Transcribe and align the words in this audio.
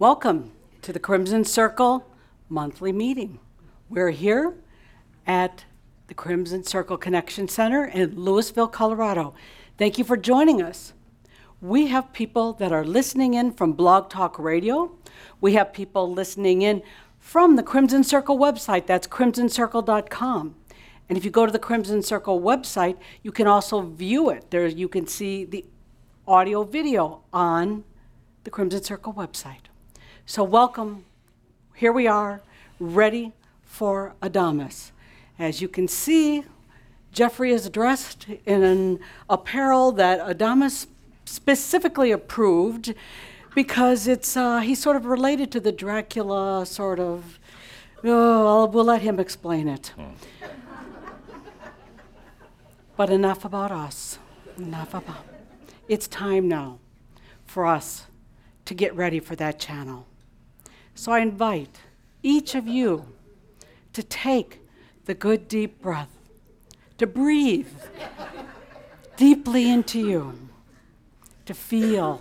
Welcome 0.00 0.52
to 0.82 0.92
the 0.92 1.00
Crimson 1.00 1.44
Circle 1.44 2.06
monthly 2.48 2.92
meeting. 2.92 3.40
We're 3.88 4.10
here 4.10 4.54
at 5.26 5.64
the 6.06 6.14
Crimson 6.14 6.62
Circle 6.62 6.98
Connection 6.98 7.48
Center 7.48 7.84
in 7.84 8.14
Louisville, 8.14 8.68
Colorado. 8.68 9.34
Thank 9.76 9.98
you 9.98 10.04
for 10.04 10.16
joining 10.16 10.62
us. 10.62 10.92
We 11.60 11.88
have 11.88 12.12
people 12.12 12.52
that 12.52 12.70
are 12.70 12.84
listening 12.84 13.34
in 13.34 13.50
from 13.50 13.72
Blog 13.72 14.08
Talk 14.08 14.38
Radio. 14.38 14.96
We 15.40 15.54
have 15.54 15.72
people 15.72 16.12
listening 16.12 16.62
in 16.62 16.84
from 17.18 17.56
the 17.56 17.64
Crimson 17.64 18.04
Circle 18.04 18.38
website. 18.38 18.86
That's 18.86 19.08
crimsoncircle.com. 19.08 20.54
And 21.08 21.18
if 21.18 21.24
you 21.24 21.32
go 21.32 21.44
to 21.44 21.50
the 21.50 21.58
Crimson 21.58 22.04
Circle 22.04 22.40
website, 22.40 22.98
you 23.24 23.32
can 23.32 23.48
also 23.48 23.80
view 23.80 24.30
it. 24.30 24.52
There 24.52 24.68
you 24.68 24.86
can 24.86 25.08
see 25.08 25.44
the 25.44 25.64
audio 26.24 26.62
video 26.62 27.24
on 27.32 27.82
the 28.44 28.50
Crimson 28.50 28.84
Circle 28.84 29.14
website. 29.14 29.67
So, 30.30 30.44
welcome. 30.44 31.06
Here 31.74 31.90
we 31.90 32.06
are, 32.06 32.42
ready 32.78 33.32
for 33.62 34.14
Adamus. 34.20 34.90
As 35.38 35.62
you 35.62 35.68
can 35.68 35.88
see, 35.88 36.44
Geoffrey 37.12 37.50
is 37.50 37.70
dressed 37.70 38.26
in 38.44 38.62
an 38.62 39.00
apparel 39.30 39.90
that 39.92 40.20
Adamus 40.20 40.86
specifically 41.24 42.10
approved 42.10 42.92
because 43.54 44.06
it's 44.06 44.36
uh, 44.36 44.58
he's 44.58 44.78
sort 44.78 44.96
of 44.96 45.06
related 45.06 45.50
to 45.52 45.60
the 45.60 45.72
Dracula 45.72 46.66
sort 46.66 47.00
of. 47.00 47.38
Oh, 48.04 48.66
we'll 48.66 48.84
let 48.84 49.00
him 49.00 49.18
explain 49.18 49.66
it. 49.66 49.94
but 52.98 53.08
enough 53.08 53.46
about 53.46 53.72
us. 53.72 54.18
Enough 54.58 54.92
about. 54.92 55.24
It's 55.88 56.06
time 56.06 56.48
now 56.48 56.80
for 57.46 57.64
us 57.64 58.08
to 58.66 58.74
get 58.74 58.94
ready 58.94 59.20
for 59.20 59.34
that 59.34 59.58
channel. 59.58 60.06
So 60.98 61.12
I 61.12 61.20
invite 61.20 61.78
each 62.24 62.56
of 62.56 62.66
you 62.66 63.06
to 63.92 64.02
take 64.02 64.60
the 65.04 65.14
good 65.14 65.46
deep 65.46 65.80
breath, 65.80 66.10
to 66.98 67.06
breathe 67.06 67.68
deeply 69.16 69.70
into 69.70 70.00
you, 70.00 70.36
to 71.46 71.54
feel 71.54 72.20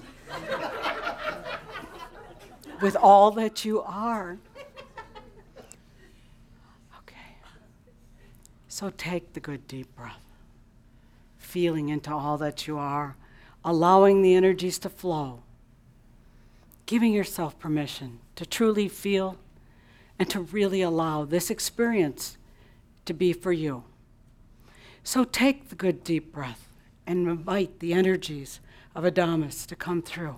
with 2.80 2.96
all 2.96 3.32
that 3.32 3.66
you 3.66 3.82
are. 3.82 4.38
Okay. 7.00 7.36
So 8.68 8.92
take 8.92 9.34
the 9.34 9.40
good 9.40 9.68
deep 9.68 9.96
breath, 9.96 10.22
feeling 11.40 11.90
into 11.90 12.14
all 12.14 12.38
that 12.38 12.68
you 12.68 12.78
are, 12.78 13.16
allowing 13.66 14.22
the 14.22 14.36
energies 14.36 14.78
to 14.78 14.90
flow, 14.90 15.42
giving 16.86 17.12
yourself 17.12 17.58
permission 17.58 18.20
to 18.38 18.46
truly 18.46 18.88
feel 18.88 19.36
and 20.18 20.30
to 20.30 20.40
really 20.40 20.82
allow 20.82 21.26
this 21.26 21.50
experience 21.50 22.38
to 23.06 23.14
be 23.14 23.34
for 23.34 23.52
you. 23.52 23.84
So 25.04 25.24
take 25.24 25.70
the 25.70 25.76
good 25.76 26.04
deep 26.04 26.32
breath 26.32 26.70
and 27.06 27.28
invite 27.28 27.80
the 27.80 27.94
energies 27.94 28.60
of 28.96 29.04
Adamus 29.04 29.66
to 29.68 29.76
come 29.76 30.02
through. 30.02 30.36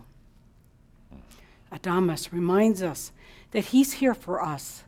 Adamus 1.72 2.32
reminds 2.32 2.82
us 2.82 3.12
that 3.52 3.66
he's 3.66 3.94
here 3.94 4.14
for 4.14 4.44
us 4.44 4.84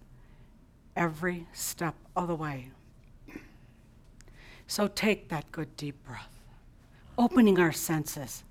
every 0.96 1.48
step 1.54 1.96
of 2.16 2.28
the 2.28 2.36
way. 2.36 2.70
So 4.68 4.88
take 4.88 5.28
that 5.30 5.52
good 5.52 5.76
deep 5.76 6.02
breath, 6.06 6.34
opening 7.18 7.60
our 7.60 7.74
senses, 7.74 8.44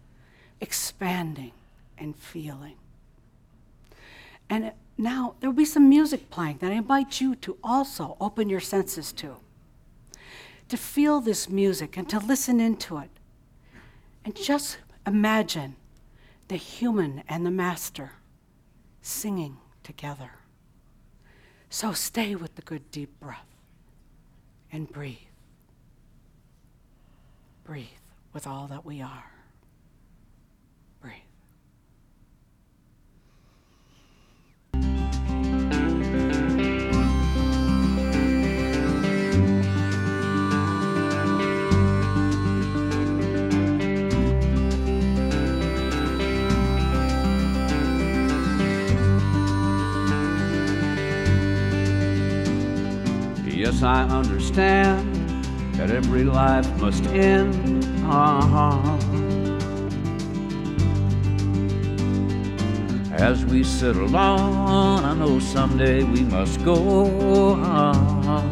expanding 0.60 1.52
and 1.96 2.14
feeling. 2.14 2.76
And 4.50 4.72
now 4.98 5.36
there'll 5.38 5.54
be 5.54 5.64
some 5.64 5.88
music 5.88 6.28
playing 6.28 6.58
that 6.58 6.72
I 6.72 6.74
invite 6.74 7.20
you 7.20 7.36
to 7.36 7.56
also 7.62 8.16
open 8.20 8.50
your 8.50 8.60
senses 8.60 9.12
to. 9.14 9.36
To 10.68 10.76
feel 10.76 11.20
this 11.20 11.48
music 11.48 11.96
and 11.96 12.08
to 12.10 12.18
listen 12.18 12.60
into 12.60 12.98
it. 12.98 13.10
And 14.24 14.34
just 14.34 14.78
imagine 15.06 15.76
the 16.48 16.56
human 16.56 17.22
and 17.28 17.46
the 17.46 17.50
master 17.50 18.12
singing 19.00 19.56
together. 19.84 20.32
So 21.70 21.92
stay 21.92 22.34
with 22.34 22.56
the 22.56 22.62
good 22.62 22.90
deep 22.90 23.18
breath 23.20 23.46
and 24.72 24.90
breathe. 24.90 25.16
Breathe 27.62 27.86
with 28.32 28.46
all 28.46 28.66
that 28.66 28.84
we 28.84 29.00
are. 29.00 29.39
Yes, 53.60 53.82
I 53.82 54.04
understand 54.04 55.44
that 55.74 55.90
every 55.90 56.24
life 56.24 56.66
must 56.80 57.04
end. 57.08 57.84
Uh-huh. 58.06 58.96
As 63.12 63.44
we 63.44 63.62
sit 63.62 63.96
alone, 63.96 65.04
I 65.04 65.12
know 65.12 65.38
someday 65.40 66.02
we 66.04 66.22
must 66.22 66.64
go. 66.64 67.56
Uh-huh. 67.56 68.42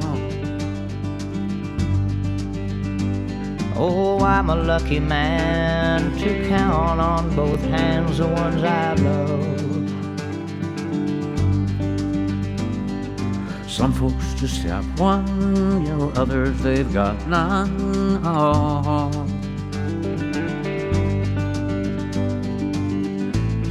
Oh, 3.77 4.21
I'm 4.21 4.51
a 4.51 4.57
lucky 4.57 5.01
man 5.01 6.19
to 6.19 6.49
count 6.51 7.01
on 7.01 7.35
both 7.35 7.63
hands 7.63 8.19
the 8.19 8.27
ones 8.27 8.63
I 8.63 8.93
love. 8.93 9.58
Some 13.79 13.93
folks 13.93 14.35
just 14.35 14.63
have 14.63 14.85
one, 14.99 15.87
you 15.87 15.97
know, 15.97 16.11
others 16.17 16.61
they've 16.63 16.93
got 16.93 17.29
none. 17.29 18.21
Oh. 18.25 19.09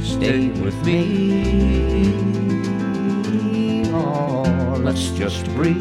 Stay 0.02 0.48
with 0.62 0.82
me, 0.86 2.14
oh, 3.92 4.80
let's 4.82 5.10
just 5.10 5.44
breathe. 5.48 5.78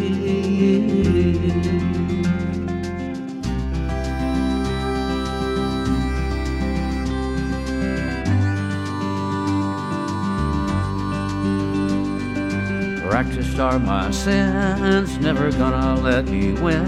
Practiced 13.24 13.58
are 13.60 13.80
my 13.80 14.12
sins, 14.12 15.18
never 15.18 15.52
gonna 15.52 16.00
let 16.02 16.26
me 16.26 16.54
win. 16.62 16.86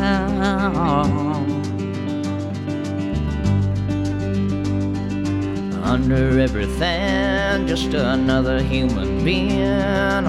Under 5.84 6.40
everything, 6.40 7.66
just 7.66 7.96
another 7.96 8.62
human 8.62 9.24
being. 9.24 10.28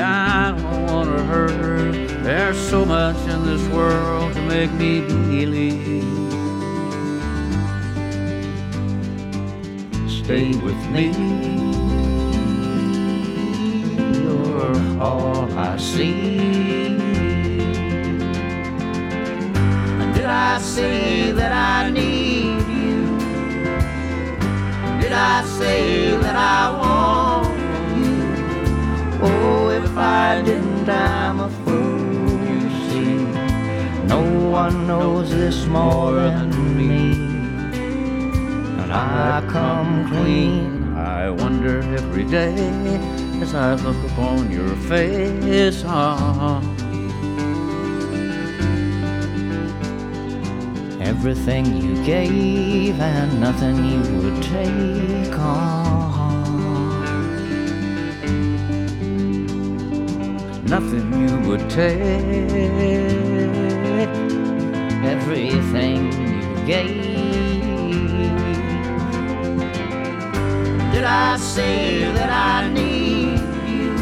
I 0.00 0.54
don't 0.56 0.86
wanna 0.86 1.24
hurt 1.24 1.50
her. 1.50 1.90
There's 2.22 2.60
so 2.70 2.84
much 2.84 3.16
in 3.26 3.44
this 3.44 3.66
world 3.74 4.34
to 4.34 4.42
make 4.42 4.70
me 4.74 5.00
believe. 5.00 5.91
Stay 10.24 10.54
with 10.56 10.82
me. 10.90 11.06
You're 14.22 15.00
all 15.00 15.50
I 15.58 15.76
see. 15.76 16.38
Did 20.14 20.26
I 20.26 20.58
say 20.58 21.32
that 21.32 21.52
I 21.52 21.90
need 21.90 22.66
you? 22.68 23.18
Did 25.00 25.12
I 25.12 25.44
say 25.58 26.16
that 26.16 26.36
I 26.36 26.62
want 26.82 27.58
you? 27.98 28.22
Oh, 29.26 29.70
if 29.70 29.96
I 29.96 30.42
didn't, 30.42 30.88
I'm 30.88 31.40
a 31.40 31.50
fool, 31.64 32.30
you 32.48 32.60
see. 32.86 34.06
No 34.06 34.22
one 34.50 34.86
knows 34.86 35.30
this 35.30 35.66
more 35.66 36.14
than 36.14 36.76
me. 36.76 37.21
I 38.94 39.42
come 39.48 40.06
clean. 40.08 40.92
I 40.94 41.30
wonder 41.30 41.80
every 41.96 42.24
day 42.24 42.54
as 43.40 43.54
I 43.54 43.74
look 43.76 43.96
upon 44.10 44.50
your 44.52 44.76
face. 44.90 45.82
Everything 51.00 51.64
you 51.74 52.04
gave 52.04 53.00
and 53.00 53.40
nothing 53.40 53.76
you 53.82 54.02
would 54.20 54.42
take 54.42 55.38
on. 55.38 55.72
Nothing 60.66 61.06
you 61.28 61.48
would 61.48 61.70
take, 61.70 61.98
everything 65.04 66.12
you 66.12 66.66
gave. 66.66 67.01
Did 71.02 71.10
I 71.10 71.36
say 71.36 72.12
that 72.12 72.30
I 72.30 72.68
need 72.68 73.40
you? 73.68 73.92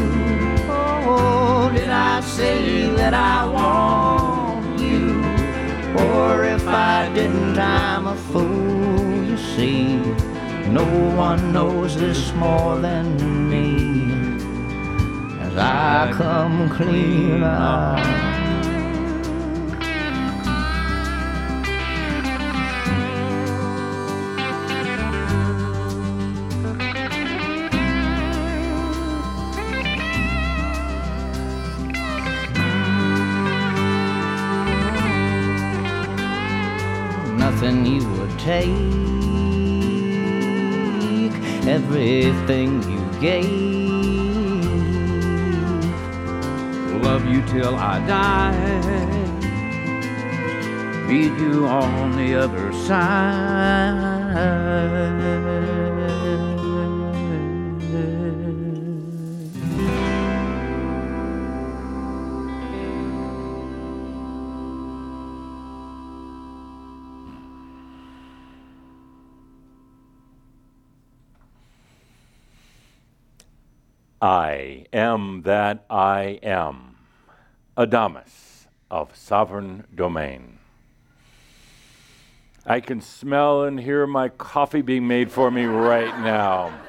Oh, 0.69 1.71
did 1.73 1.89
I 1.89 2.21
say 2.21 2.93
that 2.95 3.15
I 3.15 3.47
want 3.47 4.79
you? 4.79 5.19
Or 5.99 6.43
if 6.43 6.67
I 6.67 7.11
didn't, 7.11 7.57
I'm 7.57 8.05
a 8.05 8.15
fool, 8.15 9.23
you 9.23 9.35
see. 9.35 9.95
No 10.69 10.85
one 11.15 11.51
knows 11.51 11.95
this 11.95 12.35
more 12.35 12.77
than 12.77 13.49
me. 13.49 14.13
As 15.39 15.57
I 15.57 16.13
come 16.13 16.69
clean. 16.69 18.30
Take, 38.61 38.71
everything 41.67 42.69
you 42.89 43.01
gave. 43.19 43.71
Love 47.03 47.25
you 47.25 47.41
till 47.47 47.75
I 47.75 47.99
die. 48.07 48.91
Meet 51.07 51.33
you 51.39 51.67
on 51.67 52.15
the 52.15 52.35
other 52.35 52.71
side. 52.73 54.00
I 74.61 74.85
am 74.93 75.41
that 75.41 75.85
I 75.89 76.39
am, 76.43 76.95
Adamus 77.75 78.67
of 78.91 79.15
sovereign 79.15 79.87
domain. 79.95 80.59
I 82.63 82.79
can 82.79 83.01
smell 83.01 83.63
and 83.63 83.79
hear 83.79 84.05
my 84.05 84.29
coffee 84.29 84.83
being 84.83 85.07
made 85.07 85.31
for 85.31 85.49
me 85.49 85.65
right 85.65 86.15
now. 86.19 86.79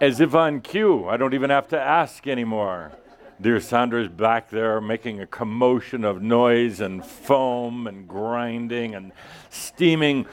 As 0.00 0.18
if 0.18 0.34
on 0.34 0.62
cue, 0.62 1.06
I 1.06 1.18
don't 1.18 1.34
even 1.34 1.50
have 1.50 1.68
to 1.68 1.78
ask 1.78 2.26
anymore. 2.26 2.92
Dear 3.38 3.60
Sandra's 3.60 4.08
back 4.08 4.48
there 4.48 4.80
making 4.80 5.20
a 5.20 5.26
commotion 5.26 6.04
of 6.04 6.22
noise 6.22 6.80
and 6.80 7.04
foam 7.04 7.86
and 7.86 8.08
grinding 8.08 8.94
and 8.94 9.12
steaming, 9.50 10.24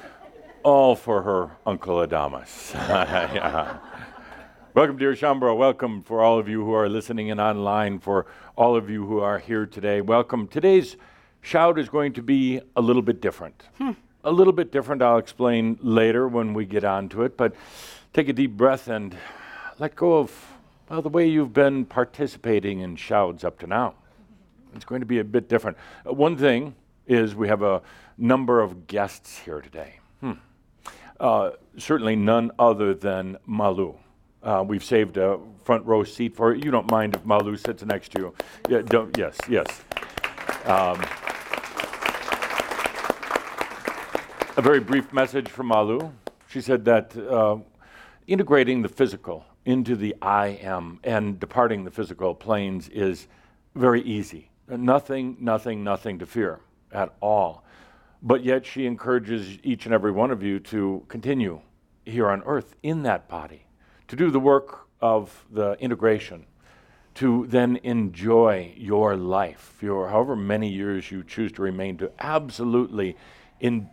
all 0.63 0.96
for 0.96 1.24
her 1.24 1.51
Uncle 1.66 1.98
Adamus. 1.98 2.74
Yeah. 3.36 3.78
Welcome, 4.75 4.98
dear 4.98 5.13
Shaumbra. 5.13 5.56
Welcome 5.56 6.04
for 6.04 6.22
all 6.22 6.38
of 6.38 6.50
you 6.50 6.66
who 6.66 6.74
are 6.74 6.89
listening 6.89 7.30
in 7.30 7.39
online, 7.39 7.98
for 7.98 8.25
all 8.57 8.75
of 8.75 8.89
you 8.89 9.06
who 9.06 9.19
are 9.19 9.39
here 9.39 9.66
today. 9.66 10.01
Welcome. 10.01 10.50
Today's 10.50 10.98
shout 11.39 11.80
is 11.80 11.88
going 11.88 12.12
to 12.12 12.22
be 12.22 12.60
a 12.75 12.81
little 12.81 13.01
bit 13.01 13.22
different. 13.22 13.63
A 14.25 14.31
little 14.33 14.51
bit 14.51 14.74
different. 14.74 15.01
I'll 15.01 15.18
explain 15.18 15.80
later 15.81 16.27
when 16.27 16.54
we 16.54 16.66
get 16.66 16.83
on 16.83 17.07
to 17.07 17.24
it. 17.24 17.38
But 17.38 17.56
take 18.12 18.27
a 18.27 18.33
deep 18.33 18.57
breath 18.57 18.89
and 18.89 19.16
let 19.80 19.95
go 19.95 20.18
of 20.18 20.57
well 20.89 21.01
the 21.01 21.07
way 21.07 21.25
you've 21.25 21.54
been 21.54 21.86
participating 21.86 22.81
in 22.81 22.98
shouts 22.98 23.45
up 23.45 23.57
to 23.60 23.68
now. 23.68 23.95
It's 24.75 24.83
going 24.83 25.00
to 25.00 25.07
be 25.07 25.19
a 25.19 25.24
bit 25.24 25.48
different. 25.48 25.77
Uh, 26.06 26.12
one 26.12 26.36
thing 26.36 26.75
is 27.07 27.33
we 27.33 27.48
have 27.48 27.62
a 27.62 27.81
number 28.18 28.60
of 28.60 28.88
guests 28.88 29.38
here 29.38 29.62
today. 29.62 30.00
Hmm. 30.19 30.33
Uh, 31.18 31.51
certainly 31.77 32.18
none 32.18 32.51
other 32.60 32.94
than 32.94 33.38
Malu. 33.45 33.95
Uh, 34.45 34.63
we've 34.65 34.83
saved 34.83 35.18
a 35.18 35.39
front 35.63 35.83
row 35.88 36.03
seat 36.03 36.36
for 36.36 36.53
you. 36.53 36.63
You 36.65 36.71
don't 36.71 36.89
mind 36.92 37.15
if 37.15 37.25
Malu 37.25 37.57
sits 37.57 37.83
next 37.83 38.12
to 38.12 38.19
you? 38.19 38.33
Yeah, 38.69 38.83
don't, 38.83 39.18
yes, 39.18 39.36
yes. 39.50 39.65
Um, 40.65 41.01
a 44.56 44.62
very 44.62 44.80
brief 44.80 45.12
message 45.12 45.50
from 45.50 45.68
Malu. 45.68 46.12
She 46.47 46.62
said 46.62 46.86
that 46.86 47.18
uh, 47.18 47.57
integrating 48.27 48.83
the 48.83 48.88
physical 48.88 49.45
into 49.65 49.95
the 49.95 50.15
I 50.21 50.59
am 50.62 51.00
and 51.03 51.39
departing 51.39 51.83
the 51.83 51.91
physical 51.91 52.36
planes 52.36 52.88
is 52.89 53.27
very 53.74 54.03
easy. 54.03 54.51
Nothing, 54.69 55.38
nothing, 55.39 55.83
nothing 55.83 56.19
to 56.19 56.25
fear 56.27 56.59
at 56.91 57.15
all. 57.19 57.65
But 58.22 58.43
yet 58.43 58.63
she 58.63 58.86
encourages 58.86 59.58
each 59.63 59.86
and 59.86 59.93
every 59.93 60.12
one 60.12 60.29
of 60.29 60.43
you 60.43 60.60
to 60.60 61.03
continue 61.08 61.62
here 62.05 62.29
on 62.29 62.43
earth 62.43 62.75
in 62.84 63.03
that 63.03 63.27
body, 63.27 63.64
to 64.07 64.15
do 64.15 64.31
the 64.31 64.39
work 64.39 64.88
of 65.01 65.45
the 65.51 65.74
integration, 65.79 66.45
to 67.15 67.45
then 67.47 67.77
enjoy 67.83 68.74
your 68.75 69.15
life, 69.15 69.77
your 69.81 70.09
however 70.09 70.35
many 70.35 70.69
years 70.69 71.12
you 71.12 71.24
choose 71.24 71.51
to 71.53 71.62
remain, 71.62 71.97
to 71.97 72.12
absolutely 72.19 73.15
in. 73.59 73.89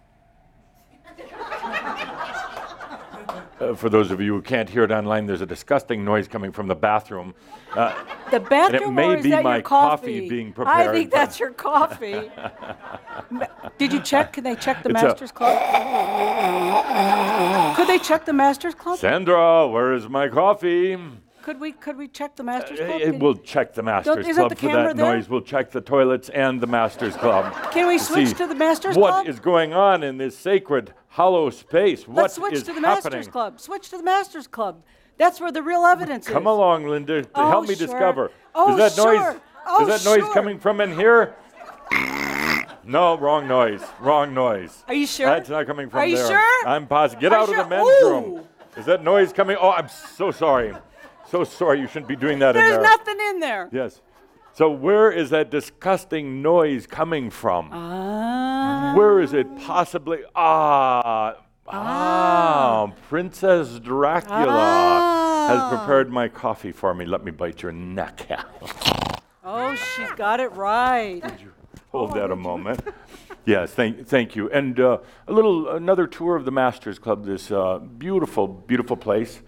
Uh, 3.62 3.74
for 3.74 3.88
those 3.88 4.10
of 4.10 4.20
you 4.20 4.34
who 4.34 4.42
can't 4.42 4.68
hear 4.68 4.82
it 4.82 4.90
online, 4.90 5.26
there's 5.26 5.40
a 5.40 5.46
disgusting 5.46 6.04
noise 6.04 6.26
coming 6.26 6.50
from 6.50 6.66
the 6.66 6.74
bathroom. 6.74 7.32
Uh, 7.74 7.94
The 8.30 8.40
bathroom 8.40 8.94
may 8.94 9.06
or 9.08 9.16
is 9.16 9.22
be 9.22 9.30
my 9.30 9.60
coffee? 9.60 10.20
coffee 10.20 10.28
being 10.28 10.52
prepared. 10.52 10.88
I 10.88 10.92
think 10.92 11.10
that's 11.12 11.38
your 11.38 11.50
coffee. 11.52 12.30
Did 13.78 13.92
you 13.92 14.00
check? 14.00 14.32
Can 14.32 14.42
they 14.44 14.56
check 14.56 14.82
the 14.82 14.90
It's 14.90 15.02
Masters 15.02 15.32
Club? 15.32 15.56
Could 17.76 17.86
they 17.88 17.98
check 17.98 18.24
the 18.24 18.32
Masters 18.32 18.74
Club? 18.74 18.98
Sandra, 18.98 19.68
where 19.68 19.92
is 19.92 20.08
my 20.08 20.28
coffee? 20.28 20.98
Could 21.42 21.58
we 21.60 21.72
could 21.72 21.98
we 21.98 22.06
check 22.06 22.36
the 22.36 22.44
Masters 22.44 22.78
Uh, 22.78 22.86
Club? 22.86 23.00
Can- 23.00 23.18
we'll 23.18 23.34
check 23.34 23.74
the 23.74 23.82
Masters 23.82 24.14
Club 24.36 24.50
the 24.50 24.56
for 24.56 24.66
that 24.68 24.96
there? 24.96 25.14
noise. 25.16 25.28
We'll 25.28 25.40
check 25.40 25.72
the 25.72 25.80
toilets 25.80 26.28
and 26.28 26.60
the 26.60 26.68
Masters 26.68 27.16
Club. 27.16 27.52
Can 27.72 27.88
we 27.88 27.98
to 27.98 28.04
switch 28.04 28.34
to 28.34 28.46
the 28.46 28.54
Masters 28.54 28.96
What 28.96 29.08
Club? 29.10 29.26
What 29.26 29.28
is 29.28 29.40
going 29.40 29.72
on 29.72 30.04
in 30.04 30.18
this 30.18 30.38
sacred 30.38 30.94
hollow 31.08 31.50
space? 31.50 32.06
What 32.06 32.22
Let's 32.22 32.34
switch 32.34 32.52
is 32.54 32.62
to 32.62 32.66
the 32.66 32.80
happening? 32.80 33.12
Masters 33.18 33.28
Club. 33.28 33.60
Switch 33.60 33.88
to 33.90 33.96
the 33.96 34.04
Masters 34.04 34.46
Club. 34.46 34.82
That's 35.16 35.40
where 35.40 35.50
the 35.50 35.62
real 35.62 35.84
evidence 35.84 36.26
Come 36.26 36.32
is. 36.32 36.38
Come 36.38 36.46
along, 36.46 36.86
Linda, 36.86 37.24
Oh, 37.34 37.48
help 37.48 37.68
me 37.68 37.74
sure. 37.74 37.86
discover. 37.86 38.30
Oh, 38.54 38.78
is 38.78 38.94
that 38.94 39.04
noise? 39.04 39.40
Oh, 39.66 39.82
is 39.88 39.88
that 40.04 40.08
noise 40.08 40.24
sure. 40.24 40.34
coming 40.34 40.58
from 40.60 40.80
in 40.80 40.94
here? 40.96 41.34
No, 42.84 43.16
wrong 43.18 43.46
noise. 43.46 43.82
Wrong 44.00 44.32
noise. 44.34 44.84
Are 44.88 44.94
you 44.94 45.06
sure? 45.06 45.26
That's 45.26 45.48
not 45.48 45.66
coming 45.66 45.88
from 45.88 46.00
Are 46.00 46.06
you 46.06 46.16
there. 46.16 46.28
sure? 46.28 46.68
I'm 46.68 46.86
positive. 46.86 47.20
Get 47.20 47.32
Are 47.32 47.38
out 47.38 47.42
of 47.48 47.48
the 47.50 47.54
sure? 47.62 47.66
men's 47.68 48.02
room. 48.02 48.44
Is 48.76 48.86
that 48.86 49.04
noise 49.04 49.32
coming? 49.32 49.56
Oh, 49.60 49.70
I'm 49.70 49.88
so 49.88 50.30
sorry. 50.30 50.74
So 51.32 51.44
sorry. 51.44 51.80
You 51.80 51.86
shouldn't 51.86 52.08
be 52.08 52.16
doing 52.16 52.40
that 52.40 52.56
in 52.56 52.62
There's 52.62 52.74
there. 52.74 52.82
nothing 52.82 53.16
in 53.30 53.40
there. 53.40 53.70
Yes. 53.72 54.02
So 54.52 54.70
where 54.70 55.10
is 55.10 55.30
that 55.30 55.50
disgusting 55.50 56.42
noise 56.42 56.86
coming 56.86 57.30
from? 57.30 57.70
Ah. 57.72 58.92
Where 58.94 59.18
is 59.18 59.32
it 59.32 59.46
possibly? 59.56 60.18
Ah, 60.34 61.36
ah, 61.66 62.92
Princess 63.08 63.78
Dracula 63.78 65.46
has 65.48 65.78
prepared 65.78 66.10
my 66.10 66.28
coffee 66.28 66.70
for 66.70 66.92
me. 66.92 67.06
Let 67.06 67.24
me 67.24 67.30
bite 67.30 67.62
your 67.62 67.72
neck. 67.72 68.28
Oh, 69.42 69.74
she's 69.74 70.12
got 70.12 70.38
it 70.38 70.52
right. 70.52 71.22
Hold 71.92 72.14
that 72.14 72.30
a 72.30 72.36
moment. 72.36 72.80
Yes, 73.46 73.72
thank, 73.72 74.06
thank 74.06 74.36
you. 74.36 74.50
And 74.50 74.78
uh, 74.78 74.98
a 75.26 75.32
little, 75.32 75.70
another 75.70 76.06
tour 76.06 76.36
of 76.36 76.44
the 76.44 76.52
Masters 76.52 76.98
Club. 76.98 77.24
This 77.24 77.50
uh, 77.50 77.78
beautiful, 77.78 78.46
beautiful 78.46 78.98
place 78.98 79.40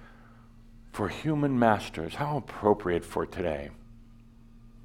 for 0.95 1.09
human 1.09 1.59
masters. 1.59 2.15
How 2.15 2.37
appropriate 2.37 3.05
for 3.05 3.27
today. 3.27 3.71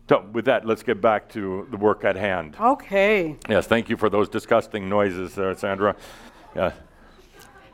So, 0.10 0.26
with 0.34 0.46
that, 0.46 0.66
let's 0.66 0.82
get 0.82 1.00
back 1.00 1.30
to 1.30 1.68
the 1.70 1.78
work 1.78 2.04
at 2.04 2.16
hand. 2.16 2.58
Okay. 2.60 3.38
Yes, 3.48 3.68
thank 3.68 3.90
you 3.90 3.96
for 3.96 4.10
those 4.10 4.28
disgusting 4.28 4.90
noises 4.90 5.36
there, 5.36 5.56
Sandra. 5.56 5.96
Yeah. 6.56 6.72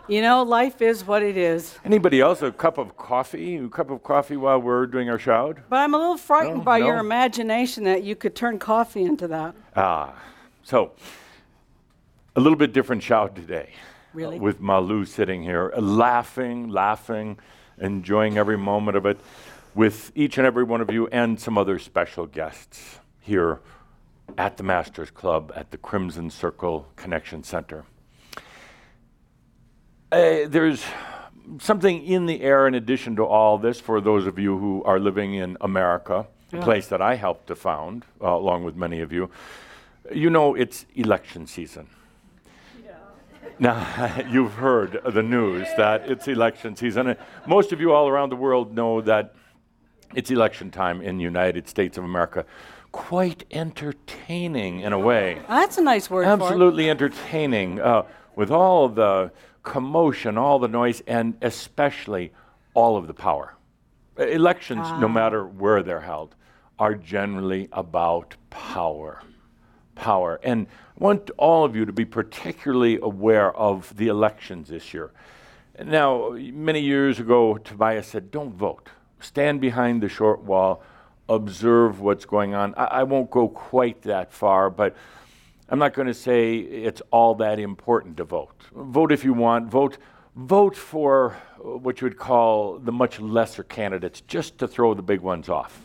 You 0.09 0.21
know, 0.21 0.43
life 0.43 0.81
is 0.81 1.07
what 1.07 1.23
it 1.23 1.37
is. 1.37 1.79
Anybody 1.85 2.19
else 2.19 2.41
a 2.41 2.51
cup 2.51 2.77
of 2.77 2.97
coffee? 2.97 3.55
A 3.55 3.69
cup 3.69 3.89
of 3.89 4.03
coffee 4.03 4.35
while 4.35 4.61
we're 4.61 4.85
doing 4.85 5.09
our 5.09 5.17
shout? 5.17 5.57
But 5.69 5.77
I'm 5.77 5.93
a 5.93 5.97
little 5.97 6.17
frightened 6.17 6.57
No, 6.57 6.63
by 6.63 6.79
your 6.79 6.97
imagination 6.97 7.85
that 7.85 8.03
you 8.03 8.17
could 8.17 8.35
turn 8.35 8.59
coffee 8.59 9.03
into 9.03 9.29
that. 9.29 9.55
Ah, 9.77 10.13
so 10.61 10.91
A 12.35 12.41
little 12.41 12.57
bit 12.57 12.73
different 12.73 13.01
shout 13.01 13.33
today. 13.33 13.69
Really? 14.13 14.37
uh, 14.37 14.41
with 14.41 14.59
Malu 14.59 15.05
sitting 15.05 15.41
here, 15.41 15.73
uh, 15.75 15.81
laughing, 15.81 16.67
laughing, 16.69 17.37
enjoying 17.79 18.37
every 18.37 18.57
moment 18.57 18.97
of 18.97 19.05
it 19.05 19.19
with 19.73 20.11
each 20.15 20.37
and 20.37 20.47
every 20.47 20.63
one 20.63 20.81
of 20.81 20.91
you 20.91 21.07
and 21.07 21.39
some 21.39 21.57
other 21.57 21.77
special 21.79 22.25
guests 22.25 22.99
here 23.19 23.59
at 24.37 24.57
the 24.57 24.63
Masters 24.63 25.11
Club 25.11 25.51
at 25.55 25.71
the 25.71 25.77
Crimson 25.77 26.29
Circle 26.29 26.87
Connection 26.95 27.43
Center. 27.43 27.83
Uh, 30.11 30.47
there's 30.47 30.83
something 31.59 32.03
in 32.05 32.25
the 32.25 32.41
air 32.41 32.67
in 32.67 32.73
addition 32.73 33.15
to 33.17 33.25
all 33.25 33.57
this 33.57 33.79
for 33.79 34.01
those 34.01 34.25
of 34.25 34.39
you 34.39 34.57
who 34.57 34.83
are 34.83 34.99
living 34.99 35.33
in 35.33 35.57
America, 35.61 36.25
a 36.53 36.61
place 36.61 36.87
that 36.87 37.01
I 37.01 37.15
helped 37.15 37.47
to 37.47 37.55
found, 37.55 38.05
uh, 38.21 38.29
along 38.29 38.63
with 38.63 38.75
many 38.75 39.01
of 39.01 39.11
you. 39.11 39.29
You 40.11 40.29
know, 40.29 40.55
it's 40.55 40.85
election 40.95 41.47
season. 41.47 41.87
Now, 43.59 44.23
you've 44.29 44.53
heard 44.53 45.01
the 45.05 45.23
news 45.23 45.67
that 45.77 46.09
it's 46.09 46.27
election 46.27 46.75
season. 46.75 47.07
And 47.07 47.19
most 47.47 47.71
of 47.71 47.79
you 47.79 47.93
all 47.93 48.07
around 48.07 48.29
the 48.31 48.35
world 48.35 48.73
know 48.73 49.01
that 49.01 49.33
it's 50.13 50.31
election 50.31 50.71
time 50.71 51.01
in 51.01 51.17
the 51.17 51.23
United 51.23 51.67
States 51.67 51.97
of 51.97 52.03
America. 52.03 52.45
Quite 52.91 53.43
entertaining 53.51 54.81
in 54.81 54.93
a 54.93 54.99
way. 54.99 55.41
That's 55.47 55.77
a 55.77 55.81
nice 55.81 56.09
word 56.09 56.23
for 56.23 56.29
it. 56.29 56.33
Absolutely 56.33 56.89
entertaining 56.89 57.79
uh, 57.81 58.03
with 58.35 58.51
all 58.51 58.87
the 58.87 59.31
commotion, 59.63 60.37
all 60.37 60.59
the 60.59 60.67
noise, 60.67 61.01
and 61.07 61.35
especially 61.41 62.31
all 62.73 62.95
of 62.95 63.07
the 63.07 63.13
power. 63.13 63.55
Elections, 64.17 64.87
no 65.01 65.09
matter 65.09 65.45
where 65.45 65.83
they're 65.83 65.99
held, 65.99 66.35
are 66.79 66.95
generally 66.95 67.67
about 67.73 68.35
power. 68.49 69.21
Power. 69.95 70.39
And 70.43 70.67
want 70.97 71.29
all 71.37 71.65
of 71.65 71.75
you 71.75 71.85
to 71.85 71.91
be 71.91 72.05
particularly 72.05 72.99
aware 73.01 73.55
of 73.55 73.95
the 73.97 74.07
elections 74.07 74.69
this 74.69 74.93
year. 74.93 75.11
Now, 75.83 76.29
many 76.31 76.79
years 76.79 77.19
ago, 77.19 77.57
Tobias 77.57 78.07
said, 78.07 78.31
Don't 78.31 78.53
vote. 78.53 78.89
Stand 79.19 79.59
behind 79.59 80.01
the 80.01 80.09
short 80.09 80.43
wall, 80.43 80.83
observe 81.27 81.99
what's 81.99 82.25
going 82.25 82.53
on. 82.53 82.73
I, 82.75 82.85
I 82.85 83.03
won't 83.03 83.29
go 83.29 83.47
quite 83.49 84.01
that 84.03 84.31
far, 84.31 84.69
but 84.69 84.95
I'm 85.67 85.79
not 85.79 85.93
going 85.93 86.07
to 86.07 86.13
say 86.13 86.57
it's 86.57 87.01
all 87.11 87.35
that 87.35 87.59
important 87.59 88.17
to 88.17 88.23
vote. 88.23 88.55
Vote 88.73 89.11
if 89.11 89.23
you 89.23 89.33
want. 89.33 89.69
Vote, 89.69 89.97
vote 90.35 90.75
for 90.75 91.37
uh, 91.57 91.77
what 91.77 92.01
you 92.01 92.05
would 92.05 92.17
call 92.17 92.77
the 92.77 92.91
much 92.91 93.19
lesser 93.19 93.63
candidates, 93.63 94.21
just 94.21 94.57
to 94.59 94.67
throw 94.67 94.93
the 94.93 95.01
big 95.01 95.21
ones 95.21 95.49
off. 95.49 95.81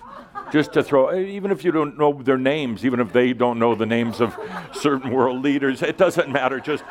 Just 0.52 0.72
to 0.72 0.82
throw, 0.82 1.16
even 1.16 1.52
if 1.52 1.64
you 1.64 1.70
don't 1.70 1.96
know 1.96 2.12
their 2.12 2.38
names, 2.38 2.84
even 2.84 2.98
if 2.98 3.12
they 3.12 3.32
don't 3.32 3.58
know 3.58 3.74
the 3.74 3.86
names 3.86 4.20
of 4.20 4.36
certain 4.72 5.10
world 5.10 5.42
leaders, 5.42 5.82
it 5.82 5.96
doesn't 5.96 6.30
matter. 6.30 6.58
Just, 6.58 6.82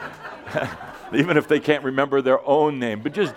even 1.13 1.35
if 1.35 1.47
they 1.47 1.59
can't 1.59 1.83
remember 1.83 2.21
their 2.21 2.45
own 2.47 2.79
name, 2.79 3.01
but 3.01 3.13
just 3.13 3.35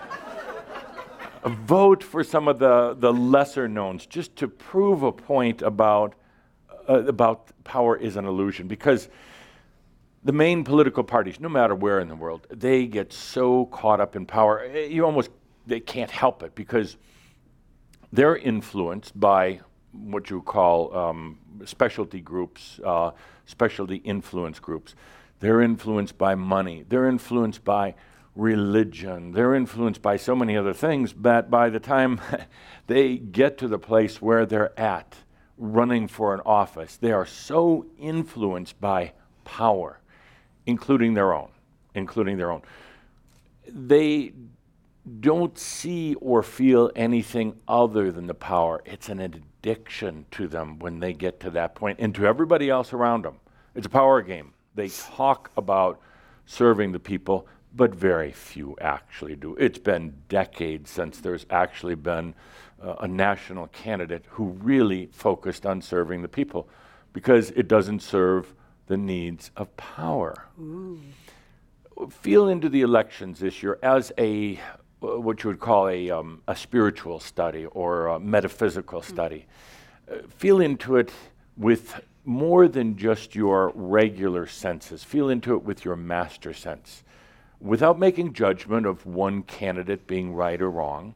vote 1.45 2.01
for 2.01 2.23
some 2.23 2.47
of 2.47 2.59
the, 2.59 2.95
the 2.97 3.11
lesser 3.11 3.67
knowns 3.67 4.05
just 4.05 4.35
to 4.37 4.47
prove 4.47 5.03
a 5.03 5.11
point 5.11 5.61
about, 5.61 6.15
uh, 6.87 7.03
about 7.03 7.51
power 7.65 7.97
is 7.97 8.15
an 8.15 8.25
illusion. 8.25 8.67
Because 8.67 9.09
the 10.23 10.31
main 10.31 10.63
political 10.63 11.03
parties, 11.03 11.39
no 11.39 11.49
matter 11.49 11.75
where 11.75 11.99
in 11.99 12.07
the 12.07 12.15
world, 12.15 12.47
they 12.49 12.85
get 12.85 13.11
so 13.11 13.65
caught 13.67 13.99
up 13.99 14.15
in 14.15 14.25
power, 14.25 14.63
eh, 14.73 14.85
you 14.85 15.05
almost 15.05 15.29
they 15.65 15.79
can't 15.79 16.11
help 16.11 16.43
it 16.43 16.55
because 16.55 16.97
they're 18.11 18.37
influenced 18.37 19.17
by 19.19 19.59
what 19.91 20.29
you 20.29 20.41
call 20.41 20.95
um, 20.95 21.39
specialty 21.65 22.19
groups, 22.19 22.79
uh, 22.85 23.11
specialty 23.45 23.97
influence 23.97 24.59
groups. 24.59 24.95
They're 25.39 25.61
influenced 25.61 26.17
by 26.17 26.35
money. 26.35 26.85
They're 26.87 27.07
influenced 27.07 27.63
by 27.63 27.95
religion. 28.35 29.31
They're 29.31 29.53
influenced 29.55 30.01
by 30.01 30.17
so 30.17 30.35
many 30.35 30.57
other 30.57 30.73
things 30.73 31.13
that 31.21 31.49
by 31.49 31.69
the 31.69 31.79
time 31.79 32.19
they 32.87 33.17
get 33.17 33.57
to 33.59 33.67
the 33.67 33.79
place 33.79 34.21
where 34.21 34.45
they're 34.45 34.77
at, 34.79 35.17
running 35.57 36.07
for 36.07 36.33
an 36.33 36.41
office, 36.45 36.97
they 36.97 37.11
are 37.11 37.25
so 37.25 37.85
influenced 37.99 38.79
by 38.81 39.13
power, 39.45 39.99
including 40.65 41.13
their 41.13 41.33
own, 41.33 41.49
including 41.95 42.37
their 42.37 42.51
own. 42.51 42.61
They 43.67 44.33
don't 45.19 45.57
see 45.57 46.15
or 46.15 46.43
feel 46.43 46.91
anything 46.95 47.59
other 47.67 48.11
than 48.11 48.27
the 48.27 48.33
power. 48.33 48.81
It's 48.85 49.09
an 49.09 49.19
addiction 49.19 50.25
to 50.31 50.47
them 50.47 50.79
when 50.79 50.99
they 50.99 51.13
get 51.13 51.39
to 51.41 51.49
that 51.51 51.75
point 51.75 51.99
and 51.99 52.15
to 52.15 52.25
everybody 52.25 52.69
else 52.69 52.93
around 52.93 53.25
them. 53.25 53.39
It's 53.75 53.87
a 53.87 53.89
power 53.89 54.21
game. 54.21 54.53
They 54.75 54.89
talk 54.89 55.51
about 55.57 55.99
serving 56.45 56.91
the 56.91 56.99
people, 56.99 57.47
but 57.75 57.93
very 57.93 58.31
few 58.31 58.77
actually 58.79 59.35
do. 59.35 59.55
It's 59.55 59.79
been 59.79 60.13
decades 60.29 60.89
since 60.89 61.19
there's 61.19 61.45
actually 61.49 61.95
been 61.95 62.33
uh, 62.81 62.95
a 63.01 63.07
national 63.07 63.67
candidate 63.67 64.25
who 64.29 64.45
really 64.61 65.09
focused 65.11 65.65
on 65.65 65.81
serving 65.81 66.21
the 66.21 66.27
people 66.27 66.67
because 67.13 67.51
it 67.51 67.67
doesn't 67.67 68.01
serve 68.01 68.53
the 68.87 68.97
needs 68.97 69.51
of 69.55 69.75
power 69.77 70.47
feel 72.09 72.47
into 72.47 72.69
the 72.69 72.81
elections 72.81 73.39
this 73.39 73.63
year 73.63 73.79
as 73.83 74.11
a 74.17 74.59
what 74.99 75.43
you 75.43 75.49
would 75.49 75.59
call 75.59 75.89
a, 75.89 76.09
um, 76.09 76.41
a 76.47 76.55
spiritual 76.55 77.19
study 77.19 77.65
or 77.65 78.07
a 78.07 78.19
metaphysical 78.19 79.01
study. 79.01 79.45
Uh, 80.09 80.15
feel 80.29 80.61
into 80.61 80.95
it 80.95 81.11
with 81.57 81.99
more 82.23 82.69
than 82.69 82.95
just 82.95 83.35
your 83.35 83.73
regular 83.75 84.47
senses. 84.47 85.03
Feel 85.03 85.29
into 85.29 85.55
it 85.55 85.63
with 85.63 85.83
your 85.83 85.97
master 85.97 86.53
sense, 86.53 87.03
without 87.59 87.99
making 87.99 88.31
judgment 88.31 88.85
of 88.85 89.05
one 89.05 89.43
candidate 89.43 90.07
being 90.07 90.33
right 90.33 90.61
or 90.61 90.71
wrong, 90.71 91.15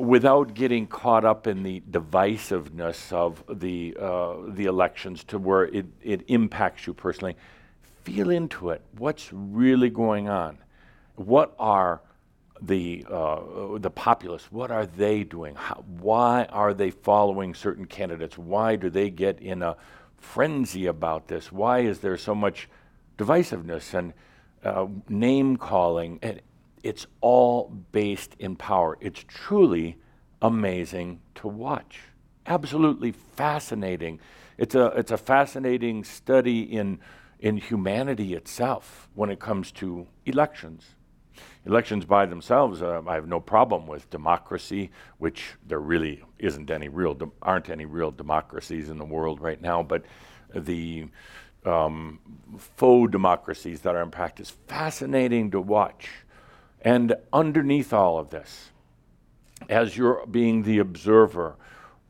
without 0.00 0.54
getting 0.54 0.86
caught 0.86 1.24
up 1.24 1.46
in 1.46 1.62
the 1.62 1.82
divisiveness 1.90 3.12
of 3.12 3.44
the 3.60 3.94
uh, 4.00 4.36
the 4.48 4.64
elections 4.64 5.24
to 5.24 5.38
where 5.38 5.64
it, 5.64 5.86
it 6.02 6.22
impacts 6.28 6.86
you 6.86 6.94
personally. 6.94 7.36
Feel 8.04 8.30
into 8.30 8.70
it. 8.70 8.80
What's 8.96 9.28
really 9.30 9.90
going 9.90 10.28
on? 10.28 10.58
What 11.16 11.54
are 11.58 12.00
the 12.62 13.04
uh, 13.10 13.78
the 13.78 13.90
populace? 13.90 14.50
What 14.50 14.70
are 14.70 14.86
they 14.86 15.22
doing? 15.22 15.54
How, 15.54 15.84
why 15.86 16.44
are 16.46 16.72
they 16.72 16.90
following 16.90 17.54
certain 17.54 17.84
candidates? 17.84 18.38
Why 18.38 18.76
do 18.76 18.88
they 18.88 19.10
get 19.10 19.40
in 19.40 19.62
a 19.62 19.76
frenzy 20.16 20.86
about 20.86 21.28
this? 21.28 21.52
Why 21.52 21.80
is 21.80 21.98
there 21.98 22.16
so 22.16 22.34
much 22.34 22.68
divisiveness 23.18 23.92
and 23.92 24.14
uh, 24.64 24.86
name 25.10 25.58
calling? 25.58 26.18
And 26.22 26.40
it's 26.82 27.06
all 27.20 27.68
based 27.92 28.34
in 28.38 28.56
power. 28.56 28.96
It's 29.00 29.24
truly 29.26 29.98
amazing 30.42 31.20
to 31.36 31.48
watch. 31.48 32.00
Absolutely 32.46 33.12
fascinating. 33.12 34.20
It's 34.58 34.74
a 34.74 34.86
it's 34.86 35.10
a 35.10 35.18
fascinating 35.18 36.04
study 36.04 36.60
in 36.60 36.98
in 37.38 37.56
humanity 37.56 38.34
itself 38.34 39.08
when 39.14 39.30
it 39.30 39.40
comes 39.40 39.72
to 39.72 40.06
elections. 40.26 40.94
Elections 41.64 42.04
by 42.04 42.26
themselves, 42.26 42.82
uh, 42.82 43.02
I 43.06 43.14
have 43.14 43.28
no 43.28 43.40
problem 43.40 43.86
with 43.86 44.10
democracy, 44.10 44.90
which 45.18 45.54
there 45.66 45.78
really 45.78 46.22
isn't 46.38 46.70
any 46.70 46.88
real, 46.88 47.14
dem- 47.14 47.32
aren't 47.40 47.70
any 47.70 47.86
real 47.86 48.10
democracies 48.10 48.88
in 48.88 48.98
the 48.98 49.04
world 49.04 49.40
right 49.40 49.60
now. 49.60 49.82
But 49.82 50.04
the 50.54 51.06
um, 51.64 52.18
faux 52.58 53.10
democracies 53.10 53.80
that 53.82 53.94
are 53.94 54.02
in 54.02 54.10
practice, 54.10 54.50
fascinating 54.66 55.50
to 55.50 55.60
watch. 55.60 56.08
And 56.82 57.14
underneath 57.32 57.92
all 57.92 58.18
of 58.18 58.30
this, 58.30 58.70
as 59.68 59.96
you're 59.96 60.24
being 60.26 60.62
the 60.62 60.78
observer, 60.78 61.56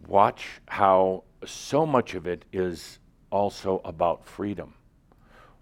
watch 0.06 0.46
how 0.66 1.24
so 1.44 1.86
much 1.86 2.14
of 2.14 2.26
it 2.26 2.44
is 2.52 2.98
also 3.30 3.80
about 3.84 4.24
freedom. 4.24 4.74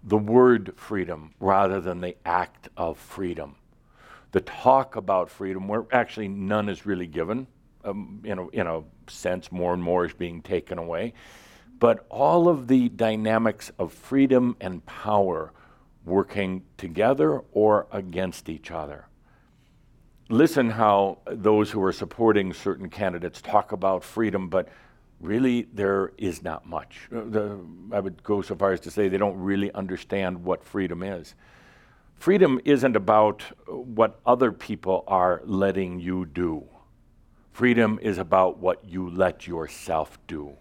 The 0.03 0.17
word 0.17 0.73
freedom 0.75 1.33
rather 1.39 1.81
than 1.81 2.01
the 2.01 2.15
act 2.25 2.69
of 2.77 2.97
freedom. 2.97 3.55
The 4.31 4.41
talk 4.41 4.95
about 4.95 5.29
freedom, 5.29 5.67
where 5.67 5.85
actually 5.91 6.27
none 6.27 6.69
is 6.69 6.85
really 6.85 7.07
given, 7.07 7.47
um, 7.83 8.21
in, 8.23 8.37
a, 8.37 8.47
in 8.49 8.67
a 8.67 8.83
sense, 9.07 9.51
more 9.51 9.73
and 9.73 9.81
more 9.81 10.05
is 10.05 10.13
being 10.13 10.41
taken 10.41 10.77
away. 10.77 11.13
But 11.79 12.05
all 12.09 12.47
of 12.47 12.67
the 12.67 12.89
dynamics 12.89 13.71
of 13.79 13.91
freedom 13.91 14.55
and 14.61 14.85
power 14.85 15.51
working 16.05 16.63
together 16.77 17.41
or 17.51 17.87
against 17.91 18.49
each 18.49 18.71
other 18.71 19.09
listen 20.29 20.69
how 20.69 21.17
those 21.25 21.71
who 21.71 21.83
are 21.83 21.91
supporting 21.91 22.53
certain 22.53 22.89
candidates 22.89 23.41
talk 23.41 23.71
about 23.71 24.03
freedom, 24.03 24.47
but 24.47 24.69
really 25.19 25.67
there 25.73 26.13
is 26.17 26.43
not 26.43 26.65
much. 26.65 27.09
Uh, 27.13 27.21
the, 27.25 27.59
I 27.91 27.99
would 27.99 28.23
go 28.23 28.41
so 28.41 28.55
far 28.55 28.71
as 28.71 28.79
to 28.81 28.91
say 28.91 29.09
they 29.09 29.17
don't 29.17 29.37
really 29.37 29.73
understand 29.73 30.43
what 30.43 30.63
freedom 30.63 31.03
is. 31.03 31.33
Freedom 32.15 32.59
isn't 32.63 32.95
about 32.95 33.41
what 33.67 34.19
other 34.25 34.51
people 34.51 35.03
are 35.07 35.41
letting 35.45 35.99
you 35.99 36.25
do. 36.25 36.63
Freedom 37.51 37.99
is 38.01 38.17
about 38.17 38.59
what 38.59 38.83
you 38.85 39.09
let 39.09 39.47
yourself 39.47 40.17
do. 40.27 40.55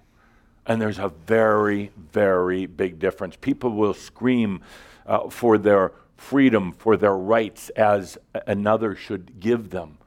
And 0.66 0.80
there's 0.80 0.98
a 0.98 1.08
very, 1.08 1.90
very 1.96 2.66
big 2.66 2.98
difference. 2.98 3.36
People 3.36 3.70
will 3.70 3.94
scream 3.94 4.62
uh, 5.08 5.28
for 5.28 5.58
their 5.58 5.92
freedom, 6.16 6.72
for 6.72 6.96
their 6.96 7.16
rights 7.16 7.70
as 7.70 8.18
another 8.46 8.94
should 8.94 9.40
give 9.40 9.70
them. 9.70 9.98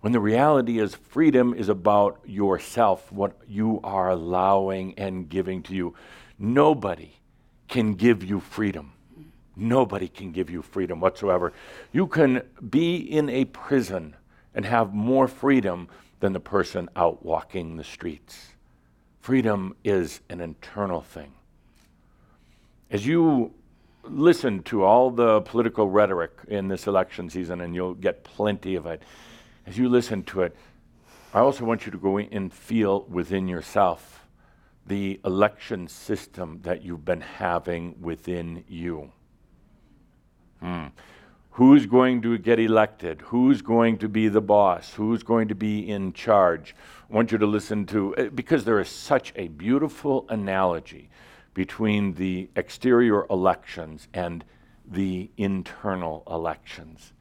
When 0.00 0.12
the 0.12 0.20
reality 0.20 0.78
is, 0.78 0.94
freedom 0.94 1.54
is 1.54 1.68
about 1.68 2.20
yourself, 2.26 3.10
what 3.10 3.36
you 3.48 3.80
are 3.82 4.10
allowing 4.10 4.94
and 4.98 5.28
giving 5.28 5.62
to 5.64 5.74
you. 5.74 5.94
Nobody 6.38 7.12
can 7.68 7.94
give 7.94 8.22
you 8.22 8.40
freedom. 8.40 8.92
Nobody 9.56 10.08
can 10.08 10.30
give 10.30 10.50
you 10.50 10.62
freedom 10.62 11.00
whatsoever. 11.00 11.52
You 11.92 12.06
can 12.06 12.42
be 12.70 12.96
in 12.96 13.28
a 13.28 13.44
prison 13.46 14.14
and 14.54 14.64
have 14.64 14.94
more 14.94 15.26
freedom 15.26 15.88
than 16.20 16.32
the 16.32 16.40
person 16.40 16.88
out 16.96 17.24
walking 17.24 17.76
the 17.76 17.84
streets. 17.84 18.52
Freedom 19.20 19.74
is 19.84 20.20
an 20.30 20.40
internal 20.40 21.02
thing. 21.02 21.32
As 22.90 23.06
you 23.06 23.52
listen 24.04 24.62
to 24.64 24.84
all 24.84 25.10
the 25.10 25.40
political 25.42 25.88
rhetoric 25.88 26.32
in 26.48 26.68
this 26.68 26.86
election 26.86 27.28
season, 27.30 27.60
and 27.60 27.74
you'll 27.74 27.94
get 27.94 28.24
plenty 28.24 28.74
of 28.74 28.86
it, 28.86 29.02
as 29.66 29.76
you 29.76 29.88
listen 29.88 30.22
to 30.24 30.42
it, 30.42 30.56
I 31.34 31.40
also 31.40 31.64
want 31.64 31.84
you 31.84 31.92
to 31.92 31.98
go 31.98 32.16
in 32.16 32.28
and 32.32 32.52
feel 32.52 33.04
within 33.04 33.48
yourself 33.48 34.24
the 34.86 35.20
election 35.24 35.86
system 35.86 36.60
that 36.62 36.82
you've 36.82 37.04
been 37.04 37.20
having 37.20 38.00
within 38.00 38.64
you. 38.66 39.12
Hmm. 40.60 40.86
Who's 41.50 41.86
going 41.86 42.22
to 42.22 42.38
get 42.38 42.58
elected? 42.58 43.20
Who's 43.20 43.62
going 43.62 43.98
to 43.98 44.08
be 44.08 44.28
the 44.28 44.40
boss? 44.40 44.94
Who's 44.94 45.22
going 45.22 45.48
to 45.48 45.54
be 45.54 45.88
in 45.88 46.12
charge? 46.12 46.74
I 47.10 47.14
want 47.14 47.32
you 47.32 47.38
to 47.38 47.46
listen 47.46 47.84
to, 47.86 48.30
because 48.34 48.64
there 48.64 48.80
is 48.80 48.88
such 48.88 49.32
a 49.36 49.48
beautiful 49.48 50.24
analogy 50.28 51.10
between 51.58 52.14
the 52.14 52.48
exterior 52.54 53.26
elections 53.30 54.06
and 54.14 54.44
the 54.88 55.28
internal 55.36 56.22
elections. 56.30 57.12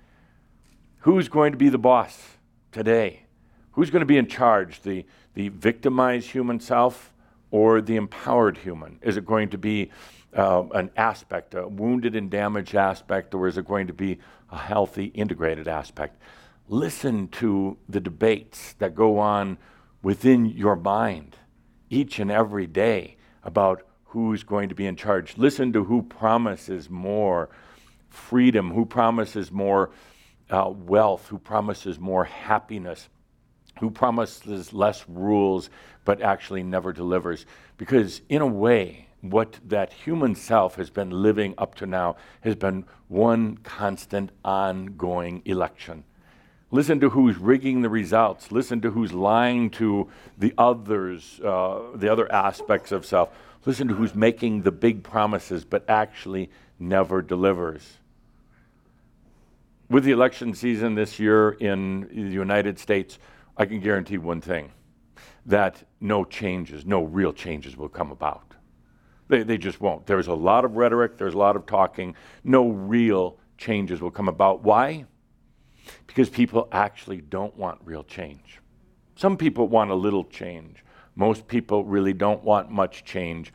Who's 1.00 1.28
going 1.28 1.54
to 1.54 1.58
be 1.58 1.70
the 1.70 1.80
boss 1.80 2.38
today? 2.72 3.24
Who's 3.72 3.90
going 3.90 4.02
to 4.02 4.06
be 4.06 4.20
in 4.20 4.28
charge? 4.28 4.84
The, 4.84 5.08
the 5.34 5.50
victimized 5.50 6.30
human 6.30 6.60
self 6.60 7.12
or 7.50 7.82
the 7.82 7.96
empowered 7.96 8.60
human? 8.60 9.00
Is 9.02 9.18
it 9.18 9.26
going 9.26 9.50
to 9.50 9.58
be 9.58 9.90
uh, 10.36 10.66
an 10.76 10.92
aspect, 10.96 11.56
a 11.56 11.68
wounded 11.68 12.16
and 12.16 12.30
damaged 12.30 12.76
aspect, 12.76 13.34
or 13.34 13.48
is 13.48 13.58
it 13.58 13.66
going 13.66 13.88
to 13.88 13.94
be 13.94 14.20
a 14.52 14.58
healthy, 14.58 15.06
integrated 15.06 15.68
aspect? 15.68 16.22
Listen 16.70 17.28
to 17.30 17.76
the 17.90 18.00
debates 18.00 18.74
that 18.74 18.94
go 18.94 19.18
on 19.18 19.58
within 20.04 20.46
your 20.46 20.76
mind 20.76 21.38
each 21.90 22.20
and 22.20 22.30
every 22.30 22.68
day 22.68 23.18
about 23.44 23.87
who's 24.10 24.44
going 24.44 24.70
to 24.70 24.76
be 24.76 24.86
in 24.86 24.96
charge. 24.96 25.38
Listen 25.38 25.74
to 25.74 25.84
who 25.84 26.02
promises 26.02 26.90
more 26.90 27.50
freedom, 28.10 28.72
who 28.72 28.86
promises 28.86 29.52
more 29.52 29.92
uh, 30.50 30.70
wealth, 30.70 31.28
who 31.28 31.38
promises 31.38 32.00
more 32.00 32.24
happiness, 32.24 33.10
who 33.80 33.90
promises 33.90 34.74
less 34.74 35.08
rules 35.08 35.70
but 36.06 36.22
actually 36.22 36.64
never 36.64 36.94
delivers. 36.94 37.46
Because, 37.78 38.22
in 38.30 38.42
a 38.42 38.48
way, 38.48 39.08
what 39.22 39.60
that 39.66 39.92
human 39.92 40.36
self 40.36 40.76
has 40.76 40.90
been 40.90 41.10
living 41.10 41.54
up 41.58 41.76
to 41.76 41.86
now 41.86 42.16
has 42.42 42.56
been 42.56 42.86
one 43.08 43.58
constant, 43.58 44.32
ongoing 44.46 45.42
election. 45.46 46.04
Listen 46.70 47.00
to 47.00 47.10
who's 47.10 47.38
rigging 47.38 47.82
the 47.82 47.90
results. 47.90 48.52
Listen 48.52 48.82
to 48.82 48.92
who's 48.92 49.14
lying 49.14 49.70
to 49.70 50.10
the 50.38 50.54
others, 50.58 51.40
uh, 51.44 51.80
the 51.96 52.12
other 52.12 52.32
aspects 52.32 52.92
of 52.92 53.06
self. 53.06 53.30
Listen 53.68 53.90
to 53.90 53.94
who's 53.94 54.16
making 54.16 54.62
the 54.62 54.72
big 54.72 55.04
promises 55.04 55.66
but 55.66 55.84
actually 55.90 56.50
never 56.80 57.22
delivers. 57.22 57.98
With 59.90 60.06
the 60.06 60.12
election 60.12 60.54
season 60.54 60.96
this 60.96 61.20
year 61.20 61.50
in 61.52 62.08
the 62.08 62.32
United 62.32 62.80
States, 62.80 63.20
I 63.58 63.66
can 63.66 63.82
guarantee 63.82 64.20
one 64.20 64.40
thing 64.40 64.72
that 65.46 65.84
no 66.00 66.24
changes, 66.24 66.86
no 66.86 67.04
real 67.04 67.34
changes 67.34 67.76
will 67.76 67.90
come 67.90 68.10
about. 68.10 68.54
They, 69.28 69.44
they 69.44 69.58
just 69.58 69.82
won't. 69.82 70.08
There's 70.08 70.28
a 70.28 70.34
lot 70.34 70.64
of 70.64 70.78
rhetoric, 70.78 71.18
there's 71.18 71.34
a 71.34 71.38
lot 71.38 71.58
of 71.58 71.66
talking. 71.66 72.16
No 72.46 72.70
real 72.70 73.38
changes 73.58 74.00
will 74.00 74.12
come 74.12 74.30
about. 74.30 74.64
Why? 74.64 75.04
Because 76.06 76.30
people 76.30 76.70
actually 76.72 77.20
don't 77.20 77.58
want 77.58 77.82
real 77.84 78.06
change. 78.06 78.62
Some 79.18 79.36
people 79.36 79.68
want 79.68 79.92
a 79.92 79.96
little 79.96 80.24
change. 80.24 80.86
Most 81.18 81.48
people 81.48 81.84
really 81.84 82.14
don't 82.14 82.44
want 82.44 82.72
much 82.72 83.04
change. 83.04 83.52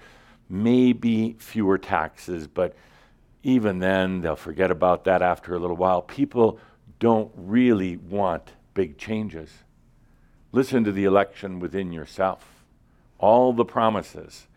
Maybe 0.51 1.37
fewer 1.39 1.79
taxes, 1.79 2.47
but 2.47 2.75
even 3.43 3.79
then, 3.79 4.21
they'll 4.21 4.37
forget 4.37 4.71
about 4.71 5.05
that 5.05 5.23
after 5.23 5.55
a 5.55 5.59
little 5.59 5.77
while. 5.77 6.03
People 6.03 6.59
don't 6.99 7.33
really 7.37 7.97
want 7.97 8.53
big 8.75 8.99
changes. 8.99 9.51
Listen 10.53 10.85
to 10.85 10.93
the 10.93 11.05
election 11.05 11.59
within 11.59 11.93
yourself. 11.93 12.45
All 13.19 13.53
the 13.53 13.65
promises 13.65 14.49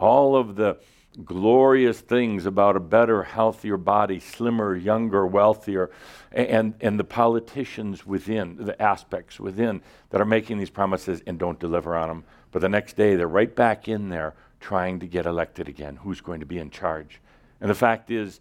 all 0.00 0.34
of 0.34 0.56
the 0.56 0.78
glorious 1.24 2.00
things 2.00 2.46
about 2.46 2.76
a 2.76 2.80
better, 2.80 3.22
healthier 3.22 3.76
body, 3.76 4.18
slimmer, 4.18 4.74
younger, 4.74 5.26
wealthier, 5.26 5.90
and, 6.32 6.74
and 6.80 6.98
the 6.98 7.04
politicians 7.04 8.06
within, 8.06 8.56
the 8.56 8.80
aspects 8.80 9.38
within 9.38 9.82
that 10.10 10.20
are 10.20 10.26
making 10.26 10.58
these 10.58 10.70
promises 10.70 11.22
and 11.26 11.38
don't 11.38 11.60
deliver 11.60 11.94
on 11.96 12.08
them. 12.08 12.24
But 12.50 12.62
the 12.62 12.68
next 12.68 12.96
day, 12.96 13.16
they're 13.16 13.28
right 13.28 13.54
back 13.54 13.88
in 13.88 14.08
there 14.08 14.34
trying 14.58 15.00
to 15.00 15.06
get 15.06 15.26
elected 15.26 15.68
again. 15.68 15.96
Who's 15.96 16.20
going 16.20 16.40
to 16.40 16.46
be 16.46 16.58
in 16.58 16.70
charge? 16.70 17.20
And 17.60 17.70
the 17.70 17.74
fact 17.74 18.10
is, 18.10 18.40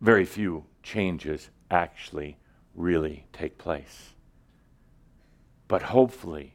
very 0.00 0.24
few 0.24 0.64
changes 0.82 1.50
actually 1.70 2.38
really 2.74 3.26
take 3.32 3.58
place. 3.58 4.14
But 5.66 5.82
hopefully, 5.82 6.54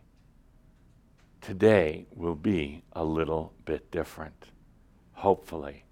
today 1.41 2.07
will 2.15 2.35
be 2.35 2.83
a 2.93 3.03
little 3.03 3.53
bit 3.65 3.91
different, 3.91 4.47
hopefully. 5.11 5.85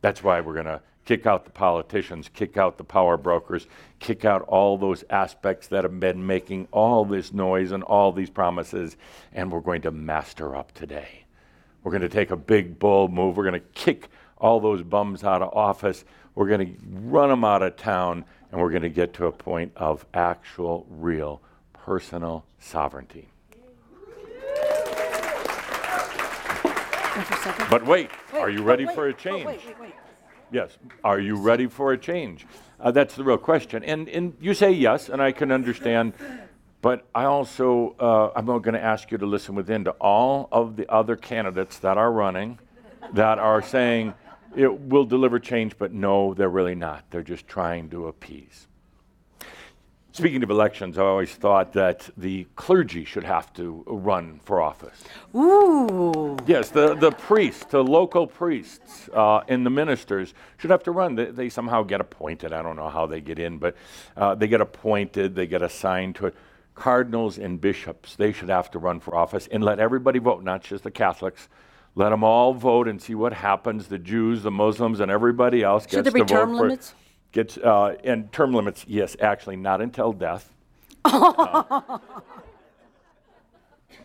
That's 0.00 0.22
why 0.22 0.40
we're 0.40 0.54
going 0.54 0.66
to 0.66 0.80
kick 1.08 1.24
out 1.24 1.46
the 1.46 1.50
politicians, 1.50 2.28
kick 2.34 2.58
out 2.58 2.76
the 2.76 2.84
power 2.84 3.16
brokers, 3.16 3.66
kick 3.98 4.26
out 4.26 4.42
all 4.42 4.76
those 4.76 5.02
aspects 5.08 5.66
that 5.68 5.82
have 5.82 5.98
been 5.98 6.26
making 6.26 6.68
all 6.70 7.02
this 7.02 7.32
noise 7.32 7.72
and 7.72 7.82
all 7.84 8.12
these 8.12 8.28
promises, 8.28 8.98
and 9.32 9.50
we're 9.50 9.58
going 9.58 9.80
to 9.80 9.90
master 9.90 10.54
up 10.54 10.70
today. 10.72 11.24
We're 11.82 11.92
going 11.92 12.02
to 12.02 12.10
take 12.10 12.30
a 12.30 12.36
big, 12.36 12.78
bold 12.78 13.10
move. 13.10 13.38
We're 13.38 13.48
going 13.48 13.58
to 13.58 13.66
kick 13.72 14.10
all 14.36 14.60
those 14.60 14.82
bums 14.82 15.24
out 15.24 15.40
of 15.40 15.50
office. 15.54 16.04
We're 16.34 16.46
going 16.48 16.66
to 16.66 16.82
run 16.84 17.30
them 17.30 17.42
out 17.42 17.62
of 17.62 17.76
town, 17.76 18.26
and 18.52 18.60
we're 18.60 18.68
going 18.68 18.82
to 18.82 18.90
get 18.90 19.14
to 19.14 19.28
a 19.28 19.32
point 19.32 19.72
of 19.76 20.04
actual, 20.12 20.86
real, 20.90 21.40
personal 21.72 22.44
sovereignty. 22.58 23.30
But 27.70 27.86
wait, 27.86 28.10
Wait, 28.30 28.40
are 28.40 28.50
you 28.50 28.60
oh, 28.60 28.64
ready 28.64 28.84
wait, 28.84 28.94
for 28.94 29.08
a 29.08 29.10
oh, 29.10 29.12
change? 29.12 29.46
wait, 29.46 29.64
wait, 29.66 29.80
wait. 29.80 29.94
Yes. 30.50 30.76
Are 31.04 31.20
you 31.20 31.36
ready 31.36 31.66
for 31.66 31.92
a 31.92 31.98
change? 31.98 32.46
Uh, 32.80 32.90
that's 32.90 33.14
the 33.16 33.24
real 33.24 33.38
question. 33.38 33.82
And, 33.82 34.08
and 34.08 34.36
you 34.40 34.54
say 34.54 34.70
yes, 34.70 35.08
and 35.08 35.20
I 35.20 35.32
can 35.32 35.50
understand. 35.50 36.14
But 36.80 37.06
I 37.14 37.24
also, 37.24 37.96
uh, 37.98 38.30
I'm 38.36 38.46
going 38.46 38.74
to 38.74 38.82
ask 38.82 39.10
you 39.10 39.18
to 39.18 39.26
listen 39.26 39.56
within 39.56 39.84
to 39.84 39.90
all 39.92 40.48
of 40.52 40.76
the 40.76 40.88
other 40.90 41.16
candidates 41.16 41.78
that 41.80 41.98
are 41.98 42.12
running 42.12 42.58
that 43.14 43.38
are 43.38 43.62
saying 43.62 44.14
it 44.56 44.80
will 44.80 45.04
deliver 45.04 45.38
change, 45.38 45.76
but 45.76 45.92
no, 45.92 46.34
they're 46.34 46.48
really 46.48 46.74
not. 46.74 47.04
They're 47.10 47.22
just 47.22 47.48
trying 47.48 47.90
to 47.90 48.06
appease. 48.06 48.67
Speaking 50.18 50.42
of 50.42 50.50
elections, 50.50 50.98
I 50.98 51.02
always 51.02 51.32
thought 51.32 51.72
that 51.74 52.10
the 52.16 52.44
clergy 52.56 53.04
should 53.04 53.22
have 53.22 53.52
to 53.52 53.84
run 53.86 54.40
for 54.42 54.60
office. 54.60 55.04
Ooh. 55.32 56.36
Yes, 56.44 56.70
the, 56.70 56.96
the 56.96 57.12
priests, 57.12 57.66
the 57.66 57.84
local 57.84 58.26
priests 58.26 59.08
uh, 59.14 59.42
and 59.46 59.64
the 59.64 59.70
ministers 59.70 60.34
should 60.56 60.70
have 60.70 60.82
to 60.82 60.90
run. 60.90 61.14
They, 61.14 61.26
they, 61.26 61.48
somehow 61.48 61.84
get 61.84 62.00
appointed. 62.00 62.52
I 62.52 62.62
don't 62.62 62.74
know 62.74 62.88
how 62.88 63.06
they 63.06 63.20
get 63.20 63.38
in, 63.38 63.58
but 63.58 63.76
uh, 64.16 64.34
they 64.34 64.48
get 64.48 64.60
appointed, 64.60 65.36
they 65.36 65.46
get 65.46 65.62
assigned 65.62 66.16
to 66.16 66.26
it. 66.26 66.34
Cardinals 66.74 67.38
and 67.38 67.60
bishops, 67.60 68.16
they 68.16 68.32
should 68.32 68.48
have 68.48 68.72
to 68.72 68.80
run 68.80 68.98
for 68.98 69.14
office 69.14 69.46
and 69.52 69.62
let 69.62 69.78
everybody 69.78 70.18
vote, 70.18 70.42
not 70.42 70.64
just 70.64 70.82
the 70.82 70.90
Catholics. 70.90 71.48
Let 71.94 72.10
them 72.10 72.24
all 72.24 72.54
vote 72.54 72.88
and 72.88 73.00
see 73.00 73.14
what 73.14 73.32
happens. 73.32 73.86
The 73.86 73.98
Jews, 73.98 74.42
the 74.42 74.50
Muslims, 74.50 74.98
and 74.98 75.12
everybody 75.12 75.62
else 75.62 75.84
Should 75.84 76.02
gets 76.02 76.04
there 76.06 76.12
be 76.12 76.26
to 76.26 76.34
vote 76.34 76.40
term 76.40 76.56
for 76.56 76.62
limits? 76.62 76.94
Gets 77.32 77.58
uh, 77.58 77.96
and 78.04 78.32
term 78.32 78.54
limits, 78.54 78.84
yes, 78.88 79.16
actually, 79.20 79.56
not 79.56 79.80
until 79.80 80.12
death. 80.12 80.52
Uh, 81.04 81.98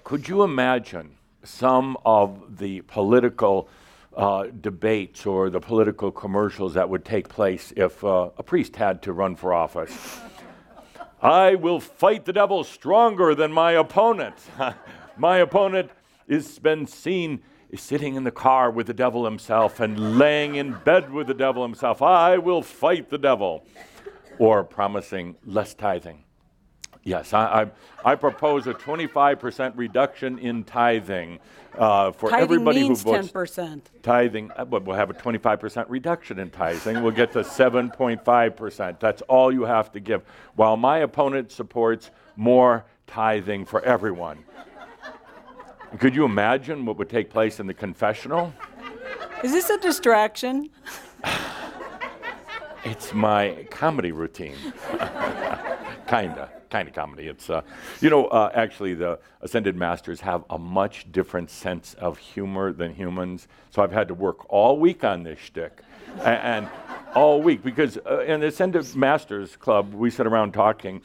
could 0.03 0.27
you 0.27 0.43
imagine 0.43 1.15
some 1.43 1.97
of 2.05 2.57
the 2.57 2.81
political 2.81 3.69
uh, 4.15 4.45
debates 4.62 5.25
or 5.25 5.49
the 5.49 5.59
political 5.59 6.12
commercials 6.12 6.73
that 6.73 6.89
would 6.89 7.05
take 7.05 7.29
place 7.29 7.71
if 7.77 8.03
uh, 8.03 8.29
a 8.38 8.43
priest 8.43 8.75
had 8.75 9.01
to 9.01 9.13
run 9.13 9.36
for 9.36 9.53
office? 9.53 10.19
I 11.21 11.55
will 11.55 11.79
fight 11.79 12.25
the 12.25 12.33
devil 12.33 12.65
stronger 12.65 13.33
than 13.33 13.51
my 13.53 13.71
opponent. 13.71 14.36
my 15.17 15.38
opponent 15.38 15.89
has 16.29 16.59
been 16.59 16.86
seen 16.86 17.41
sitting 17.75 18.15
in 18.15 18.23
the 18.23 18.31
car 18.31 18.69
with 18.69 18.88
the 18.88 18.93
devil 18.93 19.25
himself 19.25 19.79
and 19.79 20.17
laying 20.17 20.55
in 20.55 20.73
bed 20.86 21.12
with 21.12 21.27
the 21.27 21.33
devil 21.33 21.63
himself. 21.63 22.01
I 22.01 22.38
will 22.38 22.62
fight 22.62 23.09
the 23.09 23.17
devil. 23.17 23.65
Or 24.39 24.63
promising 24.63 25.36
less 25.45 25.75
tithing. 25.75 26.23
Yes, 27.03 27.33
I, 27.33 27.71
I, 28.03 28.13
I 28.13 28.15
propose 28.15 28.65
a 28.65 28.73
25% 28.73 29.73
reduction 29.75 30.39
in 30.39 30.63
tithing 30.63 31.39
uh, 31.77 32.12
for 32.12 32.29
Tithing 32.29 32.43
everybody 32.43 32.83
means 32.83 33.03
who 33.03 33.12
votes. 33.12 33.31
10%. 33.31 33.81
Tithing, 34.03 34.51
uh, 34.55 34.65
but 34.65 34.86
we'll 34.86 34.95
have 34.95 35.09
a 35.09 35.13
25% 35.13 35.86
reduction 35.89 36.39
in 36.39 36.49
tithing. 36.49 37.01
We'll 37.01 37.12
get 37.12 37.31
to 37.33 37.39
7.5%. 37.39 38.99
That's 38.99 39.21
all 39.23 39.51
you 39.51 39.63
have 39.63 39.91
to 39.93 39.99
give. 39.99 40.23
While 40.55 40.77
my 40.77 40.99
opponent 40.99 41.51
supports 41.51 42.12
more 42.36 42.86
tithing 43.07 43.65
for 43.65 43.81
everyone. 43.83 44.43
Could 45.99 46.15
you 46.15 46.25
imagine 46.25 46.86
what 46.86 46.97
would 46.97 47.10
take 47.10 47.29
place 47.29 47.60
in 47.60 47.67
the 47.67 47.73
confessional? 47.73 48.51
Is 49.43 49.51
this 49.51 49.69
a 49.69 49.77
distraction? 49.77 50.69
It's 52.86 53.13
my 53.13 53.65
comedy 53.69 54.12
routine. 54.12 54.58
kinda, 56.10 56.49
kinda 56.69 56.91
comedy. 56.91 57.27
It's, 57.27 57.49
uh, 57.49 57.62
you 58.01 58.10
know, 58.10 58.25
uh, 58.25 58.51
actually, 58.53 58.93
the 58.93 59.19
ascended 59.39 59.77
masters 59.77 60.19
have 60.19 60.43
a 60.49 60.60
much 60.60 61.10
different 61.13 61.49
sense 61.49 61.93
of 61.93 62.17
humor 62.17 62.73
than 62.73 62.93
humans. 62.93 63.47
So 63.69 63.82
I've 63.82 63.93
had 63.93 64.10
to 64.10 64.13
work 64.13 64.51
all 64.51 64.77
week 64.77 65.06
on 65.06 65.23
this 65.23 65.39
shtick, 65.39 65.82
and, 66.17 66.67
and 66.67 66.69
all 67.15 67.41
week 67.41 67.63
because 67.63 67.97
uh, 68.06 68.19
in 68.23 68.41
the 68.41 68.47
ascended 68.47 68.93
masters 68.97 69.56
club, 69.56 69.93
we 69.93 70.10
sit 70.10 70.27
around 70.27 70.51
talking. 70.51 71.01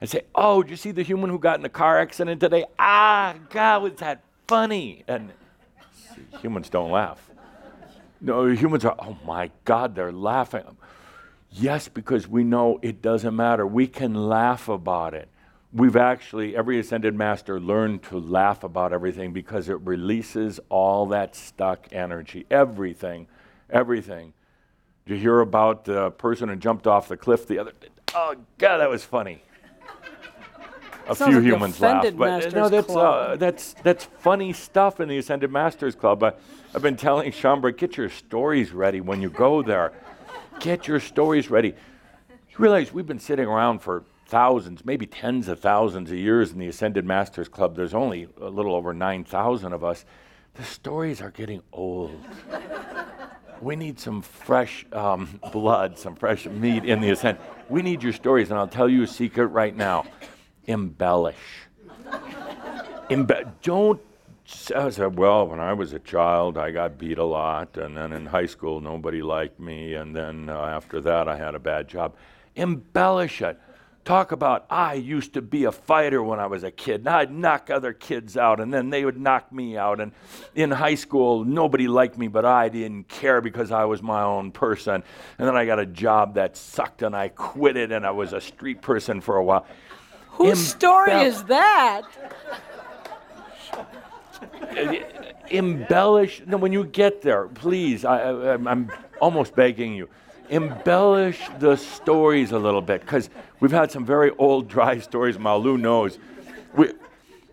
And 0.00 0.10
say, 0.10 0.22
oh, 0.34 0.62
did 0.62 0.70
you 0.70 0.76
see 0.76 0.90
the 0.90 1.02
human 1.02 1.30
who 1.30 1.38
got 1.38 1.58
in 1.58 1.64
a 1.64 1.70
car 1.70 1.98
accident 1.98 2.40
today? 2.40 2.66
Ah, 2.78 3.34
God, 3.50 3.82
was 3.82 3.92
that 3.94 4.22
funny? 4.46 5.04
And 5.08 5.32
see, 5.94 6.22
humans 6.40 6.68
don't 6.68 6.90
laugh. 6.90 7.30
No, 8.20 8.46
humans 8.46 8.84
are, 8.84 8.94
oh 8.98 9.16
my 9.24 9.50
God, 9.64 9.94
they're 9.94 10.12
laughing. 10.12 10.64
Yes, 11.50 11.88
because 11.88 12.28
we 12.28 12.44
know 12.44 12.78
it 12.82 13.00
doesn't 13.00 13.34
matter. 13.34 13.66
We 13.66 13.86
can 13.86 14.14
laugh 14.14 14.68
about 14.68 15.14
it. 15.14 15.28
We've 15.72 15.96
actually, 15.96 16.56
every 16.56 16.78
ascended 16.78 17.14
master 17.14 17.60
learned 17.60 18.02
to 18.04 18.18
laugh 18.18 18.64
about 18.64 18.92
everything 18.92 19.32
because 19.32 19.68
it 19.68 19.80
releases 19.80 20.60
all 20.68 21.06
that 21.06 21.34
stuck 21.34 21.88
energy. 21.92 22.46
Everything, 22.50 23.28
everything. 23.70 24.32
Did 25.06 25.14
you 25.14 25.20
hear 25.20 25.40
about 25.40 25.84
the 25.84 26.10
person 26.10 26.48
who 26.48 26.56
jumped 26.56 26.86
off 26.86 27.08
the 27.08 27.16
cliff 27.16 27.46
the 27.46 27.58
other 27.58 27.72
day? 27.78 27.88
Oh, 28.14 28.36
God, 28.58 28.78
that 28.78 28.90
was 28.90 29.04
funny. 29.04 29.42
A 31.08 31.14
Sounds 31.14 31.30
few 31.30 31.40
like 31.40 31.46
humans 31.46 31.80
laugh, 31.80 32.02
but 32.02 32.16
Masters 32.16 32.54
no, 32.54 32.68
that's 32.68 32.90
uh, 32.90 33.36
that's 33.38 33.74
that's 33.84 34.04
funny 34.04 34.52
stuff 34.52 34.98
in 34.98 35.08
the 35.08 35.18
Ascended 35.18 35.52
Masters 35.52 35.94
Club. 35.94 36.22
I, 36.24 36.32
I've 36.74 36.82
been 36.82 36.96
telling 36.96 37.30
Shaumbra, 37.30 37.76
get 37.76 37.96
your 37.96 38.08
stories 38.08 38.72
ready 38.72 39.00
when 39.00 39.22
you 39.22 39.30
go 39.30 39.62
there. 39.62 39.92
Get 40.58 40.88
your 40.88 40.98
stories 40.98 41.48
ready. 41.48 41.74
You 42.28 42.56
realize 42.58 42.92
we've 42.92 43.06
been 43.06 43.20
sitting 43.20 43.46
around 43.46 43.80
for 43.80 44.04
thousands, 44.26 44.84
maybe 44.84 45.06
tens 45.06 45.46
of 45.48 45.60
thousands 45.60 46.10
of 46.10 46.18
years 46.18 46.50
in 46.50 46.58
the 46.58 46.66
Ascended 46.66 47.04
Masters 47.04 47.48
Club. 47.48 47.76
There's 47.76 47.94
only 47.94 48.28
a 48.40 48.48
little 48.48 48.74
over 48.74 48.92
9,000 48.92 49.72
of 49.72 49.84
us. 49.84 50.04
The 50.54 50.64
stories 50.64 51.20
are 51.20 51.30
getting 51.30 51.62
old. 51.72 52.20
We 53.60 53.76
need 53.76 54.00
some 54.00 54.22
fresh 54.22 54.84
um, 54.92 55.40
blood, 55.52 55.98
some 55.98 56.16
fresh 56.16 56.46
meat 56.46 56.84
in 56.84 57.00
the 57.00 57.10
ascent. 57.10 57.40
We 57.68 57.82
need 57.82 58.02
your 58.02 58.12
stories, 58.12 58.50
and 58.50 58.58
I'll 58.58 58.68
tell 58.68 58.88
you 58.88 59.02
a 59.02 59.06
secret 59.06 59.46
right 59.46 59.74
now. 59.74 60.04
Embellish. 60.66 61.36
Embe- 63.08 63.52
don't 63.62 64.00
I 64.74 64.90
said, 64.90 65.18
well, 65.18 65.48
when 65.48 65.58
I 65.58 65.72
was 65.72 65.92
a 65.92 65.98
child, 65.98 66.56
I 66.56 66.70
got 66.70 66.98
beat 66.98 67.18
a 67.18 67.24
lot, 67.24 67.76
and 67.76 67.96
then 67.96 68.12
in 68.12 68.26
high 68.26 68.46
school, 68.46 68.80
nobody 68.80 69.20
liked 69.20 69.58
me, 69.58 69.94
and 69.94 70.14
then 70.14 70.48
uh, 70.48 70.60
after 70.60 71.00
that, 71.00 71.26
I 71.26 71.36
had 71.36 71.56
a 71.56 71.58
bad 71.58 71.88
job. 71.88 72.14
Embellish 72.54 73.42
it. 73.42 73.60
Talk 74.04 74.30
about, 74.30 74.66
I 74.70 74.94
used 74.94 75.34
to 75.34 75.42
be 75.42 75.64
a 75.64 75.72
fighter 75.72 76.22
when 76.22 76.38
I 76.38 76.46
was 76.46 76.62
a 76.62 76.70
kid, 76.70 77.00
and 77.00 77.08
I'd 77.08 77.32
knock 77.32 77.70
other 77.70 77.92
kids 77.92 78.36
out, 78.36 78.60
and 78.60 78.72
then 78.72 78.90
they 78.90 79.04
would 79.04 79.18
knock 79.18 79.50
me 79.52 79.76
out. 79.76 80.00
And 80.00 80.12
in 80.54 80.70
high 80.70 80.94
school, 80.94 81.44
nobody 81.44 81.88
liked 81.88 82.16
me, 82.16 82.28
but 82.28 82.44
I 82.44 82.68
didn't 82.68 83.08
care 83.08 83.40
because 83.40 83.72
I 83.72 83.84
was 83.84 84.00
my 84.00 84.22
own 84.22 84.52
person. 84.52 85.02
And 85.38 85.48
then 85.48 85.56
I 85.56 85.66
got 85.66 85.80
a 85.80 85.86
job 85.86 86.34
that 86.34 86.56
sucked, 86.56 87.02
and 87.02 87.16
I 87.16 87.28
quit 87.28 87.76
it, 87.76 87.90
and 87.90 88.06
I 88.06 88.12
was 88.12 88.32
a 88.32 88.40
street 88.40 88.80
person 88.80 89.20
for 89.20 89.38
a 89.38 89.44
while. 89.44 89.66
Whose 90.36 90.66
story 90.66 91.12
is 91.12 91.42
that? 91.44 92.02
embellish. 95.50 96.42
No, 96.46 96.56
when 96.56 96.72
you 96.72 96.84
get 96.84 97.22
there, 97.22 97.46
please, 97.48 98.04
I, 98.04 98.18
I, 98.18 98.50
I'm- 98.52 98.90
almost 99.20 99.54
begging 99.54 99.94
you, 99.94 100.08
embellish 100.50 101.40
the 101.58 101.76
stories 101.76 102.52
a 102.52 102.58
little 102.58 102.82
bit 102.82 103.00
because 103.00 103.30
we've 103.60 103.72
had 103.72 103.90
some 103.90 104.04
very 104.04 104.30
old, 104.38 104.68
dry 104.68 104.98
stories. 105.10 105.38
Malu 105.38 105.78
knows. 105.78 106.18
We, 106.74 106.92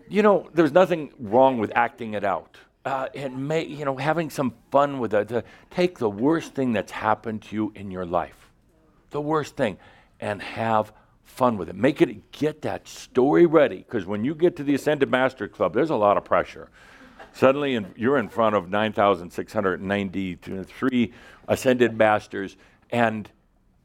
you 0.08 0.22
know, 0.22 0.50
there's 0.52 0.72
nothing 0.72 1.12
wrong 1.18 1.58
with 1.58 1.72
acting 1.74 2.14
it 2.14 2.24
out. 2.24 2.56
Uh, 2.84 3.08
and 3.14 3.48
may, 3.48 3.64
you 3.64 3.86
know, 3.86 3.96
having 3.96 4.28
some 4.28 4.52
fun 4.70 4.98
with 4.98 5.14
it. 5.14 5.28
To 5.28 5.42
take 5.70 5.98
the 5.98 6.10
worst 6.10 6.54
thing 6.54 6.74
that's 6.74 6.92
happened 6.92 7.40
to 7.44 7.56
you 7.56 7.72
in 7.74 7.90
your 7.90 8.04
life, 8.04 8.50
the 9.10 9.22
worst 9.22 9.56
thing, 9.56 9.78
and 10.20 10.42
have 10.42 10.92
fun 11.34 11.58
with 11.58 11.68
it. 11.68 11.74
Make 11.74 12.00
it 12.00 12.30
get 12.30 12.62
that 12.62 12.86
story 12.86 13.44
ready 13.44 13.78
because 13.78 14.06
when 14.06 14.24
you 14.24 14.36
get 14.36 14.54
to 14.56 14.64
the 14.64 14.74
Ascended 14.74 15.10
Master 15.10 15.48
Club, 15.48 15.74
there's 15.74 15.90
a 15.90 15.96
lot 15.96 16.16
of 16.16 16.24
pressure. 16.24 16.70
Suddenly, 17.32 17.74
in, 17.74 17.92
you're 17.96 18.18
in 18.18 18.28
front 18.28 18.54
of 18.54 18.70
9,693 18.70 21.12
ascended 21.48 21.98
masters, 21.98 22.56
and 22.90 23.28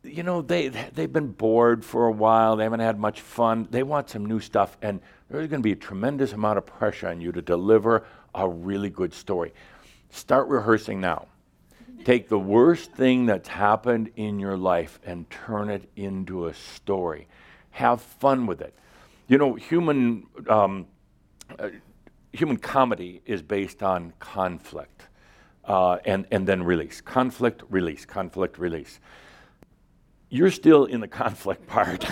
you 0.04 0.22
know 0.22 0.44
they 0.44 0.68
they've 0.68 1.12
been 1.12 1.32
bored 1.32 1.84
for 1.84 2.06
a 2.06 2.12
while. 2.12 2.56
They 2.56 2.62
haven't 2.64 2.82
had 2.82 3.00
much 3.00 3.22
fun. 3.22 3.68
They 3.72 3.82
want 3.82 4.12
some 4.12 4.28
new 4.28 4.40
stuff, 4.40 4.78
and 4.84 5.02
there's 5.30 5.48
going 5.48 5.62
to 5.62 5.64
be 5.64 5.72
a 5.72 5.76
tremendous 5.76 6.34
amount 6.34 6.60
of 6.60 6.68
pressure 6.68 7.08
on 7.08 7.20
you 7.20 7.32
to 7.32 7.42
deliver 7.42 8.06
a 8.36 8.48
really 8.48 8.92
good 8.92 9.16
story. 9.16 9.56
Start 10.12 10.48
rehearsing 10.48 11.02
now. 11.02 11.26
Take 12.06 12.30
the 12.30 12.40
worst 12.40 12.94
thing 12.94 13.26
that's 13.26 13.50
happened 13.50 14.12
in 14.16 14.40
your 14.40 14.58
life 14.58 15.00
and 15.04 15.30
turn 15.30 15.70
it 15.70 15.90
into 15.96 16.48
a 16.48 16.54
story. 16.54 17.28
Have 17.72 18.02
fun 18.02 18.46
with 18.46 18.62
it. 18.62 18.74
You 19.28 19.38
know, 19.38 19.54
human 19.54 20.26
um, 20.48 20.88
human 22.34 22.58
comedy 22.58 23.22
is 23.26 23.42
based 23.42 23.82
on 23.84 24.14
conflict 24.20 25.08
uh, 25.66 25.98
and, 26.06 26.26
and 26.32 26.48
then 26.48 26.64
release. 26.64 27.02
Conflict, 27.02 27.64
release, 27.70 28.06
conflict, 28.06 28.58
release. 28.58 29.00
You're 30.30 30.52
still 30.52 30.86
in 30.86 31.00
the 31.00 31.08
conflict 31.24 31.68
part. 31.68 32.10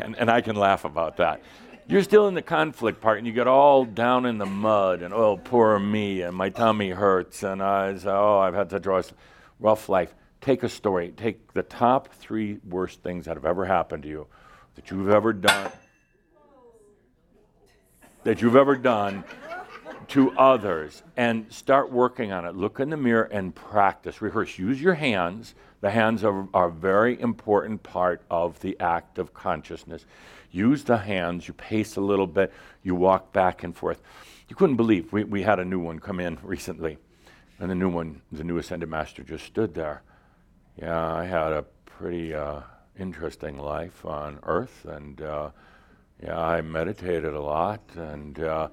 and, 0.00 0.16
and 0.18 0.30
I 0.30 0.40
can 0.40 0.56
laugh 0.56 0.84
about 0.84 1.18
that. 1.18 1.42
You're 1.86 2.02
still 2.02 2.28
in 2.28 2.34
the 2.34 2.40
conflict 2.40 3.02
part, 3.02 3.18
and 3.18 3.26
you 3.26 3.34
get 3.34 3.46
all 3.46 3.84
down 3.84 4.24
in 4.24 4.38
the 4.38 4.46
mud, 4.46 5.02
and 5.02 5.12
oh, 5.12 5.36
poor 5.36 5.78
me, 5.78 6.22
and 6.22 6.34
my 6.34 6.48
tummy 6.48 6.88
hurts, 6.88 7.42
and 7.42 7.62
I 7.62 7.94
oh, 8.06 8.38
I've 8.38 8.54
had 8.54 8.70
such 8.70 8.86
a 8.86 9.04
rough 9.60 9.90
life. 9.90 10.14
Take 10.44 10.62
a 10.62 10.68
story. 10.68 11.10
Take 11.16 11.54
the 11.54 11.62
top 11.62 12.12
three 12.16 12.58
worst 12.68 13.02
things 13.02 13.24
that 13.24 13.34
have 13.34 13.46
ever 13.46 13.64
happened 13.64 14.02
to 14.02 14.10
you, 14.10 14.26
that 14.74 14.90
you've 14.90 15.08
ever 15.08 15.32
done, 15.32 15.72
that 18.24 18.42
you've 18.42 18.54
ever 18.54 18.76
done 18.76 19.24
to 20.08 20.32
others 20.32 21.02
and 21.16 21.50
start 21.50 21.90
working 21.90 22.30
on 22.30 22.44
it. 22.44 22.54
Look 22.54 22.78
in 22.78 22.90
the 22.90 22.96
mirror 22.98 23.24
and 23.24 23.54
practice. 23.54 24.20
Rehearse. 24.20 24.58
Use 24.58 24.82
your 24.82 24.92
hands. 24.92 25.54
The 25.80 25.90
hands 25.90 26.22
are, 26.24 26.46
are 26.52 26.68
a 26.68 26.72
very 26.72 27.18
important 27.18 27.82
part 27.82 28.20
of 28.30 28.60
the 28.60 28.78
act 28.78 29.18
of 29.18 29.32
consciousness. 29.32 30.04
Use 30.50 30.84
the 30.84 30.98
hands. 30.98 31.48
You 31.48 31.54
pace 31.54 31.96
a 31.96 32.02
little 32.02 32.26
bit. 32.26 32.52
You 32.82 32.94
walk 32.94 33.32
back 33.32 33.64
and 33.64 33.74
forth. 33.74 34.02
You 34.50 34.56
couldn't 34.56 34.76
believe 34.76 35.10
we, 35.10 35.24
we 35.24 35.40
had 35.40 35.58
a 35.58 35.64
new 35.64 35.80
one 35.80 36.00
come 36.00 36.20
in 36.20 36.36
recently. 36.42 36.98
And 37.58 37.70
the 37.70 37.74
new 37.74 37.88
one, 37.88 38.20
the 38.30 38.44
new 38.44 38.58
Ascended 38.58 38.90
Master 38.90 39.22
just 39.22 39.46
stood 39.46 39.72
there. 39.72 40.02
Yeah, 40.80 41.14
I 41.14 41.24
had 41.24 41.52
a 41.52 41.64
pretty 41.86 42.34
uh, 42.34 42.60
interesting 42.98 43.58
life 43.58 44.04
on 44.04 44.40
Earth, 44.42 44.84
and 44.84 45.20
uh, 45.20 45.50
yeah, 46.20 46.38
I 46.38 46.62
meditated 46.62 47.32
a 47.32 47.40
lot, 47.40 47.80
and 47.94 48.38
uh, 48.40 48.68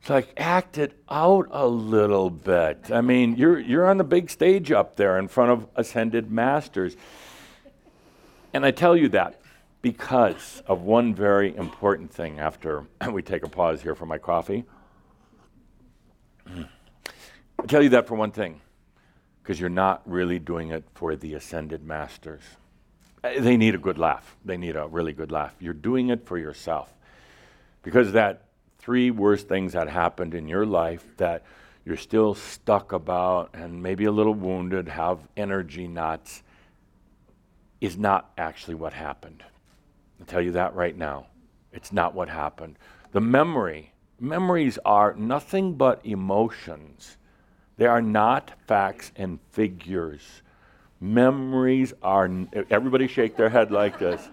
it's 0.00 0.08
like 0.08 0.32
act 0.38 0.78
it 0.78 0.98
out 1.10 1.48
a 1.50 1.66
little 1.66 2.30
bit. 2.30 2.90
I 2.90 3.02
mean, 3.02 3.36
you're 3.36 3.58
you're 3.58 3.86
on 3.86 3.98
the 3.98 4.04
big 4.04 4.30
stage 4.30 4.72
up 4.72 4.96
there 4.96 5.18
in 5.18 5.28
front 5.28 5.50
of 5.50 5.68
ascended 5.76 6.30
masters, 6.30 6.96
and 8.54 8.64
I 8.64 8.70
tell 8.70 8.96
you 8.96 9.10
that 9.10 9.42
because 9.82 10.62
of 10.66 10.80
one 10.80 11.14
very 11.14 11.54
important 11.54 12.10
thing. 12.10 12.38
After 12.38 12.86
we 13.12 13.20
take 13.20 13.44
a 13.44 13.50
pause 13.50 13.82
here 13.82 13.94
for 13.94 14.06
my 14.06 14.16
coffee, 14.16 14.64
I 16.46 17.66
tell 17.66 17.82
you 17.82 17.90
that 17.90 18.06
for 18.06 18.14
one 18.14 18.30
thing, 18.30 18.62
because 19.44 19.60
you're 19.60 19.68
not 19.68 20.00
really 20.06 20.38
doing 20.38 20.70
it 20.70 20.84
for 20.94 21.14
the 21.16 21.34
ascended 21.34 21.84
masters. 21.84 22.40
Uh, 23.22 23.40
They 23.40 23.58
need 23.58 23.74
a 23.74 23.78
good 23.78 23.98
laugh. 23.98 24.36
They 24.42 24.56
need 24.56 24.74
a 24.74 24.88
really 24.88 25.12
good 25.12 25.30
laugh. 25.30 25.54
You're 25.60 25.74
doing 25.74 26.08
it 26.08 26.26
for 26.26 26.38
yourself. 26.38 26.90
Because 27.82 28.12
that 28.12 28.44
three 28.78 29.10
worst 29.10 29.46
things 29.46 29.74
that 29.74 29.90
happened 29.90 30.34
in 30.34 30.48
your 30.48 30.64
life 30.64 31.04
that 31.18 31.42
you're 31.84 31.98
still 31.98 32.34
stuck 32.34 32.92
about 32.92 33.50
and 33.52 33.82
maybe 33.82 34.06
a 34.06 34.10
little 34.10 34.32
wounded, 34.32 34.88
have 34.88 35.18
energy 35.36 35.86
knots, 35.86 36.42
is 37.82 37.98
not 37.98 38.32
actually 38.38 38.76
what 38.76 38.94
happened. 38.94 39.44
I'll 40.18 40.26
tell 40.26 40.40
you 40.40 40.52
that 40.52 40.74
right 40.74 40.96
now. 40.96 41.26
It's 41.70 41.92
not 41.92 42.14
what 42.14 42.30
happened. 42.30 42.78
The 43.12 43.20
memory, 43.20 43.92
memories 44.18 44.78
are 44.86 45.12
nothing 45.14 45.74
but 45.74 46.00
emotions. 46.02 47.18
They 47.76 47.86
are 47.86 48.02
not 48.02 48.52
facts 48.66 49.12
and 49.16 49.38
figures. 49.50 50.42
Memories 51.00 51.92
are, 52.02 52.30
everybody 52.70 53.08
shake 53.08 53.36
their 53.36 53.48
head 53.48 53.70
like 53.70 53.98
this. 53.98 54.28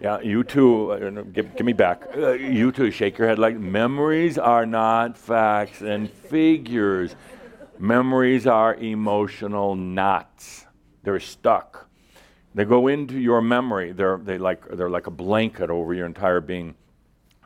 Yeah, 0.00 0.20
you 0.20 0.42
too, 0.42 0.92
uh, 0.92 1.22
give, 1.22 1.54
give 1.54 1.64
me 1.64 1.72
back. 1.72 2.02
Uh, 2.16 2.32
you 2.32 2.72
too, 2.72 2.90
shake 2.90 3.18
your 3.18 3.28
head 3.28 3.38
like 3.38 3.56
memories 3.56 4.36
are 4.36 4.66
not 4.66 5.16
facts 5.16 5.80
and 5.80 6.10
figures. 6.10 7.14
Memories 7.78 8.46
are 8.46 8.74
emotional 8.74 9.74
knots. 9.76 10.66
They're 11.04 11.20
stuck. 11.20 11.88
They 12.54 12.64
go 12.64 12.88
into 12.88 13.18
your 13.18 13.40
memory. 13.40 13.92
They're, 13.92 14.18
they 14.18 14.38
like, 14.38 14.68
they're 14.68 14.90
like 14.90 15.06
a 15.06 15.10
blanket 15.12 15.70
over 15.70 15.94
your 15.94 16.06
entire 16.06 16.40
being. 16.40 16.74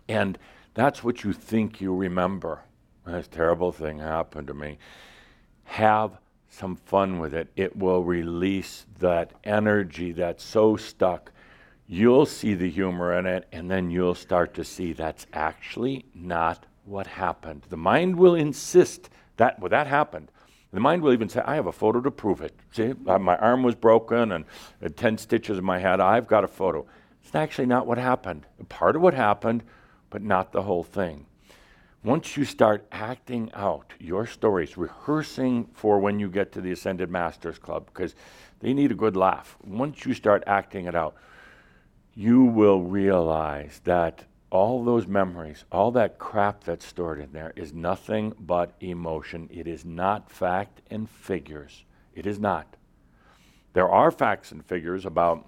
And 0.08 0.38
that's 0.74 1.04
what 1.04 1.24
you 1.24 1.32
think 1.32 1.80
you 1.80 1.94
remember. 1.94 2.62
This 3.06 3.28
terrible 3.28 3.70
thing 3.70 3.98
happened 3.98 4.48
to 4.48 4.54
me. 4.54 4.78
Have 5.66 6.18
some 6.48 6.76
fun 6.76 7.18
with 7.18 7.34
it. 7.34 7.48
It 7.54 7.76
will 7.76 8.02
release 8.02 8.86
that 8.98 9.32
energy 9.44 10.12
that's 10.12 10.42
so 10.42 10.76
stuck. 10.76 11.30
You'll 11.86 12.26
see 12.26 12.54
the 12.54 12.70
humor 12.70 13.16
in 13.16 13.26
it, 13.26 13.46
and 13.52 13.70
then 13.70 13.90
you'll 13.90 14.14
start 14.14 14.54
to 14.54 14.64
see 14.64 14.92
that's 14.92 15.26
actually 15.32 16.06
not 16.14 16.64
what 16.84 17.06
happened. 17.06 17.62
The 17.68 17.76
mind 17.76 18.16
will 18.16 18.34
insist 18.34 19.10
that 19.36 19.60
well, 19.60 19.68
that 19.68 19.86
happened. 19.86 20.30
The 20.72 20.80
mind 20.80 21.02
will 21.02 21.12
even 21.12 21.28
say, 21.28 21.42
I 21.44 21.54
have 21.54 21.66
a 21.66 21.72
photo 21.72 22.00
to 22.00 22.10
prove 22.10 22.40
it. 22.40 22.54
See, 22.72 22.92
uh, 23.06 23.18
my 23.18 23.36
arm 23.36 23.62
was 23.62 23.74
broken 23.74 24.32
and 24.32 24.44
had 24.82 24.96
10 24.96 25.18
stitches 25.18 25.58
in 25.58 25.64
my 25.64 25.78
head. 25.78 26.00
I've 26.00 26.26
got 26.26 26.44
a 26.44 26.48
photo. 26.48 26.86
It's 27.22 27.34
actually 27.34 27.66
not 27.66 27.86
what 27.86 27.98
happened. 27.98 28.46
Part 28.68 28.96
of 28.96 29.02
what 29.02 29.14
happened, 29.14 29.62
but 30.10 30.22
not 30.22 30.52
the 30.52 30.62
whole 30.62 30.84
thing. 30.84 31.25
Once 32.06 32.36
you 32.36 32.44
start 32.44 32.86
acting 32.92 33.50
out 33.52 33.92
your 33.98 34.26
stories, 34.26 34.76
rehearsing 34.76 35.68
for 35.74 35.98
when 35.98 36.20
you 36.20 36.30
get 36.30 36.52
to 36.52 36.60
the 36.60 36.70
Ascended 36.70 37.10
Masters 37.10 37.58
Club, 37.58 37.84
because 37.86 38.14
they 38.60 38.72
need 38.72 38.92
a 38.92 38.94
good 38.94 39.16
laugh. 39.16 39.56
Once 39.66 40.06
you 40.06 40.14
start 40.14 40.44
acting 40.46 40.86
it 40.86 40.94
out, 40.94 41.16
you 42.14 42.44
will 42.44 42.80
realize 42.80 43.80
that 43.82 44.24
all 44.50 44.84
those 44.84 45.08
memories, 45.08 45.64
all 45.72 45.90
that 45.90 46.16
crap 46.16 46.62
that's 46.62 46.86
stored 46.86 47.18
in 47.18 47.32
there 47.32 47.52
is 47.56 47.72
nothing 47.72 48.32
but 48.38 48.76
emotion. 48.78 49.48
It 49.52 49.66
is 49.66 49.84
not 49.84 50.30
fact 50.30 50.82
and 50.88 51.10
figures. 51.10 51.84
It 52.14 52.24
is 52.24 52.38
not. 52.38 52.76
There 53.72 53.90
are 53.90 54.12
facts 54.12 54.52
and 54.52 54.64
figures 54.64 55.06
about 55.06 55.44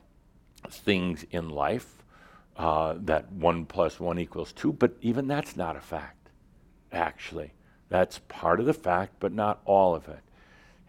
things 0.68 1.24
in 1.30 1.50
life 1.50 2.02
uh, 2.56 2.96
that 3.02 3.30
one 3.30 3.64
plus 3.64 4.00
one 4.00 4.18
equals 4.18 4.52
two, 4.52 4.72
but 4.72 4.96
even 5.00 5.28
that's 5.28 5.56
not 5.56 5.76
a 5.76 5.80
fact, 5.80 6.17
actually. 6.92 7.52
That's 7.88 8.20
part 8.28 8.60
of 8.60 8.66
the 8.66 8.74
fact, 8.74 9.14
but 9.18 9.32
not 9.32 9.60
all 9.64 9.94
of 9.94 10.08
it. 10.08 10.20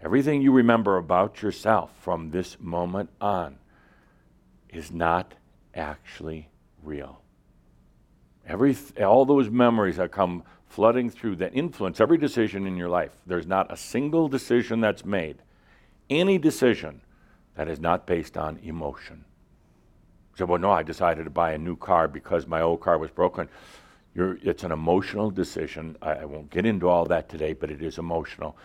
Everything 0.02 0.42
you 0.42 0.52
remember 0.52 0.98
about 0.98 1.42
yourself 1.42 1.92
from 2.00 2.32
this 2.32 2.58
moment 2.60 3.10
on 3.20 3.58
is 4.70 4.92
not 4.92 5.34
actually 5.76 6.50
real. 6.84 7.22
Every, 8.48 8.76
all 9.04 9.26
those 9.26 9.50
memories 9.50 9.98
that 9.98 10.12
come 10.12 10.44
flooding 10.68 11.10
through 11.10 11.36
that 11.38 11.54
influence 11.54 12.00
every 12.00 12.18
decision 12.18 12.66
in 12.66 12.78
your 12.78 12.90
life. 12.90 13.12
There's 13.26 13.48
not 13.48 13.72
a 13.72 13.78
single 13.78 14.28
decision 14.28 14.82
that's 14.82 15.04
made, 15.04 15.38
any 16.10 16.38
decision 16.38 17.02
that 17.56 17.68
is 17.68 17.80
not 17.80 18.06
based 18.06 18.38
on 18.38 18.58
emotion. 18.64 19.26
So, 20.38 20.46
well, 20.46 20.60
no, 20.60 20.72
I 20.72 20.84
decided 20.84 21.26
to 21.26 21.30
buy 21.30 21.52
a 21.52 21.58
new 21.58 21.76
car 21.76 22.08
because 22.08 22.48
my 22.48 22.62
old 22.62 22.80
car 22.80 22.98
was 22.98 23.12
broken. 23.12 23.50
You're, 24.20 24.38
it's 24.42 24.66
an 24.66 24.74
emotional 24.74 25.32
decision. 25.32 25.96
I, 26.02 26.12
I 26.12 26.26
won't 26.26 26.50
get 26.50 26.66
into 26.66 26.90
all 26.90 27.06
that 27.06 27.30
today, 27.30 27.54
but 27.54 27.72
it 27.72 27.82
is 27.82 27.98
emotional 27.98 28.58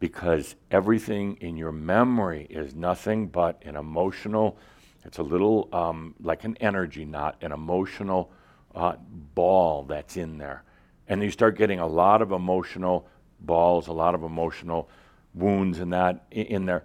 because 0.00 0.54
everything 0.70 1.36
in 1.42 1.58
your 1.58 1.70
memory 1.70 2.46
is 2.48 2.74
nothing 2.74 3.26
but 3.26 3.60
an 3.66 3.76
emotional, 3.76 4.56
it's 5.04 5.18
a 5.18 5.22
little 5.22 5.68
um, 5.70 6.14
like 6.22 6.44
an 6.44 6.56
energy 6.62 7.04
knot, 7.04 7.36
an 7.42 7.52
emotional 7.52 8.32
uh, 8.74 8.94
ball 9.34 9.82
that's 9.82 10.16
in 10.16 10.38
there. 10.38 10.62
And 11.08 11.22
you 11.22 11.30
start 11.30 11.58
getting 11.58 11.78
a 11.78 11.86
lot 11.86 12.22
of 12.22 12.32
emotional 12.32 13.06
balls, 13.40 13.88
a 13.88 13.92
lot 13.92 14.14
of 14.14 14.22
emotional 14.22 14.88
wounds 15.34 15.78
in 15.78 15.90
that 15.90 16.24
in 16.30 16.64
there. 16.64 16.84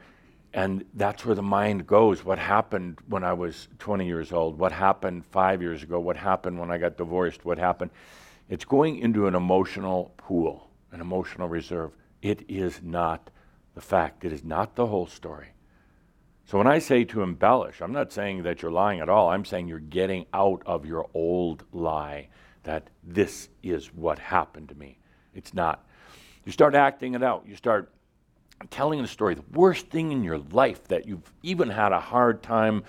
And 0.54 0.84
that's 0.94 1.26
where 1.26 1.36
the 1.36 1.42
mind 1.42 1.88
goes. 1.88 2.26
What 2.26 2.38
happened 2.38 3.00
when 3.08 3.24
I 3.24 3.34
was 3.34 3.70
20 3.80 4.06
years 4.06 4.34
old? 4.34 4.58
What 4.58 4.72
happened 4.72 5.26
five 5.26 5.62
years 5.62 5.82
ago? 5.82 6.00
What 6.00 6.18
happened 6.18 6.60
when 6.60 6.72
I 6.72 6.78
got 6.78 6.98
divorced? 6.98 7.46
What 7.46 7.58
happened? 7.58 7.92
It's 8.50 8.66
going 8.66 9.00
into 9.00 9.28
an 9.28 9.36
emotional 9.36 10.14
pool, 10.18 10.70
an 10.92 11.00
emotional 11.00 11.48
reserve. 11.48 11.92
It 12.22 12.44
is 12.50 12.82
not 12.84 13.30
the 13.76 13.82
fact, 13.82 14.26
it 14.26 14.34
is 14.34 14.44
not 14.44 14.76
the 14.76 14.88
whole 14.88 15.08
story. 15.08 15.54
So 16.46 16.58
when 16.58 16.68
I 16.68 16.80
say 16.80 17.06
to 17.06 17.24
embellish, 17.24 17.82
I'm 17.82 17.94
not 17.94 18.12
saying 18.12 18.44
that 18.44 18.62
you're 18.62 18.72
lying 18.72 19.00
at 19.00 19.08
all. 19.08 19.30
I'm 19.30 19.46
saying 19.46 19.70
you're 19.70 19.80
getting 19.80 20.26
out 20.34 20.62
of 20.66 20.86
your 20.86 21.10
old 21.14 21.64
lie 21.72 22.28
that 22.64 22.90
this 23.04 23.48
is 23.64 23.88
what 23.94 24.20
happened 24.20 24.68
to 24.70 24.76
me. 24.76 24.98
It's 25.34 25.54
not. 25.54 25.86
You 26.44 26.52
start 26.52 26.76
acting 26.76 27.14
it 27.14 27.24
out. 27.24 27.46
You 27.48 27.56
start 27.56 27.94
telling 28.69 29.02
the 29.02 29.08
story, 29.08 29.36
the 29.36 29.43
worst 29.54 29.88
thing 29.88 30.12
in 30.12 30.24
your 30.24 30.38
life 30.38 30.88
that 30.89 31.08
you've 31.08 31.32
even 31.43 31.69
had 31.69 31.91
a 31.91 32.00
hard 32.00 32.43
time 32.43 32.84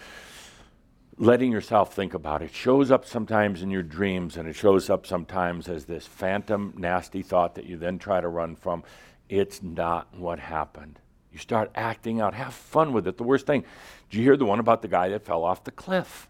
letting 1.18 1.52
yourself 1.52 1.94
think 1.94 2.14
about. 2.14 2.42
It 2.42 2.54
shows 2.54 2.90
up 2.90 3.04
sometimes 3.04 3.62
in 3.62 3.70
your 3.70 3.82
dreams, 3.82 4.36
and 4.36 4.48
it 4.48 4.54
shows 4.54 4.90
up 4.90 5.06
sometimes 5.06 5.68
as 5.68 5.84
this 5.84 6.06
phantom, 6.06 6.74
nasty 6.76 7.22
thought 7.22 7.54
that 7.54 7.66
you 7.66 7.76
then 7.76 7.98
try 7.98 8.20
to 8.20 8.28
run 8.28 8.56
from. 8.56 8.82
It's 9.28 9.62
not 9.62 10.14
what 10.16 10.38
happened. 10.38 10.98
You 11.32 11.38
start 11.38 11.70
acting 11.74 12.20
out. 12.20 12.34
Have 12.34 12.52
fun 12.52 12.92
with 12.92 13.06
it. 13.06 13.16
The 13.16 13.22
worst 13.22 13.46
thing. 13.46 13.64
Did 14.10 14.18
you 14.18 14.24
hear 14.24 14.36
the 14.36 14.44
one 14.44 14.58
about 14.58 14.82
the 14.82 14.88
guy 14.88 15.08
that 15.10 15.24
fell 15.24 15.44
off 15.44 15.64
the 15.64 15.70
cliff? 15.70 16.28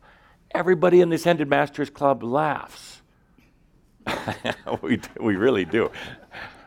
Everybody 0.52 1.00
in 1.00 1.08
the 1.08 1.16
Ascended 1.16 1.48
Masters 1.48 1.90
Club 1.90 2.22
laughs. 2.22 3.02
we, 4.82 5.00
we 5.20 5.36
really 5.36 5.64
do. 5.64 5.90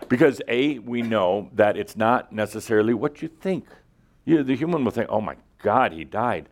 Because 0.07 0.41
A, 0.47 0.79
we 0.79 1.01
know 1.01 1.49
that 1.53 1.77
it's 1.77 1.95
not 1.95 2.31
necessarily 2.31 2.93
what 2.93 3.21
you 3.21 3.27
think. 3.27 3.65
You, 4.25 4.43
the 4.43 4.55
human 4.55 4.83
will 4.83 4.91
think, 4.91 5.09
oh 5.09 5.21
my 5.21 5.35
God, 5.59 5.91
he 5.91 6.03
died. 6.03 6.49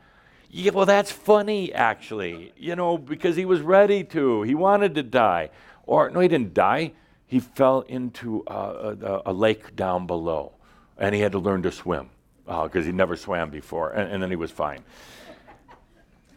Yeah, 0.50 0.72
well, 0.72 0.86
that's 0.86 1.12
funny, 1.12 1.74
actually, 1.74 2.54
you 2.56 2.76
know, 2.76 2.98
because 2.98 3.36
he 3.36 3.46
was 3.46 3.62
ready 3.62 4.04
to. 4.06 4.44
He 4.44 4.54
wanted 4.54 4.94
to 4.96 5.04
die. 5.04 5.50
Or, 5.86 6.10
no, 6.12 6.20
he 6.20 6.28
didn't 6.28 6.54
die. 6.54 6.94
He 7.26 7.40
fell 7.40 7.82
into 7.82 8.44
a, 8.46 9.22
a, 9.26 9.34
lake 9.34 9.76
down 9.76 10.06
below, 10.06 10.54
and 11.00 11.16
he 11.16 11.22
had 11.22 11.32
to 11.32 11.40
learn 11.40 11.64
to 11.64 11.72
swim 11.72 12.12
because 12.46 12.76
uh, 12.76 12.82
he 12.82 12.92
never 12.92 13.16
swam 13.16 13.50
before, 13.50 13.92
and, 13.94 14.12
and 14.12 14.22
then 14.22 14.30
he 14.30 14.36
was 14.36 14.52
fine. 14.52 14.84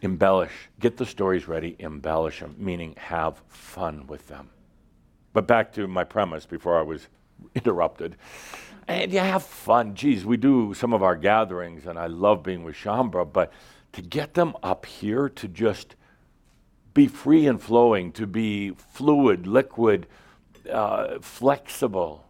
Embellish, 0.01 0.51
get 0.79 0.97
the 0.97 1.05
stories 1.05 1.47
ready, 1.47 1.75
embellish 1.77 2.39
them, 2.39 2.55
meaning 2.57 2.95
have 2.97 3.41
fun 3.47 4.07
with 4.07 4.27
them. 4.27 4.49
But 5.37 5.45
back 5.45 5.71
to 5.73 5.87
my 5.87 6.03
premise 6.03 6.47
before 6.47 6.79
I 6.79 6.81
was 6.81 7.09
interrupted. 7.53 8.15
And 8.87 9.11
yeah, 9.11 9.23
have 9.23 9.43
fun. 9.43 9.93
Geez, 9.93 10.25
we 10.25 10.35
do 10.35 10.73
some 10.73 10.93
of 10.93 11.03
our 11.03 11.15
gatherings, 11.15 11.85
and 11.85 11.99
I 11.99 12.07
love 12.07 12.41
being 12.41 12.63
with 12.63 12.73
Shaumbra, 12.73 13.31
but 13.31 13.53
to 13.93 14.01
get 14.01 14.33
them 14.33 14.55
up 14.63 14.87
here 14.87 15.29
to 15.29 15.47
just 15.47 15.95
be 16.95 17.05
free 17.05 17.45
and 17.45 17.61
flowing, 17.61 18.11
to 18.13 18.25
be 18.25 18.71
fluid, 18.71 19.45
liquid, 19.45 20.07
uh, 20.71 21.19
flexible, 21.21 22.25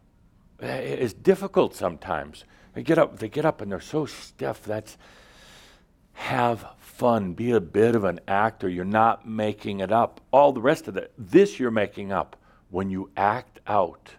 is 0.60 1.14
difficult 1.14 1.76
sometimes. 1.76 2.44
They 2.74 2.84
get 2.84 2.98
up, 2.98 3.20
they 3.20 3.30
get 3.30 3.46
up, 3.46 3.62
and 3.62 3.72
they're 3.72 3.80
so 3.80 4.06
stiff. 4.06 4.64
That's 4.66 4.98
have 6.12 6.68
fun. 6.78 7.36
Be 7.36 7.52
a 7.52 7.62
bit 7.62 7.96
of 7.96 8.04
an 8.04 8.20
actor. 8.28 8.68
You're 8.68 8.84
not 8.84 9.26
making 9.26 9.80
it 9.80 9.94
up. 9.94 10.20
All 10.32 10.52
the 10.52 10.60
rest 10.60 10.90
of 10.90 10.98
it, 10.98 11.14
this 11.18 11.58
you're 11.58 11.72
making 11.72 12.12
up 12.12 12.36
when 12.70 12.90
you 12.90 13.10
act 13.16 13.60
out, 13.68 14.10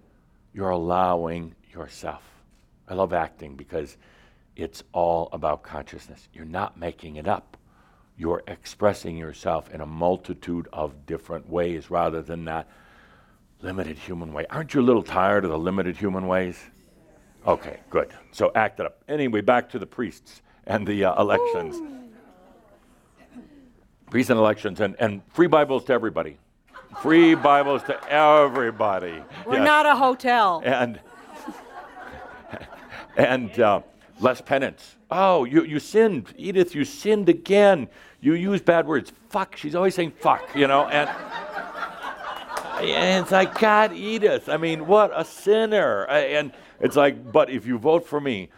you're 0.53 0.71
allowing 0.71 1.55
yourself. 1.73 2.23
I 2.89 2.95
love 2.95 3.13
acting 3.13 3.57
because 3.57 3.97
it's 4.57 4.83
all 4.93 5.29
about 5.33 5.63
consciousness. 5.63 6.29
You're 6.33 6.45
not 6.45 6.79
making 6.79 7.17
it 7.17 7.29
up. 7.29 7.57
You're 8.17 8.43
expressing 8.49 9.17
yourself 9.17 9.73
in 9.73 9.81
a 9.81 9.87
multitude 9.87 10.67
of 10.73 11.07
different 11.07 11.49
ways 11.49 11.91
rather 11.91 12.23
than 12.23 12.47
that 12.47 12.69
limited 13.61 13.99
human 13.99 14.33
way. 14.33 14.47
Aren't 14.51 14.75
you 14.75 14.81
a 14.81 14.83
little 14.83 15.03
tired 15.03 15.45
of 15.45 15.51
the 15.51 15.59
limited 15.59 15.97
human 15.97 16.27
ways? 16.27 16.59
Okay, 17.47 17.79
good. 17.91 18.13
So 18.33 18.51
act 18.55 18.81
it 18.81 18.87
up. 18.87 19.03
Anyway, 19.09 19.41
back 19.43 19.71
to 19.71 19.79
the 19.79 19.87
priests 19.87 20.43
and 20.67 20.87
the 20.87 21.05
uh, 21.05 21.21
elections. 21.21 21.81
Priests 24.11 24.31
and 24.31 24.39
elections 24.39 24.81
and, 24.81 24.97
and 24.99 25.23
free 25.33 25.47
Bibles 25.47 25.85
to 25.85 25.93
everybody. 25.93 26.39
Free 27.03 27.35
Bibles 27.35 27.83
to 27.85 28.13
everybody. 28.13 29.23
We're 29.47 29.57
Yes. 29.57 29.65
not 29.65 29.87
a 29.87 29.95
hotel. 29.95 30.63
and 30.65 30.99
and 33.17 33.59
uh, 33.61 33.81
less 34.21 34.41
penance. 34.41 34.97
Oh, 35.11 35.45
you, 35.45 35.65
you 35.65 35.79
sinned, 35.81 36.35
Edith. 36.37 36.75
You 36.75 36.85
sinned 36.85 37.29
again. 37.29 37.89
You 38.21 38.35
use 38.35 38.61
bad 38.61 38.87
words. 38.87 39.13
Fuck. 39.31 39.57
She's 39.57 39.75
always 39.75 39.95
saying 39.95 40.13
fuck. 40.21 40.43
You 40.57 40.67
know, 40.67 40.87
and 40.89 41.09
and 42.81 43.23
it's 43.23 43.33
like 43.33 43.59
God, 43.59 43.93
Edith. 43.93 44.49
I 44.49 44.57
mean, 44.57 44.87
what 44.87 45.13
a 45.15 45.25
sinner. 45.25 46.05
And 46.07 46.53
it's 46.81 46.97
like, 46.97 47.31
but 47.33 47.49
if 47.51 47.65
you 47.67 47.79
vote 47.79 48.07
for 48.07 48.21
me, 48.21 48.51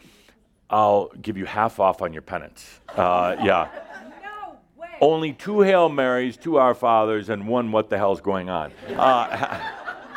I'll 0.71 1.09
give 1.21 1.37
you 1.37 1.45
half 1.45 1.79
off 1.79 2.01
on 2.01 2.13
your 2.13 2.23
penance. 2.23 2.81
Uh, 2.89 3.37
yeah. 3.43 3.69
Only 5.01 5.33
two 5.33 5.63
Hail 5.63 5.89
Marys, 5.89 6.37
two 6.37 6.59
Our 6.59 6.75
Fathers, 6.75 7.31
and 7.31 7.49
one 7.49 7.73
What 7.73 7.89
the 7.89 7.97
hell's 7.97 8.21
going 8.21 8.51
on? 8.51 8.73
Uh, 8.89 9.61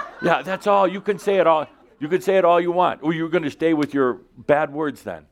yeah, 0.21 0.41
that's 0.41 0.67
all. 0.67 0.87
You 0.87 0.99
can 1.01 1.17
say 1.17 1.37
it 1.37 1.47
all. 1.47 1.67
You 1.99 2.09
can 2.09 2.21
say 2.21 2.37
it 2.37 2.43
all 2.43 2.59
you 2.59 2.71
want. 2.71 2.99
Oh, 3.01 3.11
you're 3.11 3.29
going 3.29 3.43
to 3.43 3.51
stay 3.51 3.73
with 3.73 3.93
your 3.93 4.19
bad 4.37 4.73
words 4.73 5.03
then? 5.03 5.25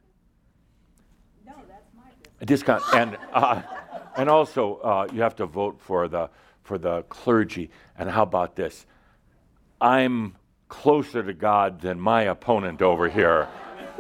No, 1.46 1.54
that's 1.68 1.90
my 1.96 2.46
discount. 2.46 2.84
And 2.94 3.18
uh, 3.34 3.62
and 4.16 4.30
also, 4.30 4.76
uh, 4.78 5.08
you 5.14 5.22
have 5.22 5.36
to 5.38 5.46
vote 5.46 5.80
for 5.82 6.08
the 6.08 6.30
for 6.64 6.78
the 6.78 7.04
clergy. 7.04 7.72
And 7.98 8.10
how 8.10 8.24
about 8.24 8.56
this? 8.56 8.86
I'm 9.82 10.36
closer 10.70 11.22
to 11.22 11.34
God 11.34 11.82
than 11.82 12.00
my 12.00 12.24
opponent 12.24 12.82
over 12.82 13.10
here. 13.10 13.50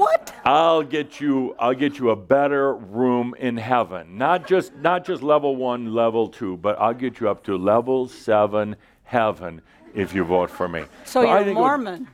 What? 0.02 0.34
I'll 0.46 0.82
get 0.82 1.22
you 1.22 1.56
I'll 1.60 1.76
get 1.76 2.00
you 2.00 2.10
a 2.10 2.16
better 2.16 2.74
room 2.74 3.36
in 3.38 3.56
heaven. 3.58 4.18
Not 4.18 4.48
just 4.48 4.74
not 4.78 5.06
just 5.06 5.22
level 5.22 5.56
1, 5.56 5.94
level 5.94 6.28
2, 6.28 6.58
but 6.58 6.80
I'll 6.80 6.96
get 6.96 7.20
you 7.20 7.30
up 7.30 7.44
to 7.44 7.56
level 7.56 8.08
7 8.08 8.76
heaven 9.04 9.62
if 9.94 10.16
you 10.16 10.24
vote 10.24 10.50
for 10.50 10.68
me. 10.68 10.86
So 11.06 11.22
I 11.22 11.36
you're 11.36 11.44
think 11.44 11.58
Mormon. 11.60 12.08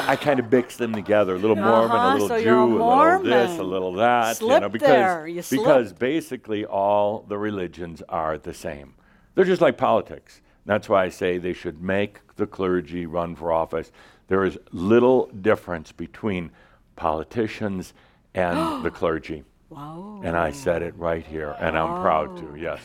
I 0.00 0.16
kind 0.16 0.40
of 0.40 0.50
mix 0.50 0.76
them 0.76 0.92
together, 0.92 1.36
a 1.36 1.38
little 1.38 1.54
Mormon, 1.54 1.92
a 1.92 1.94
Uh-huh, 1.94 2.12
little 2.14 2.28
so 2.28 2.42
Jew, 2.42 2.50
a 2.50 2.64
a 2.64 2.90
little 3.04 3.22
this, 3.22 3.58
a 3.58 3.62
little 3.62 3.92
that, 3.94 4.40
you 4.40 4.48
know, 4.48 4.68
because 4.68 5.28
you 5.28 5.42
because 5.48 5.92
basically 5.92 6.64
all 6.64 7.24
the 7.28 7.38
religions 7.38 8.02
are 8.08 8.36
the 8.36 8.52
same. 8.52 8.94
They're 9.36 9.44
just 9.44 9.62
like 9.62 9.76
politics. 9.76 10.40
That's 10.64 10.88
why 10.88 11.04
I 11.04 11.08
say 11.10 11.38
they 11.38 11.52
should 11.52 11.80
make 11.80 12.18
the 12.34 12.48
clergy 12.48 13.06
run 13.06 13.36
for 13.36 13.52
office. 13.52 13.92
There 14.28 14.44
is 14.44 14.58
little 14.72 15.26
difference 15.26 15.92
between 15.92 16.50
politicians 16.96 17.94
and 18.34 18.84
the 18.84 18.90
clergy. 18.90 19.44
Wow. 19.68 20.20
And 20.24 20.36
I 20.36 20.52
said 20.52 20.82
it 20.82 20.96
right 20.96 21.26
here, 21.26 21.56
and 21.58 21.76
I'm 21.76 22.00
proud 22.00 22.36
to, 22.38 22.56
yes. 22.56 22.80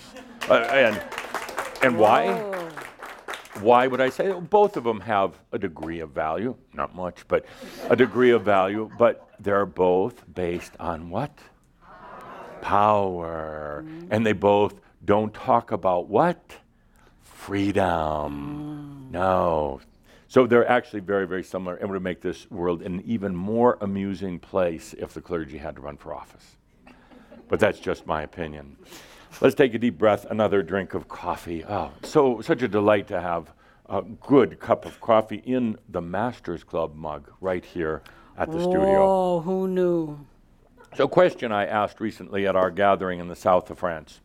Uh, 0.49 0.56
and 0.56 1.01
and 1.84 1.97
why? 1.97 2.34
Whoa. 2.34 2.69
Why 3.60 3.86
would 3.86 4.01
I 4.01 4.10
say 4.10 4.27
that? 4.27 4.49
Both 4.49 4.77
of 4.77 4.84
them 4.84 5.01
have 5.01 5.36
a 5.51 5.60
degree 5.60 5.99
of 5.99 6.12
value, 6.12 6.56
not 6.73 6.95
much, 6.95 7.27
but 7.27 7.45
a 7.89 7.95
degree 7.95 8.32
of 8.32 8.43
value, 8.43 8.89
but 8.97 9.30
they're 9.39 9.65
both 9.65 10.23
based 10.34 10.73
on 10.80 11.10
what? 11.10 11.38
Power. 12.62 13.86
And 14.10 14.25
they 14.25 14.34
both 14.34 14.80
don't 15.04 15.34
talk 15.34 15.71
about 15.71 16.08
what? 16.08 16.58
Freedom. 17.19 19.10
No. 19.12 19.82
So 20.32 20.48
they're 20.48 20.65
actually 20.65 21.02
very, 21.02 21.28
very 21.28 21.44
similar 21.44 21.76
and 21.76 21.91
would 21.91 22.02
make 22.02 22.22
this 22.22 22.50
world 22.50 22.84
an 22.84 23.04
even 23.06 23.36
more 23.36 23.78
amusing 23.82 24.39
place 24.39 24.96
if 24.98 25.13
the 25.13 25.20
clergy 25.20 25.58
had 25.58 25.76
to 25.76 25.82
run 25.82 25.98
for 25.98 26.15
office. 26.15 26.56
But 27.50 27.60
that's 27.60 27.80
just 27.80 28.08
my 28.08 28.22
opinion. 28.22 28.78
Let's 29.41 29.56
take 29.56 29.74
a 29.74 29.78
deep 29.78 29.98
breath, 29.98 30.26
another 30.30 30.63
drink 30.63 30.94
of 30.94 31.10
coffee. 31.10 31.65
Oh, 31.65 31.91
so 32.04 32.39
such 32.39 32.62
a 32.62 32.70
delight 32.70 33.10
to 33.10 33.20
have 33.20 33.52
a 33.89 34.04
good 34.04 34.58
cup 34.62 34.86
of 34.86 35.02
coffee 35.02 35.44
in 35.46 35.78
the 35.89 36.00
Masters 36.00 36.63
Club 36.63 36.96
mug 36.96 37.30
right 37.41 37.65
here 37.65 38.02
at 38.38 38.50
the 38.50 38.62
studio. 38.62 39.04
Oh, 39.04 39.41
who 39.41 39.67
knew? 39.67 40.17
So, 40.96 41.10
question 41.10 41.52
I 41.52 41.65
asked 41.65 42.00
recently 42.00 42.48
at 42.48 42.56
our 42.56 42.72
gathering 42.72 43.20
in 43.20 43.28
the 43.28 43.36
south 43.36 43.70
of 43.70 43.80
France. 43.80 44.22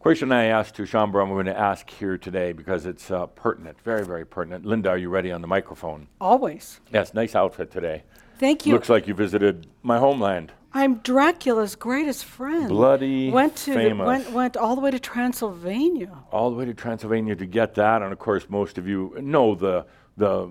Question 0.00 0.32
I 0.32 0.46
asked 0.46 0.76
to 0.76 0.84
Shaumbra, 0.84 1.22
I'm 1.22 1.28
going 1.28 1.44
to 1.44 1.56
ask 1.56 1.90
here 1.90 2.16
today 2.16 2.52
because 2.52 2.86
it's 2.86 3.10
uh, 3.10 3.26
pertinent, 3.26 3.78
very, 3.82 4.02
very 4.02 4.24
pertinent. 4.24 4.64
Linda, 4.64 4.88
are 4.88 4.96
you 4.96 5.10
ready 5.10 5.30
on 5.30 5.42
the 5.42 5.46
microphone? 5.46 6.08
Always. 6.18 6.80
Yes, 6.90 7.12
nice 7.12 7.34
outfit 7.34 7.70
today. 7.70 8.04
Thank 8.38 8.64
you. 8.64 8.72
Looks 8.72 8.88
like 8.88 9.06
you 9.06 9.12
visited 9.12 9.66
my 9.82 9.98
homeland. 9.98 10.52
I'm 10.72 10.96
Dracula's 11.00 11.76
greatest 11.76 12.24
friend. 12.24 12.70
Bloody 12.70 13.28
went 13.28 13.56
to 13.56 13.74
the, 13.74 13.92
went 13.92 14.32
went 14.32 14.56
all 14.56 14.74
the 14.74 14.80
way 14.80 14.90
to 14.90 14.98
Transylvania. 14.98 16.16
all 16.32 16.48
the 16.48 16.56
way 16.56 16.64
to 16.64 16.72
Transylvania 16.72 17.36
to 17.36 17.44
get 17.44 17.74
that. 17.74 18.00
And 18.00 18.10
of 18.10 18.18
course, 18.18 18.48
most 18.48 18.78
of 18.78 18.88
you 18.88 19.14
know 19.20 19.54
the, 19.54 19.84
the 20.16 20.48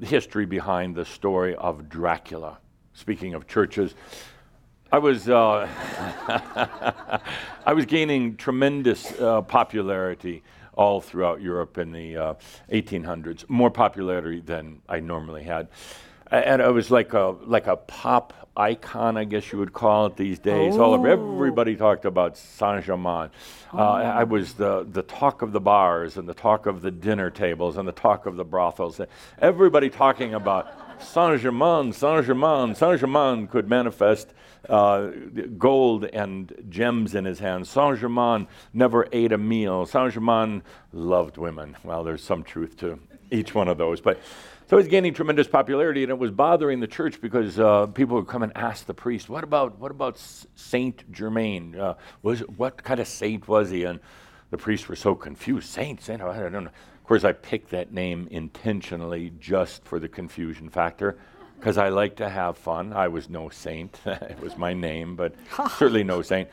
history 0.00 0.46
behind 0.46 0.96
the 0.96 1.04
story 1.04 1.54
of 1.56 1.90
Dracula. 1.90 2.60
Speaking 2.94 3.34
of 3.34 3.46
churches, 3.46 3.94
I 4.92 4.98
was, 4.98 5.28
uh, 5.28 5.68
I 7.66 7.72
was 7.72 7.86
gaining 7.86 8.36
tremendous 8.36 9.12
uh, 9.20 9.42
popularity 9.42 10.44
all 10.74 11.00
throughout 11.00 11.40
Europe 11.40 11.76
in 11.76 11.90
the 11.90 12.16
uh, 12.16 12.34
1800s, 12.70 13.48
more 13.48 13.70
popularity 13.70 14.40
than 14.40 14.80
I 14.88 15.00
normally 15.00 15.42
had. 15.42 15.68
And 16.30 16.62
I 16.62 16.68
was 16.68 16.90
like 16.90 17.14
a, 17.14 17.36
like 17.46 17.66
a 17.66 17.76
pop 17.76 18.32
icon, 18.56 19.16
I 19.16 19.24
guess 19.24 19.52
you 19.52 19.58
would 19.58 19.72
call 19.72 20.06
it 20.06 20.16
these 20.16 20.38
days. 20.38 20.76
All 20.76 20.94
of 20.94 21.04
everybody 21.04 21.76
talked 21.76 22.04
about 22.04 22.36
Saint 22.36 22.84
Germain. 22.84 23.30
Uh, 23.72 23.78
I 23.78 24.24
was 24.24 24.54
the, 24.54 24.86
the 24.90 25.02
talk 25.02 25.42
of 25.42 25.52
the 25.52 25.60
bars 25.60 26.16
and 26.16 26.28
the 26.28 26.34
talk 26.34 26.66
of 26.66 26.82
the 26.82 26.90
dinner 26.90 27.30
tables 27.30 27.76
and 27.76 27.86
the 27.86 27.92
talk 27.92 28.26
of 28.26 28.36
the 28.36 28.44
brothels. 28.44 29.00
Everybody 29.40 29.90
talking 29.90 30.34
about 30.34 30.68
Saint 31.00 31.40
Germain, 31.40 31.92
Saint 31.92 32.24
Germain. 32.24 32.74
Saint 32.74 33.00
Germain 33.00 33.46
could 33.46 33.68
manifest 33.68 34.32
uh, 34.68 35.08
gold 35.58 36.04
and 36.04 36.52
gems 36.68 37.14
in 37.14 37.24
his 37.24 37.38
hands. 37.38 37.68
Saint 37.68 37.98
Germain 37.98 38.46
never 38.72 39.06
ate 39.12 39.32
a 39.32 39.38
meal. 39.38 39.86
Saint 39.86 40.12
Germain 40.12 40.62
loved 40.92 41.36
women. 41.36 41.76
Well, 41.84 42.04
there's 42.04 42.22
some 42.22 42.42
truth 42.42 42.76
to 42.78 42.98
each 43.30 43.54
one 43.54 43.68
of 43.68 43.78
those, 43.78 44.00
but. 44.00 44.20
So 44.68 44.78
he's 44.78 44.88
gaining 44.88 45.14
tremendous 45.14 45.46
popularity, 45.46 46.02
and 46.02 46.10
it 46.10 46.18
was 46.18 46.32
bothering 46.32 46.80
the 46.80 46.88
church 46.88 47.20
because 47.20 47.56
uh, 47.56 47.86
people 47.86 48.16
would 48.16 48.26
come 48.26 48.42
and 48.42 48.50
ask 48.56 48.84
the 48.84 48.94
priest, 48.94 49.28
"What 49.28 49.44
about 49.44 49.78
what 49.78 49.92
about 49.92 50.18
Saint 50.56 51.08
Germain? 51.12 51.78
Uh, 51.78 51.94
was 52.22 52.40
what 52.40 52.82
kind 52.82 52.98
of 52.98 53.06
saint 53.06 53.46
was 53.46 53.70
he?" 53.70 53.84
And 53.84 54.00
the 54.50 54.58
priests 54.58 54.88
were 54.88 54.96
so 54.96 55.14
confused. 55.14 55.68
Saint, 55.68 56.02
Saint, 56.02 56.20
I 56.20 56.36
don't 56.40 56.52
know. 56.52 56.60
Of 56.68 57.04
course, 57.04 57.22
I 57.22 57.32
picked 57.32 57.70
that 57.70 57.92
name 57.92 58.26
intentionally 58.32 59.32
just 59.38 59.84
for 59.84 60.00
the 60.00 60.08
confusion 60.08 60.68
factor, 60.68 61.16
because 61.58 61.78
I 61.78 61.88
like 61.88 62.16
to 62.16 62.28
have 62.28 62.56
fun. 62.56 62.92
I 62.92 63.08
was 63.08 63.28
no 63.28 63.48
saint; 63.48 64.00
it 64.06 64.40
was 64.40 64.56
my 64.56 64.74
name, 64.74 65.16
but 65.16 65.34
certainly 65.78 66.04
no 66.04 66.22
saint. 66.32 66.48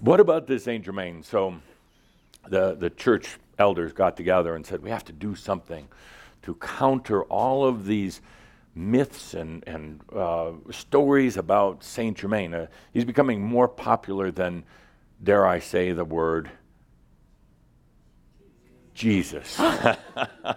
What 0.00 0.20
about 0.20 0.46
this 0.46 0.64
Saint 0.64 0.84
Germain? 0.84 1.24
So 1.24 1.56
the, 2.48 2.74
the 2.74 2.90
church 2.90 3.38
elders 3.58 3.92
got 3.92 4.16
together 4.16 4.54
and 4.54 4.64
said, 4.64 4.82
we 4.82 4.90
have 4.90 5.04
to 5.06 5.12
do 5.12 5.34
something 5.34 5.88
to 6.42 6.54
counter 6.54 7.24
all 7.24 7.66
of 7.66 7.86
these 7.86 8.20
myths 8.74 9.34
and, 9.34 9.64
and 9.66 10.00
uh, 10.14 10.52
stories 10.70 11.36
about 11.36 11.82
Saint 11.82 12.16
Germain. 12.16 12.54
Uh, 12.54 12.66
he's 12.92 13.04
becoming 13.04 13.42
more 13.42 13.66
popular 13.66 14.30
than, 14.30 14.64
dare 15.22 15.46
I 15.46 15.58
say, 15.58 15.92
the 15.92 16.04
word 16.04 16.50
Jesus. 18.98 19.60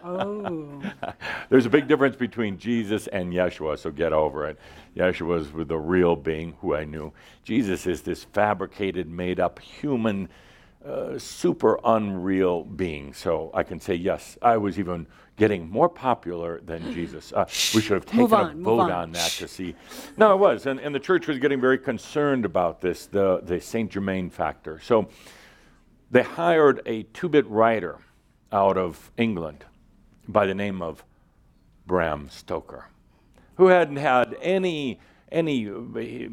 Oh. 0.04 0.82
There's 1.50 1.66
a 1.66 1.70
big 1.70 1.88
difference 1.88 2.16
between 2.16 2.58
Jesus 2.58 3.08
and 3.08 3.32
Yeshua, 3.32 3.78
so 3.78 3.92
get 3.92 4.14
over 4.14 4.48
it. 4.48 4.58
Yeshua 4.96 5.42
is 5.42 5.68
the 5.68 5.78
real 5.78 6.16
being 6.16 6.56
who 6.62 6.74
I 6.74 6.86
knew. 6.86 7.14
Jesus 7.44 7.86
is 7.86 8.02
this 8.02 8.24
fabricated, 8.24 9.08
made 9.08 9.40
up 9.40 9.60
human, 9.60 10.30
uh, 10.84 11.20
super 11.20 11.80
unreal 11.84 12.64
being. 12.64 13.14
So 13.14 13.52
I 13.54 13.64
can 13.64 13.80
say, 13.80 13.96
yes, 13.96 14.38
I 14.42 14.58
was 14.58 14.80
even 14.80 15.06
getting 15.36 15.70
more 15.70 15.90
popular 15.90 16.62
than 16.62 16.94
Jesus. 16.94 17.32
Uh, 17.34 17.46
we 17.76 17.82
should 17.82 17.94
have 17.94 18.06
taken 18.06 18.22
Move 18.22 18.34
a 18.34 18.54
vote 18.56 18.80
on. 18.80 18.92
on 18.92 19.12
that 19.12 19.32
to 19.32 19.48
see. 19.48 19.76
No, 20.18 20.34
it 20.34 20.38
was. 20.38 20.66
And, 20.66 20.80
and 20.80 20.96
the 20.96 21.00
church 21.00 21.28
was 21.28 21.38
getting 21.38 21.62
very 21.62 21.78
concerned 21.78 22.46
about 22.46 22.82
this, 22.82 23.06
the, 23.06 23.42
the 23.44 23.62
St. 23.62 23.92
Germain 23.92 24.30
factor. 24.30 24.80
So 24.80 25.10
they 26.10 26.24
hired 26.24 26.82
a 26.86 27.04
two 27.04 27.30
bit 27.30 27.46
writer 27.48 28.00
out 28.52 28.78
of 28.78 29.12
England 29.18 29.66
by 30.28 30.46
the 30.46 30.56
name 30.56 30.82
of 30.82 31.04
Bram 31.86 32.30
Stoker, 32.30 32.86
who 33.56 33.68
hadn't 33.68 33.98
had 33.98 34.36
any, 34.42 35.00
any 35.32 35.70
uh, 35.70 36.30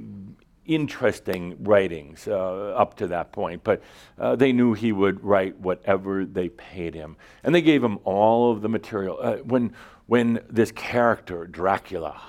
interesting 0.67 1.57
writings 1.65 2.29
uh, 2.29 2.75
up 2.77 2.95
to 2.97 3.07
that 3.09 3.33
point, 3.33 3.65
but 3.65 3.83
uh, 4.19 4.37
they 4.37 4.53
knew 4.53 4.75
he 4.75 4.93
would 4.93 5.23
write 5.25 5.59
whatever 5.59 6.25
they 6.25 6.49
paid 6.51 6.95
him. 6.95 7.17
And 7.43 7.55
they 7.55 7.63
gave 7.63 7.83
him 7.83 7.99
all 8.05 8.53
of 8.53 8.61
the 8.61 8.69
material. 8.69 9.19
Uh, 9.21 9.37
when, 9.39 9.73
when 10.07 10.41
this 10.49 10.71
character, 10.71 11.47
Dracula, 11.47 12.21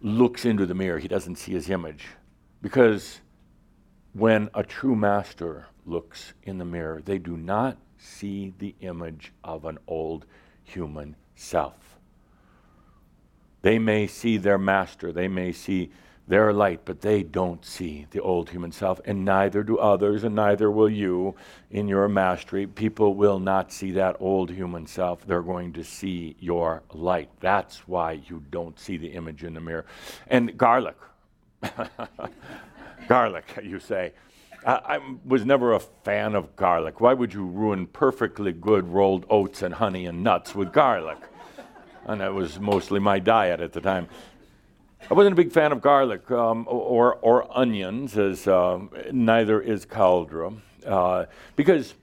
looks 0.00 0.44
into 0.44 0.66
the 0.66 0.74
mirror, 0.74 0.98
he 0.98 1.08
doesn't 1.08 1.36
see 1.36 1.52
his 1.52 1.68
image 1.70 2.06
because 2.62 3.20
when 4.12 4.48
a 4.54 4.62
true 4.62 4.94
master 4.94 5.66
looks 5.84 6.34
in 6.44 6.58
the 6.58 6.64
mirror, 6.64 7.02
they 7.04 7.18
do 7.18 7.36
not 7.36 7.76
see 8.04 8.52
the 8.58 8.74
image 8.80 9.32
of 9.42 9.64
an 9.64 9.78
old 9.86 10.26
human 10.62 11.16
self. 11.34 11.74
They 13.62 13.78
may 13.78 14.06
see 14.06 14.36
their 14.36 14.58
master, 14.58 15.12
they 15.12 15.28
may 15.28 15.52
see 15.52 15.90
their 16.26 16.52
light, 16.52 16.80
but 16.84 17.00
they 17.02 17.22
don't 17.22 17.64
see 17.64 18.06
the 18.10 18.20
old 18.20 18.48
human 18.48 18.72
self, 18.72 19.00
and 19.04 19.24
neither 19.24 19.62
do 19.62 19.78
others, 19.78 20.24
and 20.24 20.34
neither 20.34 20.70
will 20.70 20.88
you 20.88 21.34
in 21.70 21.86
your 21.86 22.08
mastery. 22.08 22.66
People 22.66 23.14
will 23.14 23.38
not 23.38 23.70
see 23.72 23.90
that 23.92 24.16
old 24.20 24.50
human 24.50 24.86
self. 24.86 25.26
They're 25.26 25.42
going 25.42 25.72
to 25.74 25.84
see 25.84 26.36
your 26.40 26.82
light. 26.92 27.28
That's 27.40 27.86
why 27.86 28.12
you 28.26 28.42
don't 28.50 28.78
see 28.78 28.96
the 28.96 29.08
image 29.08 29.44
in 29.44 29.54
the 29.54 29.60
mirror. 29.60 29.84
And 30.28 30.56
garlic. 30.56 30.96
garlic, 33.08 33.44
you 33.62 33.78
say. 33.78 34.12
I, 34.66 34.96
I 34.96 35.00
was 35.24 35.44
never 35.44 35.74
a 35.74 35.80
fan 35.80 36.34
of 36.34 36.56
garlic. 36.56 37.00
Why 37.00 37.14
would 37.14 37.34
you 37.34 37.44
ruin 37.44 37.86
perfectly 37.86 38.52
good 38.52 38.88
rolled 38.88 39.26
oats 39.28 39.62
and 39.62 39.74
honey 39.74 40.06
and 40.06 40.22
nuts 40.22 40.54
with 40.54 40.72
garlic? 40.72 41.18
And 42.06 42.20
that 42.20 42.34
was 42.34 42.60
mostly 42.60 43.00
my 43.00 43.18
diet 43.18 43.60
at 43.60 43.72
the 43.72 43.80
time. 43.80 44.08
I 45.10 45.14
wasn't 45.14 45.34
a 45.34 45.36
big 45.36 45.52
fan 45.52 45.72
of 45.72 45.82
garlic 45.82 46.30
um, 46.30 46.66
or, 46.66 47.16
or 47.16 47.46
onions, 47.56 48.16
as 48.16 48.46
uh, 48.46 48.80
neither 49.12 49.60
is 49.60 49.84
Cauldre, 49.84 50.56
uh, 50.86 51.26
because 51.56 51.94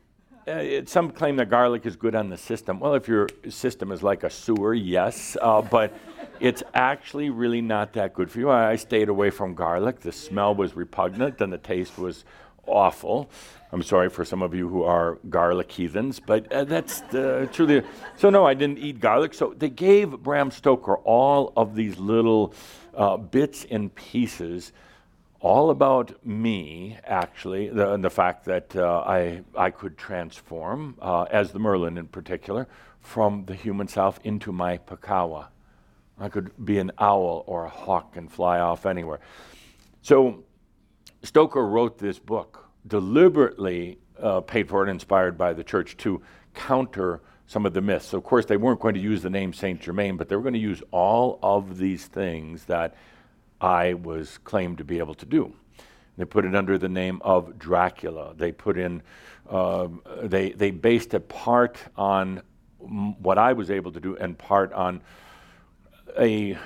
uh, 0.47 0.51
it, 0.51 0.89
some 0.89 1.09
claim 1.09 1.35
that 1.37 1.49
garlic 1.49 1.85
is 1.85 1.95
good 1.95 2.13
on 2.13 2.29
the 2.29 2.37
system. 2.37 2.79
Well, 2.79 2.93
if 2.93 3.07
your 3.07 3.27
system 3.49 3.91
is 3.91 4.03
like 4.03 4.23
a 4.23 4.29
sewer, 4.29 4.75
yes, 4.75 5.35
uh, 5.41 5.61
but 5.63 5.93
it's 6.39 6.61
actually 6.75 7.31
really 7.31 7.61
not 7.61 7.93
that 7.93 8.13
good 8.13 8.29
for 8.29 8.39
you. 8.39 8.49
I, 8.49 8.71
I 8.71 8.75
stayed 8.75 9.09
away 9.09 9.31
from 9.31 9.55
garlic. 9.55 9.99
The 9.99 10.11
smell 10.11 10.53
was 10.53 10.75
repugnant 10.75 11.41
and 11.41 11.51
the 11.51 11.59
taste 11.59 11.97
was 11.97 12.23
awful. 12.65 13.29
I'm 13.71 13.83
sorry 13.83 14.09
for 14.09 14.25
some 14.25 14.41
of 14.41 14.53
you 14.53 14.67
who 14.67 14.83
are 14.83 15.17
garlic 15.29 15.71
heathens, 15.71 16.19
but 16.19 16.51
uh, 16.51 16.65
that's 16.65 17.01
uh, 17.13 17.47
truly. 17.51 17.83
So, 18.17 18.29
no, 18.29 18.45
I 18.45 18.53
didn't 18.53 18.79
eat 18.79 18.99
garlic. 18.99 19.33
So, 19.33 19.53
they 19.57 19.69
gave 19.69 20.11
Bram 20.11 20.51
Stoker 20.51 20.97
all 20.97 21.53
of 21.55 21.75
these 21.75 21.97
little 21.97 22.53
uh, 22.93 23.17
bits 23.17 23.65
and 23.71 23.93
pieces 23.95 24.73
all 25.39 25.71
about 25.71 26.25
me, 26.25 26.97
actually, 27.03 27.69
the, 27.69 27.93
and 27.93 28.03
the 28.03 28.09
fact 28.09 28.45
that 28.45 28.75
uh, 28.75 29.03
I, 29.07 29.41
I 29.55 29.71
could 29.71 29.97
transform, 29.97 30.97
uh, 31.01 31.23
as 31.31 31.51
the 31.51 31.59
Merlin 31.59 31.97
in 31.97 32.07
particular, 32.07 32.67
from 32.99 33.45
the 33.45 33.55
human 33.55 33.87
self 33.87 34.19
into 34.23 34.51
my 34.51 34.77
Pakawa. 34.77 35.47
I 36.19 36.29
could 36.29 36.51
be 36.63 36.77
an 36.77 36.91
owl 36.99 37.43
or 37.47 37.65
a 37.65 37.69
hawk 37.69 38.15
and 38.15 38.31
fly 38.31 38.59
off 38.59 38.85
anywhere. 38.85 39.19
So 40.03 40.43
Stoker 41.23 41.65
wrote 41.65 41.97
this 41.97 42.19
book 42.19 42.65
deliberately 42.87 43.99
uh, 44.19 44.41
paid 44.41 44.67
for 44.69 44.81
and 44.81 44.89
inspired 44.89 45.37
by 45.37 45.53
the 45.53 45.63
church 45.63 45.97
to 45.97 46.21
counter 46.53 47.21
some 47.47 47.65
of 47.65 47.73
the 47.73 47.81
myths. 47.81 48.07
So, 48.07 48.17
of 48.17 48.23
course, 48.23 48.45
they 48.45 48.57
weren't 48.57 48.79
going 48.79 48.95
to 48.95 49.01
use 49.01 49.21
the 49.21 49.29
name 49.29 49.53
Saint 49.53 49.81
Germain, 49.81 50.17
but 50.17 50.29
they 50.29 50.35
were 50.35 50.41
going 50.41 50.53
to 50.53 50.59
use 50.59 50.81
all 50.91 51.37
of 51.43 51.77
these 51.77 52.05
things 52.05 52.65
that 52.65 52.95
I 53.59 53.93
was 53.93 54.37
claimed 54.39 54.77
to 54.79 54.83
be 54.83 54.99
able 54.99 55.15
to 55.15 55.25
do. 55.25 55.53
They 56.17 56.25
put 56.25 56.45
it 56.45 56.55
under 56.55 56.77
the 56.77 56.89
name 56.89 57.21
of 57.23 57.57
Dracula. 57.57 58.33
They 58.35 58.51
put 58.51 58.77
in, 58.77 59.01
uh, 59.49 59.87
they, 60.23 60.51
they 60.51 60.71
based 60.71 61.13
it 61.13 61.29
part 61.29 61.77
on 61.95 62.41
what 62.77 63.37
I 63.37 63.53
was 63.53 63.69
able 63.69 63.91
to 63.91 63.99
do 63.99 64.15
and 64.17 64.37
part 64.37 64.73
on 64.73 65.01
a 66.17 66.57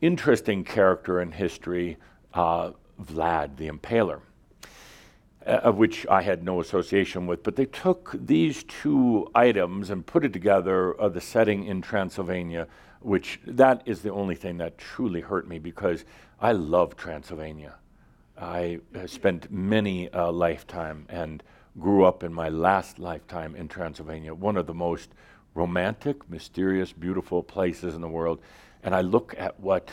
interesting 0.00 0.64
character 0.64 1.20
in 1.20 1.32
history, 1.32 1.96
uh, 2.34 2.72
Vlad 3.00 3.56
the 3.56 3.68
Impaler. 3.68 4.20
Uh, 5.46 5.60
of 5.62 5.76
which 5.76 6.06
I 6.06 6.22
had 6.22 6.42
no 6.42 6.60
association 6.60 7.26
with, 7.26 7.42
but 7.42 7.54
they 7.54 7.66
took 7.66 8.14
these 8.14 8.64
two 8.64 9.28
items 9.34 9.90
and 9.90 10.06
put 10.06 10.24
it 10.24 10.32
together, 10.32 10.98
uh, 10.98 11.10
the 11.10 11.20
setting 11.20 11.66
in 11.66 11.82
Transylvania, 11.82 12.66
which 13.00 13.40
that 13.46 13.82
is 13.84 14.00
the 14.00 14.10
only 14.10 14.36
thing 14.36 14.56
that 14.56 14.78
truly 14.78 15.20
hurt 15.20 15.46
me 15.46 15.58
because 15.58 16.06
I 16.40 16.52
love 16.52 16.96
Transylvania. 16.96 17.74
I 18.38 18.80
spent 19.04 19.52
many 19.52 20.08
a 20.14 20.32
lifetime 20.32 21.04
and 21.10 21.42
grew 21.78 22.04
up 22.04 22.22
in 22.22 22.32
my 22.32 22.48
last 22.48 22.98
lifetime 22.98 23.54
in 23.54 23.68
Transylvania, 23.68 24.32
one 24.32 24.56
of 24.56 24.66
the 24.66 24.72
most 24.72 25.10
romantic, 25.54 26.28
mysterious, 26.30 26.90
beautiful 26.90 27.42
places 27.42 27.94
in 27.94 28.00
the 28.00 28.08
world. 28.08 28.40
And 28.82 28.94
I 28.94 29.02
look 29.02 29.34
at 29.36 29.60
what 29.60 29.90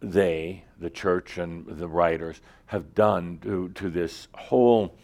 they, 0.00 0.64
the 0.78 0.90
church 0.90 1.38
and 1.38 1.66
the 1.66 1.88
writers, 1.88 2.40
have 2.66 2.94
done 2.94 3.38
to, 3.42 3.70
to 3.70 3.90
this 3.90 4.28
whole 4.34 4.96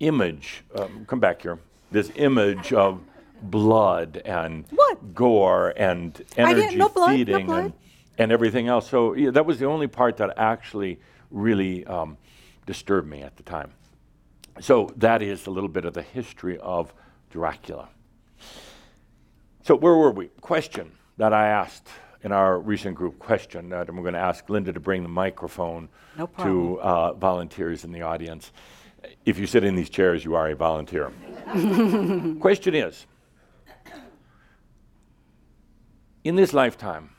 image. 0.00 0.62
Um, 0.74 1.04
come 1.06 1.20
back 1.20 1.42
here. 1.42 1.58
This 1.90 2.10
image 2.16 2.72
of 2.72 3.00
blood 3.42 4.20
and 4.24 4.64
What? 4.70 5.14
gore 5.14 5.72
and 5.76 6.20
energy 6.36 6.76
no 6.76 6.88
blood, 6.88 7.10
no 7.10 7.16
feeding 7.16 7.46
blood. 7.46 7.64
and, 7.64 7.72
and 8.18 8.32
everything 8.32 8.68
else. 8.68 8.88
So 8.88 9.14
yeah, 9.14 9.30
that 9.30 9.46
was 9.46 9.58
the 9.58 9.66
only 9.66 9.86
part 9.86 10.16
that 10.18 10.34
actually 10.36 11.00
really 11.30 11.86
um, 11.86 12.16
disturbed 12.66 13.08
me 13.08 13.22
at 13.22 13.36
the 13.36 13.42
time. 13.42 13.72
So 14.60 14.92
that 14.96 15.22
is 15.22 15.46
a 15.46 15.50
little 15.50 15.68
bit 15.68 15.84
of 15.84 15.94
the 15.94 16.02
history 16.02 16.58
of 16.58 16.92
Dracula. 17.30 17.88
So 19.62 19.76
where 19.76 19.94
were 19.94 20.10
we? 20.10 20.28
Question 20.40 20.92
that 21.16 21.32
I 21.32 21.48
asked 21.48 21.88
in 22.22 22.32
our 22.32 22.58
recent 22.58 22.96
group 22.96 23.18
question 23.18 23.68
that 23.70 23.88
I'm 23.88 24.00
going 24.02 24.14
to 24.14 24.20
ask 24.20 24.48
Linda 24.48 24.72
to 24.72 24.80
bring 24.80 25.02
the 25.02 25.08
microphone 25.08 25.88
No 26.16 26.28
to 26.40 26.80
uh, 26.80 27.12
volunteers 27.14 27.84
in 27.84 27.92
the 27.92 28.02
audience. 28.02 28.52
If 29.24 29.38
you 29.38 29.46
sit 29.46 29.62
in 29.62 29.76
these 29.76 29.90
chairs, 29.90 30.24
you 30.24 30.34
are 30.34 30.48
a 30.48 30.56
volunteer. 30.56 31.12
question 32.40 32.74
is 32.74 33.06
In 36.24 36.34
this 36.34 36.52
lifetime, 36.52 37.10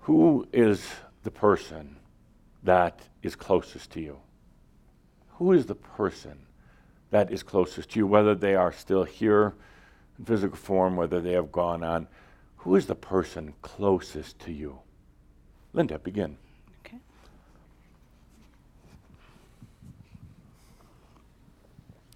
who 0.00 0.48
is 0.52 0.86
the 1.22 1.30
person 1.30 1.96
that 2.62 3.02
is 3.22 3.36
closest 3.36 3.90
to 3.92 4.00
you? 4.00 4.18
Who 5.34 5.52
is 5.52 5.66
the 5.66 5.74
person 5.74 6.46
that 7.10 7.30
is 7.30 7.42
closest 7.42 7.90
to 7.90 7.98
you, 7.98 8.06
whether 8.06 8.34
they 8.34 8.54
are 8.54 8.72
still 8.72 9.04
here 9.04 9.54
in 10.18 10.24
physical 10.24 10.56
form, 10.56 10.96
whether 10.96 11.20
they 11.20 11.32
have 11.32 11.52
gone 11.52 11.84
on? 11.84 12.08
Who 12.60 12.76
is 12.76 12.86
the 12.86 12.94
person 12.94 13.54
closest 13.62 14.38
to 14.40 14.52
you? 14.52 14.78
Linda, 15.72 15.98
begin. 15.98 16.36
Okay. 16.84 16.98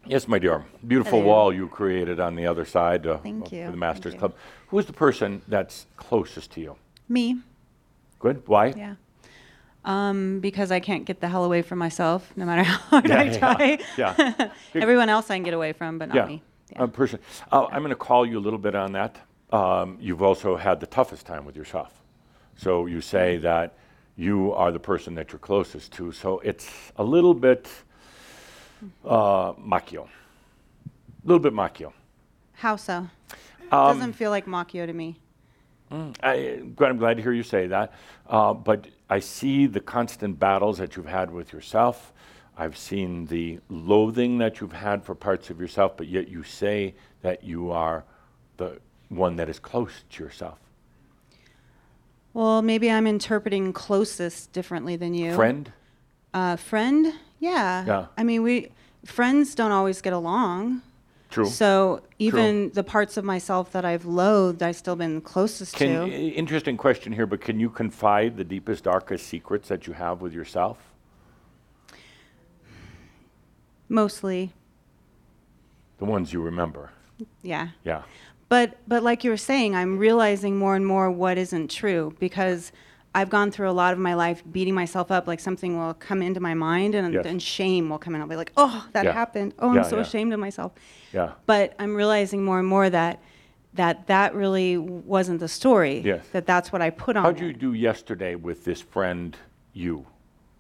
Yes, 0.07 0.29
my 0.29 0.39
dear. 0.39 0.65
Beautiful 0.87 1.21
Hello. 1.21 1.31
wall 1.33 1.53
you 1.53 1.69
created 1.69 2.21
on 2.21 2.35
the 2.35 2.47
other 2.47 2.65
side 2.65 3.07
uh, 3.07 3.19
Thank 3.19 3.47
of 3.47 3.53
you, 3.53 3.61
the 3.61 3.67
thank 3.69 3.79
Masters 3.79 4.13
you. 4.13 4.19
Club. 4.19 4.35
Who 4.69 4.79
is 4.79 4.87
the 4.87 4.93
person 4.93 5.41
that's 5.49 5.87
closest 5.97 6.51
to 6.53 6.61
you? 6.61 6.77
Me, 7.09 7.39
Good. 8.19 8.43
Why? 8.47 8.73
yeah. 8.77 8.95
Um, 9.85 10.41
because 10.41 10.71
I 10.71 10.81
can't 10.81 11.05
get 11.05 11.21
the 11.21 11.29
hell 11.29 11.45
away 11.45 11.61
from 11.61 11.79
myself, 11.79 12.33
no 12.37 12.47
matter 12.47 12.63
how 12.71 12.79
hard 13.01 13.09
Yeah, 13.09 13.21
I 13.21 13.25
yeah, 13.25 13.39
try. 13.39 13.79
yeah. 13.99 14.51
Everyone 14.75 15.09
else 15.11 15.31
I 15.31 15.37
can 15.37 15.43
get 15.43 15.53
away 15.55 15.73
from, 15.73 15.99
but 15.99 16.09
not 16.09 16.17
yeah. 16.17 16.25
me. 16.27 16.43
A 16.77 16.89
person. 16.89 17.19
Uh, 17.53 17.67
I'm 17.71 17.81
going 17.83 17.91
to 17.91 17.97
call 17.97 18.25
you 18.27 18.39
a 18.39 18.41
little 18.41 18.59
bit 18.59 18.75
on 18.75 18.93
that. 18.93 19.19
Um, 19.55 19.99
you've 20.01 20.21
also 20.23 20.57
had 20.57 20.81
the 20.81 20.87
toughest 20.87 21.27
time 21.27 21.45
with 21.45 21.55
yourself. 21.55 21.93
So 22.57 22.87
you 22.87 23.01
say 23.01 23.37
that 23.39 23.75
you 24.17 24.53
are 24.53 24.73
the 24.73 24.81
person 24.81 25.15
that 25.15 25.31
you're 25.31 25.39
closest 25.39 25.93
to. 25.93 26.11
So 26.11 26.41
it's 26.41 26.69
a 26.97 27.05
little 27.05 27.35
bit 27.35 27.69
uh, 29.05 29.53
makyo. 29.53 30.09
A 30.09 30.09
little 31.25 31.39
bit 31.39 31.53
makyo. 31.53 31.93
How 32.55 32.75
so? 32.75 33.09
Um, 33.71 33.99
Doesn't 33.99 34.15
feel 34.15 34.31
like 34.31 34.47
Makyo 34.47 34.87
to 34.87 34.93
me. 34.93 35.21
I, 36.21 36.61
I'm 36.81 36.97
glad 36.99 37.19
to 37.19 37.23
hear 37.23 37.33
you 37.33 37.45
say 37.45 37.69
that. 37.69 37.93
Uh, 38.29 38.55
but 38.55 38.89
I 39.09 39.21
see 39.21 39.67
the 39.67 39.79
constant 39.79 40.41
battles 40.41 40.79
that 40.79 40.97
you've 40.97 41.07
had 41.07 41.31
with 41.31 41.53
yourself. 41.53 42.13
I've 42.57 42.77
seen 42.77 43.27
the 43.27 43.61
loathing 43.69 44.39
that 44.39 44.61
you've 44.61 44.73
had 44.73 45.05
for 45.05 45.15
parts 45.15 45.51
of 45.51 45.61
yourself, 45.61 45.97
but 45.97 46.09
yet 46.09 46.27
you 46.27 46.43
say 46.43 46.95
that 47.23 47.45
you 47.45 47.71
are 47.71 48.05
the 48.57 48.81
one 49.17 49.37
that 49.37 49.49
is 49.49 49.59
close 49.59 50.05
to 50.11 50.23
yourself. 50.25 50.59
Well, 52.33 52.63
maybe 52.63 52.91
I'm 52.91 53.07
interpreting 53.07 53.73
closest 53.73 54.53
differently 54.53 54.97
than 54.97 55.15
you. 55.15 55.35
Friend? 55.35 55.71
Uh, 56.33 56.57
friend? 56.57 57.15
Yeah. 57.39 57.85
Yeah. 57.87 58.07
I 58.19 58.25
mean, 58.25 58.43
we 58.43 58.71
friends 59.05 59.55
don't 59.55 59.71
always 59.73 60.01
get 60.01 60.13
along. 60.13 60.83
True. 61.31 61.47
So 61.47 62.03
even 62.19 62.71
the 62.75 62.85
parts 62.85 63.17
of 63.17 63.25
myself 63.25 63.73
that 63.73 63.85
I've 63.85 64.05
loathed, 64.05 64.63
I've 64.63 64.77
still 64.77 64.95
been 64.97 65.21
closest 65.21 65.75
Can, 65.75 66.09
to. 66.09 66.17
interesting 66.17 66.77
question 66.77 67.13
here, 67.13 67.27
but 67.27 67.41
can 67.41 67.59
you 67.59 67.69
confide 67.71 68.37
the 68.37 68.45
deepest, 68.45 68.85
darkest 68.85 69.27
secrets 69.27 69.69
that 69.69 69.87
you 69.87 69.93
have 69.95 70.21
with 70.21 70.33
yourself? 70.33 70.79
Mostly, 73.89 74.53
The 75.99 76.05
ones 76.05 76.33
you 76.33 76.41
remember. 76.41 76.91
yeah. 77.43 77.69
Yeah. 77.85 78.03
But 78.55 78.77
but 78.87 79.03
like 79.03 79.25
you 79.25 79.31
were 79.31 79.37
saying, 79.53 79.75
I'm 79.75 79.99
realizing 79.99 80.57
more 80.57 80.77
and 80.77 80.87
more 80.87 81.11
what 81.11 81.39
isn't 81.39 81.73
true 81.73 82.15
because 82.21 82.71
I've 83.13 83.29
gone 83.29 83.51
through 83.51 83.69
a 83.69 83.73
lot 83.83 83.93
of 83.93 83.99
my 83.99 84.15
life 84.15 84.45
beating 84.53 84.75
myself 84.77 85.11
up, 85.11 85.27
like 85.27 85.41
something 85.41 85.77
will 85.77 85.95
come 85.95 86.23
into 86.23 86.39
my 86.39 86.55
mind 86.55 86.95
and 86.95 87.13
Yes. 87.15 87.25
then 87.25 87.41
shame 87.41 87.91
will 87.91 87.99
come 87.99 88.15
in. 88.15 88.21
I'll 88.21 88.29
be 88.29 88.37
like, 88.37 88.53
oh, 88.57 88.87
that 88.93 89.07
Yeah. 89.07 89.13
happened. 89.13 89.55
Oh, 89.59 89.71
I'm 89.77 89.83
so 89.83 89.97
yeah. 89.97 90.03
ashamed 90.03 90.33
of 90.33 90.39
myself. 90.39 90.71
Yeah. 91.13 91.33
But 91.47 91.75
I'm 91.81 91.97
realizing 91.97 92.45
more 92.45 92.61
and 92.61 92.69
more 92.69 92.89
that 92.91 93.21
that 93.73 94.07
that 94.07 94.37
really 94.37 94.79
wasn't 94.79 95.41
the 95.41 95.49
story. 95.49 95.99
Yes. 96.05 96.25
That 96.29 96.47
that's 96.47 96.71
what 96.71 96.81
I 96.81 96.91
put 96.91 97.17
on. 97.17 97.25
How'd 97.25 97.39
it. 97.41 97.47
you 97.47 97.53
do 97.55 97.73
yesterday 97.75 98.37
with 98.37 98.63
this 98.65 98.81
friend, 98.81 99.37
you? 99.73 100.07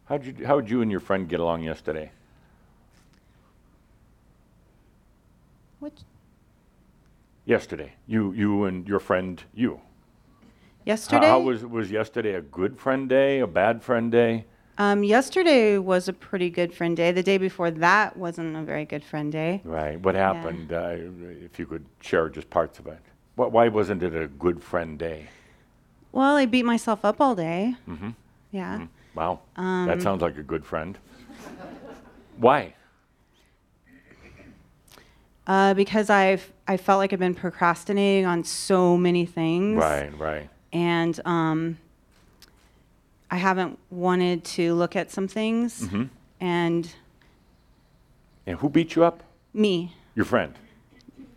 How'd 0.06 0.24
you, 0.26 0.34
how'd 0.44 0.68
you 0.68 0.82
and 0.82 0.90
your 0.90 0.98
friend 1.08 1.28
get 1.28 1.38
along 1.38 1.62
yesterday? 1.62 2.10
Which- 5.78 6.02
Yesterday, 7.46 7.92
you, 8.06 8.32
you 8.32 8.64
and 8.64 8.88
your 8.88 9.00
friend, 9.00 9.42
you. 9.54 9.80
Yesterday? 10.86 11.26
How 11.26 11.40
was, 11.40 11.64
was 11.64 11.90
yesterday 11.90 12.34
a 12.34 12.40
good 12.40 12.78
friend 12.78 13.08
day, 13.08 13.40
a 13.40 13.46
bad 13.46 13.82
friend 13.82 14.10
day? 14.10 14.46
Um, 14.78 15.04
yesterday 15.04 15.78
was 15.78 16.08
a 16.08 16.12
pretty 16.12 16.50
good 16.50 16.74
friend 16.74 16.96
day. 16.96 17.12
The 17.12 17.22
day 17.22 17.38
before 17.38 17.70
that 17.70 18.16
wasn't 18.16 18.56
a 18.56 18.62
very 18.62 18.84
good 18.84 19.04
friend 19.04 19.30
day. 19.30 19.60
Right. 19.64 20.00
What 20.00 20.14
happened? 20.14 20.72
Uh, 20.72 20.96
if 21.44 21.58
you 21.58 21.66
could 21.66 21.84
share 22.00 22.28
just 22.28 22.50
parts 22.50 22.78
of 22.78 22.86
it. 22.86 22.98
Wh- 23.36 23.52
Why 23.52 23.68
wasn't 23.68 24.02
it 24.02 24.14
a 24.16 24.26
good 24.26 24.62
friend 24.62 24.98
day? 24.98 25.28
Well, 26.12 26.36
I 26.36 26.46
beat 26.46 26.64
myself 26.64 27.04
up 27.04 27.20
all 27.20 27.34
day. 27.34 27.74
Mm-hmm. 27.88 28.10
Yeah. 28.52 28.86
Wow. 29.14 29.40
Um, 29.56 29.86
that 29.86 30.02
sounds 30.02 30.22
like 30.22 30.38
a 30.38 30.42
good 30.42 30.64
friend. 30.64 30.98
Why? 32.38 32.74
Uh, 35.46 35.74
because 35.74 36.08
I've 36.10 36.50
I 36.66 36.76
felt 36.78 36.98
like 36.98 37.12
I've 37.12 37.18
been 37.18 37.34
procrastinating 37.34 38.24
on 38.26 38.44
so 38.44 38.96
many 38.96 39.26
things. 39.26 39.76
Right, 39.76 40.18
right. 40.18 40.48
And 40.72 41.20
um, 41.26 41.78
I 43.30 43.36
haven't 43.36 43.78
wanted 43.90 44.44
to 44.56 44.74
look 44.74 44.96
at 44.96 45.10
some 45.10 45.28
things. 45.28 45.82
Mm-hmm. 45.82 46.04
And 46.40 46.94
And 48.46 48.58
who 48.58 48.68
beat 48.68 48.94
you 48.96 49.04
up? 49.04 49.22
me, 49.52 49.92
Your 50.16 50.24
friend. 50.24 50.52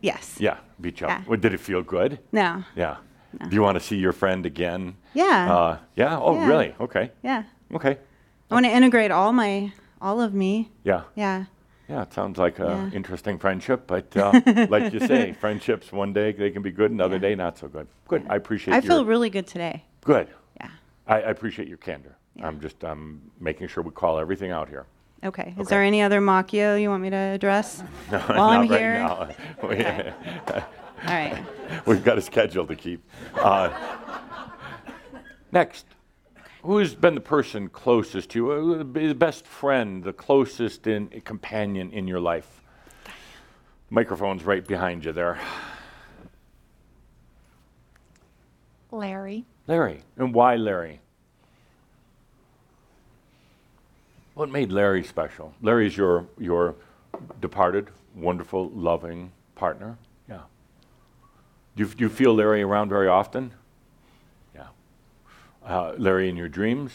yes. 0.02 0.38
Yeah, 0.40 0.58
beat 0.82 1.02
you 1.02 1.08
up. 1.08 1.28
Well, 1.28 1.40
did 1.40 1.54
it 1.54 1.60
feel 1.60 1.84
good? 1.84 2.20
No. 2.32 2.64
Yeah. 2.76 2.98
Do 3.50 3.56
you 3.56 3.62
want 3.62 3.78
to 3.78 3.84
see 3.84 3.98
your 3.98 4.14
friend 4.14 4.46
again? 4.46 4.96
Yeah. 5.14 5.54
Uh, 5.56 5.78
yeah. 5.96 6.18
Oh, 6.20 6.34
Yeah. 6.36 6.48
really? 6.48 6.76
Okay. 6.80 7.12
yeah. 7.24 7.44
Okay. 7.74 7.98
I 8.50 8.54
want 8.54 8.66
to 8.66 8.72
integrate 8.72 9.12
all 9.12 9.34
my 9.34 9.72
all 10.02 10.22
of 10.22 10.34
me. 10.34 10.70
Yeah. 10.84 11.04
Yeah. 11.16 11.46
Yeah. 11.90 12.02
It 12.04 12.14
sounds 12.14 12.38
like 12.38 12.60
an 12.60 12.66
Yeah. 12.68 12.90
interesting 12.98 13.38
friendship, 13.40 13.88
but 13.88 14.16
uh, 14.18 14.32
like 14.70 14.94
you 14.94 15.00
say, 15.00 15.34
friendships 15.34 15.92
one 15.92 16.14
day 16.14 16.32
they 16.32 16.52
can 16.52 16.62
be 16.62 16.72
good, 16.72 16.92
another 16.92 17.16
Yeah. 17.16 17.22
day 17.30 17.36
not 17.36 17.58
so 17.58 17.68
good. 17.68 17.88
Good. 18.08 18.26
I 18.30 18.36
appreciate. 18.36 18.74
I 18.74 18.82
feel 18.82 19.06
really 19.06 19.30
good 19.30 19.48
today. 19.48 19.84
good. 20.04 20.28
Yeah. 20.60 20.70
I, 21.08 21.16
I 21.16 21.30
appreciate 21.30 21.68
your 21.68 21.78
candor. 21.78 22.16
Yeah. 22.36 22.48
I'm 22.48 22.60
just 22.60 22.84
um, 22.84 23.22
making 23.40 23.68
sure 23.70 23.84
we 23.84 23.92
call 23.92 24.20
everything 24.20 24.52
out 24.52 24.68
here. 24.70 24.86
Okay. 25.24 25.56
Is 25.60 25.68
there 25.68 25.82
any 25.82 26.02
other 26.04 26.22
makyo 26.22 26.80
you 26.80 26.90
want 26.90 27.02
me 27.02 27.10
to 27.10 27.16
address? 27.16 27.82
No, 28.12 28.20
While 28.20 28.50
I'm 28.50 28.68
not 28.68 28.80
here? 28.80 28.94
right 29.02 29.36
now. 29.64 29.68
We- 29.68 29.86
All 31.08 31.14
right. 31.14 31.44
We've 31.86 32.04
got 32.04 32.18
a 32.18 32.22
schedule 32.22 32.66
to 32.68 32.76
keep. 32.76 33.02
Uh, 33.36 33.70
next, 35.52 35.86
who's 36.64 36.96
been 36.96 37.16
the 37.16 37.22
person 37.22 37.70
closest 37.70 38.32
to 38.32 38.40
you, 38.40 38.84
the 38.84 39.14
best 39.14 39.46
friend, 39.46 40.04
the 40.04 40.14
closest 40.14 40.88
in, 40.88 41.08
companion 41.24 41.92
in 41.92 42.08
your 42.08 42.20
life? 42.20 42.62
Microphone's 43.90 44.44
right 44.44 44.66
behind 44.68 45.06
you 45.06 45.14
there. 45.14 45.40
Larry. 48.92 49.46
Larry. 49.68 50.02
And 50.18 50.34
why 50.34 50.56
Larry? 50.56 51.00
What 54.34 54.50
made 54.50 54.72
Larry 54.72 55.04
special? 55.04 55.54
Larry's 55.62 55.98
your, 55.98 56.26
your 56.38 56.76
departed, 57.42 57.90
wonderful, 58.16 58.70
loving 58.70 59.32
partner. 59.56 59.98
Yeah. 60.30 60.42
Do 61.76 61.84
you, 61.84 61.90
do 61.90 62.04
you 62.04 62.10
feel 62.10 62.36
Larry 62.36 62.62
around 62.62 62.90
very 62.90 63.08
often? 63.08 63.54
Uh, 65.68 65.94
Larry 65.98 66.30
in 66.30 66.38
your 66.38 66.48
dreams? 66.48 66.94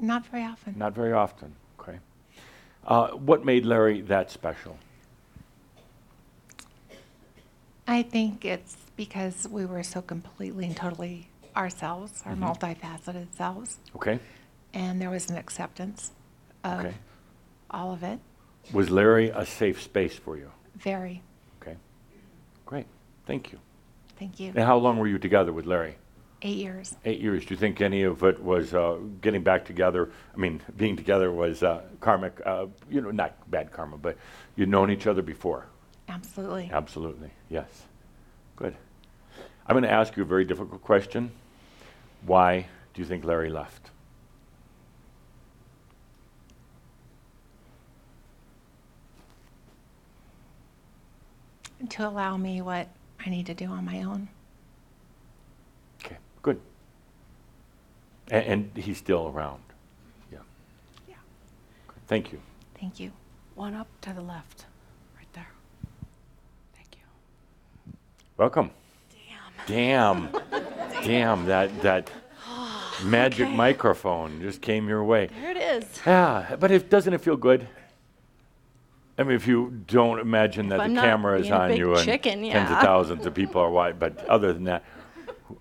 Not 0.00 0.26
very 0.26 0.42
often. 0.42 0.74
Not 0.76 0.94
very 0.94 1.12
often. 1.12 1.54
Okay. 1.78 1.98
Uh, 2.84 3.08
what 3.10 3.44
made 3.44 3.64
Larry 3.64 4.00
that 4.02 4.32
special? 4.32 4.76
I 7.86 8.02
think 8.02 8.44
it's 8.44 8.76
because 8.96 9.46
we 9.48 9.64
were 9.64 9.84
so 9.84 10.02
completely 10.02 10.66
and 10.66 10.76
totally 10.76 11.28
ourselves, 11.56 12.22
our 12.26 12.34
multifaceted 12.34 13.34
selves, 13.36 13.78
Okay. 13.96 14.18
and 14.74 15.00
there 15.00 15.10
was 15.10 15.30
an 15.30 15.36
acceptance 15.36 16.10
of 16.64 16.80
Okay. 16.80 16.94
all 17.70 17.92
of 17.92 18.02
it. 18.02 18.18
Was 18.72 18.90
Larry 18.90 19.30
a 19.30 19.46
safe 19.46 19.80
space 19.82 20.14
for 20.16 20.36
you? 20.36 20.50
Very. 20.76 21.22
Okay. 21.60 21.76
Great. 22.66 22.86
Thank 23.26 23.52
you. 23.52 23.58
Thank 24.18 24.38
you. 24.40 24.48
And 24.54 24.64
how 24.64 24.76
long 24.76 24.98
were 24.98 25.06
you 25.08 25.18
together 25.18 25.52
with 25.52 25.66
Larry? 25.66 25.96
Eight 26.42 26.56
years. 26.56 26.96
Eight 27.04 27.20
years. 27.20 27.44
Do 27.44 27.52
you 27.52 27.60
think 27.60 27.80
any 27.80 28.02
of 28.04 28.22
it 28.22 28.42
was 28.42 28.72
uh, 28.72 28.98
getting 29.20 29.42
back 29.42 29.66
together? 29.66 30.10
I 30.34 30.36
mean, 30.38 30.62
being 30.76 30.96
together 30.96 31.30
was 31.30 31.62
uh, 31.62 31.82
karmic, 32.00 32.40
uh, 32.46 32.66
you 32.90 33.02
know, 33.02 33.10
not 33.10 33.50
bad 33.50 33.72
karma, 33.72 33.98
but 33.98 34.16
you'd 34.56 34.70
known 34.70 34.90
each 34.90 35.06
other 35.06 35.20
before. 35.20 35.66
Absolutely. 36.08 36.70
Absolutely. 36.72 37.30
Yes. 37.50 37.66
Good. 38.56 38.74
I'm 39.66 39.74
going 39.74 39.84
to 39.84 39.90
ask 39.92 40.16
you 40.16 40.22
a 40.22 40.26
very 40.26 40.44
difficult 40.44 40.82
question. 40.82 41.30
Why 42.24 42.66
do 42.94 43.02
you 43.02 43.06
think 43.06 43.24
Larry 43.24 43.50
left? 43.50 43.90
To 51.88 52.08
allow 52.08 52.36
me 52.36 52.60
what 52.60 52.88
I 53.24 53.30
need 53.30 53.46
to 53.46 53.54
do 53.54 53.66
on 53.66 53.84
my 53.84 54.02
own. 54.02 54.28
Okay. 56.04 56.16
Good. 56.42 56.60
And, 58.30 58.44
and 58.44 58.84
he's 58.84 58.98
still 58.98 59.32
around. 59.34 59.62
Yeah. 60.32 60.38
Yeah. 61.08 61.14
Thank 62.06 62.32
you. 62.32 62.40
Thank 62.78 63.00
you. 63.00 63.12
One 63.54 63.74
up 63.74 63.88
to 64.02 64.12
the 64.12 64.22
left, 64.22 64.66
right 65.16 65.26
there. 65.32 65.48
Thank 66.74 66.88
you. 66.92 67.92
Welcome. 68.36 68.70
Damn. 69.66 70.30
Damn. 70.30 70.42
Damn. 71.04 71.46
That 71.46 71.82
that 71.82 72.10
magic 73.04 73.48
microphone 73.50 74.40
just 74.40 74.60
came 74.60 74.88
your 74.88 75.04
way. 75.04 75.28
There 75.40 75.50
it 75.50 75.56
is. 75.56 75.84
Yeah, 76.06 76.56
but 76.58 76.70
it 76.70 76.90
doesn't 76.90 77.12
it 77.12 77.20
feel 77.20 77.36
good? 77.36 77.66
I 79.18 79.22
mean, 79.22 79.36
if 79.36 79.46
you 79.46 79.82
don't 79.86 80.18
imagine 80.18 80.68
that 80.70 80.80
I'm 80.80 80.90
the 80.90 80.94
not 80.94 81.04
camera 81.04 81.38
is 81.38 81.42
being 81.42 81.52
a 81.52 81.58
on 81.58 81.68
big 81.68 81.78
you 81.78 81.94
and 81.94 82.04
chicken, 82.04 82.42
tens 82.42 82.70
of 82.70 82.76
yeah. 82.76 82.82
thousands 82.82 83.26
of 83.26 83.34
people 83.34 83.60
are 83.60 83.70
watching, 83.70 83.98
but 83.98 84.24
other 84.26 84.52
than 84.52 84.64
that, 84.64 84.84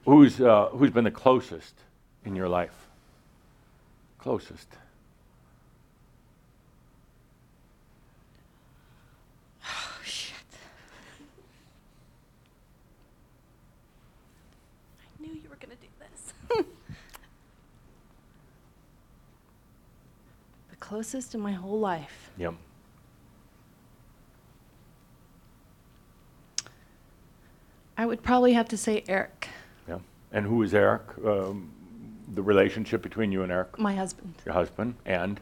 who's 0.06 0.40
uh, 0.40 0.70
who's 0.72 0.92
been 0.92 1.04
the 1.04 1.12
closest 1.12 1.76
in 2.30 2.36
your 2.36 2.48
life? 2.48 2.88
Closest. 4.20 4.68
Oh, 9.66 10.00
shit. 10.04 10.36
I 15.02 15.22
knew 15.22 15.34
you 15.34 15.50
were 15.50 15.56
going 15.56 15.76
to 15.76 15.82
do 15.82 15.88
this. 16.00 16.66
The 20.70 20.76
closest 20.76 21.34
in 21.36 21.42
my 21.42 21.52
whole 21.54 21.80
life. 21.80 22.30
Yep. 22.38 22.54
I 27.98 28.06
would 28.06 28.24
probably 28.24 28.54
have 28.54 28.68
to 28.70 28.78
say 28.78 29.04
Eric, 29.08 29.50
Yeah. 29.88 30.00
And 30.32 30.46
who 30.46 30.64
is 30.64 30.74
Eric? 30.74 31.02
Um, 31.26 31.72
the 32.34 32.42
relationship 32.42 33.02
between 33.02 33.32
you 33.32 33.44
and 33.44 33.52
Eric, 33.52 33.78
my 33.80 33.96
husband, 33.96 34.36
your 34.46 34.54
husband, 34.54 34.96
and 35.06 35.40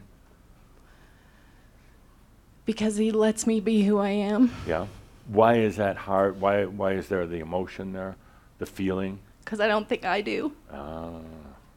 because 2.64 2.96
he 2.96 3.10
lets 3.10 3.46
me 3.46 3.60
be 3.60 3.82
who 3.82 3.98
I 3.98 4.10
am. 4.10 4.50
yeah. 4.66 4.86
Why 5.26 5.56
is 5.56 5.76
that 5.76 5.96
hard? 5.96 6.40
Why 6.40 6.64
why 6.64 6.92
is 6.92 7.08
there 7.08 7.26
the 7.26 7.40
emotion 7.40 7.92
there, 7.92 8.16
the 8.58 8.66
feeling? 8.66 9.18
Because 9.44 9.60
I 9.60 9.68
don't 9.68 9.88
think 9.88 10.04
I 10.04 10.20
do. 10.20 10.52
Uh, 10.72 11.10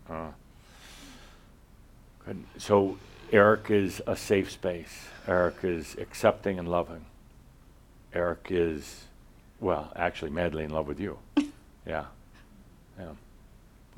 uh. 0.10 0.32
Good. 2.26 2.44
So 2.58 2.98
Eric 3.32 3.70
is 3.70 4.02
a 4.08 4.16
safe 4.16 4.52
space. 4.52 5.08
Eric 5.28 5.56
is 5.64 5.96
accepting 6.00 6.60
and 6.60 6.68
loving. 6.68 7.06
Eric 8.14 8.48
is, 8.50 9.06
well, 9.60 9.92
actually 9.96 10.32
madly 10.32 10.64
in 10.66 10.70
love 10.70 10.88
with 10.88 11.00
you. 11.00 11.18
yeah. 11.86 12.06
Yeah. 13.00 13.12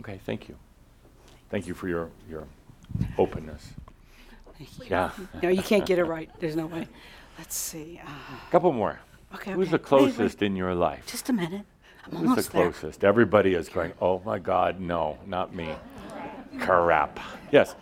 Okay, 0.02 0.20
thank 0.26 0.48
you. 0.48 0.56
Thank 1.54 1.68
you 1.68 1.76
for 1.76 1.88
your, 1.88 2.10
your 2.28 2.48
openness. 3.20 3.74
Yeah. 4.90 5.12
No, 5.44 5.50
you 5.50 5.62
can't 5.62 5.86
get 5.86 6.00
it 6.00 6.06
right. 6.06 6.28
There's 6.40 6.56
no 6.56 6.66
way. 6.66 6.88
Let's 7.38 7.56
see. 7.56 8.02
Uh, 8.04 8.10
Couple 8.50 8.74
more. 8.74 9.00
okay, 9.36 9.52
Who's 9.52 9.68
okay. 9.68 9.78
the 9.78 9.96
Wait, 9.96 10.06
wait. 10.06 10.16
closest 10.16 10.42
in 10.42 10.56
your 10.56 10.74
life? 10.74 11.06
Just 11.06 11.30
a 11.30 11.34
minute. 11.34 11.62
I'm 12.06 12.18
Who's 12.18 12.30
almost 12.30 12.52
the 12.52 12.58
there. 12.58 12.72
closest? 12.72 13.04
Everybody 13.04 13.54
is 13.54 13.70
going, 13.70 13.94
oh 14.02 14.20
my 14.26 14.40
God, 14.40 14.80
no, 14.80 15.20
not 15.28 15.54
me. 15.54 15.70
Crap. 16.60 17.20
Yes. 17.52 17.76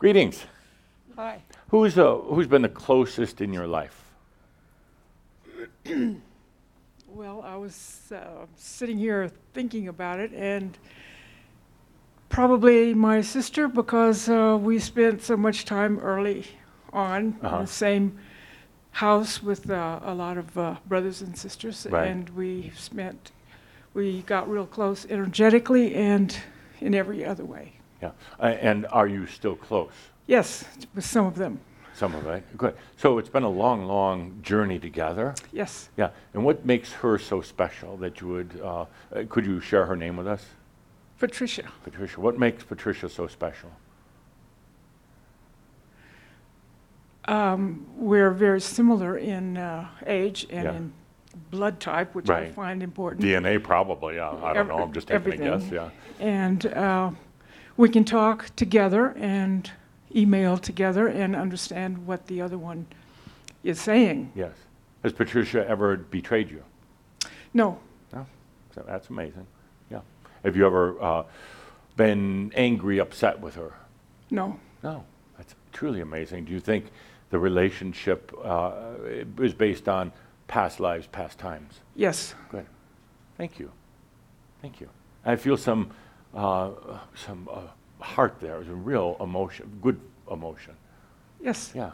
Greetings. 0.00 0.44
Hi. 1.14 1.42
Who's 1.68 1.96
uh, 1.96 2.16
who's 2.16 2.48
been 2.48 2.62
the 2.62 2.68
closest 2.68 3.40
in 3.40 3.52
your 3.52 3.68
life? 3.68 4.02
Well, 7.06 7.42
I 7.42 7.56
was 7.56 8.10
uh, 8.10 8.46
sitting 8.56 8.98
here 8.98 9.30
thinking 9.52 9.86
about 9.86 10.18
it, 10.18 10.32
and 10.32 10.76
probably 12.32 12.94
my 12.94 13.20
sister 13.20 13.68
because 13.68 14.26
uh, 14.28 14.58
we 14.60 14.78
spent 14.78 15.22
so 15.22 15.36
much 15.36 15.64
time 15.66 15.98
early 16.00 16.44
on 16.92 17.36
Uh-huh. 17.42 17.56
in 17.56 17.62
the 17.62 17.66
same 17.70 18.18
house 18.90 19.42
with 19.42 19.70
uh, 19.70 20.00
a 20.02 20.14
lot 20.14 20.38
of 20.38 20.56
uh, 20.58 20.76
brothers 20.88 21.22
and 21.22 21.36
sisters, 21.36 21.86
Right. 21.90 22.08
and 22.10 22.28
we 22.30 22.72
spent, 22.74 23.32
we 23.94 24.22
got 24.22 24.48
real 24.50 24.66
close 24.66 25.06
energetically 25.10 25.94
and 25.94 26.34
in 26.80 26.94
every 26.94 27.24
other 27.24 27.44
way. 27.44 27.72
Yeah. 28.02 28.12
And 28.40 28.86
are 28.90 29.06
you 29.06 29.26
still 29.26 29.56
close? 29.56 29.92
Yes, 30.26 30.64
with 30.94 31.04
some 31.04 31.26
of 31.26 31.34
them. 31.34 31.58
Some 31.94 32.14
of 32.14 32.26
it. 32.26 32.42
Good. 32.56 32.74
So 32.96 33.18
it's 33.18 33.28
been 33.28 33.42
a 33.44 33.50
long, 33.64 33.84
long 33.86 34.38
journey 34.42 34.78
together. 34.78 35.34
Yes. 35.52 35.90
Yeah. 35.98 36.10
And 36.34 36.44
what 36.44 36.64
makes 36.64 36.92
her 36.92 37.18
so 37.18 37.42
special 37.42 37.96
that 37.98 38.20
you 38.20 38.28
would? 38.28 38.60
Uh, 38.60 38.86
uh, 39.14 39.24
could 39.28 39.44
you 39.46 39.60
share 39.60 39.84
her 39.86 39.96
name 39.96 40.16
with 40.16 40.26
us, 40.26 40.44
Patricia. 41.26 41.62
Patricia? 41.84 42.20
What 42.20 42.36
makes 42.36 42.64
Patricia 42.64 43.08
so 43.08 43.28
special? 43.28 43.70
Um, 47.26 47.86
we're 47.96 48.32
very 48.32 48.60
similar 48.60 49.16
in 49.18 49.56
uh, 49.56 49.86
age 50.04 50.48
and 50.50 50.64
Yeah. 50.64 50.74
in 50.74 50.92
blood 51.52 51.78
type, 51.78 52.12
which 52.16 52.28
I 52.28 52.40
Right. 52.40 52.52
find 52.54 52.82
important. 52.82 53.22
DNA, 53.22 53.60
probably. 53.60 54.16
Yeah. 54.16 54.30
I 54.42 54.52
don't 54.52 54.66
know. 54.66 54.78
I'm 54.82 54.92
just 54.92 55.06
taking 55.06 55.34
a 55.34 55.36
guess. 55.36 55.46
everything. 55.62 55.72
Yeah. 55.74 55.90
And 56.18 56.66
uh, 56.66 57.10
we 57.76 57.88
can 57.88 58.02
talk 58.04 58.46
together 58.56 59.14
and 59.16 59.70
email 60.16 60.56
together 60.58 61.06
and 61.06 61.36
understand 61.36 62.04
what 62.04 62.26
the 62.26 62.42
other 62.42 62.58
one 62.58 62.84
is 63.62 63.80
saying. 63.80 64.32
Yes. 64.34 64.56
Has 65.04 65.12
Patricia 65.12 65.64
ever 65.68 65.96
betrayed 65.98 66.50
you? 66.50 66.64
No, 67.54 67.78
No. 68.12 68.26
So 68.74 68.82
that's 68.84 69.08
amazing. 69.08 69.46
Have 70.44 70.56
you 70.56 70.66
ever 70.66 71.00
uh, 71.02 71.22
been 71.96 72.52
angry, 72.54 72.98
upset 72.98 73.40
with 73.40 73.54
her? 73.54 73.72
no, 74.30 74.58
No. 74.82 75.04
That's 75.36 75.54
truly 75.72 76.00
amazing. 76.00 76.44
Do 76.44 76.52
you 76.52 76.60
think 76.60 76.86
the 77.30 77.38
relationship 77.38 78.32
uh, 78.44 78.72
is 79.38 79.54
based 79.54 79.88
on 79.88 80.12
past 80.46 80.78
lives, 80.80 81.06
past 81.06 81.38
times? 81.38 81.80
yes, 81.96 82.34
Good. 82.50 82.66
Thank 83.38 83.58
you. 83.58 83.70
Thank 84.60 84.80
you. 84.80 84.88
I 85.24 85.36
feel 85.36 85.56
some 85.56 85.90
uh, 86.34 86.70
some 87.14 87.48
uh, 87.52 87.60
heart 88.04 88.36
there, 88.40 88.62
some 88.64 88.84
real 88.84 89.16
emotion, 89.20 89.78
good 89.82 90.00
emotion. 90.30 90.74
yes, 91.40 91.72
Yeah. 91.74 91.90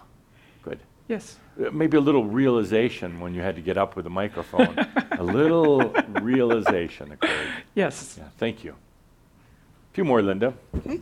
Good. 1.08 1.14
yes. 1.14 1.36
Uh, 1.60 1.70
Maybe 1.70 1.96
a 1.96 2.00
little 2.00 2.24
realization 2.24 3.18
when 3.20 3.34
you 3.34 3.40
had 3.42 3.56
to 3.56 3.62
get 3.62 3.76
up 3.76 3.96
with 3.96 4.06
a 4.06 4.10
microphone. 4.10 4.78
a 5.12 5.22
little 5.22 5.80
realization 6.20 7.12
occurred. 7.12 7.48
Yes. 7.74 8.16
Yeah. 8.18 8.24
Thank 8.38 8.62
you. 8.64 8.72
A 8.72 9.94
few 9.94 10.04
more, 10.04 10.22
Linda. 10.22 10.54
Okay. 10.76 11.00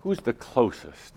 Who's 0.00 0.18
the 0.20 0.32
closest? 0.32 1.14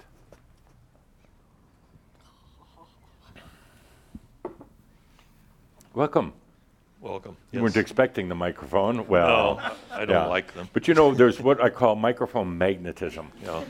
Welcome. 5.93 6.33
Welcome. 7.01 7.37
You 7.51 7.61
weren't 7.61 7.75
Yes. 7.75 7.81
expecting 7.83 8.27
the 8.29 8.35
microphone. 8.35 9.07
Well, 9.07 9.55
No, 9.57 9.71
I 9.91 9.99
don't 10.05 10.09
yeah. 10.09 10.25
like 10.25 10.53
them. 10.53 10.67
But 10.73 10.87
you 10.87 10.93
know, 10.93 11.13
there's 11.13 11.39
what 11.39 11.61
I 11.61 11.69
call 11.69 11.95
microphone 11.95 12.57
magnetism. 12.57 13.31
Yeah. 13.43 13.63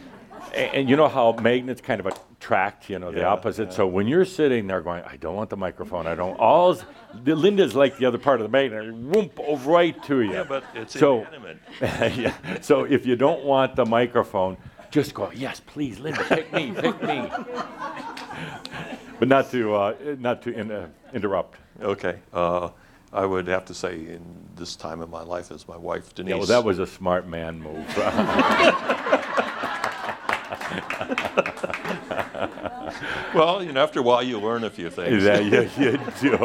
A- 0.55 0.75
And, 0.75 0.89
you 0.89 0.95
know 0.95 1.07
how 1.09 1.33
magnets 1.33 1.81
kind 1.81 1.99
of 1.99 2.05
attract, 2.07 2.89
you 2.89 2.97
know, 2.99 3.11
the 3.11 3.19
Yeah, 3.21 3.27
opposite. 3.27 3.69
yeah. 3.69 3.75
So 3.75 3.87
when 3.87 4.07
you're 4.07 4.25
sitting 4.25 4.67
there 4.67 4.81
going, 4.81 5.03
I 5.03 5.17
don't 5.17 5.35
want 5.35 5.49
the 5.49 5.57
microphone, 5.57 6.07
I 6.07 6.15
don't, 6.15 6.35
all's, 6.39 6.85
the 7.23 7.35
Linda's 7.35 7.75
like 7.75 7.97
the 7.97 8.05
other 8.05 8.17
part 8.17 8.39
of 8.39 8.45
the 8.45 8.51
magnet, 8.51 8.85
whoomp, 8.85 9.31
oh, 9.39 9.57
right 9.57 10.01
to 10.03 10.21
you. 10.21 10.31
Yeah, 10.33 10.43
but 10.47 10.63
it's 10.73 10.97
So- 10.97 11.19
inanimate. 11.21 11.57
yeah. 12.17 12.33
So 12.61 12.85
if 12.85 13.05
you 13.05 13.15
don't 13.15 13.43
want 13.43 13.75
the 13.75 13.85
microphone, 13.85 14.55
just 14.91 15.13
go, 15.13 15.29
yes, 15.35 15.59
please, 15.59 15.99
Linda, 15.99 16.23
pick 16.23 16.53
me, 16.53 16.71
pick 16.71 17.01
me. 17.03 17.29
But 19.19 19.27
not 19.27 19.49
to, 19.51 19.75
uh, 19.75 19.93
not 20.19 20.41
to 20.43 20.51
in, 20.57 20.71
uh, 20.71 20.87
interrupt. 21.13 21.57
Okay. 21.81 22.19
Uh, 22.33 22.69
I 23.13 23.25
would 23.25 23.47
have 23.47 23.63
to 23.65 23.73
say 23.73 23.93
in 23.95 24.21
this 24.55 24.75
time 24.75 24.99
of 25.01 25.09
my 25.09 25.21
life 25.21 25.49
is 25.51 25.67
my 25.69 25.77
wife 25.77 26.13
Denise. 26.13 26.29
Yeah, 26.31 26.37
well, 26.37 26.47
that 26.47 26.63
was 26.65 26.79
a 26.79 26.87
smart 26.87 27.27
man 27.27 27.61
move. 27.61 27.85
Well, 33.33 33.61
you 33.61 33.73
know, 33.73 33.83
after 33.83 33.99
a 33.99 34.03
while 34.03 34.23
you 34.23 34.39
learn 34.39 34.63
a 34.63 34.69
few 34.69 34.89
things. 34.89 35.23
Yeah, 35.23 35.39
you, 35.39 35.69
you 35.77 35.99
do. 36.21 36.37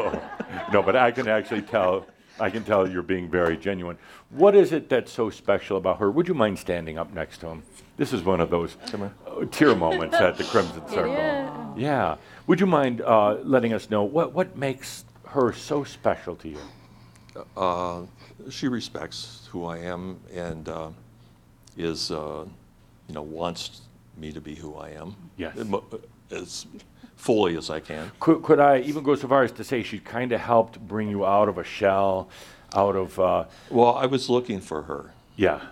No, 0.72 0.82
but 0.82 0.96
I 0.96 1.12
can 1.12 1.28
actually 1.28 1.62
tell. 1.62 2.06
I 2.40 2.50
can 2.50 2.64
tell 2.64 2.88
you're 2.88 3.02
being 3.02 3.28
very 3.28 3.56
genuine. 3.56 3.96
What 4.30 4.56
is 4.56 4.72
it 4.72 4.88
that's 4.88 5.12
so 5.12 5.30
special 5.30 5.76
about 5.76 5.98
her? 5.98 6.10
Would 6.10 6.26
you 6.26 6.34
mind 6.34 6.58
standing 6.58 6.98
up 6.98 7.12
next 7.12 7.38
to 7.38 7.48
him? 7.48 7.62
This 7.96 8.12
is 8.12 8.22
one 8.24 8.40
of 8.40 8.50
those 8.50 8.76
uh, 8.94 9.44
tear 9.50 9.76
moments 9.76 10.16
at 10.16 10.36
the 10.36 10.44
Crimson 10.44 10.88
Circle. 10.88 11.74
Yeah. 11.76 12.16
Would 12.46 12.58
you 12.58 12.66
mind 12.66 13.02
uh, 13.02 13.34
letting 13.44 13.72
us 13.72 13.88
know 13.90 14.02
what 14.02 14.32
what 14.32 14.56
makes 14.56 15.04
her 15.28 15.52
so 15.52 15.84
special 15.84 16.34
to 16.36 16.48
you? 16.48 16.60
Uh, 17.56 18.02
she 18.48 18.66
respects 18.68 19.48
who 19.52 19.64
I 19.64 19.78
am 19.78 20.18
and 20.34 20.68
uh, 20.68 20.88
is, 21.76 22.10
uh, 22.10 22.44
you 23.06 23.14
know, 23.14 23.22
wants 23.22 23.82
me 24.20 24.32
to 24.32 24.40
be 24.40 24.54
who 24.54 24.74
I 24.76 24.90
am. 24.90 25.16
Yes. 25.36 25.56
As 26.30 26.66
fully 27.16 27.56
as 27.56 27.70
I 27.70 27.80
can. 27.80 28.10
Could, 28.20 28.42
could 28.42 28.60
I 28.60 28.78
even 28.80 29.02
go 29.02 29.14
so 29.14 29.26
far 29.28 29.42
as 29.42 29.52
to 29.52 29.64
say 29.64 29.82
she 29.82 29.98
kind 29.98 30.32
of 30.32 30.40
helped 30.40 30.78
bring 30.86 31.08
you 31.10 31.26
out 31.26 31.48
of 31.48 31.58
a 31.58 31.64
shell, 31.64 32.28
out 32.74 32.94
of 32.96 33.18
uh, 33.18 33.44
Well, 33.70 33.94
I 33.96 34.06
was 34.06 34.28
looking 34.30 34.60
for 34.60 34.82
her 34.82 35.12
yeah, 35.36 35.62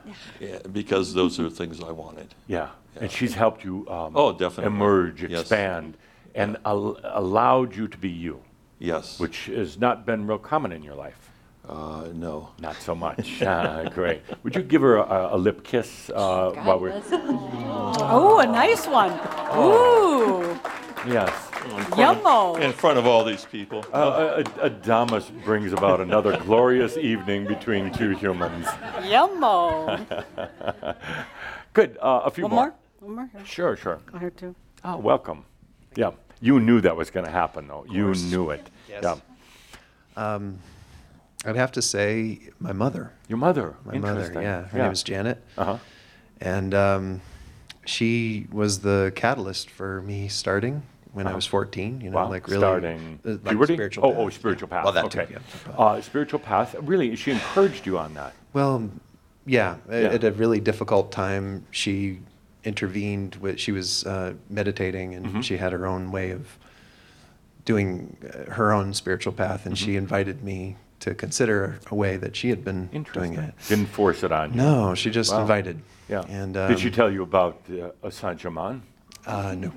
yeah, 0.40 0.60
because 0.72 1.12
those 1.12 1.38
are 1.38 1.50
things 1.50 1.82
I 1.82 1.90
wanted. 1.92 2.34
yeah, 2.46 2.70
and 2.98 3.10
she's 3.10 3.34
helped 3.34 3.64
you 3.64 3.86
um, 3.90 4.12
Oh, 4.16 4.32
definitely. 4.32 4.64
emerge, 4.74 5.22
Yes. 5.22 5.40
expand, 5.42 5.96
and 6.34 6.56
al- 6.64 6.98
allowed 7.04 7.76
you 7.76 7.86
to 7.88 7.98
be 7.98 8.08
you. 8.08 8.40
Yes. 8.78 9.18
which 9.20 9.46
has 9.46 9.76
not 9.78 10.06
been 10.06 10.26
real 10.26 10.38
common 10.38 10.72
in 10.72 10.82
your 10.82 10.94
life. 10.94 11.27
Uh, 11.68 12.08
no. 12.14 12.48
Not 12.60 12.76
so 12.76 12.94
much. 12.94 13.42
Ah, 13.48 13.84
great. 13.94 14.22
Would 14.42 14.54
you 14.56 14.62
give 14.62 14.82
her 14.82 14.96
a, 14.96 15.30
a 15.32 15.36
lip 15.38 15.62
kiss 15.64 16.10
uh, 16.14 16.52
while 16.64 16.80
we're? 16.80 17.02
Oh, 17.10 18.38
a 18.40 18.46
nice 18.46 18.86
one. 18.86 19.12
Ooh, 19.56 20.58
Yes. 21.06 21.30
yummo. 21.96 22.58
In 22.60 22.72
front 22.72 22.98
of 22.98 23.06
all 23.06 23.24
these 23.24 23.44
people. 23.44 23.84
Uh, 23.92 24.42
a, 24.60 24.70
Adamus 24.70 25.30
brings 25.44 25.72
about 25.72 26.00
another 26.00 26.36
glorious 26.38 26.96
evening 26.96 27.46
between 27.46 27.92
two 27.92 28.10
humans. 28.10 28.66
Yummo. 29.12 29.98
Good. 31.72 31.98
Uh, 32.00 32.22
a 32.24 32.30
few 32.30 32.44
One 32.44 32.52
more? 32.52 32.74
One 33.00 33.14
more? 33.14 33.30
Sure, 33.44 33.76
sure. 33.76 34.00
Go 34.10 34.16
ahead, 34.16 34.36
too. 34.36 34.54
Oh, 34.84 34.96
welcome. 34.96 35.44
Yeah. 35.96 36.12
You 36.40 36.60
knew 36.60 36.80
that 36.80 36.96
was 36.96 37.10
going 37.10 37.26
to 37.26 37.32
happen, 37.32 37.68
though. 37.68 37.84
You 37.88 38.14
knew 38.14 38.50
it. 38.50 38.68
Yes. 38.88 39.02
Yeah. 40.16 40.40
I'd 41.48 41.56
have 41.56 41.72
to 41.72 41.82
say 41.82 42.40
my 42.60 42.72
mother. 42.72 43.10
Your 43.26 43.38
mother. 43.38 43.74
My 43.84 43.96
mother, 43.98 44.30
yeah. 44.34 44.64
Her 44.64 44.76
Yeah. 44.78 44.82
name 44.84 44.92
is 44.92 45.02
Janet. 45.02 45.42
Uh-huh. 45.56 45.78
And 46.42 46.74
um, 46.74 47.20
she 47.86 48.46
was 48.52 48.80
the 48.80 49.12
catalyst 49.14 49.70
for 49.70 50.02
me 50.02 50.28
starting 50.28 50.82
when 51.12 51.26
I 51.26 51.30
Uh-huh. 51.30 51.36
was 51.36 51.46
14. 51.46 52.02
You 52.02 52.10
know, 52.10 52.18
Wow. 52.18 52.28
like 52.28 52.46
really 52.48 52.60
starting 52.60 53.18
uh, 53.24 53.30
like 53.30 53.44
puberty. 53.44 53.74
spiritual 53.74 54.04
oh, 54.06 54.10
path. 54.12 54.20
oh, 54.20 54.28
spiritual 54.28 54.68
path. 54.68 54.84
Well, 54.84 54.92
that 54.92 55.10
too, 55.10 55.20
okay. 55.20 55.32
yeah. 55.32 55.72
Uh, 55.78 56.00
spiritual 56.02 56.38
path. 56.38 56.76
Really, 56.82 57.16
she 57.16 57.30
encouraged 57.30 57.86
you 57.86 57.98
on 57.98 58.12
that. 58.14 58.34
Well, 58.52 58.90
yeah, 59.46 59.76
Yeah. 59.88 59.96
At 59.96 60.24
a 60.24 60.32
really 60.32 60.60
difficult 60.60 61.10
time, 61.10 61.64
she 61.70 62.20
intervened. 62.64 63.36
With, 63.36 63.58
she 63.58 63.72
was 63.72 64.04
uh, 64.04 64.34
meditating, 64.50 65.14
and 65.14 65.26
Mhm. 65.26 65.42
she 65.42 65.56
had 65.56 65.72
her 65.72 65.86
own 65.86 66.10
way 66.10 66.32
of 66.32 66.58
doing 67.64 68.16
uh, 68.22 68.50
her 68.52 68.70
own 68.72 68.92
spiritual 68.92 69.32
path, 69.32 69.64
and 69.64 69.76
she 69.78 69.94
Mhm. 69.94 69.98
invited 69.98 70.42
me 70.44 70.76
to 71.00 71.14
consider 71.14 71.78
a 71.90 71.94
way 71.94 72.16
that 72.16 72.34
she 72.36 72.48
had 72.50 72.64
been 72.64 72.86
doing 72.86 72.94
Interesting. 72.96 73.34
it. 73.34 73.54
Didn't 73.68 73.86
force 73.86 74.22
it 74.22 74.32
on 74.32 74.50
you. 74.52 74.56
No, 74.56 74.94
she 74.94 75.10
just 75.10 75.32
Wow. 75.32 75.42
invited. 75.42 75.80
Yeah. 76.08 76.22
And 76.28 76.54
Did 76.54 76.78
she 76.80 76.88
um, 76.88 76.94
tell 76.94 77.12
you 77.12 77.22
about 77.22 77.60
uh, 78.02 78.10
Saint 78.10 78.38
Germain? 78.40 78.82
Uh, 79.26 79.54
no. 79.56 79.72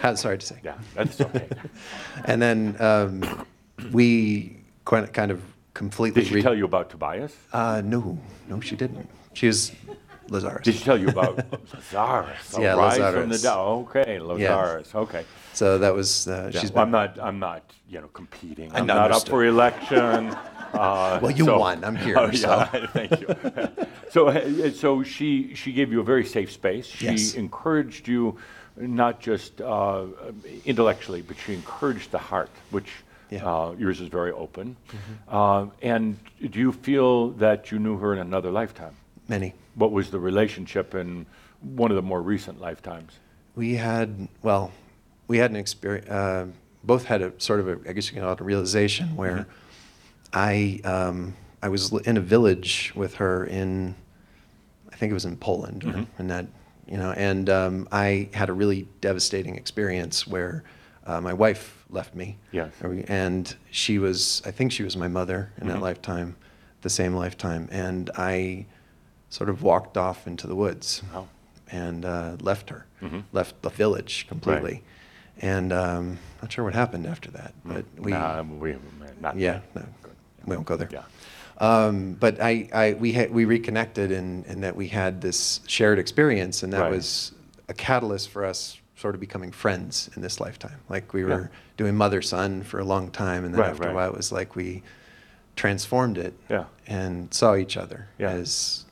Ha- 0.00 0.14
Sorry 0.14 0.38
to 0.38 0.46
say. 0.46 0.56
Yeah, 0.64 0.78
that's 0.94 1.20
okay. 1.20 1.46
and 2.24 2.40
then 2.40 2.76
um, 2.80 3.46
we 3.92 4.56
quite, 4.84 5.12
kind 5.12 5.30
of 5.30 5.42
completely. 5.74 6.22
Did 6.22 6.28
she 6.28 6.34
re- 6.36 6.42
tell 6.42 6.54
you 6.56 6.64
about 6.64 6.88
Tobias? 6.90 7.36
Uh, 7.52 7.82
no, 7.84 8.18
no, 8.48 8.60
she 8.60 8.76
didn't. 8.76 9.08
She 9.34 9.46
was 9.46 9.72
Lazarus. 10.30 10.64
Did 10.64 10.74
she 10.76 10.84
tell 10.84 10.98
you 10.98 11.08
about 11.08 11.36
Lazarus? 11.92 11.92
Yeah, 11.92 12.30
from 12.50 12.62
the 12.62 12.76
Lazarus. 12.76 13.42
dead. 13.42 13.52
Okay, 13.56 14.18
Lazarus. 14.18 14.94
Okay. 14.94 15.24
So 15.60 15.76
that 15.76 15.94
was 15.94 16.26
uh, 16.26 16.50
Yeah, 16.54 16.60
she's 16.60 16.72
well, 16.72 16.84
I'm 16.84 16.90
not. 16.90 17.18
I'm 17.20 17.38
not. 17.38 17.62
You 17.86 18.00
know, 18.00 18.08
competing. 18.14 18.70
I'm 18.74 18.86
not 18.86 19.10
up 19.12 19.28
for 19.28 19.44
election. 19.44 20.34
Uh, 20.72 21.18
Well, 21.20 21.32
you 21.32 21.46
won. 21.46 21.82
I'm 21.82 21.96
here, 21.96 22.16
Oh, 22.16 22.30
yeah, 22.30 22.70
so. 22.70 22.86
thank 22.98 23.10
you. 23.20 23.26
so, 24.14 24.20
so 24.82 25.02
she 25.02 25.52
she 25.60 25.72
gave 25.78 25.88
you 25.92 25.98
a 26.00 26.04
very 26.12 26.24
safe 26.24 26.50
space. 26.60 26.86
She 26.86 27.06
Yes. 27.06 27.34
encouraged 27.34 28.06
you, 28.06 28.22
not 28.76 29.14
just 29.28 29.60
uh, 29.60 30.04
intellectually, 30.64 31.22
but 31.28 31.36
she 31.42 31.50
encouraged 31.60 32.08
the 32.16 32.22
heart, 32.30 32.50
which 32.76 32.90
Yeah. 33.30 33.50
uh, 33.50 33.74
yours 33.82 33.98
is 34.00 34.08
very 34.20 34.30
open. 34.44 34.66
Uh, 35.38 35.66
and 35.82 36.04
do 36.54 36.58
you 36.66 36.72
feel 36.86 37.14
that 37.44 37.72
you 37.72 37.78
knew 37.84 37.96
her 38.02 38.10
in 38.14 38.20
another 38.20 38.50
lifetime? 38.60 38.94
many. 39.28 39.50
What 39.74 39.90
was 39.98 40.06
the 40.16 40.20
relationship 40.30 40.94
in 40.94 41.26
one 41.82 41.90
of 41.94 41.96
the 42.00 42.06
more 42.12 42.22
recent 42.34 42.56
lifetimes? 42.68 43.10
We 43.56 43.74
had 43.74 44.08
well, 44.48 44.70
we 45.30 45.38
had 45.38 45.50
an 45.52 45.56
experience. 45.56 46.08
Uh, 46.10 46.46
both 46.82 47.04
had 47.04 47.22
a 47.22 47.32
sort 47.38 47.60
of 47.60 47.68
a, 47.68 47.78
I 47.88 47.92
guess 47.92 48.08
you 48.08 48.14
can 48.14 48.22
call 48.22 48.32
it 48.32 48.40
a 48.40 48.44
realization 48.44 49.14
where 49.14 49.46
I 50.32 50.80
um, 50.84 51.36
I 51.62 51.68
was 51.68 51.92
in 51.92 52.16
a 52.16 52.20
village 52.20 52.92
with 52.96 53.14
her 53.16 53.44
in, 53.44 53.94
I 54.92 54.96
think 54.96 55.10
it 55.10 55.14
was 55.14 55.24
in 55.24 55.36
Poland, 55.36 55.84
or 55.84 56.06
in 56.18 56.26
that 56.28 56.46
you 56.88 56.96
know, 56.96 57.12
and 57.12 57.48
um, 57.48 57.88
I 57.92 58.28
had 58.34 58.48
a 58.48 58.52
really 58.52 58.88
devastating 59.00 59.54
experience 59.56 60.26
where 60.26 60.64
uh, 61.06 61.20
my 61.20 61.32
wife 61.32 61.84
left 61.90 62.14
me. 62.16 62.36
Yes. 62.50 62.72
And 63.06 63.54
she 63.70 63.98
was, 64.00 64.42
I 64.44 64.50
think 64.50 64.72
she 64.72 64.82
was 64.82 64.96
my 64.96 65.06
mother 65.06 65.52
in 65.60 65.68
that 65.68 65.80
lifetime, 65.80 66.34
the 66.82 66.90
same 66.90 67.14
lifetime, 67.14 67.68
and 67.70 68.10
I 68.16 68.66
sort 69.28 69.48
of 69.48 69.62
walked 69.62 69.96
off 69.96 70.26
into 70.26 70.48
the 70.48 70.56
woods 70.56 71.02
Wow. 71.14 71.28
and 71.70 72.04
uh, 72.04 72.36
left 72.40 72.70
her, 72.70 72.86
Mhm. 73.00 73.22
left 73.32 73.62
the 73.62 73.70
village 73.70 74.26
completely. 74.28 74.82
And 75.40 75.72
um, 75.72 76.18
not 76.42 76.52
sure 76.52 76.64
what 76.64 76.74
happened 76.74 77.06
after 77.06 77.30
that, 77.32 77.54
but 77.64 77.84
we, 77.98 78.12
Nah, 78.12 78.42
we 78.42 78.76
not 79.20 79.36
yeah, 79.36 79.60
no, 79.74 79.84
we 80.44 80.54
won't 80.56 80.66
go 80.66 80.76
there. 80.76 80.88
Yeah. 80.92 81.02
Um, 81.58 82.14
but 82.14 82.40
I, 82.40 82.68
I, 82.72 82.92
we 82.94 83.12
had, 83.12 83.30
we 83.30 83.44
reconnected 83.44 84.12
and 84.12 84.46
in 84.46 84.60
that 84.62 84.76
we 84.76 84.88
had 84.88 85.20
this 85.20 85.60
shared 85.66 85.98
experience, 85.98 86.62
and 86.62 86.72
that 86.72 86.82
Right. 86.82 86.90
was 86.90 87.32
a 87.68 87.74
catalyst 87.74 88.28
for 88.30 88.44
us 88.44 88.78
sort 88.96 89.14
of 89.14 89.20
becoming 89.20 89.50
friends 89.50 90.10
in 90.14 90.20
this 90.22 90.40
lifetime. 90.40 90.78
Like 90.90 91.12
we 91.14 91.22
Yeah. 91.22 91.28
were 91.28 91.50
doing 91.78 91.96
mother 91.96 92.20
son 92.22 92.62
for 92.62 92.78
a 92.78 92.84
long 92.84 93.10
time, 93.10 93.44
and 93.44 93.54
then 93.54 93.60
Right, 93.60 93.70
after 93.70 93.84
right. 93.84 93.92
a 93.92 93.94
while, 93.94 94.10
it 94.10 94.16
was 94.16 94.30
like 94.32 94.56
we 94.56 94.82
transformed 95.56 96.18
it 96.18 96.34
Yeah. 96.50 96.64
and 96.86 97.32
saw 97.32 97.54
each 97.56 97.76
other 97.78 98.08
Yeah. 98.18 98.30
as, 98.30 98.84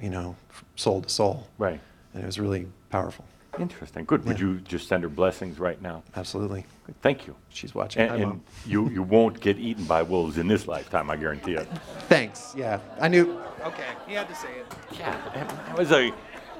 you 0.00 0.10
know, 0.10 0.36
soul 0.76 1.02
to 1.02 1.08
soul. 1.08 1.46
Right. 1.58 1.80
And 2.12 2.22
it 2.22 2.26
was 2.26 2.38
really 2.38 2.66
powerful. 2.90 3.24
Interesting. 3.58 4.04
Good. 4.04 4.24
Would 4.26 4.38
Yeah. 4.38 4.46
you 4.46 4.60
just 4.60 4.88
send 4.88 5.02
her 5.02 5.08
blessings 5.08 5.58
right 5.58 5.80
now? 5.80 6.02
Absolutely. 6.16 6.66
Good. 6.86 7.00
Thank 7.02 7.26
you. 7.26 7.36
She's 7.50 7.74
watching. 7.74 8.02
And, 8.02 8.10
Hi, 8.10 8.16
and 8.16 8.26
Mom. 8.26 8.42
you, 8.66 8.88
you 8.90 9.02
won't 9.02 9.40
get 9.40 9.58
eaten 9.58 9.84
by 9.84 10.02
wolves 10.02 10.38
in 10.38 10.48
this 10.48 10.66
lifetime, 10.66 11.10
I 11.10 11.16
guarantee 11.16 11.54
it. 11.54 11.66
Thanks. 12.08 12.54
Yeah, 12.56 12.80
I 13.00 13.08
knew. 13.08 13.40
Okay, 13.64 13.84
he 14.06 14.14
had 14.14 14.28
to 14.28 14.34
say 14.34 14.48
it. 14.58 14.66
Yeah, 14.98 15.70
it 15.72 15.78
was 15.78 15.92
a 15.92 16.12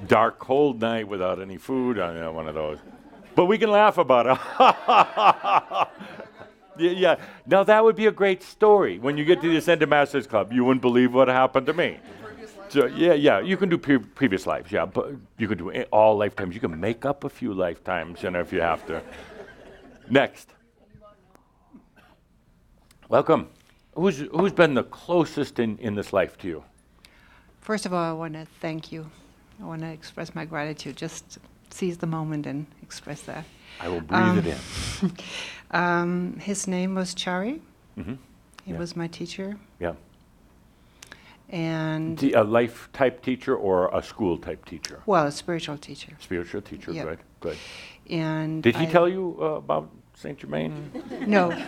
dark, 0.07 0.39
cold 0.39 0.81
night 0.81 1.07
without 1.09 1.41
any 1.41 1.57
food. 1.59 1.99
I 1.99 2.15
know 2.15 2.33
one 2.33 2.49
of 2.49 2.55
those. 2.55 2.79
But 3.35 3.47
we 3.47 3.59
can 3.59 3.71
laugh 3.71 3.99
about 3.99 4.27
it. 4.27 4.39
yeah, 6.79 6.91
yeah. 6.91 7.17
Now 7.47 7.65
that 7.65 7.85
would 7.85 7.97
be 7.97 8.07
a 8.07 8.13
great 8.13 8.43
story. 8.43 8.99
When 8.99 9.19
you 9.19 9.25
get 9.25 9.41
to 9.43 9.49
the 9.49 9.57
Ascended 9.57 9.89
Masters 9.89 10.27
Club, 10.27 10.53
you 10.53 10.65
wouldn't 10.65 10.83
believe 10.83 11.13
what 11.13 11.29
happened 11.29 11.67
to 11.67 11.73
me. 11.75 11.99
So 12.75 12.87
yeah, 12.87 13.13
yeah. 13.15 13.39
You 13.39 13.57
can 13.57 13.69
do 13.69 13.79
pre- 13.79 13.99
previous 13.99 14.49
lives, 14.49 14.73
yeah. 14.73 14.85
But 14.85 15.13
you 15.39 15.47
can 15.47 15.59
do 15.59 15.71
all 15.93 16.17
lifetimes. 16.17 16.55
You 16.57 16.61
can 16.61 16.81
make 16.81 17.05
up 17.05 17.23
a 17.23 17.29
few 17.29 17.55
lifetimes, 17.55 18.21
you 18.25 18.31
know, 18.33 18.41
if 18.41 18.53
you 18.53 18.61
have 18.63 18.85
to. 18.89 19.01
Next. 20.11 20.49
Welcome. 23.09 23.49
Who's 23.95 24.19
who's 24.33 24.53
been 24.53 24.75
the 24.75 24.83
closest 24.83 25.61
in, 25.61 25.79
in 25.79 25.95
this 25.95 26.13
life 26.13 26.37
to 26.39 26.49
you? 26.49 26.65
First 27.61 27.87
of 27.87 27.93
all, 27.95 28.03
I 28.03 28.13
want 28.13 28.33
to 28.35 28.45
thank 28.61 28.91
you. 28.91 29.09
I 29.63 29.65
want 29.67 29.83
to 29.83 29.89
express 29.89 30.35
my 30.35 30.45
gratitude. 30.45 30.97
Just 30.97 31.39
seize 31.71 31.99
the 31.99 32.09
moment 32.09 32.45
and 32.45 32.67
express 32.83 33.21
that. 33.23 33.45
I 33.81 33.89
will 33.89 34.01
breathe 34.01 34.47
it 34.47 34.57
in. 35.03 35.13
um, 35.71 36.41
his 36.41 36.67
name 36.67 36.97
was 36.97 37.15
Chari. 37.15 37.61
Mhm. 37.97 38.19
He 38.65 38.73
Yeah. 38.73 38.79
was 38.79 38.97
my 38.97 39.07
teacher. 39.07 39.57
Yeah. 39.79 39.95
And, 41.51 42.19
T- 42.19 42.33
a 42.33 42.43
life 42.43 42.89
type 42.93 43.23
teacher 43.23 43.55
or 43.57 43.89
a 43.97 44.03
school 44.03 44.39
type 44.39 44.65
teacher? 44.65 45.01
well, 45.07 45.27
a 45.27 45.31
spiritual 45.33 45.79
teacher. 45.79 46.13
Spiritual 46.19 46.63
teacher, 46.63 46.91
Yep. 46.93 47.05
good, 47.07 47.19
good. 47.41 47.57
And 48.11 48.63
Did 48.63 48.77
he 48.77 48.87
I- 48.87 48.91
tell 48.91 49.09
you 49.09 49.37
uh, 49.41 49.45
about 49.65 49.91
Saint 50.15 50.39
Germain? 50.39 50.91
No. 51.27 51.51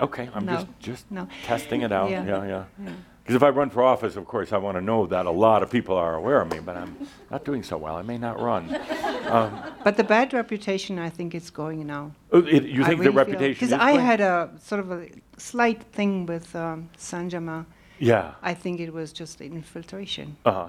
Okay, 0.00 0.28
I'm 0.32 0.46
No, 0.46 0.52
just 0.54 0.66
just 0.78 1.10
no. 1.10 1.26
testing 1.44 1.82
it 1.82 1.90
out. 1.90 2.08
Yeah, 2.08 2.24
Yeah, 2.24 2.44
yeah. 2.46 2.64
yeah. 2.84 2.92
Because 3.22 3.34
if 3.34 3.42
I 3.42 3.48
run 3.48 3.68
for 3.68 3.82
office, 3.82 4.14
of 4.16 4.24
course, 4.26 4.52
I 4.52 4.58
want 4.58 4.76
to 4.76 4.80
know 4.80 5.06
that 5.06 5.26
a 5.26 5.30
lot 5.30 5.62
of 5.64 5.70
people 5.70 5.96
are 5.96 6.14
aware 6.14 6.40
of 6.40 6.48
me, 6.52 6.60
but 6.60 6.76
I'm 6.76 6.96
not 7.32 7.44
doing 7.44 7.64
so 7.64 7.76
well. 7.76 7.96
I 7.96 8.02
may 8.02 8.18
not 8.18 8.40
run. 8.40 8.64
Um, 9.28 9.60
But 9.84 9.98
the 9.98 10.04
bad 10.04 10.32
reputation, 10.32 10.98
I 10.98 11.10
think, 11.10 11.34
is 11.34 11.50
going 11.50 11.86
now. 11.86 12.12
Oh, 12.32 12.38
it- 12.46 12.62
you 12.64 12.82
think 12.84 13.02
the 13.02 13.10
reputation 13.10 13.52
Because 13.54 13.72
is 13.72 13.78
I 13.78 13.92
going? 13.92 14.06
had 14.06 14.20
a 14.22 14.50
sort 14.58 14.80
of 14.80 14.90
a 14.90 15.08
slight 15.36 15.82
thing 15.92 16.24
with 16.24 16.54
um, 16.56 16.88
Sanjama. 16.96 17.66
Yeah. 17.98 18.34
I 18.42 18.54
think 18.54 18.80
it 18.80 18.92
was 18.92 19.12
just 19.12 19.40
infiltration. 19.40 20.36
uh 20.44 20.52
huh. 20.52 20.68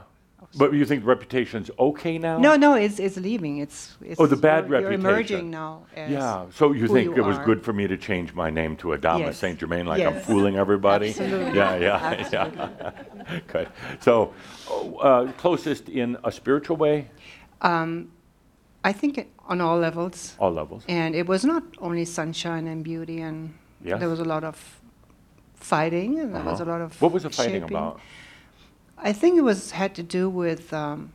But 0.58 0.72
you 0.74 0.86
think 0.86 1.02
the 1.02 1.08
reputation's 1.08 1.70
okay 1.78 2.18
now? 2.18 2.40
No, 2.40 2.56
no, 2.56 2.74
it's 2.74 2.98
it's 2.98 3.18
leaving. 3.18 3.58
It's 3.58 3.98
it's. 4.02 4.20
Oh, 4.20 4.26
the 4.26 4.38
bad 4.38 4.64
you're, 4.70 4.80
reputation. 4.80 5.02
You're 5.02 5.12
emerging 5.12 5.52
now. 5.52 5.84
As 5.96 6.10
Yeah. 6.10 6.46
So 6.60 6.72
you 6.72 6.88
who 6.88 6.94
think 6.94 7.18
it 7.18 7.22
was 7.22 7.38
are. 7.38 7.46
good 7.46 7.62
for 7.62 7.74
me 7.74 7.88
to 7.88 7.98
change 7.98 8.34
my 8.34 8.50
name 8.50 8.76
to 8.78 8.88
Adamus 8.96 9.20
Yes. 9.20 9.38
Saint 9.38 9.60
Germain, 9.60 9.86
like 9.86 10.02
I'm 10.02 10.14
Yes. 10.16 10.26
fooling 10.26 10.56
everybody? 10.56 11.10
Absolutely. 11.10 11.56
Yeah, 11.58 11.76
yeah, 11.76 12.30
yeah. 12.32 12.92
good. 13.48 13.68
So, 14.00 14.34
oh, 14.70 14.96
uh, 15.10 15.32
closest 15.34 15.90
in 15.90 16.18
a 16.24 16.32
spiritual 16.32 16.78
way, 16.78 17.10
Um, 17.62 18.10
I 18.84 18.94
think 18.94 19.18
it, 19.18 19.28
on 19.50 19.60
all 19.62 19.78
levels. 19.78 20.36
all 20.40 20.52
levels. 20.54 20.84
And 20.88 21.16
it 21.16 21.28
was 21.28 21.44
not 21.44 21.64
only 21.80 22.06
sunshine 22.06 22.66
and 22.66 22.82
beauty, 22.84 23.20
and 23.22 23.54
Yes. 23.84 24.00
there 24.00 24.10
was 24.10 24.20
a 24.22 24.26
lot 24.26 24.44
of 24.44 24.79
fighting, 25.60 26.20
and 26.20 26.34
there 26.36 26.44
was 26.44 26.60
a 26.60 26.64
Uh-huh. 26.64 26.72
lot 26.74 26.82
of. 26.82 27.02
What 27.02 27.12
was 27.12 27.24
the 27.24 27.30
fighting 27.30 27.62
shaping. 27.62 27.76
about? 27.78 28.00
I 28.98 29.14
think 29.14 29.38
it 29.38 29.42
was 29.44 29.72
had 29.72 29.94
to 29.96 30.04
do 30.04 30.30
with 30.30 30.74
um, 30.74 31.14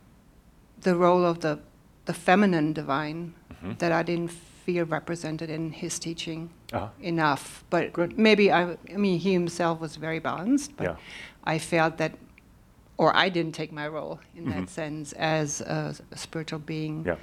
the 0.80 0.94
role 0.96 1.24
of 1.24 1.40
the 1.40 1.58
the 2.06 2.12
feminine 2.14 2.72
divine 2.74 3.32
Mhm. 3.62 3.78
that 3.78 3.90
I 3.90 4.02
didn't 4.02 4.30
feel 4.30 4.84
represented 4.84 5.48
in 5.50 5.70
his 5.72 5.98
teaching 5.98 6.50
Uh-huh. 6.72 6.88
enough. 7.00 7.64
But 7.70 7.96
maybe 8.18 8.52
I, 8.52 8.76
I 8.92 8.96
mean, 8.98 9.18
he 9.18 9.32
himself 9.32 9.80
was 9.80 9.96
very 9.96 10.18
balanced, 10.20 10.76
but 10.76 10.84
Yeah. 10.84 10.96
I 11.54 11.58
felt 11.58 11.96
that, 11.96 12.12
or 12.98 13.14
I 13.16 13.30
didn't 13.30 13.54
take 13.54 13.72
my 13.72 13.88
role 13.88 14.18
in 14.36 14.44
Mhm. 14.46 14.52
that 14.54 14.68
sense 14.70 15.12
as 15.18 15.60
a, 15.62 15.94
a 16.12 16.16
spiritual 16.18 16.58
being. 16.60 17.04
Yeah. 17.06 17.16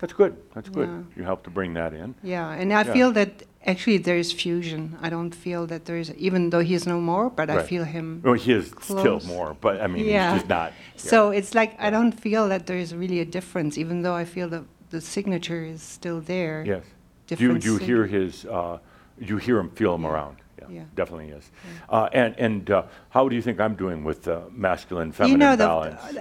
That's 0.00 0.12
good. 0.12 0.36
That's 0.54 0.68
good. 0.68 0.88
Yeah. 0.88 1.02
You 1.16 1.22
helped 1.24 1.44
to 1.44 1.50
bring 1.50 1.74
that 1.74 1.92
in. 1.92 2.14
Yeah, 2.22 2.50
and 2.60 2.72
I 2.72 2.82
Yeah. 2.82 2.92
feel 2.92 3.12
that 3.12 3.30
actually 3.64 3.98
there 3.98 4.18
is 4.18 4.32
fusion. 4.32 4.96
I 5.00 5.08
don't 5.10 5.34
feel 5.34 5.66
that 5.66 5.84
there 5.86 5.96
is, 5.98 6.12
even 6.28 6.50
though 6.50 6.60
he's 6.70 6.86
no 6.86 7.00
more, 7.00 7.30
but 7.30 7.48
I 7.50 7.62
feel 7.62 7.84
him. 7.84 8.20
Well, 8.24 8.34
he 8.34 8.52
is 8.52 8.72
still 8.80 9.20
more, 9.26 9.56
but 9.60 9.80
I 9.80 9.86
mean, 9.86 10.04
yeah. 10.06 10.32
he's 10.32 10.40
just 10.42 10.48
not. 10.48 10.72
So 10.96 11.30
it's 11.30 11.54
like 11.54 11.72
I 11.78 11.90
don't 11.90 12.12
feel 12.12 12.48
that 12.48 12.66
there 12.66 12.78
is 12.78 12.94
really 12.94 13.20
a 13.20 13.24
difference, 13.24 13.78
even 13.78 14.02
though 14.02 14.14
I 14.14 14.24
feel 14.24 14.48
the 14.48 14.64
the 14.90 15.00
signature 15.00 15.64
is 15.64 15.82
still 15.82 16.20
there. 16.20 16.64
Yes. 16.66 16.84
Do 17.26 17.34
you, 17.44 17.58
do 17.58 17.72
you 17.72 17.78
hear 17.78 18.06
his, 18.06 18.44
uh, 18.44 18.78
you 19.18 19.36
hear 19.38 19.58
him, 19.58 19.68
feel 19.70 19.94
him 19.96 20.06
around? 20.06 20.36
Yeah. 20.68 20.84
Definitely 20.94 21.30
is. 21.30 21.50
Uh, 21.88 22.08
and 22.12 22.34
and 22.38 22.70
uh, 22.70 22.82
how 23.10 23.28
do 23.28 23.34
you 23.36 23.42
think 23.42 23.60
I'm 23.60 23.74
doing 23.76 24.04
with 24.04 24.26
uh, 24.28 24.40
masculine 24.50 25.12
feminine 25.12 25.32
you 25.32 25.38
know, 25.38 25.56
the. 25.56 25.66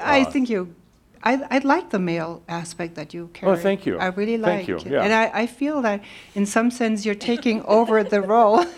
I 0.01 0.21
Uh, 0.21 0.31
think 0.31 0.49
you. 0.49 0.73
I, 1.25 1.41
I 1.49 1.57
like 1.59 1.89
the 1.89 1.99
male 1.99 2.43
aspect 2.47 2.95
that 2.95 3.13
you 3.13 3.29
carry. 3.33 3.51
Oh, 3.51 3.55
thank 3.55 3.85
you. 3.85 3.97
I 3.97 4.07
really 4.07 4.37
Thank 4.37 4.59
like 4.59 4.67
you, 4.67 4.77
it. 4.77 4.85
yeah. 4.85 5.03
And 5.03 5.11
I, 5.11 5.31
I 5.41 5.47
feel 5.47 5.81
that 5.81 6.03
in 6.35 6.45
some 6.45 6.69
sense 6.69 7.05
you're 7.05 7.15
taking 7.15 7.63
over 7.63 8.03
the 8.03 8.21
role. 8.21 8.65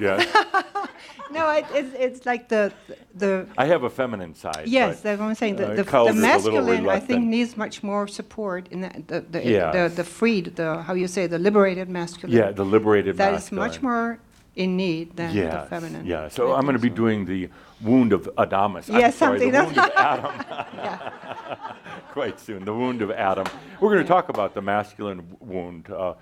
Yes. 0.00 0.26
no, 1.32 1.50
it, 1.50 1.66
it's, 1.74 1.94
it's 1.98 2.26
like 2.26 2.48
the, 2.48 2.72
the 3.14 3.48
I 3.58 3.66
have 3.66 3.82
a 3.82 3.90
feminine 3.90 4.34
side. 4.34 4.64
Yes, 4.66 4.96
but, 4.96 5.02
that's 5.02 5.20
what 5.20 5.26
I'm 5.26 5.34
saying. 5.34 5.56
The, 5.56 5.72
uh, 5.72 5.74
the, 5.74 5.82
the 5.82 5.88
is 5.88 5.92
a 5.92 6.02
little 6.02 6.62
masculine, 6.62 6.88
I 6.88 7.00
think, 7.00 7.24
needs 7.26 7.56
much 7.56 7.82
more 7.82 8.06
support 8.06 8.68
in 8.68 8.82
that, 8.82 9.08
the, 9.08 9.20
the, 9.22 9.44
Yes. 9.44 9.74
the, 9.74 9.96
the 9.96 10.04
freed, 10.04 10.54
the, 10.56 10.82
how 10.82 10.94
you 10.94 11.08
say, 11.08 11.26
the 11.26 11.38
liberated 11.38 11.88
masculine. 11.88 12.36
Yeah, 12.36 12.52
the 12.52 12.64
liberated 12.64 13.16
That 13.16 13.34
is 13.34 13.50
much 13.50 13.82
more 13.82 14.18
in 14.54 14.76
need 14.76 15.16
than 15.16 15.34
Yes, 15.34 15.64
the 15.64 15.68
feminine. 15.68 16.06
Yeah, 16.06 16.28
so 16.28 16.52
I'm 16.52 16.62
going 16.62 16.76
to 16.76 16.82
be 16.82 16.90
doing 16.90 17.24
the 17.24 17.48
wound 17.82 18.12
of 18.12 18.30
Adamus. 18.36 18.88
I'm 18.88 19.00
Yes, 19.00 19.16
sorry, 19.16 19.38
the 19.38 19.50
wound 19.50 19.78
of 19.78 19.90
Adam. 19.96 21.31
quite 22.12 22.38
soon. 22.40 22.64
The 22.64 22.72
wound 22.72 23.02
of 23.02 23.10
Adam. 23.10 23.46
We're 23.80 23.90
going 23.92 24.02
to 24.02 24.08
talk 24.08 24.28
about 24.28 24.54
the 24.54 24.62
masculine 24.62 25.36
wound. 25.40 25.90
Uh, 25.90 26.14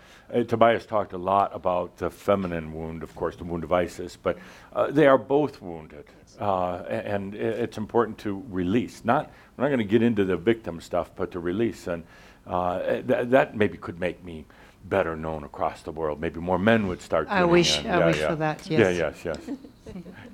Tobias 0.47 0.87
talked 0.87 1.13
a 1.13 1.19
lot 1.19 1.51
about 1.55 1.97
the 1.97 2.11
feminine 2.11 2.73
wound, 2.73 3.03
of 3.03 3.15
course, 3.15 3.37
the 3.37 3.45
wound 3.45 3.65
of 3.65 3.73
Isis, 3.73 4.17
but 4.17 4.39
uh, 4.73 4.91
they 4.91 5.07
are 5.07 5.19
both 5.19 5.61
wounded. 5.61 6.05
Uh, 6.39 6.77
and 6.89 7.35
it's 7.35 7.77
important 7.77 8.17
to 8.19 8.43
release. 8.49 9.05
Not, 9.05 9.31
we're 9.57 9.65
not 9.65 9.69
going 9.69 9.79
to 9.79 9.85
get 9.85 10.03
into 10.03 10.25
the 10.25 10.37
victim 10.37 10.81
stuff, 10.81 11.11
but 11.15 11.31
to 11.33 11.41
release. 11.41 11.87
And 11.87 12.05
uh, 12.47 12.81
th- 13.03 13.29
that 13.29 13.57
maybe 13.57 13.77
could 13.77 14.01
make 14.01 14.25
me 14.25 14.47
better 14.87 15.15
known 15.17 15.45
across 15.45 15.83
the 15.83 15.93
world. 15.93 16.21
Maybe 16.21 16.41
more 16.41 16.59
men 16.59 16.87
would 16.87 17.03
start. 17.03 17.29
I 17.29 17.45
wish- 17.45 17.81
in. 17.81 17.87
I 17.91 17.99
Yeah, 17.99 18.07
wish 18.07 18.19
yeah. 18.21 18.29
for 18.29 18.37
that, 18.37 18.71
Yes. 18.71 18.81
Yeah, 18.97 19.07
yes. 19.09 19.25
yes, 19.25 19.37
yes. 19.47 19.57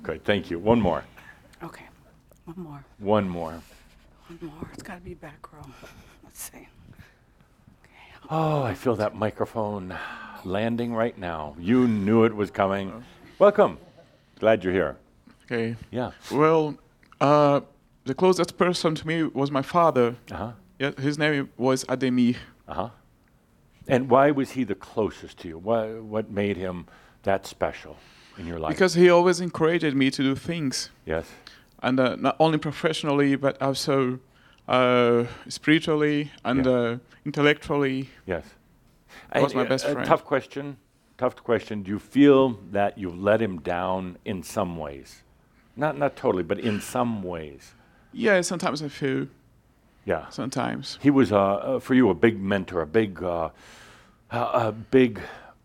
Good. 0.03 0.23
Thank 0.23 0.49
you. 0.49 0.59
One 0.59 0.79
more. 0.79 1.03
Okay, 1.63 1.85
one 2.45 2.59
more, 2.59 2.85
One 2.99 3.27
more. 3.27 3.59
One 4.27 4.39
more. 4.41 4.69
It's 4.73 4.83
got 4.83 4.95
to 4.95 5.01
be 5.01 5.13
back 5.13 5.51
row. 5.53 5.61
Let's 6.23 6.51
see. 6.51 6.67
Oh, 8.29 8.61
I 8.61 8.73
feel 8.73 8.95
that 8.97 9.15
microphone 9.15 9.95
landing 10.43 10.93
right 10.93 11.17
now. 11.17 11.55
You 11.59 11.87
knew 11.87 12.25
it 12.25 12.35
was 12.35 12.51
coming. 12.51 13.03
Welcome. 13.39 13.77
Glad 14.39 14.63
you're 14.63 14.73
here. 14.73 14.97
Okay. 15.45 15.75
Yeah. 15.91 16.11
Well, 16.31 16.77
uh, 17.21 17.61
the 18.03 18.13
closest 18.13 18.57
person 18.57 18.95
to 18.95 19.07
me 19.07 19.23
was 19.23 19.49
my 19.49 19.61
father. 19.61 20.15
Uh-huh. 20.29 20.51
Yeah, 20.79 20.91
his 20.99 21.17
name 21.17 21.49
was 21.57 21.85
Ademir. 21.85 22.35
Uh-huh. 22.67 22.89
And 23.87 24.09
why 24.09 24.31
was 24.31 24.51
he 24.51 24.65
the 24.65 24.75
closest 24.75 25.37
to 25.39 25.47
you? 25.47 25.57
What, 25.57 26.03
what 26.03 26.29
made 26.29 26.57
him 26.57 26.87
that 27.23 27.47
special 27.47 27.95
in 28.37 28.45
your 28.45 28.59
life? 28.59 28.73
Because 28.73 28.93
he 28.95 29.09
always 29.09 29.39
encouraged 29.39 29.95
me 29.95 30.11
to 30.11 30.21
do 30.21 30.35
things. 30.35 30.89
Yes. 31.05 31.25
And 31.87 31.99
uh, 31.99 32.15
not 32.17 32.35
only 32.39 32.57
professionally, 32.57 33.37
but 33.37 33.61
also 33.61 34.19
uh, 34.67 35.23
spiritually 35.47 36.31
and 36.43 36.65
Yeah. 36.65 36.71
uh, 36.71 36.97
intellectually. 37.25 38.09
Yes. 38.25 38.43
He 39.33 39.41
was 39.41 39.55
my 39.55 39.63
best 39.63 39.85
a 39.85 39.91
friend. 39.93 40.07
Tough 40.07 40.25
question. 40.25 40.77
Tough 41.17 41.35
question. 41.43 41.83
Do 41.83 41.89
you 41.91 41.99
feel 41.99 42.59
that 42.71 42.97
you've 42.97 43.17
let 43.17 43.41
him 43.41 43.61
down 43.61 44.17
in 44.25 44.43
some 44.43 44.77
ways? 44.77 45.23
Not 45.75 45.97
not 45.97 46.15
totally, 46.15 46.43
but 46.43 46.59
in 46.59 46.81
some 46.81 47.23
ways. 47.23 47.73
Yeah, 48.11 48.41
sometimes 48.43 48.81
I 48.81 48.89
feel. 48.89 49.27
Yeah. 50.05 50.29
Sometimes. 50.29 50.99
He 51.01 51.09
was 51.09 51.31
uh, 51.31 51.37
uh, 51.39 51.79
for 51.79 51.93
you 51.95 52.09
a 52.09 52.13
big 52.13 52.35
mentor, 52.39 52.81
a 52.81 52.85
big 52.85 53.23
uh, 53.23 53.49
a, 54.31 54.39
a 54.67 54.71
big 54.71 55.21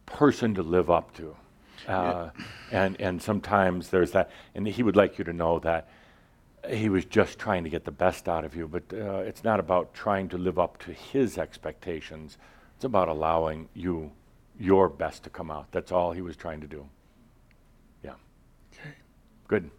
person 0.07 0.55
to 0.55 0.63
live 0.63 0.89
up 0.99 1.13
to. 1.15 1.35
Uh, 1.89 2.31
and 2.71 3.01
and 3.01 3.23
sometimes 3.23 3.89
there's 3.89 4.13
that, 4.13 4.31
and 4.55 4.69
he 4.69 4.83
would 4.83 4.97
like 4.97 5.19
you 5.19 5.25
to 5.25 5.33
know 5.33 5.59
that 5.61 5.89
he 6.69 6.89
was 6.89 7.05
just 7.05 7.39
trying 7.39 7.65
to 7.65 7.71
get 7.71 7.85
the 7.85 7.91
best 7.93 8.29
out 8.29 8.45
of 8.45 8.55
you. 8.55 8.69
But 8.69 8.85
uh, 8.93 9.19
it's 9.19 9.45
not 9.45 9.61
about 9.61 9.95
trying 9.95 10.29
to 10.31 10.39
live 10.39 10.59
up 10.59 10.79
to 10.85 10.93
his 10.93 11.39
expectations. 11.39 12.39
It's 12.77 12.85
about 12.85 13.09
allowing 13.09 13.69
you 13.75 14.13
your 14.59 14.89
best 14.89 15.25
to 15.25 15.31
come 15.31 15.51
out. 15.51 15.71
That's 15.73 15.91
all 15.93 16.13
he 16.13 16.23
was 16.23 16.37
trying 16.37 16.61
to 16.61 16.67
do. 16.67 16.89
Yeah. 18.05 18.15
Okay. 18.73 18.91
Good. 19.49 19.71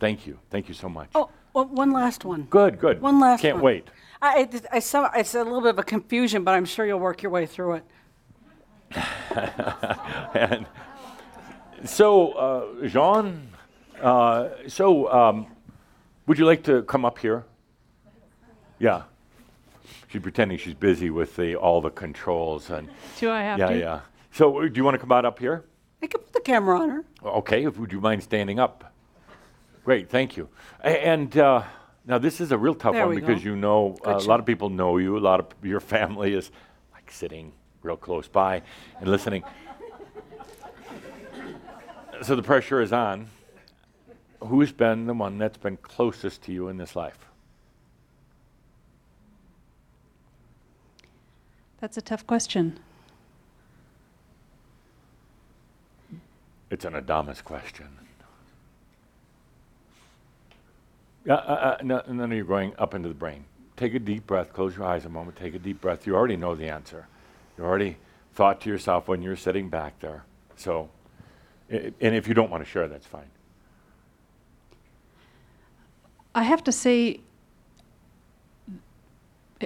Thank 0.00 0.26
you. 0.26 0.38
Thank 0.50 0.68
you 0.68 0.74
so 0.74 0.88
much. 0.88 1.10
Oh, 1.14 1.30
well, 1.52 1.66
one 1.66 1.90
last 1.92 2.24
one. 2.24 2.42
Good. 2.50 2.78
Good. 2.78 3.00
One 3.00 3.20
last 3.20 3.38
one. 3.38 3.42
Can't 3.42 3.56
one. 3.56 3.64
wait. 3.64 3.88
I, 4.22 4.34
I, 4.40 4.44
did- 4.44 4.66
I 4.72 4.78
saw, 4.80 5.10
it's 5.14 5.34
a 5.34 5.44
little 5.44 5.60
bit 5.60 5.70
of 5.70 5.78
a 5.78 5.82
confusion, 5.82 6.44
but 6.44 6.54
I'm 6.54 6.64
sure 6.64 6.86
you'll 6.86 6.98
work 6.98 7.22
your 7.22 7.30
way 7.30 7.46
through 7.46 7.74
it. 7.74 7.84
and 10.34 10.66
so, 11.84 12.32
uh, 12.32 12.86
Jean, 12.88 13.48
uh, 14.02 14.48
so 14.66 15.10
um, 15.12 15.46
would 16.30 16.38
you 16.38 16.44
like 16.46 16.62
to 16.62 16.82
come 16.82 17.04
up 17.04 17.18
here? 17.18 17.44
Yeah. 18.78 19.02
She's 20.06 20.22
pretending 20.22 20.58
she's 20.58 20.74
busy 20.74 21.10
with 21.10 21.34
the 21.34 21.56
all 21.56 21.80
the 21.80 21.90
controls 21.90 22.70
and. 22.70 22.88
Do 23.18 23.32
I 23.32 23.40
have 23.40 23.58
yeah, 23.58 23.66
to? 23.66 23.72
yeah. 23.74 23.80
Yeah. 23.80 24.00
So, 24.30 24.60
uh, 24.60 24.68
do 24.68 24.72
you 24.74 24.84
want 24.84 24.94
to 24.94 25.00
come 25.00 25.10
out 25.10 25.24
up 25.24 25.40
here? 25.40 25.64
I 26.00 26.06
could 26.06 26.20
put 26.20 26.32
the 26.32 26.40
camera 26.40 26.78
on 26.78 26.88
her. 26.90 27.04
Okay. 27.24 27.64
If, 27.64 27.78
would 27.78 27.90
you 27.90 28.00
mind 28.00 28.22
standing 28.22 28.60
up? 28.60 28.94
Great. 29.84 30.08
Thank 30.08 30.36
you. 30.36 30.48
A- 30.84 31.04
and 31.04 31.36
uh, 31.36 31.64
now 32.06 32.18
this 32.18 32.40
is 32.40 32.52
a 32.52 32.58
real 32.58 32.76
tough 32.76 32.92
There 32.92 33.08
one 33.08 33.16
because 33.16 33.42
go. 33.42 33.50
you 33.50 33.56
know 33.56 33.98
uh, 34.06 34.14
a 34.14 34.28
lot 34.28 34.38
of 34.38 34.46
people 34.46 34.70
know 34.70 34.98
you. 34.98 35.18
A 35.18 35.24
lot 35.30 35.40
of 35.40 35.46
your 35.64 35.80
family 35.80 36.34
is 36.34 36.52
like 36.92 37.10
sitting 37.10 37.50
real 37.82 37.96
close 37.96 38.28
by 38.28 38.62
and 39.00 39.10
listening. 39.10 39.42
so 42.22 42.36
the 42.36 42.42
pressure 42.44 42.80
is 42.80 42.92
on. 42.92 43.28
Who's 44.40 44.72
been 44.72 45.06
the 45.06 45.14
one 45.14 45.38
that's 45.38 45.58
been 45.58 45.76
closest 45.76 46.42
to 46.42 46.52
you 46.52 46.68
in 46.68 46.76
this 46.78 46.96
life? 46.96 47.18
That's 51.80 51.96
a 51.96 52.02
tough 52.02 52.26
question. 52.26 52.78
It's 56.70 56.84
an 56.84 56.92
Adamus 56.94 57.42
question. 57.42 57.88
Uh, 61.28 61.32
uh, 61.32 61.34
uh, 61.34 61.76
no, 61.82 62.02
none 62.08 62.32
of 62.32 62.36
you 62.36 62.42
are 62.42 62.46
going 62.46 62.72
up 62.78 62.94
into 62.94 63.08
the 63.08 63.14
brain. 63.14 63.44
Take 63.76 63.94
a 63.94 63.98
deep 63.98 64.26
breath. 64.26 64.52
Close 64.52 64.76
your 64.76 64.86
eyes 64.86 65.04
a 65.04 65.08
moment. 65.08 65.36
Take 65.36 65.54
a 65.54 65.58
deep 65.58 65.80
breath. 65.80 66.06
You 66.06 66.14
already 66.14 66.36
know 66.36 66.54
the 66.54 66.68
answer. 66.68 67.06
You 67.58 67.64
already 67.64 67.96
thought 68.34 68.60
to 68.62 68.70
yourself 68.70 69.08
when 69.08 69.20
you're 69.22 69.36
sitting 69.36 69.68
back 69.68 69.98
there. 70.00 70.24
So, 70.56 70.88
i- 71.70 71.92
and 72.00 72.14
if 72.14 72.26
you 72.26 72.34
don't 72.34 72.50
want 72.50 72.64
to 72.64 72.70
share, 72.70 72.88
that's 72.88 73.06
fine. 73.06 73.30
I 76.40 76.44
have 76.44 76.64
to 76.64 76.72
say, 76.72 77.20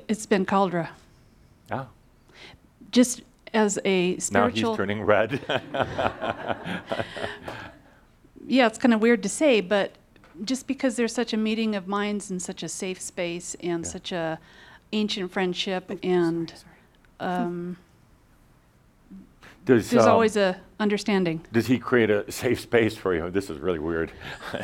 it's 0.09 0.27
been 0.27 0.45
Cauldre. 0.45 0.89
Ah, 1.71 1.87
Just 2.91 3.23
as 3.53 3.79
a 3.85 4.19
spiritual. 4.19 4.33
now 4.33 4.49
spiritual. 4.49 4.73
he's 4.73 4.77
turning 4.77 5.03
red. 5.03 5.41
yeah, 8.49 8.67
it's 8.67 8.77
kind 8.77 8.93
of 8.93 9.01
weird 9.01 9.23
to 9.23 9.29
say, 9.29 9.61
but 9.61 9.93
just 10.43 10.67
because 10.67 10.97
there's 10.97 11.15
such 11.15 11.33
a 11.33 11.37
meeting 11.37 11.77
of 11.77 11.87
minds 11.87 12.33
and 12.33 12.43
such 12.43 12.65
a 12.65 12.69
safe 12.69 13.01
space 13.01 13.55
and 13.61 13.87
such 13.87 14.11
a 14.11 14.41
ancient 14.91 15.31
friendship 15.31 15.97
and 16.03 16.55
um, 17.21 17.77
Does, 19.65 19.91
there's 19.91 20.07
um, 20.07 20.11
always 20.11 20.37
a 20.37 20.61
understanding. 20.81 21.45
Does 21.53 21.67
he 21.67 21.79
create 21.79 22.11
a 22.11 22.31
safe 22.31 22.61
space 22.61 22.97
for 22.97 23.15
you? 23.15 23.31
This 23.31 23.51
is 23.51 23.59
really 23.59 23.79
weird. 23.79 24.13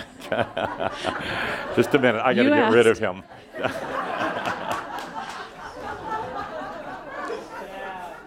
Just 1.76 1.94
a 1.94 1.98
minute. 1.98 2.22
I 2.22 2.34
got 2.34 2.44
to 2.44 2.50
get 2.50 2.72
rid 2.72 2.86
of 2.86 2.98
him. 2.98 3.22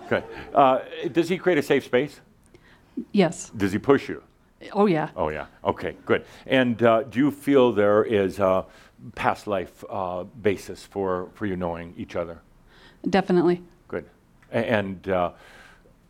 okay. 0.05 0.23
Uh, 0.53 0.79
does 1.11 1.29
he 1.29 1.37
create 1.37 1.57
a 1.57 1.63
safe 1.63 1.85
space? 1.85 2.19
Yes. 3.11 3.51
Does 3.55 3.71
he 3.71 3.79
push 3.79 4.09
you? 4.09 4.23
Oh 4.71 4.85
yeah. 4.85 5.09
Oh, 5.15 5.29
yeah. 5.29 5.47
Okay, 5.63 5.95
good. 6.05 6.25
And 6.45 6.81
uh, 6.83 7.03
do 7.03 7.19
you 7.19 7.31
feel 7.31 7.73
there 7.73 8.03
is 8.03 8.39
a 8.39 8.65
past 9.15 9.47
life 9.47 9.83
uh, 9.89 10.23
basis 10.23 10.85
for, 10.85 11.29
for 11.33 11.45
you 11.45 11.57
knowing 11.57 11.93
each 11.97 12.15
other? 12.15 12.39
Definitely. 13.09 13.61
Good. 13.87 14.05
And 14.51 15.07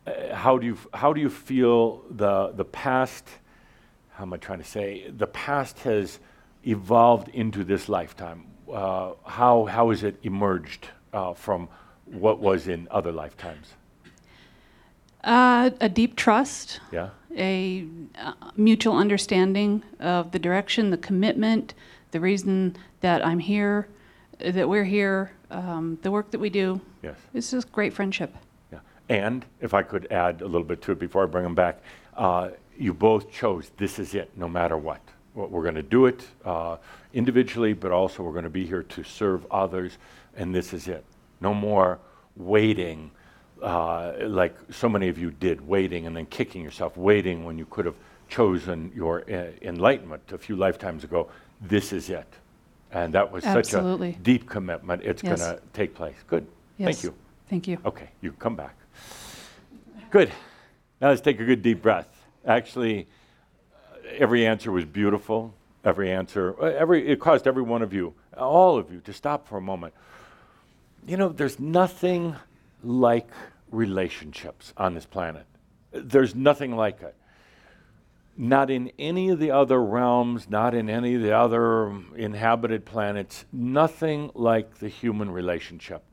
uh, 0.06 0.34
how 0.34 0.58
do 0.58 0.66
you 0.66 0.78
how 0.92 1.12
do 1.12 1.20
you 1.20 1.30
feel 1.30 2.04
the 2.10 2.52
the 2.54 2.64
past? 2.64 3.24
How 4.10 4.24
am 4.24 4.32
I 4.32 4.36
trying 4.36 4.58
to 4.58 4.64
say? 4.64 5.10
The 5.10 5.26
past 5.26 5.80
has 5.80 6.20
evolved 6.64 7.28
into 7.28 7.64
this 7.64 7.88
lifetime. 7.88 8.46
Uh, 8.70 9.12
how 9.24 9.64
how 9.64 9.90
has 9.90 10.02
it 10.02 10.16
emerged 10.22 10.88
uh, 11.12 11.34
from 11.34 11.68
what 12.04 12.40
was 12.40 12.68
in 12.68 12.86
other 12.90 13.12
lifetimes? 13.12 13.74
Uh, 15.22 15.70
a 15.80 15.88
deep 15.88 16.16
trust. 16.16 16.80
Yeah. 16.92 17.10
A 17.36 17.86
uh, 18.18 18.34
mutual 18.56 18.96
understanding 18.96 19.82
of 19.98 20.30
the 20.30 20.38
direction, 20.38 20.90
the 20.90 20.98
commitment, 20.98 21.74
the 22.10 22.20
reason 22.20 22.76
that 23.00 23.26
I'm 23.26 23.38
here, 23.38 23.88
that 24.38 24.68
we're 24.68 24.84
here, 24.84 25.32
um, 25.50 25.98
the 26.02 26.10
work 26.10 26.30
that 26.30 26.38
we 26.38 26.50
do. 26.50 26.80
Yes. 27.02 27.16
It's 27.32 27.50
just 27.50 27.72
great 27.72 27.92
friendship. 27.92 28.36
And 29.08 29.44
if 29.60 29.74
I 29.74 29.82
could 29.82 30.10
add 30.10 30.40
a 30.40 30.46
little 30.46 30.64
bit 30.66 30.80
to 30.82 30.92
it 30.92 30.98
before 30.98 31.24
I 31.24 31.26
bring 31.26 31.44
them 31.44 31.54
back, 31.54 31.82
uh, 32.16 32.50
you 32.78 32.94
both 32.94 33.30
chose 33.30 33.70
this 33.76 33.98
is 33.98 34.14
it, 34.14 34.30
no 34.36 34.48
matter 34.48 34.76
what. 34.76 35.00
What 35.34 35.50
we're 35.50 35.62
going 35.62 35.74
to 35.74 35.82
do 35.82 36.06
it 36.06 36.26
uh, 36.44 36.76
individually, 37.12 37.72
but 37.72 37.92
also 37.92 38.22
we're 38.22 38.32
going 38.32 38.44
to 38.44 38.50
be 38.50 38.66
here 38.66 38.82
to 38.84 39.02
serve 39.02 39.46
others, 39.50 39.98
and 40.36 40.54
this 40.54 40.72
is 40.72 40.88
it. 40.88 41.04
No 41.40 41.52
more 41.52 41.98
waiting, 42.36 43.10
uh, 43.62 44.12
like 44.20 44.56
so 44.70 44.88
many 44.88 45.08
of 45.08 45.18
you 45.18 45.30
did, 45.32 45.66
waiting 45.66 46.06
and 46.06 46.16
then 46.16 46.26
kicking 46.26 46.62
yourself, 46.62 46.96
waiting 46.96 47.44
when 47.44 47.58
you 47.58 47.66
could 47.66 47.84
have 47.84 47.96
chosen 48.28 48.90
your 48.94 49.22
uh, 49.30 49.50
enlightenment 49.62 50.22
a 50.32 50.38
few 50.38 50.56
lifetimes 50.56 51.04
ago. 51.04 51.28
This 51.60 51.92
is 51.92 52.10
it. 52.10 52.26
And 52.92 53.12
that 53.14 53.30
was 53.30 53.44
Absolutely. 53.44 54.12
such 54.12 54.20
a 54.20 54.22
deep 54.22 54.48
commitment. 54.48 55.02
It's 55.02 55.22
Yes. 55.22 55.40
going 55.40 55.56
to 55.56 55.62
take 55.72 55.94
place. 55.94 56.14
Good. 56.28 56.46
Yes. 56.78 56.94
Thank 56.94 57.04
you. 57.04 57.14
Thank 57.50 57.68
you. 57.68 57.78
Okay, 57.84 58.08
you 58.22 58.32
come 58.32 58.54
back. 58.54 58.76
Good. 60.14 60.30
Now 61.00 61.08
let's 61.08 61.20
take 61.20 61.40
a 61.40 61.44
good 61.44 61.60
deep 61.60 61.82
breath. 61.82 62.06
Actually, 62.46 63.08
every 64.16 64.46
answer 64.46 64.70
was 64.70 64.84
beautiful. 64.84 65.52
Every 65.84 66.08
answer, 66.12 66.54
every 66.64 67.08
it 67.08 67.18
caused 67.18 67.48
every 67.48 67.64
one 67.64 67.82
of 67.82 67.92
you, 67.92 68.14
all 68.36 68.78
of 68.78 68.92
you, 68.92 69.00
to 69.00 69.12
stop 69.12 69.48
for 69.48 69.56
a 69.56 69.60
moment. 69.60 69.92
you 71.04 71.16
know, 71.16 71.30
there's 71.30 71.58
nothing 71.58 72.36
like 72.84 73.26
relationships 73.72 74.72
on 74.76 74.94
this 74.94 75.04
planet. 75.04 75.46
There's 75.90 76.36
nothing 76.36 76.76
like 76.76 77.02
it. 77.02 77.16
Not 78.36 78.70
in 78.70 78.92
any 79.00 79.30
of 79.30 79.40
the 79.40 79.50
other 79.50 79.82
realms, 79.82 80.48
not 80.48 80.76
in 80.76 80.88
any 80.88 81.16
of 81.16 81.22
the 81.22 81.36
other 81.36 81.92
inhabited 82.14 82.84
planets, 82.84 83.46
nothing 83.52 84.30
like 84.32 84.78
the 84.78 84.88
human 84.88 85.32
relationship. 85.32 86.04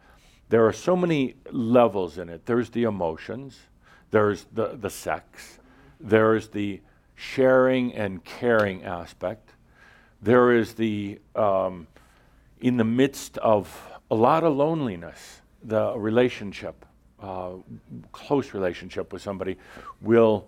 There 0.49 0.65
are 0.65 0.73
so 0.73 0.95
many 0.95 1.35
levels 1.51 2.17
in 2.17 2.29
it. 2.29 2.47
There's 2.47 2.71
the 2.71 2.85
emotions, 2.85 3.59
there's 4.11 4.45
the, 4.53 4.77
the 4.79 4.89
sex, 4.89 5.59
there's 5.99 6.49
the 6.49 6.81
sharing 7.15 7.93
and 7.93 8.23
caring 8.23 8.83
aspect, 8.83 9.51
there 10.21 10.51
is 10.51 10.73
the, 10.73 11.19
um, 11.35 11.87
in 12.59 12.77
the 12.77 12.83
midst 12.83 13.37
of 13.39 13.91
a 14.11 14.15
lot 14.15 14.43
of 14.43 14.55
loneliness, 14.55 15.41
the 15.63 15.97
relationship, 15.97 16.85
uh, 17.21 17.51
close 18.11 18.53
relationship 18.53 19.13
with 19.13 19.21
somebody 19.21 19.57
will 20.01 20.47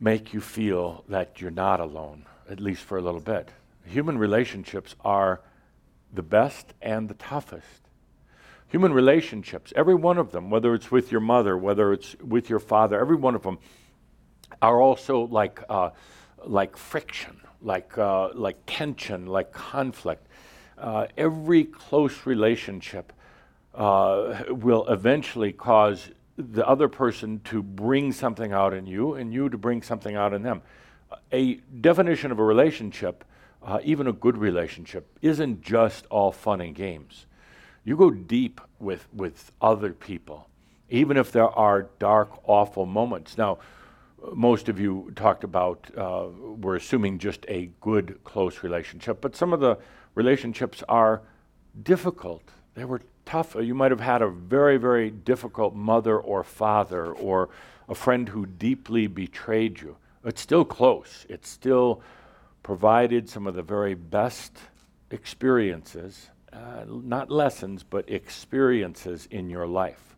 make 0.00 0.34
you 0.34 0.40
feel 0.40 1.04
that 1.08 1.40
you're 1.40 1.50
not 1.50 1.80
alone, 1.80 2.26
at 2.50 2.60
least 2.60 2.82
for 2.82 2.98
a 2.98 3.00
little 3.00 3.20
bit. 3.20 3.50
Human 3.86 4.18
relationships 4.18 4.96
are 5.04 5.40
the 6.12 6.22
best 6.22 6.74
and 6.82 7.08
the 7.08 7.14
toughest. 7.14 7.83
Human 8.74 8.92
relationships, 8.92 9.72
every 9.76 9.94
one 9.94 10.18
of 10.18 10.32
them, 10.32 10.50
whether 10.50 10.74
it's 10.74 10.90
with 10.90 11.12
your 11.12 11.20
mother, 11.20 11.56
whether 11.56 11.92
it's 11.92 12.16
with 12.16 12.50
your 12.50 12.58
father, 12.58 12.98
every 12.98 13.14
one 13.14 13.36
of 13.36 13.44
them 13.44 13.56
are 14.60 14.80
also 14.80 15.28
like, 15.28 15.62
uh, 15.68 15.90
like 16.44 16.76
friction, 16.76 17.40
like, 17.62 17.96
uh, 17.96 18.30
like 18.34 18.56
tension, 18.66 19.26
like 19.26 19.52
conflict. 19.52 20.26
Uh, 20.76 21.06
every 21.16 21.62
close 21.62 22.26
relationship 22.26 23.12
uh, 23.76 24.42
will 24.48 24.84
eventually 24.88 25.52
cause 25.52 26.10
the 26.36 26.66
other 26.66 26.88
person 26.88 27.40
to 27.44 27.62
bring 27.62 28.10
something 28.10 28.52
out 28.52 28.74
in 28.74 28.88
you 28.88 29.14
and 29.14 29.32
you 29.32 29.48
to 29.48 29.56
bring 29.56 29.82
something 29.82 30.16
out 30.16 30.34
in 30.34 30.42
them. 30.42 30.62
A 31.30 31.60
definition 31.80 32.32
of 32.32 32.40
a 32.40 32.44
relationship, 32.44 33.24
uh, 33.62 33.78
even 33.84 34.08
a 34.08 34.12
good 34.12 34.36
relationship, 34.36 35.06
isn't 35.22 35.62
just 35.62 36.06
all 36.10 36.32
fun 36.32 36.60
and 36.60 36.74
games. 36.74 37.26
You 37.84 37.96
go 37.96 38.10
deep 38.10 38.60
with, 38.78 39.06
with 39.12 39.52
other 39.60 39.92
people, 39.92 40.48
even 40.88 41.16
if 41.16 41.32
there 41.32 41.48
are 41.48 41.88
dark, 41.98 42.30
awful 42.48 42.86
moments. 42.86 43.36
Now, 43.36 43.58
most 44.32 44.68
of 44.68 44.80
you 44.80 45.12
talked 45.16 45.44
about, 45.44 45.90
uh, 45.96 46.28
we're 46.28 46.76
assuming 46.76 47.18
just 47.18 47.44
a 47.48 47.70
good, 47.80 48.18
close 48.24 48.62
relationship, 48.62 49.20
but 49.20 49.36
some 49.36 49.52
of 49.52 49.60
the 49.60 49.78
relationships 50.14 50.82
are 50.88 51.22
difficult. 51.82 52.42
They 52.74 52.84
were 52.84 53.02
tough. 53.26 53.54
You 53.54 53.74
might 53.74 53.90
have 53.90 54.00
had 54.00 54.22
a 54.22 54.28
very, 54.28 54.78
very 54.78 55.10
difficult 55.10 55.74
mother 55.74 56.18
or 56.18 56.42
father 56.42 57.12
or 57.12 57.50
a 57.88 57.94
friend 57.94 58.28
who 58.28 58.46
deeply 58.46 59.06
betrayed 59.06 59.80
you. 59.80 59.96
It's 60.24 60.40
still 60.40 60.64
close. 60.64 61.26
It 61.28 61.44
still 61.44 62.00
provided 62.62 63.28
some 63.28 63.46
of 63.46 63.54
the 63.54 63.62
very 63.62 63.94
best 63.94 64.56
experiences, 65.10 66.30
uh, 66.54 66.84
not 66.86 67.30
lessons, 67.30 67.82
but 67.82 68.08
experiences 68.08 69.26
in 69.30 69.50
your 69.50 69.66
life. 69.66 70.16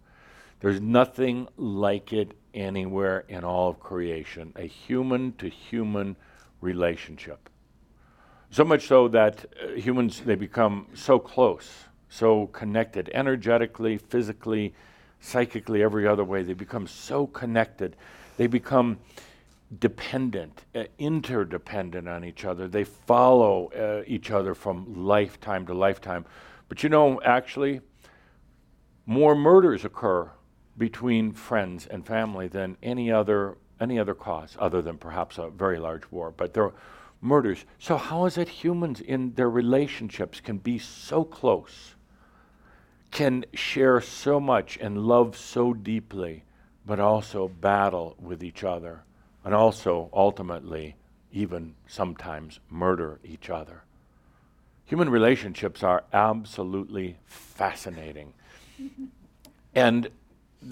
There's 0.60 0.80
nothing 0.80 1.48
like 1.56 2.12
it 2.12 2.32
anywhere 2.54 3.24
in 3.28 3.44
all 3.44 3.70
of 3.70 3.80
creation 3.80 4.52
a 4.56 4.66
human 4.66 5.32
to 5.34 5.48
human 5.48 6.16
relationship. 6.60 7.48
So 8.50 8.64
much 8.64 8.86
so 8.86 9.08
that 9.08 9.44
uh, 9.62 9.72
humans, 9.72 10.22
they 10.24 10.34
become 10.34 10.86
so 10.94 11.18
close 11.18 11.86
so 12.08 12.46
connected 12.48 13.10
energetically, 13.12 13.98
physically, 13.98 14.74
psychically, 15.20 15.82
every 15.82 16.06
other 16.06 16.24
way. 16.24 16.42
They 16.42 16.54
become 16.54 16.86
so 16.86 17.26
connected. 17.26 17.96
They 18.36 18.46
become 18.46 18.98
dependent, 19.78 20.64
uh, 20.74 20.84
interdependent 20.98 22.08
on 22.08 22.24
each 22.24 22.44
other. 22.44 22.68
They 22.68 22.84
follow 22.84 23.70
uh, 23.72 24.04
each 24.06 24.30
other 24.30 24.54
from 24.54 25.06
lifetime 25.06 25.66
to 25.66 25.74
lifetime. 25.74 26.24
But 26.68 26.82
you 26.82 26.88
know, 26.88 27.20
actually, 27.22 27.80
more 29.06 29.34
murders 29.34 29.84
occur 29.84 30.30
between 30.78 31.32
friends 31.32 31.86
and 31.86 32.06
family 32.06 32.48
than 32.48 32.76
any 32.82 33.10
other 33.10 33.56
any 33.78 33.98
other 33.98 34.14
cause, 34.14 34.56
other 34.58 34.80
than 34.80 34.96
perhaps 34.96 35.36
a 35.36 35.50
very 35.50 35.78
large 35.78 36.10
war. 36.10 36.32
But 36.34 36.54
there 36.54 36.64
are 36.64 36.74
murders. 37.20 37.66
So 37.78 37.98
how 37.98 38.24
is 38.24 38.38
it 38.38 38.48
humans 38.48 39.00
in 39.00 39.34
their 39.34 39.50
relationships 39.50 40.40
can 40.40 40.56
be 40.56 40.78
so 40.78 41.24
close? 41.24 41.96
can 43.10 43.44
share 43.54 44.00
so 44.00 44.38
much 44.38 44.76
and 44.76 44.98
love 44.98 45.36
so 45.36 45.72
deeply, 45.72 46.44
but 46.84 47.00
also 47.00 47.48
battle 47.48 48.14
with 48.20 48.42
each 48.42 48.62
other, 48.62 49.02
and 49.46 49.54
also 49.54 50.10
ultimately, 50.12 50.96
even 51.30 51.76
sometimes 51.86 52.58
murder 52.68 53.20
each 53.24 53.48
other. 53.48 53.84
Human 54.86 55.08
relationships 55.08 55.84
are 55.84 56.02
absolutely 56.12 57.16
fascinating. 57.26 58.32
and 59.74 60.10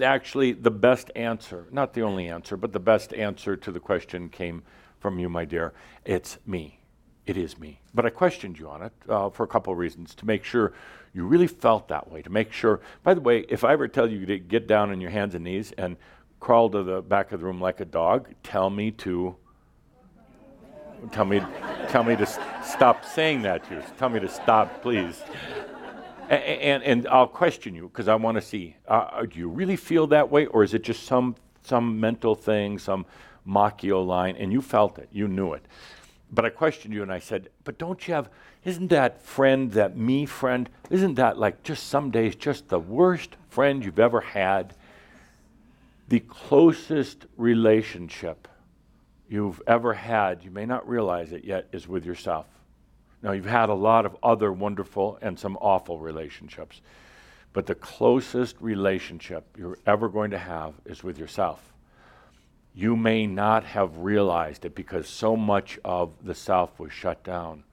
actually, 0.01 0.51
the 0.51 0.71
best 0.71 1.09
answer, 1.15 1.65
not 1.71 1.93
the 1.93 2.01
only 2.01 2.27
answer, 2.27 2.57
but 2.57 2.73
the 2.73 2.79
best 2.79 3.13
answer 3.13 3.55
to 3.55 3.71
the 3.71 3.79
question 3.79 4.27
came 4.27 4.61
from 4.99 5.19
you, 5.19 5.29
my 5.29 5.45
dear. 5.45 5.73
It's 6.03 6.37
me. 6.45 6.81
It 7.25 7.37
is 7.37 7.57
me. 7.57 7.79
But 7.93 8.05
I 8.05 8.09
questioned 8.09 8.59
you 8.59 8.67
on 8.67 8.81
it 8.81 8.93
uh, 9.07 9.29
for 9.29 9.43
a 9.43 9.47
couple 9.47 9.71
of 9.71 9.79
reasons 9.79 10.13
to 10.15 10.25
make 10.25 10.43
sure 10.43 10.73
you 11.13 11.25
really 11.25 11.47
felt 11.47 11.87
that 11.87 12.11
way, 12.11 12.21
to 12.23 12.29
make 12.29 12.51
sure. 12.51 12.81
By 13.03 13.13
the 13.13 13.21
way, 13.21 13.45
if 13.47 13.63
I 13.63 13.71
ever 13.71 13.87
tell 13.87 14.11
you 14.11 14.25
to 14.25 14.37
get 14.37 14.67
down 14.67 14.91
on 14.91 14.99
your 14.99 15.11
hands 15.11 15.33
and 15.33 15.45
knees 15.45 15.71
and 15.77 15.95
crawl 16.45 16.69
to 16.69 16.83
the 16.83 17.01
back 17.01 17.31
of 17.31 17.39
the 17.39 17.45
room 17.45 17.59
like 17.59 17.79
a 17.79 17.85
dog, 17.85 18.27
tell 18.43 18.69
me 18.69 18.91
to. 18.91 19.35
Tell 21.11 21.25
me, 21.25 21.41
tell 21.89 22.03
me 22.03 22.15
to 22.15 22.25
st- 22.27 22.45
stop 22.63 23.03
saying 23.03 23.41
that 23.41 23.67
to 23.67 23.75
you. 23.75 23.83
Tell 23.97 24.09
me 24.09 24.19
to 24.19 24.29
stop, 24.29 24.83
please. 24.83 25.23
And, 26.29 26.43
and, 26.43 26.83
and 26.83 27.07
I'll 27.07 27.27
question 27.27 27.73
you 27.73 27.87
because 27.87 28.07
I 28.07 28.13
want 28.13 28.35
to 28.35 28.43
see 28.43 28.75
uh, 28.87 28.91
uh, 28.91 29.25
do 29.25 29.39
you 29.39 29.49
really 29.49 29.75
feel 29.75 30.05
that 30.07 30.29
way, 30.29 30.45
or 30.45 30.63
is 30.63 30.75
it 30.75 30.83
just 30.83 31.05
some, 31.05 31.35
some 31.63 31.99
mental 31.99 32.35
thing, 32.35 32.77
some 32.77 33.07
makyo 33.47 34.05
line, 34.05 34.35
and 34.37 34.53
you 34.53 34.61
felt 34.61 34.99
it, 34.99 35.09
you 35.11 35.27
knew 35.27 35.53
it? 35.53 35.65
But 36.31 36.45
I 36.45 36.49
questioned 36.49 36.93
you 36.93 37.01
and 37.01 37.11
I 37.11 37.19
said, 37.19 37.49
But 37.63 37.79
don't 37.79 38.07
you 38.07 38.13
have, 38.13 38.29
isn't 38.63 38.89
that 38.89 39.19
friend, 39.19 39.71
that 39.71 39.97
me 39.97 40.27
friend, 40.27 40.69
isn't 40.91 41.15
that 41.15 41.39
like 41.39 41.63
just 41.63 41.87
some 41.87 42.11
days 42.11 42.35
just 42.35 42.67
the 42.67 42.79
worst 42.79 43.35
friend 43.49 43.83
you've 43.83 43.97
ever 43.99 44.21
had? 44.21 44.75
The 46.07 46.19
closest 46.19 47.25
relationship 47.35 48.47
you've 49.27 49.61
ever 49.65 49.93
had, 49.93 50.43
you 50.43 50.51
may 50.51 50.65
not 50.65 50.87
realize 50.87 51.31
it 51.31 51.43
yet, 51.43 51.67
is 51.71 51.87
with 51.87 52.05
yourself. 52.05 52.45
Now, 53.23 53.31
you've 53.31 53.45
had 53.45 53.69
a 53.69 53.73
lot 53.73 54.05
of 54.05 54.15
other 54.21 54.51
wonderful 54.51 55.17
and 55.21 55.39
some 55.39 55.57
awful 55.57 55.99
relationships, 55.99 56.81
but 57.53 57.65
the 57.65 57.75
closest 57.75 58.55
relationship 58.59 59.45
you're 59.57 59.79
ever 59.87 60.09
going 60.09 60.31
to 60.31 60.37
have 60.37 60.75
is 60.85 61.03
with 61.03 61.17
yourself 61.17 61.73
you 62.75 62.97
may 62.97 63.25
not 63.25 63.63
have 63.63 63.99
realized 63.99 64.65
it 64.65 64.75
because 64.75 65.07
so 65.07 65.37
much 65.37 65.79
of 65.85 66.11
the 66.21 66.35
self 66.35 66.77
was 66.77 66.91
shut 66.91 67.23
down. 67.23 67.63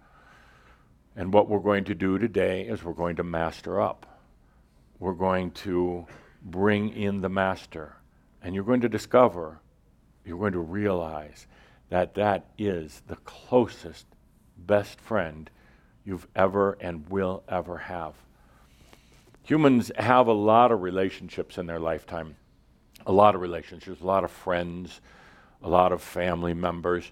And 1.17 1.33
what 1.33 1.49
we're 1.49 1.59
going 1.59 1.85
to 1.85 1.95
do 1.95 2.19
today 2.19 2.63
is 2.63 2.85
we're 2.85 2.93
going 2.93 3.17
to 3.17 3.25
master 3.25 3.81
up. 3.81 4.07
We're 5.01 5.13
going 5.13 5.51
to 5.51 6.07
bring 6.41 6.91
in 6.91 7.21
the 7.21 7.29
master. 7.29 7.97
And 8.43 8.55
you're 8.55 8.65
going 8.65 8.81
to 8.81 8.89
discover, 8.89 9.61
you're 10.25 10.39
going 10.39 10.53
to 10.53 10.61
realize 10.61 11.47
that 11.91 12.15
that 12.15 12.47
is 12.59 13.03
the 13.07 13.17
closest, 13.17 14.07
best 14.57 15.01
friend 15.01 15.51
you've 16.05 16.27
ever 16.35 16.77
and 16.81 17.09
will 17.09 17.45
ever 17.49 17.79
have. 17.79 18.15
Humans 19.45 19.93
have 19.97 20.27
a 20.27 20.33
lot 20.33 20.73
of 20.73 20.83
relationships 20.83 21.59
in 21.59 21.67
their 21.67 21.81
lifetime 21.81 22.37
a 23.07 23.13
lot 23.13 23.35
of 23.35 23.41
relationships, 23.41 24.01
a 24.01 24.07
lot 24.07 24.25
of 24.25 24.31
friends, 24.31 25.01
a 25.63 25.69
lot 25.69 25.93
of 25.93 26.03
family 26.03 26.55
members. 26.55 27.11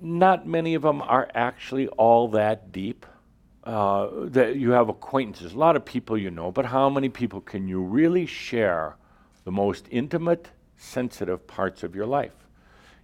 Not 0.00 0.46
many 0.46 0.74
of 0.74 0.82
them 0.82 1.02
are 1.02 1.28
actually 1.34 1.88
all 1.88 2.28
that 2.28 2.72
deep. 2.72 3.06
Uh, 3.64 4.26
that 4.26 4.56
you 4.56 4.72
have 4.72 4.90
acquaintances, 4.90 5.54
a 5.54 5.58
lot 5.58 5.74
of 5.74 5.82
people 5.86 6.18
you 6.18 6.30
know, 6.30 6.52
but 6.52 6.66
how 6.66 6.90
many 6.90 7.08
people 7.08 7.40
can 7.40 7.66
you 7.66 7.80
really 7.80 8.26
share 8.26 8.94
the 9.44 9.52
most 9.52 9.86
intimate, 9.90 10.48
sensitive 10.76 11.46
parts 11.46 11.82
of 11.82 11.94
your 11.94 12.06
life? 12.06 12.32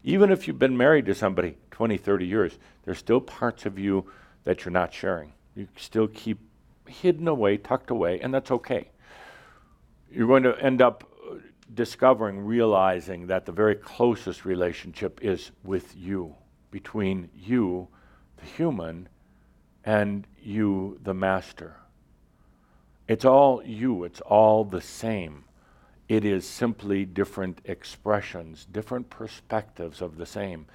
Even 0.03 0.31
if 0.31 0.49
you've 0.49 0.59
been 0.59 0.77
married 0.77 1.07
to 1.07 1.15
somebody 1.15 1.57
20, 1.71 1.97
30 1.97 2.27
years, 2.27 2.59
there's 2.85 2.99
still 2.99 3.21
parts 3.21 3.67
of 3.67 3.79
you 3.79 4.11
that 4.45 4.65
you're 4.65 4.73
not 4.73 4.93
sharing. 4.93 5.33
You 5.55 5.69
still 5.77 6.09
keep 6.09 6.39
hidden 6.87 7.29
away, 7.29 7.57
tucked 7.57 7.91
away, 7.91 8.21
and 8.21 8.33
that's 8.33 8.51
okay. 8.51 8.91
You're 10.11 10.27
going 10.27 10.43
to 10.43 10.59
end 10.59 10.83
up 10.83 11.05
discovering, 11.75 12.41
realizing 12.41 13.27
that 13.29 13.47
the 13.47 13.53
very 13.53 13.77
closest 13.77 14.45
relationship 14.45 15.21
is 15.23 15.51
with 15.63 15.95
you, 15.97 16.35
between 16.71 17.29
you, 17.35 17.89
the 18.39 18.47
human, 18.47 19.09
and 19.85 20.27
you, 20.43 20.99
the 21.03 21.15
master. 21.15 21.77
It's 23.09 23.25
all 23.25 23.63
you, 23.65 24.05
it's 24.05 24.21
all 24.21 24.65
the 24.65 24.81
same. 24.81 25.45
It 26.11 26.25
is 26.25 26.45
simply 26.45 27.05
different 27.05 27.61
expressions, 27.67 28.67
different 28.73 29.11
perspectives 29.11 30.03
of 30.03 30.17
the 30.17 30.27
same. 30.27 30.67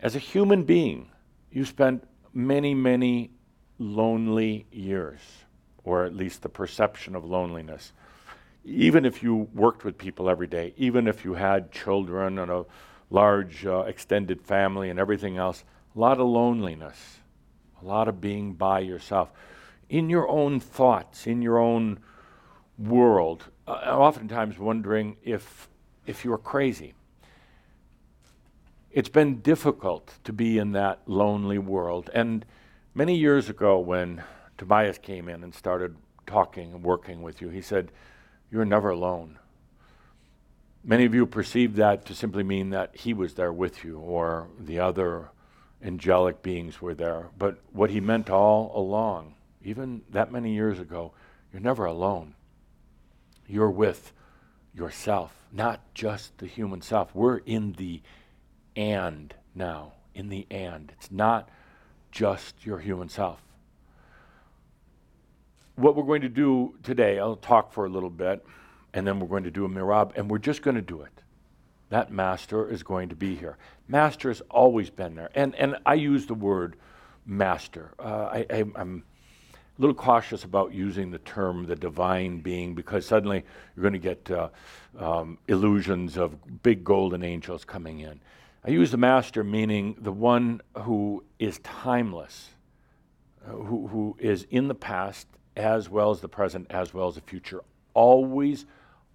As 0.00 0.16
a 0.16 0.18
human 0.18 0.64
being, 0.64 1.10
you 1.52 1.66
spent 1.66 2.08
many, 2.32 2.72
many 2.72 3.32
lonely 3.78 4.64
years, 4.72 5.20
or 5.84 6.06
at 6.06 6.16
least 6.16 6.40
the 6.40 6.48
perception 6.48 7.14
of 7.14 7.22
loneliness. 7.22 7.92
Even 8.64 9.04
if 9.04 9.22
you 9.22 9.46
worked 9.52 9.84
with 9.84 9.98
people 9.98 10.30
every 10.30 10.46
day, 10.46 10.72
even 10.78 11.06
if 11.06 11.22
you 11.22 11.34
had 11.34 11.70
children 11.70 12.38
and 12.38 12.50
a 12.50 12.64
large 13.10 13.66
uh, 13.66 13.80
extended 13.80 14.40
family 14.40 14.88
and 14.88 14.98
everything 14.98 15.36
else, 15.36 15.64
a 15.94 15.98
lot 15.98 16.18
of 16.18 16.26
loneliness, 16.26 17.18
a 17.82 17.84
lot 17.84 18.08
of 18.08 18.22
being 18.22 18.54
by 18.54 18.80
yourself. 18.80 19.30
In 19.90 20.08
your 20.08 20.26
own 20.30 20.60
thoughts, 20.60 21.26
in 21.26 21.42
your 21.42 21.58
own 21.58 21.98
world, 22.78 23.44
uh, 23.70 23.96
oftentimes 23.96 24.58
wondering 24.58 25.16
if, 25.22 25.68
if 26.06 26.24
you're 26.24 26.38
crazy. 26.38 26.94
It's 28.90 29.08
been 29.08 29.40
difficult 29.40 30.18
to 30.24 30.32
be 30.32 30.58
in 30.58 30.72
that 30.72 31.02
lonely 31.06 31.58
world. 31.58 32.10
And 32.12 32.44
many 32.94 33.16
years 33.16 33.48
ago, 33.48 33.78
when 33.78 34.24
Tobias 34.58 34.98
came 34.98 35.28
in 35.28 35.44
and 35.44 35.54
started 35.54 35.94
talking 36.26 36.72
and 36.74 36.82
working 36.82 37.22
with 37.22 37.40
you, 37.40 37.48
he 37.48 37.62
said, 37.62 37.92
You're 38.50 38.64
never 38.64 38.90
alone. 38.90 39.38
Many 40.82 41.04
of 41.04 41.14
you 41.14 41.26
perceive 41.26 41.76
that 41.76 42.04
to 42.06 42.14
simply 42.14 42.42
mean 42.42 42.70
that 42.70 42.96
he 42.96 43.14
was 43.14 43.34
there 43.34 43.52
with 43.52 43.84
you 43.84 43.98
or 43.98 44.48
the 44.58 44.80
other 44.80 45.28
angelic 45.82 46.42
beings 46.42 46.80
were 46.80 46.94
there. 46.94 47.28
But 47.38 47.58
what 47.72 47.90
he 47.90 48.00
meant 48.00 48.30
all 48.30 48.72
along, 48.74 49.34
even 49.62 50.02
that 50.10 50.32
many 50.32 50.54
years 50.54 50.80
ago, 50.80 51.12
you're 51.52 51.62
never 51.62 51.84
alone. 51.84 52.34
You're 53.50 53.70
with 53.70 54.12
yourself, 54.72 55.32
not 55.52 55.80
just 55.92 56.38
the 56.38 56.46
human 56.46 56.82
self. 56.82 57.12
We're 57.14 57.38
in 57.38 57.72
the 57.72 58.00
and 58.76 59.34
now, 59.54 59.94
in 60.14 60.28
the 60.28 60.46
and. 60.50 60.92
It's 60.96 61.10
not 61.10 61.48
just 62.12 62.64
your 62.64 62.78
human 62.78 63.08
self. 63.08 63.42
What 65.74 65.96
we're 65.96 66.04
going 66.04 66.22
to 66.22 66.28
do 66.28 66.76
today, 66.84 67.18
I'll 67.18 67.34
talk 67.34 67.72
for 67.72 67.86
a 67.86 67.88
little 67.88 68.10
bit, 68.10 68.44
and 68.94 69.04
then 69.04 69.18
we're 69.18 69.28
going 69.28 69.44
to 69.44 69.50
do 69.50 69.64
a 69.64 69.68
merabh, 69.68 70.16
and 70.16 70.30
we're 70.30 70.38
just 70.38 70.62
going 70.62 70.76
to 70.76 70.82
do 70.82 71.02
it. 71.02 71.22
That 71.88 72.12
master 72.12 72.70
is 72.70 72.84
going 72.84 73.08
to 73.08 73.16
be 73.16 73.34
here. 73.34 73.58
Master 73.88 74.28
has 74.28 74.42
always 74.48 74.90
been 74.90 75.16
there. 75.16 75.30
And, 75.34 75.56
and 75.56 75.76
I 75.84 75.94
use 75.94 76.26
the 76.26 76.34
word 76.34 76.76
master. 77.26 77.94
Uh, 77.98 78.28
I, 78.32 78.46
I, 78.48 78.64
I'm 78.76 79.02
a 79.80 79.82
little 79.82 79.94
cautious 79.94 80.44
about 80.44 80.74
using 80.74 81.10
the 81.10 81.18
term 81.20 81.64
the 81.64 81.74
divine 81.74 82.40
being 82.40 82.74
because 82.74 83.06
suddenly 83.06 83.42
you're 83.74 83.82
going 83.82 83.94
to 83.94 83.98
get 83.98 84.30
uh, 84.30 84.48
um, 84.98 85.38
illusions 85.48 86.18
of 86.18 86.36
big 86.62 86.84
golden 86.84 87.22
angels 87.22 87.64
coming 87.64 88.00
in. 88.00 88.20
I 88.62 88.70
use 88.70 88.90
the 88.90 88.98
master 88.98 89.42
meaning 89.42 89.96
the 89.98 90.12
one 90.12 90.60
who 90.82 91.24
is 91.38 91.60
timeless, 91.60 92.50
uh, 93.46 93.52
who, 93.52 93.86
who 93.86 94.16
is 94.18 94.46
in 94.50 94.68
the 94.68 94.74
past 94.74 95.26
as 95.56 95.88
well 95.88 96.10
as 96.10 96.20
the 96.20 96.28
present, 96.28 96.66
as 96.68 96.92
well 96.92 97.08
as 97.08 97.14
the 97.14 97.22
future, 97.22 97.62
always 97.94 98.66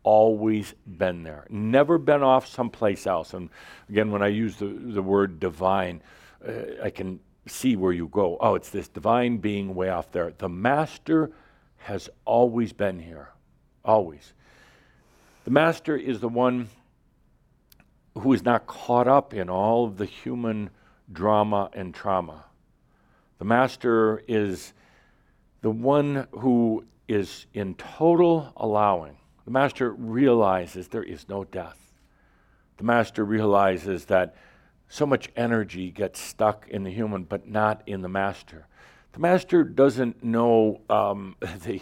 always 0.01 0.75
been 0.85 1.23
there, 1.23 1.47
never 1.49 1.97
been 1.97 2.21
off 2.21 2.47
someplace 2.47 3.07
else. 3.07 3.33
And 3.33 3.49
again, 3.89 4.11
when 4.11 4.21
I 4.21 4.27
use 4.27 4.55
the, 4.57 4.67
the 4.67 5.01
word 5.01 5.39
divine, 5.39 6.01
uh, 6.47 6.51
I 6.83 6.91
can 6.91 7.19
see 7.47 7.75
where 7.75 7.91
you 7.91 8.07
go. 8.07 8.37
Oh, 8.39 8.55
it's 8.55 8.69
this 8.69 8.87
divine 8.87 9.37
being 9.37 9.75
way 9.75 9.89
off 9.89 10.11
there. 10.11 10.33
The 10.37 10.49
Master 10.49 11.31
has 11.77 12.09
always 12.25 12.73
been 12.73 12.99
here, 12.99 13.29
always. 13.83 14.33
The 15.43 15.51
Master 15.51 15.95
is 15.95 16.19
the 16.19 16.29
one 16.29 16.69
who 18.17 18.33
is 18.33 18.43
not 18.43 18.65
caught 18.65 19.07
up 19.07 19.33
in 19.33 19.49
all 19.49 19.85
of 19.85 19.97
the 19.97 20.05
human 20.05 20.69
drama 21.11 21.69
and 21.73 21.93
trauma. 21.93 22.45
The 23.37 23.45
Master 23.45 24.23
is 24.27 24.73
the 25.61 25.69
one 25.69 26.27
who 26.31 26.85
is 27.07 27.45
in 27.53 27.75
total 27.75 28.53
allowing 28.57 29.17
the 29.45 29.51
master 29.51 29.91
realizes 29.91 30.87
there 30.87 31.03
is 31.03 31.29
no 31.29 31.43
death. 31.43 31.79
The 32.77 32.83
master 32.83 33.23
realizes 33.23 34.05
that 34.05 34.35
so 34.87 35.05
much 35.05 35.29
energy 35.35 35.91
gets 35.91 36.19
stuck 36.19 36.67
in 36.69 36.83
the 36.83 36.91
human, 36.91 37.23
but 37.23 37.47
not 37.47 37.81
in 37.85 38.01
the 38.01 38.09
master. 38.09 38.67
The 39.13 39.19
master 39.19 39.63
doesn't 39.63 40.23
know, 40.23 40.81
um, 40.89 41.35
the, 41.63 41.81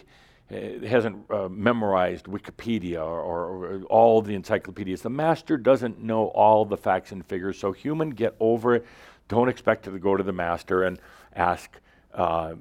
uh, 0.52 0.86
hasn't 0.86 1.30
uh, 1.32 1.48
memorized 1.50 2.26
Wikipedia 2.26 3.04
or, 3.04 3.22
or, 3.22 3.66
or, 3.66 3.84
all 3.84 4.22
the 4.22 4.36
encyclopedias. 4.36 5.02
The 5.02 5.10
master 5.10 5.58
doesn't 5.58 6.02
know 6.02 6.28
all 6.28 6.66
the 6.66 6.78
facts 6.78 7.12
and 7.12 7.26
figures, 7.26 7.58
so 7.58 7.72
human, 7.72 8.12
get 8.12 8.36
over 8.40 8.76
it. 8.76 8.86
Don't 9.28 9.50
expect 9.50 9.86
to 9.86 9.92
go 10.00 10.16
to 10.16 10.24
the 10.24 10.34
master 10.34 10.84
and 10.84 11.00
ask, 11.36 11.72
uh, 12.14 12.56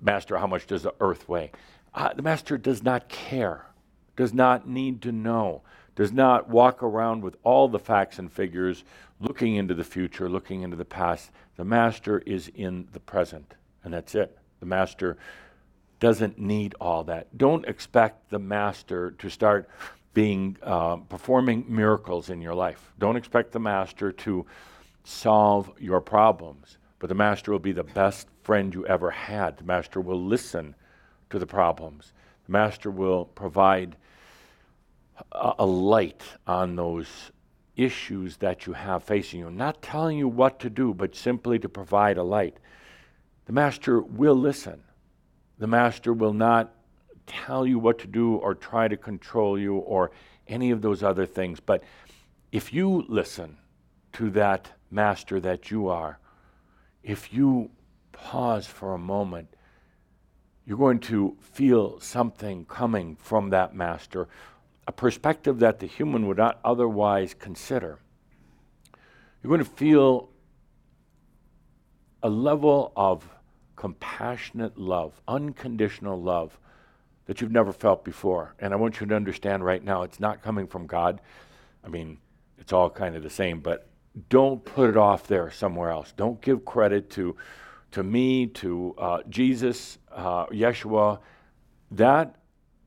Master, 0.00 0.38
how 0.38 0.46
much 0.46 0.66
does 0.66 0.82
the 0.82 0.94
earth 0.98 1.28
weigh? 1.28 1.52
Uh, 1.92 2.14
the 2.14 2.22
master 2.22 2.56
does 2.56 2.82
not 2.82 3.08
care 3.10 3.66
does 4.16 4.32
not 4.32 4.68
need 4.68 5.02
to 5.02 5.12
know, 5.12 5.62
does 5.96 6.12
not 6.12 6.48
walk 6.48 6.82
around 6.82 7.22
with 7.22 7.36
all 7.44 7.68
the 7.68 7.78
facts 7.78 8.18
and 8.18 8.32
figures, 8.32 8.84
looking 9.20 9.56
into 9.56 9.74
the 9.74 9.84
future, 9.84 10.28
looking 10.28 10.62
into 10.62 10.76
the 10.76 10.84
past. 10.84 11.30
The 11.56 11.64
master 11.64 12.18
is 12.20 12.50
in 12.54 12.88
the 12.92 13.00
present, 13.00 13.54
and 13.84 13.94
that's 13.94 14.14
it. 14.14 14.36
The 14.60 14.66
master 14.66 15.16
doesn't 16.00 16.38
need 16.38 16.74
all 16.80 17.04
that. 17.04 17.36
Don't 17.38 17.66
expect 17.66 18.30
the 18.30 18.38
master 18.38 19.12
to 19.12 19.30
start 19.30 19.68
being 20.12 20.56
uh, 20.62 20.96
performing 20.96 21.64
miracles 21.68 22.30
in 22.30 22.40
your 22.40 22.54
life. 22.54 22.92
Don't 22.98 23.16
expect 23.16 23.52
the 23.52 23.60
master 23.60 24.12
to 24.12 24.46
solve 25.04 25.70
your 25.78 26.00
problems, 26.00 26.78
but 26.98 27.08
the 27.08 27.14
master 27.14 27.52
will 27.52 27.58
be 27.58 27.72
the 27.72 27.84
best 27.84 28.28
friend 28.42 28.74
you 28.74 28.86
ever 28.86 29.10
had. 29.10 29.58
The 29.58 29.64
master 29.64 30.00
will 30.00 30.22
listen 30.22 30.74
to 31.30 31.38
the 31.38 31.46
problems. 31.46 32.12
The 32.46 32.52
master 32.52 32.90
will 32.90 33.24
provide 33.24 33.96
a, 35.32 35.52
a 35.60 35.66
light 35.66 36.22
on 36.46 36.76
those 36.76 37.08
issues 37.76 38.36
that 38.38 38.66
you 38.66 38.72
have 38.72 39.02
facing 39.02 39.40
you. 39.40 39.50
Not 39.50 39.82
telling 39.82 40.18
you 40.18 40.28
what 40.28 40.60
to 40.60 40.70
do, 40.70 40.94
but 40.94 41.14
simply 41.14 41.58
to 41.58 41.68
provide 41.68 42.16
a 42.16 42.22
light. 42.22 42.56
The 43.46 43.52
master 43.52 44.00
will 44.00 44.36
listen. 44.36 44.82
The 45.58 45.66
master 45.66 46.12
will 46.12 46.32
not 46.32 46.74
tell 47.26 47.66
you 47.66 47.78
what 47.78 47.98
to 48.00 48.06
do 48.06 48.34
or 48.36 48.54
try 48.54 48.88
to 48.88 48.96
control 48.96 49.58
you 49.58 49.76
or 49.76 50.10
any 50.46 50.70
of 50.70 50.82
those 50.82 51.02
other 51.02 51.26
things. 51.26 51.60
But 51.60 51.82
if 52.52 52.72
you 52.72 53.04
listen 53.08 53.58
to 54.14 54.30
that 54.30 54.70
master 54.90 55.40
that 55.40 55.70
you 55.70 55.88
are, 55.88 56.18
if 57.02 57.32
you 57.32 57.70
pause 58.12 58.66
for 58.66 58.94
a 58.94 58.98
moment, 58.98 59.48
you're 60.66 60.78
going 60.78 61.00
to 61.00 61.36
feel 61.40 62.00
something 62.00 62.64
coming 62.64 63.16
from 63.16 63.50
that 63.50 63.74
master 63.74 64.28
a 64.86 64.92
perspective 64.92 65.58
that 65.60 65.78
the 65.78 65.86
human 65.86 66.26
would 66.26 66.36
not 66.36 66.60
otherwise 66.64 67.34
consider. 67.34 67.98
You're 69.42 69.48
going 69.48 69.64
to 69.64 69.70
feel 69.70 70.30
a 72.22 72.28
level 72.28 72.92
of 72.96 73.28
compassionate 73.76 74.78
love, 74.78 75.20
unconditional 75.28 76.20
love 76.20 76.58
that 77.26 77.40
you've 77.40 77.52
never 77.52 77.72
felt 77.72 78.04
before. 78.04 78.54
And 78.58 78.72
I 78.72 78.76
want 78.76 79.00
you 79.00 79.06
to 79.06 79.14
understand 79.14 79.64
right 79.64 79.82
now, 79.82 80.02
it's 80.02 80.20
not 80.20 80.42
coming 80.42 80.66
from 80.66 80.86
God. 80.86 81.20
I 81.84 81.88
mean, 81.88 82.18
it's 82.58 82.72
all 82.72 82.90
kind 82.90 83.16
of 83.16 83.22
the 83.22 83.30
same, 83.30 83.60
but 83.60 83.88
don't 84.28 84.64
put 84.64 84.88
it 84.88 84.96
off 84.96 85.26
there 85.26 85.50
somewhere 85.50 85.90
else. 85.90 86.12
Don't 86.16 86.40
give 86.40 86.64
credit 86.64 87.10
to, 87.10 87.36
to 87.92 88.02
me, 88.02 88.46
to 88.46 88.94
uh, 88.96 89.18
Jesus, 89.28 89.98
uh, 90.12 90.46
Yeshua. 90.46 91.18
That 91.90 92.36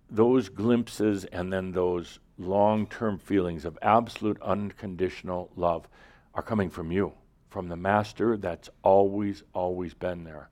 those 0.10 0.50
glimpses 0.50 1.26
and 1.26 1.52
then 1.52 1.72
those 1.72 2.20
long 2.38 2.88
term 2.88 3.18
feelings 3.18 3.66
of 3.66 3.78
absolute 3.82 4.42
unconditional 4.42 5.50
love 5.56 5.88
are 6.34 6.44
coming 6.44 6.70
from 6.70 6.92
you, 6.92 7.14
from 7.50 7.68
the 7.68 7.76
Master 7.76 8.38
that's 8.38 8.70
always, 8.84 9.44
always 9.54 9.94
been 9.94 10.24
there. 10.24 10.50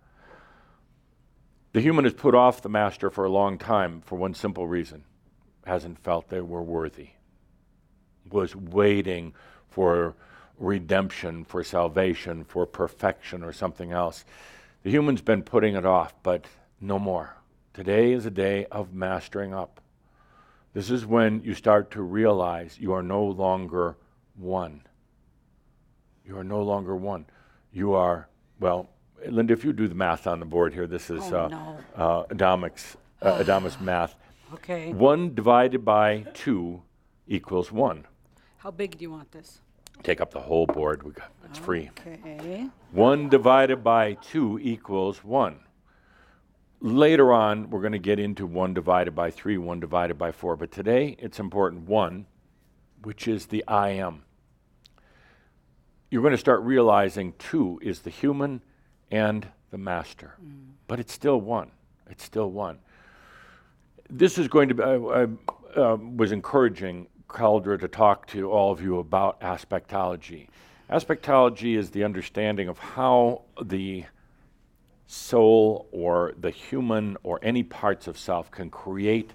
The 1.73 1.81
human 1.81 2.05
has 2.05 2.13
put 2.13 2.35
off 2.35 2.61
the 2.61 2.69
Master 2.69 3.09
for 3.09 3.25
a 3.25 3.29
long 3.29 3.57
time 3.57 4.01
for 4.01 4.15
one 4.15 4.33
simple 4.33 4.67
reason 4.67 5.03
hasn't 5.65 5.99
felt 5.99 6.29
they 6.29 6.41
were 6.41 6.61
worthy, 6.61 7.09
was 8.29 8.55
waiting 8.55 9.33
for 9.67 10.15
redemption, 10.57 11.43
for 11.43 11.63
salvation, 11.63 12.43
for 12.43 12.65
perfection, 12.65 13.43
or 13.43 13.51
something 13.51 13.91
else. 13.91 14.25
The 14.83 14.91
human's 14.91 15.21
been 15.21 15.41
putting 15.41 15.75
it 15.75 15.85
off, 15.85 16.13
but 16.23 16.45
no 16.79 16.99
more. 16.99 17.35
Today 17.75 18.13
is 18.13 18.25
a 18.25 18.31
day 18.31 18.65
of 18.71 18.93
mastering 18.93 19.53
up. 19.53 19.81
This 20.73 20.89
is 20.89 21.05
when 21.05 21.43
you 21.43 21.53
start 21.53 21.91
to 21.91 22.01
realize 22.01 22.77
you 22.79 22.93
are 22.93 23.03
no 23.03 23.25
longer 23.25 23.97
one. 24.37 24.81
You 26.25 26.37
are 26.37 26.43
no 26.45 26.63
longer 26.63 26.95
one. 26.95 27.25
You 27.73 27.91
are, 27.91 28.29
well, 28.61 28.89
Linda, 29.27 29.51
if 29.51 29.65
you 29.65 29.73
do 29.73 29.89
the 29.89 29.95
math 29.95 30.25
on 30.25 30.39
the 30.39 30.45
board 30.45 30.73
here, 30.73 30.87
this 30.87 31.09
is 31.09 31.21
oh, 31.33 31.37
uh, 31.37 31.47
no. 31.49 31.77
uh, 31.97 32.23
Adamic's 32.33 32.95
uh, 33.21 33.39
Adamus 33.43 33.81
math. 33.81 34.15
Okay. 34.53 34.93
1 34.93 35.35
divided 35.35 35.83
by 35.83 36.25
2 36.33 36.81
equals 37.27 37.73
1. 37.73 38.07
How 38.59 38.71
big 38.71 38.97
do 38.97 39.01
you 39.01 39.11
want 39.11 39.33
this? 39.33 39.59
Take 40.01 40.21
up 40.21 40.31
the 40.31 40.39
whole 40.39 40.65
board. 40.65 41.03
We 41.03 41.11
got, 41.11 41.29
it's 41.43 41.59
free. 41.59 41.89
Okay. 41.99 42.69
1 42.93 43.27
divided 43.27 43.83
by 43.83 44.13
2 44.13 44.59
equals 44.61 45.25
1. 45.25 45.59
Later 46.81 47.31
on, 47.33 47.69
we're 47.69 47.81
going 47.81 47.93
to 47.93 47.99
get 47.99 48.19
into 48.19 48.45
1 48.45 48.73
divided 48.73 49.15
by 49.15 49.31
3, 49.31 49.57
1 49.57 49.79
divided 49.79 50.17
by 50.17 50.31
4. 50.31 50.55
But 50.55 50.71
today, 50.71 51.15
it's 51.19 51.39
important 51.39 51.87
1, 51.87 52.25
which 53.03 53.27
is 53.27 53.47
the 53.47 53.63
I 53.67 53.89
am. 53.89 54.23
You're 56.09 56.21
going 56.21 56.31
to 56.31 56.37
start 56.37 56.61
realizing 56.61 57.33
2 57.39 57.79
is 57.81 57.99
the 57.99 58.09
human 58.09 58.61
and 59.09 59.47
the 59.71 59.77
master. 59.77 60.35
But 60.87 60.99
it's 60.99 61.13
still 61.13 61.39
1. 61.39 61.71
It's 62.09 62.23
still 62.23 62.51
1. 62.51 62.77
This 64.09 64.37
is 64.37 64.47
going 64.47 64.69
to 64.69 64.75
be, 64.75 64.83
I, 64.83 64.95
I 64.95 65.27
uh, 65.79 65.95
was 65.95 66.31
encouraging 66.31 67.07
Cauldre 67.27 67.79
to 67.79 67.87
talk 67.87 68.27
to 68.27 68.51
all 68.51 68.71
of 68.71 68.81
you 68.81 68.99
about 68.99 69.41
aspectology. 69.41 70.47
Aspectology 70.89 71.75
is 71.77 71.89
the 71.89 72.03
understanding 72.03 72.67
of 72.67 72.77
how 72.77 73.41
the 73.61 74.05
soul 75.07 75.87
or 75.91 76.33
the 76.39 76.49
human 76.49 77.17
or 77.23 77.39
any 77.43 77.63
parts 77.63 78.07
of 78.07 78.17
self 78.17 78.51
can 78.51 78.69
create 78.69 79.31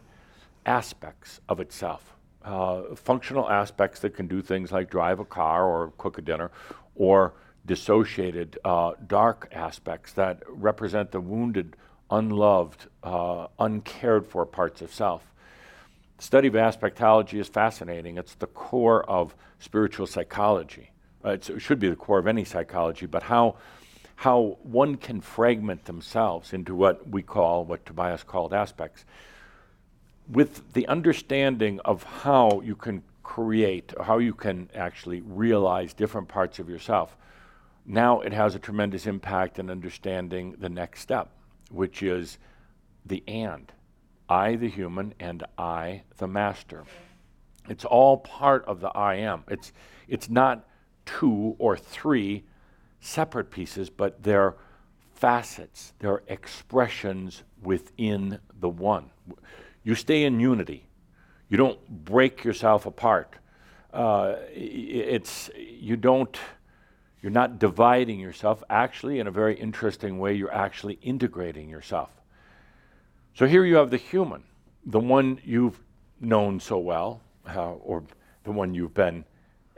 aspects 0.66 1.40
of 1.48 1.60
itself. 1.60 2.14
Uh, 2.44 2.94
functional 2.94 3.48
aspects 3.50 4.00
that 4.00 4.14
can 4.14 4.26
do 4.26 4.40
things 4.40 4.72
like 4.72 4.90
drive 4.90 5.20
a 5.20 5.24
car 5.24 5.66
or 5.66 5.92
cook 5.98 6.18
a 6.18 6.22
dinner, 6.22 6.50
or 6.96 7.34
dissociated 7.66 8.58
uh, 8.64 8.92
dark 9.06 9.48
aspects 9.52 10.12
that 10.14 10.42
represent 10.48 11.12
the 11.12 11.20
wounded, 11.20 11.76
unloved, 12.10 12.86
uh, 13.02 13.46
uncared 13.58 14.26
for 14.26 14.46
parts 14.46 14.80
of 14.80 14.92
self. 14.92 15.22
The 16.16 16.24
study 16.24 16.48
of 16.48 16.54
aspectology 16.54 17.38
is 17.38 17.48
fascinating. 17.48 18.16
It's 18.18 18.34
the 18.34 18.46
core 18.46 19.08
of 19.08 19.34
spiritual 19.58 20.06
psychology. 20.06 20.90
Uh, 21.24 21.30
it 21.30 21.50
should 21.58 21.78
be 21.78 21.88
the 21.88 21.96
core 21.96 22.18
of 22.18 22.26
any 22.26 22.44
psychology, 22.44 23.06
but 23.06 23.22
how 23.22 23.56
how 24.20 24.58
one 24.62 24.96
can 24.96 25.18
fragment 25.18 25.86
themselves 25.86 26.52
into 26.52 26.74
what 26.74 27.08
we 27.08 27.22
call, 27.22 27.64
what 27.64 27.86
Tobias 27.86 28.22
called 28.22 28.52
aspects, 28.52 29.06
with 30.28 30.74
the 30.74 30.86
understanding 30.88 31.80
of 31.86 32.02
how 32.02 32.60
you 32.60 32.76
can 32.76 33.02
create, 33.22 33.94
how 33.98 34.18
you 34.18 34.34
can 34.34 34.68
actually 34.74 35.22
realize 35.22 35.94
different 35.94 36.28
parts 36.28 36.58
of 36.58 36.68
yourself. 36.68 37.16
Now 37.86 38.20
it 38.20 38.34
has 38.34 38.54
a 38.54 38.58
tremendous 38.58 39.06
impact 39.06 39.58
in 39.58 39.70
understanding 39.70 40.54
the 40.58 40.68
next 40.68 41.00
step, 41.00 41.30
which 41.70 42.02
is 42.02 42.36
the 43.06 43.24
and. 43.26 43.72
I, 44.28 44.56
the 44.56 44.68
human, 44.68 45.14
and 45.18 45.44
I, 45.56 46.02
the 46.18 46.28
master. 46.28 46.84
It's 47.70 47.86
all 47.86 48.18
part 48.18 48.66
of 48.66 48.80
the 48.80 48.90
I 48.90 49.14
am. 49.14 49.44
It's, 49.48 49.72
it's 50.08 50.28
not 50.28 50.68
two 51.06 51.56
or 51.58 51.78
three 51.78 52.44
separate 53.00 53.50
pieces, 53.50 53.90
but 53.90 54.22
they're 54.22 54.54
facets, 55.14 55.92
they're 55.98 56.22
expressions 56.28 57.42
within 57.62 58.38
the 58.60 58.68
one. 58.68 59.10
You 59.82 59.94
stay 59.94 60.24
in 60.24 60.40
unity. 60.40 60.86
You 61.48 61.56
don't 61.56 62.04
break 62.04 62.44
yourself 62.44 62.86
apart. 62.86 63.34
Uh, 63.92 64.36
it's 64.52 65.50
you 65.56 65.96
don't 65.96 66.38
you're 67.22 67.32
not 67.32 67.58
dividing 67.58 68.18
yourself. 68.18 68.62
Actually, 68.70 69.18
in 69.18 69.26
a 69.26 69.30
very 69.30 69.58
interesting 69.58 70.18
way, 70.18 70.34
you're 70.34 70.54
actually 70.54 70.98
integrating 71.02 71.68
yourself. 71.68 72.10
So 73.34 73.46
here 73.46 73.64
you 73.64 73.76
have 73.76 73.90
the 73.90 73.96
human, 73.96 74.44
the 74.86 75.00
one 75.00 75.40
you've 75.44 75.80
known 76.20 76.60
so 76.60 76.78
well, 76.78 77.20
uh, 77.46 77.72
or 77.72 78.04
the 78.44 78.52
one 78.52 78.74
you've 78.74 78.94
been 78.94 79.24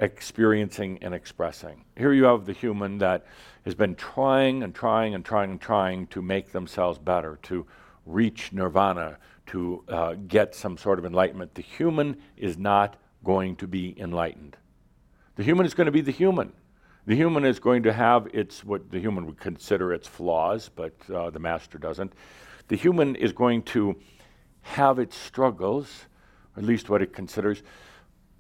experiencing 0.03 0.99
and 1.01 1.15
expressing. 1.15 1.85
Here 1.97 2.12
you 2.12 2.24
have 2.24 2.45
the 2.45 2.53
human 2.53 2.99
that 2.99 3.24
has 3.65 3.77
been 3.77 3.95
trying 3.95 4.65
and 4.65 4.74
trying 4.74 5.15
and 5.15 5.24
trying 5.24 5.53
and 5.53 5.61
trying 5.61 6.09
to 6.09 6.20
make 6.20 6.51
themselves 6.51 6.99
better, 6.99 7.39
to 7.45 7.65
reach 8.05 8.53
nirvana, 8.53 9.16
to 9.47 9.85
uh, 9.89 10.15
get 10.27 10.57
some 10.57 10.77
sort 10.77 10.99
of 10.99 11.05
enlightenment. 11.05 11.55
The 11.55 11.62
human 11.62 12.16
is 12.37 12.59
not 12.59 12.97
going 13.23 13.55
to 13.57 13.69
be 13.69 13.95
enlightened. 13.97 14.57
The 15.37 15.45
human 15.45 15.66
is 15.66 15.73
going 15.73 15.87
to 15.87 15.93
be 15.93 16.01
the 16.01 16.11
human. 16.11 16.53
The 17.07 17.15
human 17.15 17.45
is 17.45 17.61
going 17.61 17.85
to 17.85 17.93
have 17.93 18.29
its, 18.35 18.65
what 18.65 18.91
the 18.91 18.99
human 18.99 19.24
would 19.27 19.39
consider 19.39 19.93
its 19.93 20.09
flaws, 20.09 20.69
but 20.69 20.95
uh, 21.15 21.31
the 21.31 21.39
master 21.39 21.79
doesn't. 21.79 22.12
The 22.66 22.77
human 22.77 23.15
is 23.15 23.33
going 23.33 23.62
to 23.65 23.97
have 24.62 24.99
its 24.99 25.16
struggles, 25.16 26.07
at 26.57 26.65
least 26.65 26.91
what 26.91 27.03
it 27.03 27.12
considers, 27.12 27.62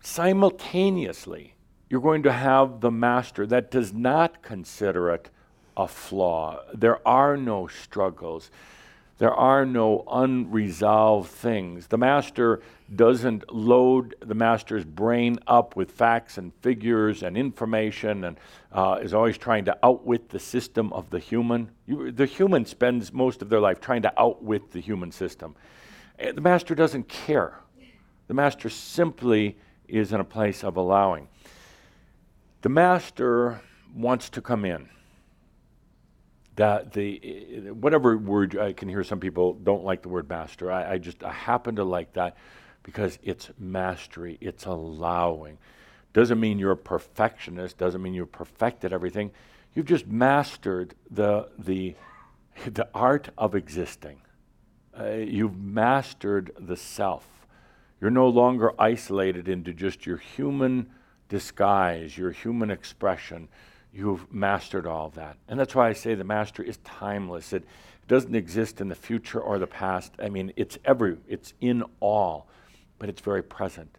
simultaneously, 0.02 1.54
you're 1.88 2.00
going 2.00 2.22
to 2.24 2.32
have 2.32 2.80
the 2.80 2.90
master 2.90 3.46
that 3.46 3.70
does 3.70 3.92
not 3.92 4.42
consider 4.42 5.10
it 5.10 5.30
a 5.76 5.88
flaw. 5.88 6.60
There 6.74 7.06
are 7.06 7.36
no 7.36 7.66
struggles. 7.66 8.50
There 9.18 9.32
are 9.32 9.64
no 9.64 10.04
unresolved 10.10 11.30
things. 11.30 11.86
The 11.86 11.98
master 11.98 12.60
doesn't 12.94 13.52
load 13.52 14.16
the 14.20 14.34
master's 14.34 14.84
brain 14.84 15.38
up 15.46 15.76
with 15.76 15.92
facts 15.92 16.38
and 16.38 16.52
figures 16.60 17.22
and 17.22 17.36
information 17.36 18.24
and 18.24 18.40
uh, 18.72 18.98
is 19.00 19.14
always 19.14 19.38
trying 19.38 19.64
to 19.66 19.78
outwit 19.84 20.28
the 20.28 20.40
system 20.40 20.92
of 20.92 21.08
the 21.10 21.20
human. 21.20 21.70
You, 21.86 22.10
the 22.10 22.26
human 22.26 22.66
spends 22.66 23.12
most 23.12 23.42
of 23.42 23.48
their 23.48 23.60
life 23.60 23.80
trying 23.80 24.02
to 24.02 24.20
outwit 24.20 24.72
the 24.72 24.80
human 24.80 25.12
system. 25.12 25.54
Eh, 26.18 26.32
the 26.32 26.40
master 26.40 26.74
doesn't 26.74 27.08
care. 27.08 27.60
The 28.26 28.34
master 28.34 28.68
simply 28.68 29.56
is 29.92 30.12
in 30.12 30.20
a 30.20 30.24
place 30.24 30.64
of 30.64 30.76
allowing. 30.76 31.28
The 32.62 32.70
master 32.70 33.60
wants 33.94 34.30
to 34.30 34.40
come 34.40 34.64
in. 34.64 34.88
That 36.56 36.92
the 36.92 37.70
whatever 37.72 38.16
word 38.16 38.58
I 38.58 38.72
can 38.72 38.88
hear 38.88 39.04
some 39.04 39.20
people 39.20 39.54
don't 39.54 39.84
like 39.84 40.02
the 40.02 40.08
word 40.08 40.28
master. 40.28 40.70
I, 40.70 40.92
I 40.92 40.98
just 40.98 41.22
I 41.22 41.32
happen 41.32 41.76
to 41.76 41.84
like 41.84 42.12
that 42.14 42.36
because 42.82 43.18
it's 43.22 43.50
mastery, 43.58 44.38
it's 44.40 44.66
allowing. 44.66 45.58
Doesn't 46.12 46.40
mean 46.40 46.58
you're 46.58 46.72
a 46.72 46.76
perfectionist, 46.76 47.78
doesn't 47.78 48.02
mean 48.02 48.12
you've 48.12 48.32
perfected 48.32 48.92
everything. 48.92 49.30
You've 49.74 49.86
just 49.86 50.06
mastered 50.06 50.94
the 51.10 51.48
the 51.58 51.94
the 52.66 52.88
art 52.94 53.30
of 53.38 53.54
existing. 53.54 54.20
Uh, 54.98 55.12
you've 55.12 55.56
mastered 55.56 56.52
the 56.58 56.76
self. 56.76 57.31
You're 58.02 58.10
no 58.10 58.28
longer 58.28 58.72
isolated 58.80 59.48
into 59.48 59.72
just 59.72 60.06
your 60.06 60.16
human 60.16 60.90
disguise, 61.28 62.18
your 62.18 62.32
human 62.32 62.68
expression. 62.68 63.46
You've 63.92 64.30
mastered 64.32 64.88
all 64.88 65.10
that. 65.10 65.36
And 65.46 65.58
that's 65.58 65.76
why 65.76 65.88
I 65.88 65.92
say 65.92 66.16
the 66.16 66.24
master 66.24 66.64
is 66.64 66.78
timeless. 66.78 67.52
It 67.52 67.62
doesn't 68.08 68.34
exist 68.34 68.80
in 68.80 68.88
the 68.88 68.96
future 68.96 69.40
or 69.40 69.60
the 69.60 69.68
past. 69.68 70.14
I 70.20 70.30
mean, 70.30 70.52
it's 70.56 70.78
every, 70.84 71.16
it's 71.28 71.54
in 71.60 71.84
all, 72.00 72.48
but 72.98 73.08
it's 73.08 73.20
very 73.20 73.40
present. 73.44 73.96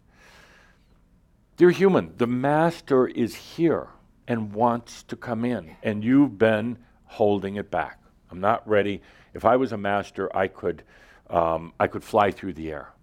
Dear 1.56 1.70
human, 1.70 2.12
the 2.18 2.26
master 2.26 3.06
is 3.06 3.34
here 3.34 3.88
and 4.28 4.52
wants 4.52 5.02
to 5.04 5.16
come 5.16 5.46
in, 5.46 5.76
and 5.82 6.04
you've 6.04 6.36
been 6.36 6.76
holding 7.06 7.56
it 7.56 7.70
back. 7.70 8.00
I'm 8.30 8.40
not 8.40 8.68
ready. 8.68 9.00
If 9.32 9.46
I 9.46 9.56
was 9.56 9.72
a 9.72 9.78
master, 9.78 10.34
I 10.36 10.48
could, 10.48 10.82
um, 11.30 11.72
I 11.80 11.86
could 11.86 12.04
fly 12.04 12.32
through 12.32 12.52
the 12.52 12.70
air 12.70 12.93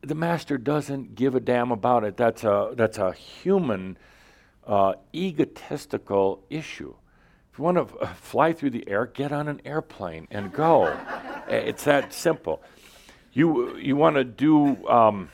the 0.00 0.14
master 0.14 0.58
doesn't 0.58 1.14
give 1.14 1.34
a 1.34 1.40
damn 1.40 1.72
about 1.72 2.04
it. 2.04 2.16
That's 2.16 2.44
a, 2.44 2.72
that's 2.74 2.98
a 2.98 3.12
human, 3.12 3.98
uh, 4.66 4.94
egotistical 5.14 6.44
issue. 6.50 6.94
If 7.52 7.58
you 7.58 7.64
want 7.64 7.76
to 7.76 7.98
uh, 7.98 8.14
fly 8.14 8.52
through 8.52 8.70
the 8.70 8.88
air, 8.88 9.06
get 9.06 9.32
on 9.32 9.48
an 9.48 9.60
airplane 9.64 10.28
and 10.30 10.52
go. 10.52 10.96
it's 11.48 11.84
that 11.84 12.12
simple. 12.12 12.62
You, 13.32 13.76
you 13.76 13.96
want 13.96 14.16
to 14.16 14.24
do 14.24 14.86
um, 14.88 15.30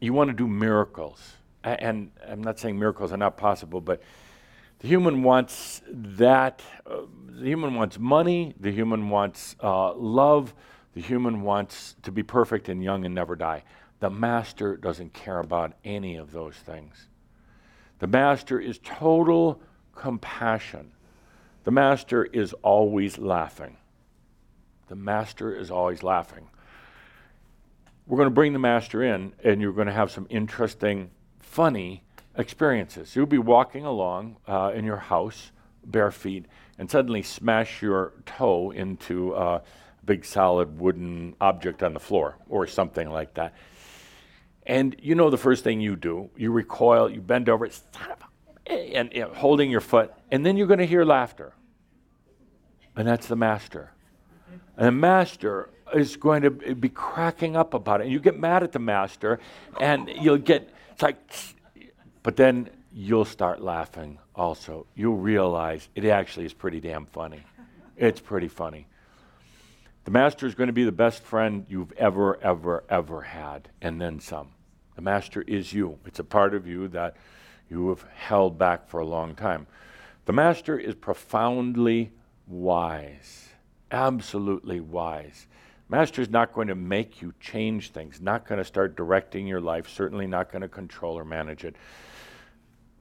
you 0.00 0.12
want 0.12 0.28
to 0.28 0.34
do 0.34 0.46
miracles, 0.46 1.36
and 1.64 2.10
I'm 2.26 2.42
not 2.42 2.58
saying 2.58 2.78
miracles 2.78 3.12
are 3.12 3.16
not 3.16 3.36
possible, 3.36 3.80
but 3.80 4.02
the 4.80 4.88
human 4.88 5.22
wants 5.22 5.80
that. 5.90 6.62
Uh, 6.88 7.02
the 7.28 7.46
human 7.46 7.74
wants 7.74 7.98
money. 7.98 8.54
The 8.60 8.70
human 8.70 9.08
wants 9.10 9.56
uh, 9.62 9.94
love 9.94 10.54
the 10.96 11.02
human 11.02 11.42
wants 11.42 11.94
to 12.04 12.10
be 12.10 12.22
perfect 12.22 12.70
and 12.70 12.82
young 12.82 13.04
and 13.04 13.14
never 13.14 13.36
die. 13.36 13.62
The 14.00 14.08
master 14.08 14.78
doesn't 14.78 15.12
care 15.12 15.40
about 15.40 15.74
any 15.84 16.16
of 16.16 16.32
those 16.32 16.54
things. 16.54 17.08
The 17.98 18.06
master 18.06 18.58
is 18.58 18.80
total 18.82 19.60
compassion. 19.94 20.92
The 21.64 21.70
master 21.70 22.24
is 22.24 22.54
always 22.62 23.18
laughing. 23.18 23.76
The 24.88 24.96
master 24.96 25.54
is 25.54 25.70
always 25.70 26.02
laughing. 26.02 26.48
We're 28.06 28.16
going 28.16 28.30
to 28.30 28.34
bring 28.34 28.54
the 28.54 28.58
master 28.58 29.02
in, 29.02 29.34
and 29.44 29.60
you're 29.60 29.74
going 29.74 29.88
to 29.88 29.92
have 29.92 30.10
some 30.10 30.26
interesting, 30.30 31.10
funny 31.40 32.04
experiences. 32.38 33.14
You'll 33.14 33.26
be 33.26 33.36
walking 33.36 33.84
along 33.84 34.36
uh, 34.48 34.72
in 34.74 34.86
your 34.86 34.96
house, 34.96 35.52
bare 35.84 36.10
feet, 36.10 36.46
and 36.78 36.90
suddenly 36.90 37.20
smash 37.20 37.82
your 37.82 38.14
toe 38.24 38.70
into 38.70 39.34
uh, 39.34 39.60
big 40.06 40.24
solid 40.24 40.80
wooden 40.80 41.34
object 41.40 41.82
on 41.82 41.92
the 41.92 42.00
floor 42.00 42.38
or 42.48 42.66
something 42.66 43.10
like 43.10 43.34
that. 43.34 43.54
And 44.64 44.96
you 45.00 45.14
know 45.14 45.30
the 45.30 45.38
first 45.38 45.62
thing 45.62 45.80
you 45.80 45.96
do, 45.96 46.30
you 46.36 46.50
recoil, 46.50 47.10
you 47.10 47.20
bend 47.20 47.48
over, 47.48 47.68
and, 48.66 49.12
holding 49.34 49.70
your 49.70 49.80
foot, 49.80 50.12
and 50.30 50.44
then 50.44 50.56
you're 50.56 50.66
going 50.66 50.80
to 50.80 50.86
hear 50.86 51.04
laughter. 51.04 51.54
And 52.96 53.06
that's 53.06 53.26
the 53.26 53.36
master. 53.36 53.92
And 54.76 54.86
the 54.86 54.92
master 54.92 55.70
is 55.94 56.16
going 56.16 56.42
to 56.42 56.50
be 56.50 56.88
cracking 56.88 57.56
up 57.56 57.74
about 57.74 58.00
it. 58.00 58.04
And 58.04 58.12
you 58.12 58.18
get 58.18 58.38
mad 58.38 58.62
at 58.62 58.72
the 58.72 58.78
master, 58.78 59.38
and 59.80 60.08
you'll 60.08 60.38
get, 60.38 60.68
it's 60.92 61.02
like, 61.02 61.16
but 62.22 62.36
then 62.36 62.70
you'll 62.92 63.24
start 63.24 63.60
laughing 63.60 64.18
also. 64.34 64.86
You'll 64.96 65.16
realize 65.16 65.88
it 65.94 66.04
actually 66.06 66.46
is 66.46 66.52
pretty 66.52 66.80
damn 66.80 67.06
funny. 67.06 67.42
It's 67.96 68.20
pretty 68.20 68.48
funny. 68.48 68.88
The 70.06 70.12
master 70.12 70.46
is 70.46 70.54
going 70.54 70.68
to 70.68 70.72
be 70.72 70.84
the 70.84 70.92
best 70.92 71.24
friend 71.24 71.66
you've 71.68 71.90
ever, 71.94 72.40
ever, 72.40 72.84
ever 72.88 73.22
had, 73.22 73.70
and 73.82 74.00
then 74.00 74.20
some. 74.20 74.50
The 74.94 75.02
master 75.02 75.42
is 75.42 75.72
you. 75.72 75.98
It's 76.06 76.20
a 76.20 76.24
part 76.24 76.54
of 76.54 76.64
you 76.64 76.86
that 76.88 77.16
you 77.68 77.88
have 77.88 78.04
held 78.14 78.56
back 78.56 78.86
for 78.86 79.00
a 79.00 79.04
long 79.04 79.34
time. 79.34 79.66
The 80.26 80.32
master 80.32 80.78
is 80.78 80.94
profoundly 80.94 82.12
wise, 82.46 83.48
absolutely 83.90 84.78
wise. 84.78 85.48
Master 85.88 86.22
is 86.22 86.30
not 86.30 86.52
going 86.52 86.68
to 86.68 86.76
make 86.76 87.20
you 87.20 87.34
change 87.40 87.90
things, 87.90 88.20
not 88.20 88.46
going 88.46 88.58
to 88.58 88.64
start 88.64 88.96
directing 88.96 89.44
your 89.44 89.60
life, 89.60 89.88
certainly 89.88 90.28
not 90.28 90.52
going 90.52 90.62
to 90.62 90.68
control 90.68 91.18
or 91.18 91.24
manage 91.24 91.64
it. 91.64 91.74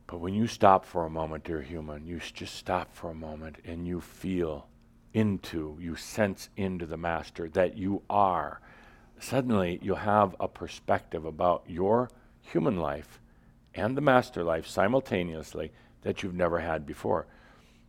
But 0.08 0.22
when 0.22 0.34
you 0.34 0.48
stop 0.48 0.86
for 0.86 1.06
a 1.06 1.10
moment, 1.12 1.44
dear 1.44 1.62
human, 1.62 2.08
you 2.08 2.20
just 2.20 2.56
stop 2.56 2.96
for 2.96 3.12
a 3.12 3.16
moment 3.16 3.58
and 3.64 3.88
you 3.88 4.02
feel 4.02 4.66
into, 5.16 5.78
you 5.80 5.96
sense 5.96 6.50
into 6.58 6.86
the 6.86 6.98
Master 6.98 7.48
that 7.50 7.78
you 7.78 8.04
are, 8.10 8.60
suddenly 9.18 9.80
you'll 9.82 9.96
have 9.96 10.36
a 10.42 10.48
perspective 10.48 11.24
about 11.24 11.64
your 11.68 12.10
human 12.42 12.76
life 12.76 13.22
and 13.74 13.96
the 13.96 14.02
Master 14.02 14.44
life 14.44 14.68
simultaneously 14.68 15.72
that 16.02 16.22
you've 16.22 16.36
never 16.36 16.60
had 16.60 16.86
before. 16.86 17.28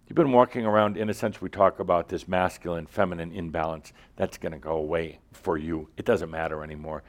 You've 0.06 0.14
been 0.14 0.30
walking 0.30 0.64
around, 0.64 0.96
in 0.96 1.10
a 1.10 1.14
sense, 1.14 1.40
we 1.40 1.48
talk 1.48 1.80
about 1.80 2.08
this 2.08 2.28
masculine 2.28 2.86
feminine 2.86 3.32
imbalance. 3.32 3.92
That's 4.14 4.38
going 4.38 4.52
to 4.52 4.58
go 4.58 4.76
away 4.76 5.18
for 5.32 5.58
you. 5.58 5.88
It 5.96 6.04
doesn't 6.04 6.30
matter 6.30 6.62
anymore. 6.62 7.02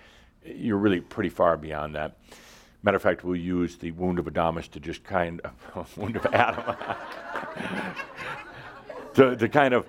You're 0.44 0.78
really 0.78 1.00
pretty 1.00 1.30
far 1.30 1.58
beyond 1.58 1.94
that. 1.94 2.18
Matter 2.82 2.98
of 2.98 3.04
fact, 3.04 3.24
we'll 3.24 3.36
use 3.36 3.78
the 3.78 3.92
wound 3.92 4.18
of 4.18 4.26
Adamus 4.26 4.68
to 4.72 4.80
just 4.80 5.04
kind 5.04 5.42
of, 5.42 5.96
wound 5.98 6.16
of 6.16 6.26
Adam, 6.34 6.76
to, 9.14 9.36
to 9.36 9.48
kind 9.48 9.76
of 9.76 9.86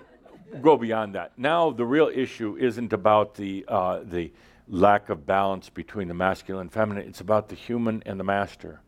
go 0.63 0.77
beyond 0.77 1.15
that. 1.15 1.33
Now, 1.39 1.71
the 1.71 1.85
real 1.85 2.11
issue 2.13 2.57
isn't 2.57 2.93
about 2.93 3.35
the, 3.35 3.65
uh, 3.69 4.01
the 4.05 4.33
lack 4.69 5.09
of 5.09 5.27
balance 5.27 5.71
between 5.71 6.09
the 6.09 6.15
masculine 6.15 6.63
and 6.63 6.73
feminine, 6.73 7.09
it's 7.09 7.21
about 7.21 7.49
the 7.49 7.55
human 7.55 8.03
and 8.07 8.19
the 8.19 8.25
master, 8.25 8.81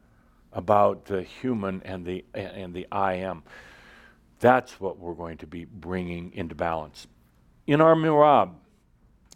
about 0.52 1.06
the 1.06 1.22
human 1.22 1.82
and 1.84 2.04
the, 2.04 2.24
and 2.34 2.74
the 2.74 2.86
I 2.90 3.14
am. 3.14 3.42
That's 4.40 4.80
what 4.80 4.98
we're 4.98 5.14
going 5.14 5.38
to 5.38 5.46
be 5.46 5.64
bringing 5.64 6.32
into 6.32 6.54
balance. 6.54 7.06
In 7.66 7.80
our 7.80 7.94
merabh, 7.94 8.52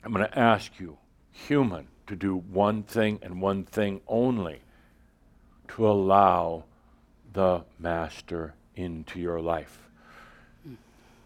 I'm 0.03 0.13
going 0.13 0.27
to 0.27 0.39
ask 0.39 0.79
you, 0.79 0.99
human, 1.31 1.89
to 2.07 2.17
do 2.17 2.37
one 2.37 2.83
thing 2.83 3.19
and 3.23 3.41
one 3.41 3.65
thing 3.65 4.01
only 4.07 4.61
to 5.69 5.89
allow 5.89 6.65
the 7.33 7.65
master 7.79 8.55
into 8.77 9.19
your 9.19 9.41
life. 9.41 9.84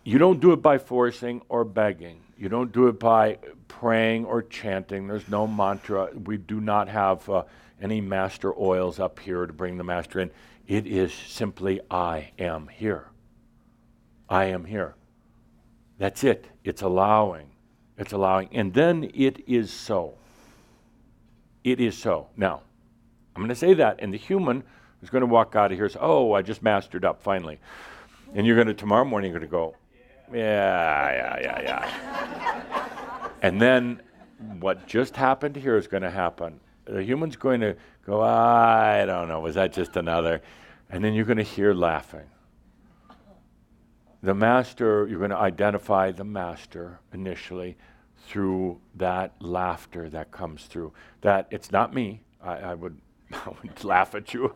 You 0.08 0.16
don't 0.16 0.40
do 0.40 0.52
it 0.52 0.62
by 0.62 0.78
forcing 0.78 1.42
or 1.50 1.66
begging. 1.66 2.22
You 2.38 2.48
don't 2.48 2.72
do 2.72 2.88
it 2.88 2.98
by 2.98 3.36
praying 3.68 4.24
or 4.24 4.40
chanting. 4.40 5.06
There's 5.06 5.28
no 5.28 5.46
mantra. 5.46 6.08
We 6.24 6.38
do 6.38 6.62
not 6.62 6.88
have 6.88 7.28
uh, 7.28 7.42
any 7.78 8.00
master 8.00 8.58
oils 8.58 8.98
up 8.98 9.18
here 9.18 9.44
to 9.44 9.52
bring 9.52 9.76
the 9.76 9.84
master 9.84 10.18
in. 10.20 10.30
It 10.66 10.86
is 10.86 11.12
simply, 11.12 11.82
I 11.90 12.30
am 12.38 12.68
here. 12.68 13.08
I 14.30 14.46
am 14.46 14.64
here. 14.64 14.94
That's 15.98 16.24
it. 16.24 16.46
It's 16.64 16.80
allowing. 16.80 17.50
It's 17.98 18.14
allowing. 18.14 18.48
And 18.52 18.72
then 18.72 19.10
it 19.12 19.46
is 19.46 19.70
so. 19.70 20.14
It 21.64 21.80
is 21.80 21.98
so. 21.98 22.28
Now, 22.34 22.62
I'm 23.36 23.42
going 23.42 23.50
to 23.50 23.54
say 23.54 23.74
that, 23.74 23.96
and 23.98 24.14
the 24.14 24.16
human 24.16 24.64
is 25.02 25.10
going 25.10 25.20
to 25.20 25.26
walk 25.26 25.54
out 25.54 25.70
of 25.70 25.76
here 25.76 25.84
and 25.84 25.92
say, 25.92 26.00
Oh, 26.00 26.32
I 26.32 26.40
just 26.40 26.62
mastered 26.62 27.04
up 27.04 27.22
finally. 27.22 27.58
And 28.32 28.46
you're 28.46 28.56
going 28.56 28.68
to, 28.68 28.74
tomorrow 28.74 29.04
morning, 29.04 29.32
you're 29.32 29.40
going 29.40 29.50
to 29.50 29.52
go, 29.52 29.74
Yeah, 30.32 31.38
yeah, 31.40 31.40
yeah, 31.40 31.60
yeah. 31.62 33.28
and 33.42 33.60
then 33.60 34.02
what 34.60 34.86
just 34.86 35.16
happened 35.16 35.56
here 35.56 35.76
is 35.76 35.86
going 35.86 36.02
to 36.02 36.10
happen. 36.10 36.60
The 36.84 37.02
human's 37.02 37.36
going 37.36 37.60
to 37.60 37.76
go, 38.06 38.20
I 38.20 39.04
don't 39.06 39.28
know, 39.28 39.40
was 39.40 39.54
that 39.54 39.72
just 39.72 39.96
another? 39.96 40.42
And 40.90 41.04
then 41.04 41.14
you're 41.14 41.24
going 41.24 41.38
to 41.38 41.42
hear 41.42 41.74
laughing 41.74 42.26
the 44.22 44.34
master, 44.34 45.06
you're 45.08 45.18
going 45.18 45.30
to 45.30 45.36
identify 45.36 46.10
the 46.10 46.24
master 46.24 46.98
initially 47.12 47.76
through 48.26 48.80
that 48.96 49.32
laughter 49.40 50.08
that 50.10 50.30
comes 50.30 50.64
through. 50.64 50.92
That 51.20 51.46
it's 51.50 51.70
not 51.70 51.94
me. 51.94 52.22
I, 52.42 52.56
I 52.56 52.74
would, 52.74 52.98
I 53.32 53.50
would 53.62 53.84
laugh 53.84 54.14
at 54.14 54.34
you. 54.34 54.54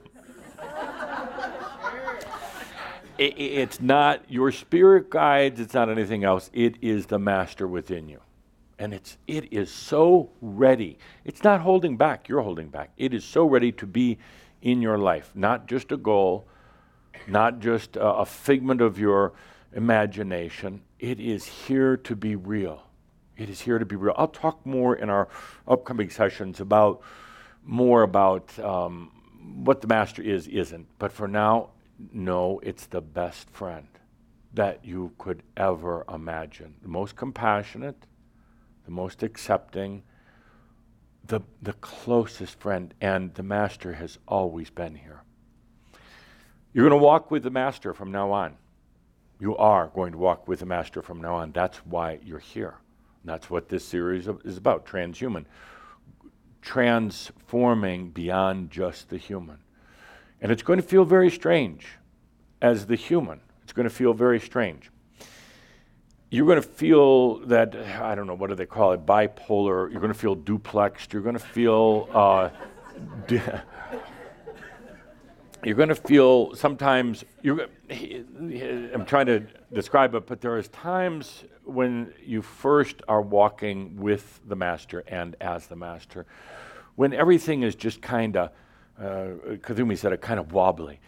It, 3.18 3.38
it's 3.38 3.80
not 3.80 4.30
your 4.30 4.52
spirit 4.52 5.10
guides, 5.10 5.60
it's 5.60 5.74
not 5.74 5.88
anything 5.88 6.24
else. 6.24 6.50
It 6.52 6.76
is 6.80 7.06
the 7.06 7.18
master 7.18 7.66
within 7.66 8.08
you. 8.08 8.20
And 8.78 8.92
it's, 8.92 9.16
it 9.26 9.52
is 9.52 9.70
so 9.70 10.30
ready. 10.40 10.98
It's 11.24 11.44
not 11.44 11.60
holding 11.60 11.96
back, 11.96 12.28
you're 12.28 12.42
holding 12.42 12.68
back. 12.68 12.90
It 12.96 13.14
is 13.14 13.24
so 13.24 13.46
ready 13.46 13.72
to 13.72 13.86
be 13.86 14.18
in 14.60 14.82
your 14.82 14.98
life, 14.98 15.30
not 15.34 15.66
just 15.66 15.92
a 15.92 15.96
goal, 15.96 16.46
not 17.26 17.60
just 17.60 17.96
a, 17.96 18.06
a 18.06 18.26
figment 18.26 18.80
of 18.80 18.98
your 18.98 19.32
imagination. 19.74 20.82
It 20.98 21.20
is 21.20 21.44
here 21.44 21.96
to 21.98 22.16
be 22.16 22.36
real. 22.36 22.82
It 23.36 23.48
is 23.48 23.60
here 23.60 23.78
to 23.78 23.86
be 23.86 23.96
real. 23.96 24.14
I'll 24.16 24.28
talk 24.28 24.64
more 24.66 24.96
in 24.96 25.10
our 25.10 25.28
upcoming 25.66 26.10
sessions 26.10 26.60
about 26.60 27.02
more 27.64 28.02
about 28.02 28.56
um, 28.58 29.10
what 29.64 29.80
the 29.80 29.86
master 29.86 30.22
is, 30.22 30.46
isn't. 30.48 30.86
But 30.98 31.12
for 31.12 31.28
now, 31.28 31.70
no, 32.12 32.60
it's 32.62 32.86
the 32.86 33.00
best 33.00 33.50
friend 33.50 33.86
that 34.54 34.84
you 34.84 35.12
could 35.18 35.42
ever 35.56 36.04
imagine. 36.12 36.74
The 36.82 36.88
most 36.88 37.16
compassionate, 37.16 38.06
the 38.84 38.90
most 38.90 39.22
accepting, 39.22 40.02
the, 41.26 41.40
the 41.62 41.72
closest 41.74 42.58
friend. 42.60 42.92
And 43.00 43.34
the 43.34 43.42
master 43.42 43.94
has 43.94 44.18
always 44.26 44.70
been 44.70 44.94
here. 44.94 45.22
You're 46.72 46.88
going 46.88 46.98
to 46.98 47.04
walk 47.04 47.30
with 47.30 47.42
the 47.42 47.50
master 47.50 47.94
from 47.94 48.10
now 48.10 48.30
on. 48.32 48.56
You 49.42 49.56
are 49.56 49.88
going 49.88 50.12
to 50.12 50.18
walk 50.18 50.46
with 50.46 50.60
the 50.60 50.66
Master 50.66 51.02
from 51.02 51.20
now 51.20 51.34
on. 51.34 51.50
That's 51.50 51.78
why 51.78 52.20
you're 52.22 52.38
here. 52.38 52.76
that's 53.24 53.50
what 53.50 53.68
this 53.68 53.84
series 53.84 54.28
is 54.44 54.56
about 54.56 54.86
transhuman. 54.86 55.46
Transforming 56.60 58.10
beyond 58.10 58.70
just 58.70 59.08
the 59.08 59.16
human. 59.16 59.58
And 60.42 60.50
it's 60.50 60.62
going 60.62 60.80
to 60.80 60.86
feel 60.86 61.04
very 61.04 61.30
strange 61.30 61.86
as 62.60 62.86
the 62.86 62.96
human. 62.96 63.40
It's 63.62 63.72
going 63.72 63.88
to 63.88 63.94
feel 63.94 64.12
very 64.12 64.40
strange. 64.40 64.90
You're 66.30 66.46
going 66.46 66.60
to 66.60 66.68
feel 66.68 67.38
that, 67.46 67.76
I 67.76 68.14
don't 68.16 68.26
know, 68.26 68.34
what 68.34 68.50
do 68.50 68.56
they 68.56 68.66
call 68.66 68.92
it, 68.92 69.06
bipolar. 69.06 69.90
You're 69.90 70.00
going 70.00 70.12
to 70.12 70.18
feel 70.18 70.36
duplexed. 70.36 71.12
You're 71.12 71.22
going 71.22 71.38
to 71.38 71.38
feel. 71.38 72.08
Uh, 72.12 72.50
you're 75.64 75.76
going 75.76 75.88
to 75.88 75.94
feel 75.94 76.54
sometimes 76.54 77.24
you're, 77.40 77.68
i'm 77.88 79.04
trying 79.06 79.26
to 79.26 79.40
describe 79.72 80.14
it 80.14 80.26
but 80.26 80.40
there 80.40 80.58
is 80.58 80.68
times 80.68 81.44
when 81.64 82.12
you 82.24 82.42
first 82.42 83.00
are 83.08 83.22
walking 83.22 83.96
with 83.96 84.40
the 84.48 84.56
master 84.56 85.04
and 85.06 85.36
as 85.40 85.68
the 85.68 85.76
master 85.76 86.26
when 86.96 87.12
everything 87.12 87.62
is 87.62 87.74
just 87.74 88.02
kind 88.02 88.36
of 88.36 88.50
uh, 88.98 89.28
kazumi 89.62 89.96
said 89.96 90.12
it 90.12 90.20
kind 90.20 90.40
of 90.40 90.52
wobbly 90.52 91.00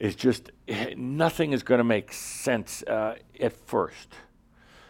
it's 0.00 0.16
just 0.16 0.50
nothing 0.96 1.52
is 1.52 1.62
going 1.62 1.78
to 1.78 1.84
make 1.84 2.12
sense 2.12 2.82
uh, 2.84 3.14
at 3.40 3.52
first 3.52 4.14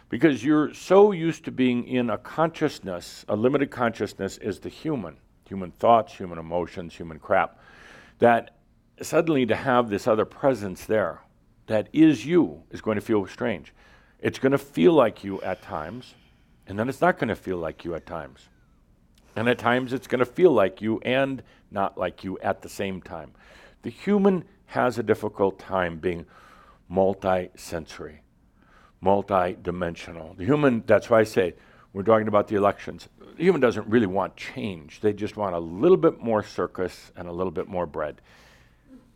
because 0.09 0.43
you're 0.43 0.73
so 0.73 1.11
used 1.11 1.45
to 1.45 1.51
being 1.51 1.87
in 1.87 2.09
a 2.09 2.17
consciousness 2.17 3.25
a 3.27 3.35
limited 3.35 3.71
consciousness 3.71 4.37
is 4.37 4.59
the 4.59 4.69
human 4.69 5.17
human 5.47 5.71
thoughts 5.71 6.13
human 6.13 6.37
emotions 6.37 6.93
human 6.95 7.19
crap 7.19 7.59
that 8.19 8.55
suddenly 9.01 9.45
to 9.45 9.55
have 9.55 9.89
this 9.89 10.07
other 10.07 10.25
presence 10.25 10.85
there 10.85 11.21
that 11.69 11.87
is 11.93 12.25
you 12.25 12.63
is 12.71 12.81
going 12.81 12.95
to 12.95 13.01
feel 13.01 13.25
strange. 13.27 13.73
It's 14.19 14.39
going 14.39 14.51
to 14.51 14.57
feel 14.57 14.93
like 14.93 15.23
you 15.23 15.41
at 15.41 15.61
times, 15.61 16.15
and 16.67 16.77
then 16.77 16.89
it's 16.89 16.99
not 16.99 17.17
going 17.17 17.29
to 17.29 17.35
feel 17.35 17.57
like 17.57 17.85
you 17.85 17.95
at 17.95 18.05
times. 18.05 18.49
And 19.35 19.47
at 19.47 19.59
times 19.59 19.93
it's 19.93 20.07
going 20.07 20.19
to 20.19 20.25
feel 20.25 20.51
like 20.51 20.81
you 20.81 20.99
and 21.05 21.41
not 21.71 21.97
like 21.97 22.23
you 22.23 22.37
at 22.39 22.61
the 22.61 22.69
same 22.69 23.01
time. 23.01 23.31
The 23.81 23.89
human 23.89 24.43
has 24.67 24.97
a 24.97 25.03
difficult 25.03 25.59
time 25.59 25.97
being 25.97 26.25
multi-sensory. 26.87 28.21
multi-dimensional. 29.01 30.35
The 30.37 30.45
human, 30.45 30.83
that's 30.85 31.09
why 31.09 31.19
I 31.21 31.23
say, 31.23 31.53
we're 31.93 32.03
talking 32.03 32.27
about 32.27 32.47
the 32.47 32.55
elections. 32.55 33.07
The 33.37 33.43
human 33.43 33.61
doesn't 33.61 33.87
really 33.87 34.05
want 34.07 34.35
change. 34.35 34.99
They 35.01 35.13
just 35.13 35.37
want 35.37 35.55
a 35.55 35.59
little 35.59 35.97
bit 35.97 36.21
more 36.21 36.43
circus 36.43 37.11
and 37.15 37.27
a 37.27 37.31
little 37.31 37.51
bit 37.51 37.67
more 37.67 37.85
bread. 37.85 38.21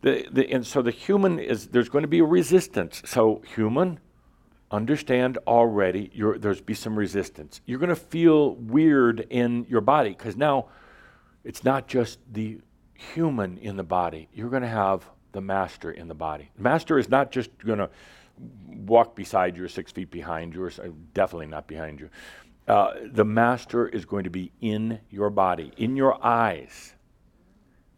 The, 0.02 0.28
the, 0.32 0.52
and 0.52 0.66
so 0.66 0.82
the 0.82 0.92
human 0.92 1.40
is, 1.40 1.68
there's 1.68 1.90
going 1.90 2.04
to 2.04 2.08
be 2.08 2.20
a 2.20 2.26
resistance. 2.26 3.02
So, 3.06 3.42
human, 3.56 4.00
understand 4.72 5.38
already 5.46 6.12
there's 6.40 6.62
be 6.62 6.74
some 6.74 6.98
resistance. 6.98 7.62
You're 7.66 7.80
going 7.80 7.90
to 7.90 7.96
feel 7.96 8.56
weird 8.56 9.22
in 9.30 9.66
your 9.70 9.82
body 9.82 10.10
because 10.10 10.36
now 10.36 10.68
it's 11.44 11.64
not 11.64 11.88
just 11.88 12.20
the 12.32 12.60
human 12.94 13.58
in 13.58 13.76
the 13.76 13.84
body. 13.84 14.30
You're 14.34 14.50
going 14.50 14.64
to 14.64 14.68
have 14.68 15.06
the 15.32 15.42
master 15.42 15.92
in 15.92 16.08
the 16.08 16.14
body. 16.14 16.50
The 16.56 16.64
master 16.64 16.98
is 16.98 17.10
not 17.10 17.32
just 17.32 17.50
going 17.66 17.80
to 17.80 17.90
walk 18.68 19.16
beside 19.16 19.58
you 19.58 19.64
or 19.64 19.68
six 19.68 19.92
feet 19.92 20.10
behind 20.10 20.54
you, 20.54 20.64
or 20.64 20.72
definitely 21.14 21.48
not 21.48 21.68
behind 21.68 22.00
you. 22.00 22.10
Uh, 22.68 22.94
the 23.06 23.26
master 23.26 23.88
is 23.88 24.06
going 24.06 24.24
to 24.24 24.30
be 24.30 24.52
in 24.62 25.00
your 25.10 25.30
body, 25.30 25.72
in 25.78 25.96
your 25.96 26.24
eyes. 26.26 26.94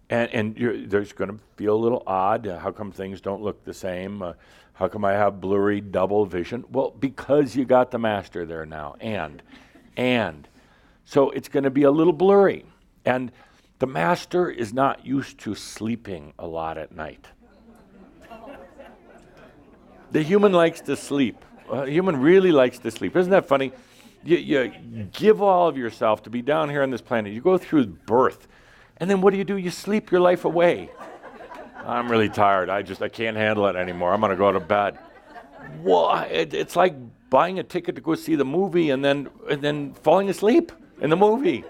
And, 0.10 0.30
and 0.34 0.90
there's 0.90 1.14
going 1.14 1.32
to 1.32 1.40
feel 1.56 1.76
a 1.76 1.78
little 1.78 2.04
odd. 2.06 2.48
Uh, 2.48 2.60
how 2.60 2.72
come 2.72 2.92
things 2.92 3.22
don't 3.22 3.42
look 3.42 3.64
the 3.64 3.74
same? 3.74 4.22
Uh, 4.22 4.34
how 4.74 4.88
come 4.88 5.06
I 5.06 5.14
have 5.14 5.40
blurry 5.40 5.82
double 5.82 6.26
vision? 6.26 6.66
Well, 6.72 6.92
because 6.92 7.56
you 7.56 7.66
got 7.66 7.92
the 7.92 8.00
master 8.00 8.46
there 8.46 8.66
now. 8.66 8.96
And, 9.00 9.42
and. 9.96 10.48
So 11.06 11.30
it's 11.30 11.48
going 11.48 11.64
to 11.64 11.70
be 11.70 11.84
a 11.84 11.92
little 11.92 12.14
blurry. 12.14 12.66
And 13.06 13.32
the 13.80 13.88
master 13.88 14.50
is 14.50 14.74
not 14.74 15.06
used 15.06 15.38
to 15.40 15.56
sleeping 15.56 16.34
a 16.40 16.48
lot 16.48 16.78
at 16.78 16.92
night. 16.92 17.28
The 20.12 20.22
human 20.22 20.54
likes 20.54 20.82
to 20.82 20.96
sleep. 20.96 21.44
Uh, 21.70 21.84
human 21.84 22.18
really 22.22 22.52
likes 22.52 22.78
to 22.80 22.92
sleep. 22.92 23.16
Isn't 23.16 23.32
that 23.32 23.48
funny? 23.48 23.72
You, 24.24 24.38
you 24.38 25.08
give 25.12 25.42
all 25.42 25.68
of 25.68 25.78
yourself 25.78 26.24
to 26.24 26.30
be 26.30 26.42
down 26.42 26.70
here 26.70 26.84
on 26.84 26.90
this 26.90 27.02
planet. 27.02 27.34
You 27.34 27.42
go 27.42 27.58
through 27.58 27.86
birth, 27.86 28.48
and 28.98 29.10
then 29.10 29.22
what 29.22 29.32
do 29.32 29.38
you 29.38 29.44
do? 29.44 29.58
You 29.58 29.72
sleep 29.72 30.12
your 30.12 30.22
life 30.22 30.46
away. 30.46 30.90
I'm 31.86 32.10
really 32.10 32.30
tired. 32.30 32.70
I 32.70 32.82
just 32.82 33.02
I 33.02 33.10
can't 33.10 33.38
handle 33.38 33.68
it 33.68 33.76
anymore. 33.76 34.14
I'm 34.14 34.22
gonna 34.22 34.36
go 34.36 34.52
to 34.52 34.60
bed. 34.60 34.98
Well, 35.84 36.26
it, 36.32 36.54
it's 36.54 36.76
like 36.76 36.96
buying 37.30 37.60
a 37.60 37.64
ticket 37.64 37.96
to 37.96 38.02
go 38.02 38.16
see 38.16 38.36
the 38.36 38.46
movie 38.46 38.90
and 38.90 39.04
then 39.04 39.30
and 39.50 39.62
then 39.62 39.94
falling 39.94 40.30
asleep 40.30 40.72
in 41.02 41.10
the 41.10 41.16
movie. 41.16 41.64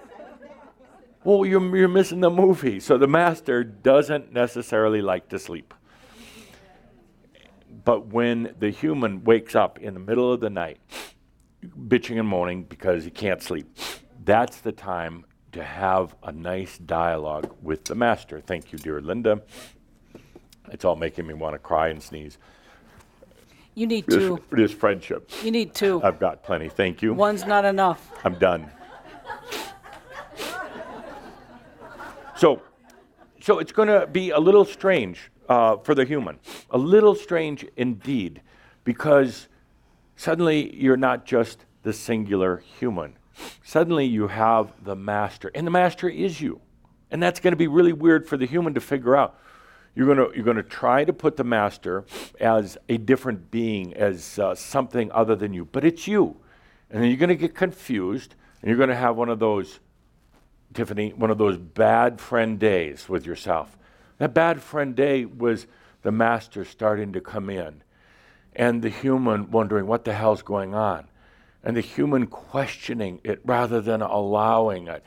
Well, 1.25 1.43
you're, 1.43 1.75
you're 1.75 1.87
missing 1.87 2.19
the 2.21 2.29
movie. 2.29 2.79
So 2.79 2.97
the 2.99 3.07
master 3.07 3.63
doesn't 3.63 4.31
necessarily 4.31 5.01
like 5.01 5.27
to 5.29 5.39
sleep. 5.39 5.73
But 7.83 8.07
when 8.07 8.53
the 8.59 8.69
human 8.69 9.23
wakes 9.23 9.55
up 9.55 9.79
in 9.79 9.95
the 9.95 9.99
middle 9.99 10.31
of 10.31 10.39
the 10.39 10.51
night, 10.51 10.77
bitching 11.63 12.19
and 12.19 12.27
moaning 12.27 12.63
because 12.63 13.03
he 13.03 13.09
can't 13.11 13.41
sleep, 13.41 13.67
that's 14.23 14.57
the 14.61 14.71
time 14.71 15.25
to 15.51 15.63
have 15.63 16.15
a 16.23 16.31
nice 16.31 16.77
dialogue 16.77 17.53
with 17.61 17.85
the 17.85 17.95
master. 17.95 18.39
Thank 18.39 18.71
you, 18.71 18.77
dear 18.77 19.01
Linda. 19.01 19.41
It's 20.71 20.85
all 20.85 20.95
making 20.95 21.25
me 21.25 21.33
want 21.33 21.53
to 21.55 21.59
cry 21.59 21.87
and 21.89 22.01
sneeze. 22.01 22.37
You 23.73 23.87
need 23.87 24.05
This, 24.05 24.17
two. 24.17 24.39
this 24.51 24.71
friendship. 24.71 25.29
You 25.43 25.51
need 25.51 25.73
two. 25.73 26.01
I've 26.03 26.19
got 26.19 26.43
plenty. 26.43 26.69
Thank 26.69 27.01
you. 27.01 27.13
One's 27.13 27.45
not 27.45 27.65
enough. 27.65 28.11
I'm 28.23 28.35
done. 28.35 28.69
So, 32.37 32.61
so 33.41 33.59
it's 33.59 33.71
going 33.71 33.87
to 33.87 34.07
be 34.07 34.31
a 34.31 34.39
little 34.39 34.65
strange 34.65 35.31
uh, 35.47 35.77
for 35.77 35.95
the 35.95 36.03
human, 36.03 36.39
a 36.69 36.77
little 36.77 37.15
strange 37.15 37.65
indeed, 37.77 38.41
because 38.83 39.47
suddenly 40.17 40.75
you're 40.75 40.97
not 40.97 41.25
just 41.25 41.65
the 41.83 41.93
singular 41.93 42.63
human. 42.79 43.15
Suddenly 43.63 44.05
you 44.05 44.27
have 44.27 44.73
the 44.83 44.95
master, 44.95 45.49
and 45.55 45.65
the 45.65 45.71
master 45.71 46.09
is 46.09 46.41
you. 46.41 46.59
And 47.11 47.23
that's 47.23 47.39
going 47.39 47.53
to 47.53 47.57
be 47.57 47.67
really 47.67 47.93
weird 47.93 48.27
for 48.27 48.35
the 48.35 48.45
human 48.45 48.73
to 48.73 48.81
figure 48.81 49.15
out. 49.15 49.39
You're 49.95 50.13
going 50.13 50.17
to, 50.17 50.35
you're 50.35 50.43
going 50.43 50.57
to 50.57 50.63
try 50.63 51.05
to 51.05 51.13
put 51.13 51.37
the 51.37 51.45
master 51.45 52.03
as 52.41 52.77
a 52.89 52.97
different 52.97 53.49
being, 53.49 53.93
as 53.93 54.37
uh, 54.39 54.55
something 54.55 55.09
other 55.13 55.35
than 55.35 55.53
you, 55.53 55.65
but 55.65 55.85
it's 55.85 56.05
you. 56.05 56.35
And 56.89 57.01
then 57.01 57.09
you're 57.09 57.17
going 57.17 57.29
to 57.29 57.35
get 57.35 57.55
confused, 57.55 58.35
and 58.61 58.67
you're 58.67 58.77
going 58.77 58.89
to 58.89 58.95
have 58.95 59.15
one 59.15 59.29
of 59.29 59.39
those 59.39 59.79
Tiffany, 60.75 61.13
one 61.13 61.31
of 61.31 61.37
those 61.37 61.57
bad 61.57 62.19
friend 62.19 62.59
days 62.59 63.09
with 63.09 63.25
yourself. 63.25 63.77
That 64.17 64.33
bad 64.33 64.61
friend 64.61 64.95
day 64.95 65.25
was 65.25 65.67
the 66.03 66.11
master 66.11 66.63
starting 66.63 67.13
to 67.13 67.21
come 67.21 67.49
in 67.49 67.81
and 68.55 68.81
the 68.81 68.89
human 68.89 69.49
wondering 69.51 69.87
what 69.87 70.05
the 70.05 70.13
hell's 70.13 70.41
going 70.41 70.75
on 70.75 71.07
and 71.63 71.75
the 71.75 71.81
human 71.81 72.27
questioning 72.27 73.19
it 73.23 73.41
rather 73.43 73.81
than 73.81 74.01
allowing 74.01 74.87
it. 74.87 75.03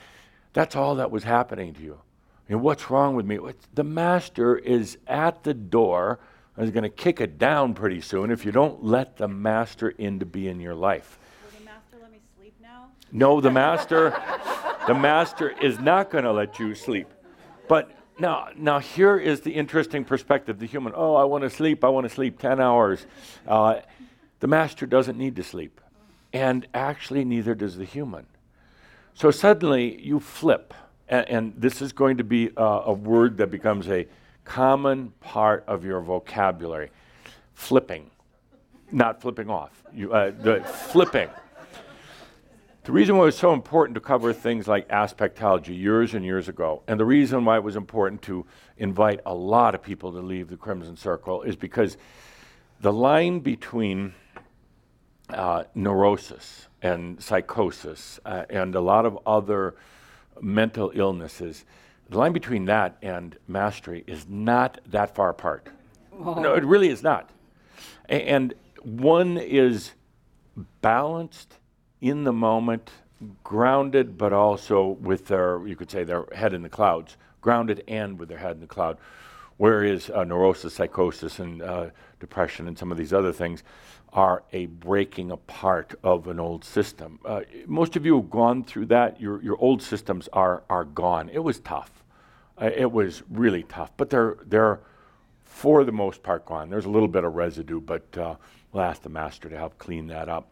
That's 0.52 0.74
all 0.74 0.96
that 0.96 1.10
was 1.10 1.22
happening 1.22 1.72
to 1.74 1.82
you. 1.82 2.00
And 2.48 2.62
what's 2.62 2.90
wrong 2.90 3.14
with 3.14 3.26
me? 3.26 3.38
The 3.74 3.84
master 3.84 4.56
is 4.56 4.98
at 5.06 5.44
the 5.44 5.54
door 5.54 6.18
and 6.56 6.64
is 6.64 6.72
going 6.72 6.82
to 6.82 6.88
kick 6.88 7.20
it 7.20 7.38
down 7.38 7.74
pretty 7.74 8.00
soon 8.00 8.30
if 8.30 8.44
you 8.44 8.50
don't 8.50 8.82
let 8.82 9.16
the 9.16 9.28
master 9.28 9.90
in 9.90 10.18
to 10.18 10.26
be 10.26 10.48
in 10.48 10.58
your 10.58 10.74
life. 10.74 11.18
Will 11.44 11.58
the 11.60 11.64
master 11.64 11.96
let 12.02 12.10
me 12.10 12.18
sleep 12.36 12.54
now? 12.60 12.86
No, 13.12 13.40
the 13.40 13.50
master 13.50 14.10
the 14.88 14.94
master 14.94 15.50
is 15.50 15.78
not 15.78 16.10
going 16.10 16.24
to 16.24 16.32
let 16.32 16.58
you 16.58 16.74
sleep. 16.74 17.08
But 17.68 17.90
now, 18.18 18.48
now 18.56 18.78
here 18.78 19.18
is 19.18 19.42
the 19.42 19.50
interesting 19.50 20.02
perspective. 20.02 20.58
The 20.58 20.64
human, 20.64 20.94
oh, 20.96 21.14
I 21.14 21.24
want 21.24 21.44
to 21.44 21.50
sleep. 21.50 21.84
I 21.84 21.88
want 21.90 22.08
to 22.08 22.08
sleep 22.08 22.38
10 22.38 22.58
hours. 22.58 23.04
Uh, 23.46 23.80
the 24.40 24.46
master 24.46 24.86
doesn't 24.86 25.18
need 25.18 25.36
to 25.36 25.44
sleep. 25.44 25.82
And 26.32 26.66
actually, 26.72 27.26
neither 27.26 27.54
does 27.54 27.76
the 27.76 27.84
human. 27.84 28.24
So 29.12 29.30
suddenly 29.30 30.00
you 30.00 30.20
flip. 30.20 30.72
And, 31.06 31.28
and 31.28 31.54
this 31.54 31.82
is 31.82 31.92
going 31.92 32.16
to 32.16 32.24
be 32.24 32.50
uh, 32.56 32.84
a 32.86 32.92
word 32.94 33.36
that 33.36 33.50
becomes 33.50 33.88
a 33.88 34.06
common 34.46 35.12
part 35.20 35.64
of 35.66 35.84
your 35.84 36.00
vocabulary 36.00 36.88
flipping. 37.52 38.10
Not 38.90 39.20
flipping 39.20 39.50
off, 39.50 39.82
you, 39.92 40.14
uh, 40.14 40.30
the 40.30 40.62
flipping. 40.62 41.28
The 42.88 42.94
reason 42.94 43.18
why 43.18 43.24
it 43.24 43.26
was 43.26 43.36
so 43.36 43.52
important 43.52 43.96
to 43.96 44.00
cover 44.00 44.32
things 44.32 44.66
like 44.66 44.88
aspectology 44.88 45.78
years 45.78 46.14
and 46.14 46.24
years 46.24 46.48
ago, 46.48 46.82
and 46.88 46.98
the 46.98 47.04
reason 47.04 47.44
why 47.44 47.58
it 47.58 47.62
was 47.62 47.76
important 47.76 48.22
to 48.22 48.46
invite 48.78 49.20
a 49.26 49.34
lot 49.34 49.74
of 49.74 49.82
people 49.82 50.10
to 50.12 50.20
leave 50.20 50.48
the 50.48 50.56
Crimson 50.56 50.96
Circle 50.96 51.42
is 51.42 51.54
because 51.54 51.98
the 52.80 52.90
line 52.90 53.40
between 53.40 54.14
uh, 55.28 55.64
neurosis 55.74 56.68
and 56.80 57.22
psychosis 57.22 58.20
uh, 58.24 58.44
and 58.48 58.74
a 58.74 58.80
lot 58.80 59.04
of 59.04 59.18
other 59.26 59.74
mental 60.40 60.90
illnesses, 60.94 61.66
the 62.08 62.16
line 62.16 62.32
between 62.32 62.64
that 62.64 62.96
and 63.02 63.36
mastery 63.46 64.02
is 64.06 64.26
not 64.30 64.80
that 64.86 65.14
far 65.14 65.28
apart. 65.28 65.68
No, 66.18 66.54
it 66.54 66.64
really 66.64 66.88
is 66.88 67.02
not. 67.02 67.28
A- 68.08 68.30
and 68.30 68.54
one 68.82 69.36
is 69.36 69.92
balanced 70.80 71.57
in 72.00 72.24
the 72.24 72.32
moment, 72.32 72.90
grounded, 73.42 74.16
but 74.16 74.32
also 74.32 74.90
with 75.00 75.26
their, 75.26 75.66
you 75.66 75.76
could 75.76 75.90
say, 75.90 76.04
their 76.04 76.24
head 76.34 76.52
in 76.52 76.62
the 76.62 76.68
clouds, 76.68 77.16
grounded 77.40 77.82
and 77.88 78.18
with 78.18 78.28
their 78.28 78.38
head 78.38 78.52
in 78.52 78.60
the 78.60 78.66
cloud. 78.66 78.98
Whereas 79.56 80.08
uh, 80.10 80.22
neurosis, 80.22 80.74
psychosis, 80.74 81.40
and 81.40 81.62
uh, 81.62 81.86
depression, 82.20 82.68
and 82.68 82.78
some 82.78 82.92
of 82.92 82.98
these 82.98 83.12
other 83.12 83.32
things 83.32 83.64
are 84.12 84.42
a 84.52 84.66
breaking 84.66 85.32
apart 85.32 85.94
of 86.02 86.28
an 86.28 86.38
old 86.40 86.64
system. 86.64 87.18
Uh, 87.24 87.40
most 87.66 87.96
of 87.96 88.06
you 88.06 88.16
have 88.16 88.30
gone 88.30 88.62
through 88.64 88.86
that. 88.86 89.20
Your, 89.20 89.42
your 89.42 89.56
old 89.58 89.82
systems 89.82 90.28
are, 90.32 90.62
are 90.70 90.84
gone. 90.84 91.28
It 91.28 91.40
was 91.40 91.58
tough. 91.60 92.04
Uh, 92.60 92.70
it 92.74 92.90
was 92.90 93.22
really 93.30 93.64
tough, 93.64 93.90
but 93.96 94.10
they're, 94.10 94.38
they're 94.46 94.80
for 95.44 95.84
the 95.84 95.92
most 95.92 96.22
part 96.22 96.46
gone. 96.46 96.70
There's 96.70 96.86
a 96.86 96.90
little 96.90 97.08
bit 97.08 97.24
of 97.24 97.34
residue, 97.34 97.80
but 97.80 98.16
uh, 98.16 98.36
we'll 98.72 98.84
ask 98.84 99.02
the 99.02 99.08
master 99.08 99.48
to 99.48 99.56
help 99.56 99.76
clean 99.78 100.06
that 100.06 100.28
up. 100.28 100.50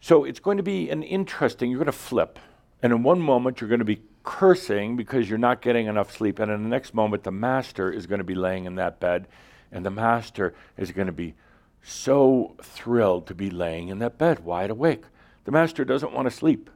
So 0.00 0.24
it's 0.24 0.40
going 0.40 0.56
to 0.56 0.62
be 0.62 0.90
an 0.90 1.02
interesting, 1.02 1.70
you're 1.70 1.78
going 1.78 1.86
to 1.86 1.92
flip. 1.92 2.38
And 2.82 2.92
in 2.92 3.02
one 3.02 3.20
moment, 3.20 3.60
you're 3.60 3.68
going 3.68 3.80
to 3.80 3.84
be 3.84 4.02
cursing 4.22 4.96
because 4.96 5.28
you're 5.28 5.38
not 5.38 5.60
getting 5.60 5.86
enough 5.86 6.16
sleep. 6.16 6.38
And 6.38 6.50
in 6.50 6.62
the 6.62 6.68
next 6.68 6.94
moment, 6.94 7.24
the 7.24 7.32
master 7.32 7.90
is 7.90 8.06
going 8.06 8.18
to 8.18 8.24
be 8.24 8.34
laying 8.34 8.66
in 8.66 8.76
that 8.76 9.00
bed. 9.00 9.26
And 9.72 9.84
the 9.84 9.90
master 9.90 10.54
is 10.76 10.92
going 10.92 11.06
to 11.06 11.12
be 11.12 11.34
so 11.82 12.54
thrilled 12.62 13.26
to 13.26 13.34
be 13.34 13.50
laying 13.50 13.88
in 13.88 13.98
that 13.98 14.18
bed, 14.18 14.40
wide 14.40 14.70
awake. 14.70 15.04
The 15.44 15.50
master 15.50 15.84
doesn't 15.84 16.12
want 16.12 16.26
to 16.26 16.30
sleep, 16.30 16.70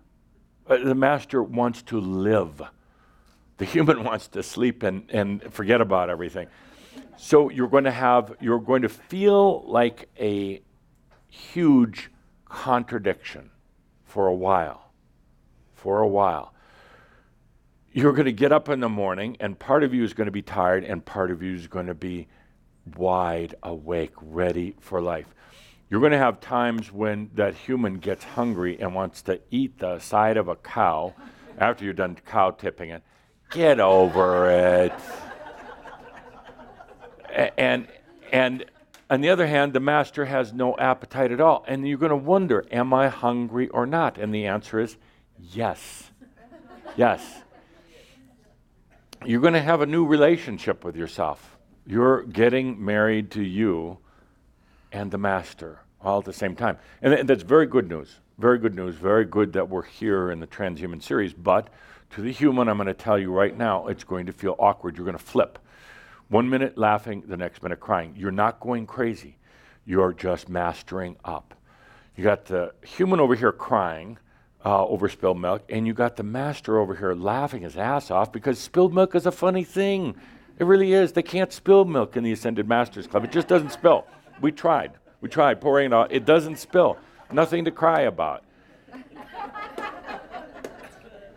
uh, 0.69 0.79
the 0.79 0.95
master 0.95 1.43
wants 1.43 1.83
to 1.83 2.01
live. 2.01 2.63
The 3.59 3.65
human 3.65 4.03
wants 4.05 4.29
to 4.29 4.43
sleep 4.43 4.83
and, 4.83 5.09
and 5.11 5.53
forget 5.53 5.81
about 5.81 6.11
everything. 6.11 6.49
So 7.17 7.51
you're 7.51 7.69
going 7.69 7.85
to 7.85 7.91
have, 7.91 8.35
you're 8.41 8.59
going 8.59 8.83
to 8.83 8.89
feel 8.89 9.63
like 9.67 10.09
a 10.19 10.63
huge 11.29 12.11
contradiction 12.53 13.51
for 14.05 14.27
a 14.27 14.35
while. 14.35 14.93
For 15.75 16.01
a 16.01 16.07
while. 16.07 16.53
You're 17.93 18.13
going 18.13 18.27
to 18.27 18.33
get 18.33 18.53
up 18.53 18.69
in 18.69 18.81
the 18.81 18.89
morning, 18.89 19.37
and 19.41 19.59
part 19.59 19.83
of 19.83 19.93
you 19.93 20.05
is 20.05 20.13
going 20.13 20.27
to 20.27 20.33
be 20.33 20.43
tired, 20.43 20.85
and 20.85 21.05
part 21.05 21.31
of 21.31 21.43
you 21.43 21.55
is 21.55 21.67
going 21.67 21.87
to 21.87 21.95
be 21.95 22.29
wide 22.97 23.55
awake, 23.63 24.13
ready 24.21 24.77
for 24.81 25.01
life. 25.01 25.27
You're 25.89 26.01
going 26.01 26.13
to 26.13 26.19
have 26.19 26.41
times 26.41 26.93
when 26.93 27.31
that 27.35 27.55
human 27.55 27.99
gets 27.99 28.25
hungry 28.25 28.79
and 28.79 28.95
wants 28.95 29.23
to 29.23 29.41
eat 29.51 29.79
the 29.79 29.99
side 29.99 30.37
of 30.37 30.49
a 30.49 30.57
cow 30.57 31.15
after 31.59 31.85
you're 31.85 31.95
done 31.95 32.17
cow 32.27 32.51
tipping 32.51 32.91
it. 32.91 33.03
Get 33.51 33.81
over 33.81 34.51
it. 34.51 34.93
And 37.59 37.89
and 38.31 38.65
on 39.13 39.21
the 39.21 39.29
other 39.29 39.47
hand, 39.47 39.75
the 39.75 39.81
master 39.81 40.25
has 40.25 40.55
no 40.55 40.75
appetite 40.79 41.33
at 41.33 41.41
all. 41.41 41.67
And 41.69 41.87
you're 41.87 41.99
going 41.99 42.11
to 42.11 42.17
wonder, 42.17 42.65
am 42.71 42.95
I 42.95 43.09
hungry 43.09 43.69
or 43.69 43.85
not? 43.85 44.17
And 44.17 44.35
the 44.35 44.47
answer 44.47 44.81
is 44.81 44.97
yes. 45.39 46.11
Yes. 46.97 47.23
You're 49.23 49.43
going 49.43 49.53
to 49.53 49.61
have 49.61 49.83
a 49.83 49.87
new 49.87 50.07
relationship 50.07 50.83
with 50.83 50.97
yourself. 50.97 51.59
You're 51.87 52.23
getting 52.23 52.83
married 52.83 53.31
to 53.33 53.43
you 53.43 53.99
and 54.93 55.11
the 55.11 55.19
master 55.19 55.81
all 56.01 56.21
at 56.21 56.25
the 56.25 56.33
same 56.33 56.57
time. 56.57 56.79
And, 57.03 57.15
th- 57.15 57.27
that's 57.27 57.43
very 57.43 57.67
good 57.67 57.91
news. 57.91 58.19
Very 58.39 58.59
good 58.59 58.75
news. 58.75 58.95
Very 58.95 59.27
good 59.27 59.53
that 59.53 59.69
we're 59.69 59.83
here 59.83 60.31
in 60.31 60.41
the 60.41 60.47
transhuman 60.47 61.03
series. 61.03 61.35
But 61.35 61.69
to 62.13 62.23
the 62.23 62.33
human, 62.33 62.67
I'm 62.67 62.79
going 62.79 62.87
to 62.87 62.95
tell 62.95 63.19
you 63.19 63.31
right 63.31 63.55
now, 63.55 63.89
it's 63.89 64.05
going 64.05 64.25
to 64.25 64.33
feel 64.33 64.57
awkward. 64.59 64.97
You're 64.97 65.05
going 65.05 65.19
to 65.19 65.23
flip. 65.23 65.59
One 66.33 66.49
minute 66.49 66.79
laughing, 66.79 67.25
the 67.27 67.37
next 67.37 67.63
minute 67.63 67.79
crying. 67.79 68.15
You're 68.17 68.31
not 68.31 68.59
going 68.59 68.87
crazy. 68.87 69.37
You're 69.85 70.15
just 70.15 70.49
mastering 70.49 71.15
up. 71.27 71.53
You 72.17 72.25
got 72.25 72.47
the 72.47 72.73
human 72.83 73.21
over 73.21 73.35
here 73.35 73.53
crying 73.53 74.17
uh, 74.65 74.87
over 74.87 75.11
spilled 75.11 75.39
milk, 75.39 75.63
and 75.69 75.87
you 75.87 75.93
got 75.93 76.17
the 76.17 76.23
master 76.23 76.79
over 76.79 76.95
here 76.95 77.13
laughing 77.13 77.61
his 77.61 77.77
ass 77.77 78.11
off 78.11 78.33
because 78.33 78.59
spilled 78.59 78.95
milk 78.95 79.15
is 79.15 79.27
a 79.27 79.31
funny 79.31 79.63
thing. 79.63 80.15
It 80.59 80.65
really 80.65 80.95
is. 80.95 81.13
They 81.13 81.23
can't 81.23 81.53
spill 81.53 81.85
milk 81.85 82.17
in 82.17 82.25
the 82.25 82.33
Ascended 82.33 82.67
Masters 82.67 83.07
Club. 83.07 83.25
It 83.25 83.31
just 83.31 83.47
doesn't 83.47 83.73
spill. 83.73 84.07
We 84.41 84.53
tried. 84.53 84.93
We 85.21 85.29
tried 85.29 85.61
pouring 85.61 85.89
it 85.89 85.93
out. 85.93 86.13
It 86.13 86.25
doesn't 86.25 86.57
spill. 86.57 86.97
Nothing 87.31 87.67
to 87.67 87.71
cry 87.71 88.01
about. 88.03 88.43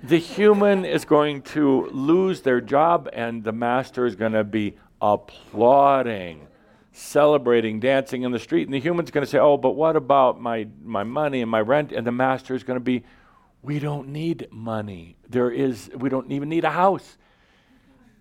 the 0.02 0.20
human 0.20 0.86
is 0.86 1.04
going 1.04 1.42
to 1.42 1.88
lose 1.88 2.44
their 2.44 2.62
job, 2.62 3.10
and 3.12 3.44
the 3.44 3.52
master 3.52 4.06
is 4.06 4.16
going 4.16 4.32
to 4.32 4.46
be 4.46 4.78
applauding, 5.02 6.48
celebrating, 6.92 7.80
dancing 7.80 8.24
in 8.24 8.32
the 8.32 8.40
street. 8.40 8.68
And 8.68 8.74
the 8.74 8.80
human's 8.80 9.12
going 9.12 9.26
to 9.26 9.30
say, 9.30 9.40
Oh, 9.40 9.58
but 9.58 9.72
what 9.72 9.96
about 9.96 10.40
my, 10.40 10.68
my 10.84 11.04
money 11.04 11.42
and 11.42 11.52
my 11.52 11.62
rent? 11.62 11.92
And 11.92 12.06
the 12.06 12.12
master 12.12 12.56
is 12.56 12.64
going 12.64 12.78
to 12.78 12.84
be, 12.84 13.04
We 13.62 13.80
don't 13.80 14.10
need 14.10 14.48
money. 14.52 15.18
There 15.30 15.52
is, 15.52 15.90
we 15.96 16.10
don't 16.10 16.32
even 16.32 16.50
need 16.50 16.64
a 16.64 16.72
house. 16.72 17.18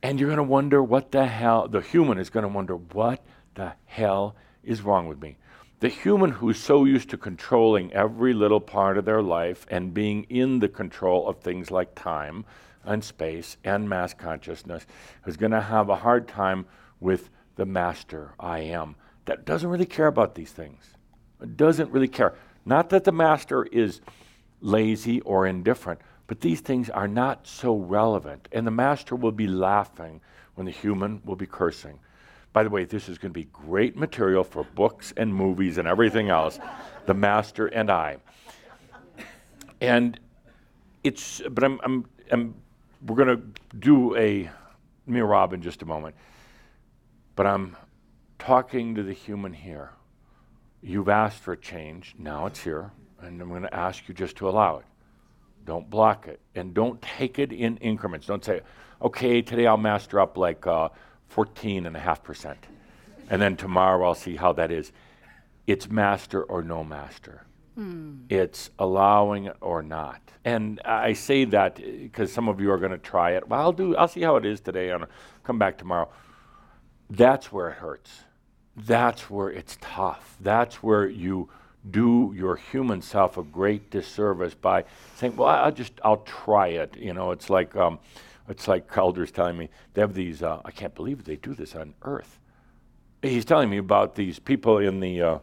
And 0.03 0.21
you're 0.21 0.29
going 0.29 0.37
to 0.37 0.43
wonder 0.43 0.83
what 0.83 1.13
the 1.13 1.27
hell, 1.27 1.67
the 1.69 1.81
human 1.81 2.19
is 2.19 2.31
going 2.31 2.43
to 2.43 2.49
wonder, 2.49 2.77
What 2.77 3.25
the 3.55 3.73
hell 3.87 4.37
is 4.63 4.83
wrong 4.83 5.09
with 5.09 5.21
me? 5.21 5.37
The 5.81 5.89
human 5.89 6.31
who's 6.31 6.59
so 6.59 6.85
used 6.85 7.11
to 7.11 7.19
controlling 7.19 7.93
every 7.93 8.33
little 8.33 8.61
part 8.61 8.97
of 8.97 9.05
their 9.05 9.23
life 9.23 9.67
and 9.69 9.93
being 9.93 10.25
in 10.25 10.61
the 10.61 10.69
control 10.69 11.29
of 11.29 11.41
things 11.41 11.71
like 11.71 11.95
time 11.95 12.45
and 12.85 13.03
space 13.03 13.57
and 13.65 13.89
mass 13.89 14.15
consciousness 14.15 14.87
is 15.27 15.37
going 15.37 15.53
to 15.53 15.61
have 15.61 15.89
a 15.89 15.97
hard 15.97 16.29
time 16.29 16.67
with 17.01 17.31
the 17.57 17.67
master 17.67 18.35
I 18.39 18.61
am 18.61 18.97
that 19.27 19.45
doesn't 19.45 19.69
really 19.69 19.87
care 19.87 20.07
about 20.07 20.35
these 20.35 20.53
things. 20.53 20.85
Doesn't 21.57 21.91
really 21.91 22.09
care. 22.09 22.35
Not 22.65 22.91
that 22.91 23.05
the 23.05 23.13
master 23.13 23.65
is 23.65 24.01
lazy 24.61 25.21
or 25.23 25.47
indifferent, 25.47 26.01
but 26.27 26.41
these 26.41 26.61
things 26.61 26.89
are 26.91 27.09
not 27.09 27.47
so 27.47 27.77
relevant. 27.77 28.49
And 28.53 28.67
the 28.67 28.71
master 28.71 29.15
will 29.15 29.33
be 29.33 29.47
laughing 29.47 30.21
when 30.55 30.65
the 30.65 30.73
human 30.73 31.21
will 31.25 31.37
be 31.37 31.47
cursing. 31.47 31.99
By 32.53 32.63
the 32.63 32.71
way, 32.71 32.85
this 32.85 33.09
is 33.09 33.19
going 33.19 33.33
to 33.33 33.39
be 33.39 33.49
great 33.53 33.97
material 33.97 34.45
for 34.45 34.63
books 34.63 35.13
and 35.17 35.35
movies 35.35 35.77
and 35.79 35.89
everything 35.89 36.31
else. 36.31 36.59
The 37.07 37.13
Master 37.13 37.67
and 37.67 37.91
I. 37.91 38.17
And 39.83 40.19
it's, 41.03 41.43
but 41.51 41.63
I'm, 41.63 41.79
I'm, 41.85 42.07
I'm 42.31 42.55
we're 43.05 43.17
going 43.17 43.37
to 43.37 43.77
do 43.79 44.17
a, 44.17 44.51
merabh 45.09 45.53
in 45.53 45.61
just 45.61 45.83
a 45.83 45.87
moment. 45.87 46.15
But 47.37 47.47
I'm 47.47 47.77
talking 48.39 48.95
to 48.95 49.03
the 49.03 49.13
human 49.13 49.53
here. 49.53 49.91
You've 50.83 51.09
asked 51.09 51.39
for 51.39 51.53
a 51.53 51.57
change, 51.57 52.15
now 52.19 52.47
it's 52.47 52.61
here, 52.61 52.91
and 53.21 53.41
I'm 53.41 53.49
going 53.49 53.63
to 53.63 53.75
ask 53.75 54.09
you 54.09 54.15
just 54.15 54.37
to 54.37 54.49
allow 54.49 54.79
it. 54.79 54.85
Don't 55.65 55.89
block 55.89 56.29
it, 56.29 56.41
and 56.55 56.75
don't 56.75 57.01
take 57.01 57.39
it 57.39 57.53
in 57.53 57.79
increments. 57.79 58.27
Don't 58.27 58.45
say, 58.45 58.61
okay, 59.01 59.41
today 59.41 59.67
I'll 59.67 59.79
master 59.79 60.21
up 60.21 60.37
like 60.37 60.67
uh, 60.67 60.91
14.5%. 61.35 62.57
And 63.31 63.41
then 63.41 63.57
tomorrow 63.57 64.07
I'll 64.07 64.15
see 64.15 64.37
how 64.37 64.53
that 64.55 64.71
is. 64.71 64.93
It's 65.67 65.89
master 65.89 66.43
or 66.43 66.63
no 66.63 66.85
master. 66.85 67.47
Hmm. 67.75 68.25
It's 68.29 68.71
allowing 68.79 69.49
or 69.61 69.83
not. 69.83 70.21
And 70.45 70.81
I 70.85 71.15
say 71.15 71.45
that 71.47 71.77
because 71.77 72.33
some 72.33 72.49
of 72.49 72.61
you 72.61 72.71
are 72.71 72.79
going 72.79 72.93
to 72.93 72.99
try 72.99 73.33
it. 73.33 73.49
Well, 73.49 73.61
I'll 73.61 73.73
do. 73.73 73.97
I'll 73.97 74.09
see 74.09 74.23
how 74.23 74.37
it 74.37 74.45
is 74.45 74.61
today, 74.61 74.91
and 74.91 75.05
I'll 75.05 75.11
come 75.43 75.59
back 75.59 75.79
tomorrow. 75.79 76.09
That's 77.11 77.51
where 77.51 77.71
it 77.71 77.75
hurts. 77.75 78.11
That's 78.77 79.31
where 79.31 79.51
it's 79.51 79.79
tough. 79.81 80.37
That's 80.41 80.83
where 80.83 81.07
you 81.09 81.49
do 81.91 82.33
your 82.37 82.57
human 82.57 83.03
self 83.03 83.37
a 83.37 83.43
great 83.43 83.91
disservice 83.91 84.55
by 84.55 84.85
saying, 85.17 85.37
"Well, 85.37 85.49
I'll 85.49 85.73
just 85.73 85.95
I'll 86.05 86.19
try 86.19 86.69
it." 86.69 86.97
You 86.97 87.15
know, 87.15 87.31
it's 87.31 87.51
like 87.51 87.75
um, 87.75 87.99
it's 88.49 88.69
like 88.69 88.87
Cauldre's 88.87 89.31
telling 89.31 89.57
me 89.57 89.69
they 89.95 90.01
have 90.01 90.15
these. 90.15 90.43
Uh, 90.43 90.61
I 90.65 90.71
can't 90.71 90.95
believe 90.95 91.25
they 91.25 91.37
do 91.37 91.55
this 91.55 91.75
on 91.75 91.95
Earth. 92.03 92.39
He's 93.23 93.45
telling 93.45 93.71
me 93.71 93.79
about 93.79 94.15
these 94.15 94.39
people 94.39 94.79
in 94.79 95.01
the 95.01 95.23
uh, 95.23 95.39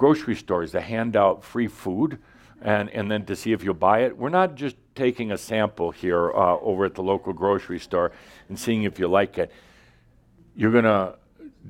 grocery 0.00 0.34
stores 0.34 0.72
to 0.72 0.80
hand 0.80 1.14
out 1.14 1.44
free 1.44 1.68
food, 1.68 2.18
and 2.62 2.88
and 2.90 3.10
then 3.10 3.24
to 3.26 3.36
see 3.36 3.52
if 3.52 3.62
you'll 3.62 3.74
buy 3.74 4.00
it. 4.00 4.16
We're 4.16 4.30
not 4.30 4.56
just 4.56 4.76
taking 4.94 5.30
a 5.30 5.38
sample 5.38 5.92
here 5.92 6.32
uh, 6.32 6.58
over 6.58 6.86
at 6.86 6.94
the 6.94 7.02
local 7.02 7.32
grocery 7.32 7.78
store 7.78 8.10
and 8.48 8.58
seeing 8.58 8.82
if 8.82 8.98
you 8.98 9.06
like 9.06 9.38
it. 9.38 9.52
You're 10.56 10.72
gonna 10.72 11.16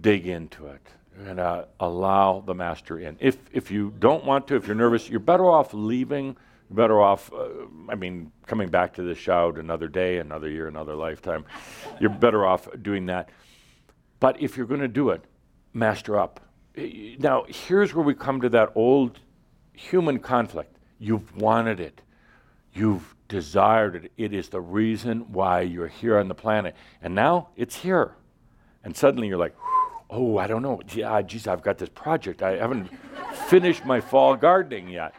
dig 0.00 0.26
into 0.26 0.66
it. 0.68 0.80
You're 1.14 1.26
gonna 1.26 1.66
allow 1.80 2.40
the 2.40 2.54
master 2.54 2.98
in. 2.98 3.16
If 3.20 3.36
if 3.52 3.70
you 3.70 3.92
don't 3.98 4.24
want 4.24 4.46
to, 4.48 4.56
if 4.56 4.66
you're 4.66 4.76
nervous, 4.76 5.10
you're 5.10 5.20
better 5.20 5.50
off 5.50 5.74
leaving 5.74 6.36
you're 6.70 6.76
better 6.76 7.00
off, 7.00 7.32
uh, 7.32 7.48
I 7.88 7.96
mean, 7.96 8.30
coming 8.46 8.68
back 8.68 8.94
to 8.94 9.02
this 9.02 9.18
Shoud 9.18 9.58
another 9.58 9.88
day, 9.88 10.18
another 10.18 10.48
year, 10.48 10.68
another 10.68 10.94
lifetime. 10.94 11.44
You're 11.98 12.10
better 12.10 12.46
off 12.46 12.68
doing 12.80 13.06
that. 13.06 13.30
But 14.20 14.40
if 14.40 14.56
you're 14.56 14.66
going 14.66 14.80
to 14.80 14.88
do 14.88 15.10
it, 15.10 15.24
master 15.74 16.16
up. 16.16 16.40
Now, 17.18 17.44
here's 17.48 17.94
where 17.94 18.04
we 18.04 18.14
come 18.14 18.40
to 18.40 18.48
that 18.50 18.72
old 18.74 19.18
human 19.72 20.18
conflict. 20.18 20.76
You've 20.98 21.36
wanted 21.36 21.80
it, 21.80 22.00
you've 22.74 23.14
desired 23.28 23.96
it. 23.96 24.12
It 24.16 24.32
is 24.32 24.48
the 24.48 24.60
reason 24.60 25.32
why 25.32 25.62
you're 25.62 25.88
here 25.88 26.18
on 26.18 26.28
the 26.28 26.34
planet. 26.34 26.74
And 27.00 27.14
now 27.14 27.48
it's 27.56 27.76
here. 27.76 28.14
And 28.84 28.96
suddenly 28.96 29.28
you're 29.28 29.38
like, 29.38 29.54
oh, 30.08 30.38
I 30.38 30.46
don't 30.46 30.62
know. 30.62 30.80
Yeah, 30.92 31.22
geez, 31.22 31.46
I've 31.46 31.62
got 31.62 31.78
this 31.78 31.88
project. 31.88 32.42
I 32.42 32.56
haven't 32.56 32.90
finished 33.48 33.84
my 33.84 34.00
fall 34.00 34.36
gardening 34.36 34.88
yet 34.88 35.14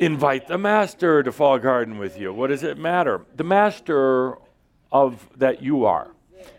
invite 0.00 0.48
the 0.48 0.56
master 0.58 1.22
to 1.22 1.30
fall 1.30 1.58
garden 1.58 1.98
with 1.98 2.18
you. 2.18 2.32
What 2.32 2.48
does 2.48 2.62
it 2.62 2.78
matter? 2.78 3.20
The 3.36 3.44
master 3.44 4.38
of 4.90 5.28
that 5.36 5.62
you 5.62 5.84
are 5.84 6.10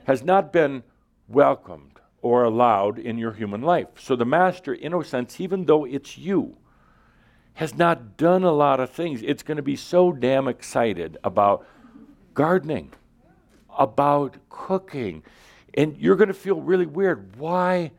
has 0.05 0.23
not 0.23 0.53
been 0.53 0.83
welcomed 1.27 1.99
or 2.21 2.43
allowed 2.43 2.99
in 2.99 3.17
your 3.17 3.33
human 3.33 3.61
life. 3.61 3.87
So 3.97 4.15
the 4.15 4.25
master, 4.25 4.73
in 4.73 4.93
a 4.93 5.03
sense, 5.03 5.39
even 5.39 5.65
though 5.65 5.85
it's 5.85 6.17
you, 6.17 6.57
has 7.53 7.75
not 7.75 8.17
done 8.17 8.43
a 8.43 8.51
lot 8.51 8.79
of 8.79 8.89
things. 8.89 9.21
It's 9.23 9.43
going 9.43 9.57
to 9.57 9.63
be 9.63 9.75
so 9.75 10.11
damn 10.11 10.47
excited 10.47 11.17
about 11.23 11.65
gardening, 12.33 12.93
about 13.77 14.37
cooking. 14.49 15.23
And 15.73 15.97
you're 15.97 16.15
going 16.15 16.29
to 16.29 16.33
feel 16.33 16.61
really 16.61 16.85
weird. 16.85 17.35
Why? 17.37 17.91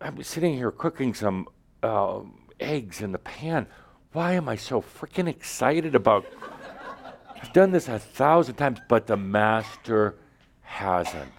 I'm 0.00 0.22
sitting 0.22 0.54
here 0.54 0.70
cooking 0.70 1.14
some 1.14 1.48
uh, 1.82 2.20
eggs 2.60 3.00
in 3.02 3.12
the 3.12 3.18
pan 3.18 3.66
why 4.14 4.34
am 4.34 4.48
I 4.48 4.54
so 4.54 4.80
freaking 4.80 5.28
excited 5.28 5.96
about? 5.96 6.24
I've 7.42 7.52
done 7.52 7.72
this 7.72 7.88
a 7.88 7.98
thousand 7.98 8.54
times, 8.54 8.78
but 8.88 9.08
the 9.08 9.16
master 9.16 10.14
hasn't. 10.62 11.32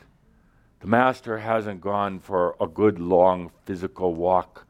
The 0.86 0.91
master 0.91 1.40
hasn't 1.40 1.82
gone 1.82 2.20
for 2.20 2.56
a 2.62 2.68
good 2.68 2.99
long 2.99 3.49
physical 3.64 4.14
walk. 4.14 4.68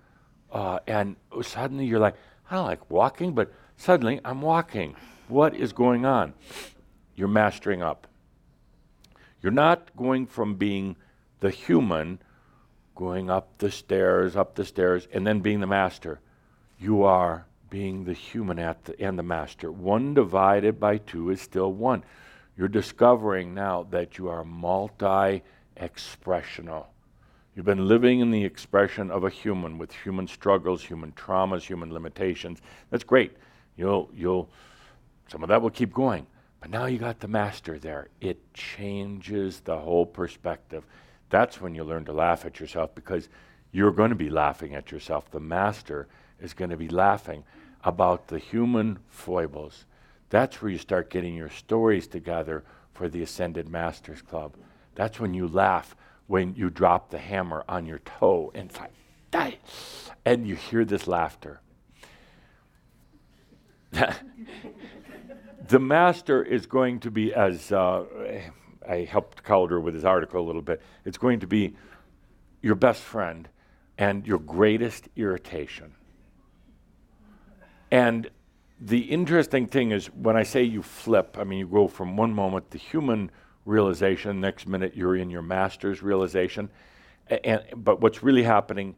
Uh, 0.49 0.79
and 0.87 1.17
suddenly 1.41 1.87
you're 1.87 1.99
like, 1.99 2.15
I 2.49 2.55
don't 2.55 2.67
like 2.67 2.89
walking, 2.89 3.33
but 3.33 3.51
suddenly 3.75 4.21
I'm 4.23 4.41
walking. 4.41 4.95
What 5.27 5.53
is 5.53 5.73
going 5.73 6.05
on? 6.05 6.33
You're 7.17 7.27
mastering 7.27 7.83
up. 7.83 8.07
You're 9.41 9.51
not 9.51 9.93
going 9.97 10.25
from 10.25 10.55
being 10.55 10.95
the 11.41 11.49
human, 11.49 12.19
going 12.95 13.29
up 13.29 13.57
the 13.57 13.69
stairs, 13.69 14.37
up 14.37 14.55
the 14.55 14.63
stairs, 14.63 15.09
and 15.11 15.27
then 15.27 15.41
being 15.41 15.59
the 15.59 15.67
master. 15.67 16.21
You 16.79 17.03
are 17.03 17.45
being 17.69 18.05
the 18.05 18.13
human 18.13 18.57
at 18.57 18.85
the, 18.85 19.01
and 19.01 19.19
the 19.19 19.23
master. 19.23 19.69
One 19.69 20.13
divided 20.13 20.79
by 20.79 20.99
two 20.99 21.29
is 21.31 21.41
still 21.41 21.73
one. 21.73 22.05
You're 22.57 22.69
discovering 22.69 23.53
now 23.53 23.83
that 23.91 24.17
you 24.17 24.29
are 24.29 24.45
multi 24.45 25.43
expressional. 25.77 26.87
You've 27.55 27.65
been 27.65 27.87
living 27.87 28.19
in 28.19 28.31
the 28.31 28.43
expression 28.43 29.09
of 29.09 29.23
a 29.23 29.29
human 29.29 29.77
with 29.77 29.93
human 29.93 30.27
struggles, 30.27 30.83
human 30.83 31.13
traumas, 31.13 31.63
human 31.63 31.93
limitations. 31.93 32.61
That's 32.89 33.03
great. 33.03 33.31
You'll, 33.77 34.09
you'll, 34.13 34.49
some 35.29 35.41
of 35.41 35.49
that 35.49 35.61
will 35.61 35.69
keep 35.69 35.93
going. 35.93 36.27
But 36.59 36.69
now 36.69 36.85
you 36.85 36.97
got 36.97 37.19
the 37.19 37.27
master 37.27 37.79
there. 37.79 38.09
It 38.19 38.53
changes 38.53 39.61
the 39.61 39.77
whole 39.77 40.05
perspective. 40.05 40.83
That's 41.29 41.61
when 41.61 41.75
you 41.75 41.83
learn 41.83 42.05
to 42.05 42.13
laugh 42.13 42.45
at 42.45 42.59
yourself 42.59 42.93
because 42.93 43.29
you're 43.71 43.91
going 43.91 44.09
to 44.09 44.15
be 44.15 44.29
laughing 44.29 44.75
at 44.75 44.91
yourself. 44.91 45.29
The 45.31 45.39
master 45.39 46.07
is 46.41 46.53
going 46.53 46.71
to 46.71 46.77
be 46.77 46.89
laughing 46.89 47.43
about 47.83 48.27
the 48.27 48.39
human 48.39 48.99
foibles. 49.09 49.85
That's 50.29 50.61
where 50.61 50.71
you 50.71 50.77
start 50.77 51.09
getting 51.09 51.35
your 51.35 51.49
stories 51.49 52.07
together 52.07 52.63
for 52.93 53.07
the 53.07 53.21
Ascended 53.21 53.69
Masters 53.69 54.21
Club. 54.21 54.55
That's 54.95 55.19
when 55.19 55.33
you 55.33 55.47
laugh 55.47 55.95
when 56.27 56.55
you 56.55 56.69
drop 56.69 57.09
the 57.11 57.17
hammer 57.17 57.63
on 57.67 57.85
your 57.85 57.99
toe 57.99 58.51
and 58.55 58.69
it's 58.69 58.79
like, 58.79 58.91
Die. 59.31 59.57
and 60.25 60.47
you 60.47 60.55
hear 60.55 60.85
this 60.85 61.07
laughter. 61.07 61.61
the 65.67 65.79
master 65.79 66.43
is 66.43 66.65
going 66.65 66.99
to 67.01 67.11
be, 67.11 67.33
as 67.33 67.71
uh, 67.71 68.05
I 68.87 68.97
helped 68.99 69.43
Cauldre 69.43 69.81
with 69.81 69.93
his 69.93 70.05
article 70.05 70.41
a 70.41 70.45
little 70.45 70.61
bit, 70.61 70.81
it's 71.03 71.17
going 71.17 71.39
to 71.41 71.47
be 71.47 71.75
your 72.61 72.75
best 72.75 73.01
friend 73.01 73.47
and 73.97 74.25
your 74.25 74.39
greatest 74.39 75.07
irritation. 75.15 75.93
And 77.91 78.29
the 78.79 78.99
interesting 78.99 79.67
thing 79.67 79.91
is 79.91 80.07
when 80.07 80.35
I 80.35 80.43
say 80.43 80.63
you 80.63 80.81
flip, 80.81 81.37
I 81.39 81.43
mean, 81.43 81.59
you 81.59 81.67
go 81.67 81.87
from 81.87 82.17
one 82.17 82.33
moment, 82.33 82.71
the 82.71 82.77
human 82.77 83.31
realization, 83.65 84.39
next 84.39 84.67
minute 84.67 84.95
you're 84.95 85.15
in 85.15 85.29
your 85.29 85.41
master's 85.41 86.01
realization. 86.01 86.69
And, 87.27 87.63
but 87.75 88.01
what's 88.01 88.23
really 88.23 88.43
happening 88.43 88.95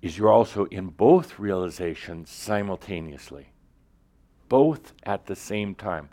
is 0.00 0.18
you're 0.18 0.32
also 0.32 0.64
in 0.66 0.88
both 0.88 1.38
realizations 1.38 2.30
simultaneously, 2.30 3.52
both 4.48 4.92
at 5.04 5.26
the 5.26 5.36
same 5.36 5.74
time. 5.74 6.08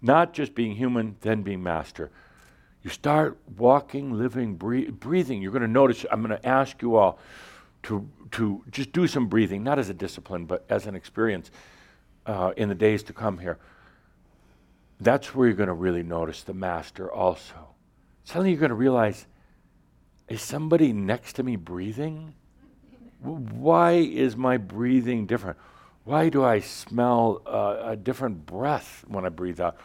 Not 0.00 0.32
just 0.32 0.54
being 0.54 0.76
human, 0.76 1.16
then 1.20 1.42
being 1.42 1.62
master. 1.62 2.10
You 2.82 2.90
start 2.90 3.38
walking, 3.56 4.12
living, 4.18 4.56
breathing. 4.56 5.40
You're 5.40 5.52
going 5.52 5.62
to 5.62 5.68
notice, 5.68 6.04
I'm 6.10 6.22
going 6.22 6.36
to 6.36 6.46
ask 6.46 6.82
you 6.82 6.96
all 6.96 7.18
to, 7.84 8.08
to 8.32 8.64
just 8.70 8.92
do 8.92 9.06
some 9.06 9.28
breathing, 9.28 9.62
not 9.62 9.78
as 9.78 9.88
a 9.88 9.94
discipline, 9.94 10.46
but 10.46 10.64
as 10.68 10.86
an 10.86 10.94
experience 10.94 11.50
uh, 12.26 12.52
in 12.56 12.68
the 12.68 12.74
days 12.74 13.02
to 13.04 13.12
come 13.12 13.38
here. 13.38 13.58
That's 15.02 15.34
where 15.34 15.48
you're 15.48 15.56
going 15.56 15.66
to 15.68 15.74
really 15.74 16.04
notice 16.04 16.42
the 16.42 16.54
master 16.54 17.10
also. 17.10 17.74
Suddenly 18.22 18.50
you're 18.50 18.60
going 18.60 18.70
to 18.70 18.76
realize 18.76 19.26
is 20.28 20.40
somebody 20.40 20.92
next 20.92 21.34
to 21.34 21.42
me 21.42 21.56
breathing? 21.56 22.34
Why 23.20 23.92
is 23.92 24.36
my 24.36 24.56
breathing 24.56 25.26
different? 25.26 25.58
Why 26.04 26.28
do 26.28 26.44
I 26.44 26.60
smell 26.60 27.42
uh, 27.46 27.90
a 27.90 27.96
different 27.96 28.46
breath 28.46 29.04
when 29.08 29.24
I 29.26 29.28
breathe 29.28 29.60
out? 29.60 29.76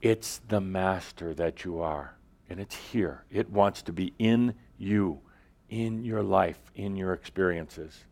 It's 0.00 0.40
the 0.48 0.60
master 0.60 1.34
that 1.34 1.64
you 1.64 1.80
are, 1.80 2.16
and 2.48 2.60
it's 2.60 2.74
here. 2.74 3.24
It 3.30 3.50
wants 3.50 3.82
to 3.82 3.92
be 3.92 4.14
in 4.18 4.54
you, 4.78 5.20
in 5.68 6.04
your 6.04 6.22
life, 6.22 6.58
in 6.74 6.96
your 6.96 7.12
experiences. 7.12 8.04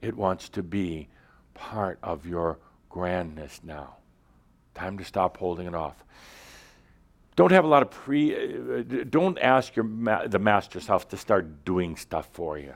It 0.00 0.16
wants 0.16 0.48
to 0.50 0.62
be 0.62 1.08
part 1.54 1.98
of 2.02 2.26
your 2.26 2.58
grandness 2.88 3.60
now. 3.62 3.97
Time 4.78 4.96
to 4.98 5.04
stop 5.04 5.38
holding 5.38 5.66
it 5.66 5.74
off. 5.74 6.04
Don't 7.34 7.50
have 7.50 7.64
a 7.64 7.66
lot 7.66 7.82
of 7.82 7.90
pre. 7.90 8.32
Uh, 8.32 8.82
don't 9.10 9.36
ask 9.40 9.74
your 9.74 9.84
ma- 9.84 10.28
the 10.28 10.38
master 10.38 10.78
self 10.78 11.08
to 11.08 11.16
start 11.16 11.64
doing 11.64 11.96
stuff 11.96 12.28
for 12.32 12.58
you. 12.58 12.74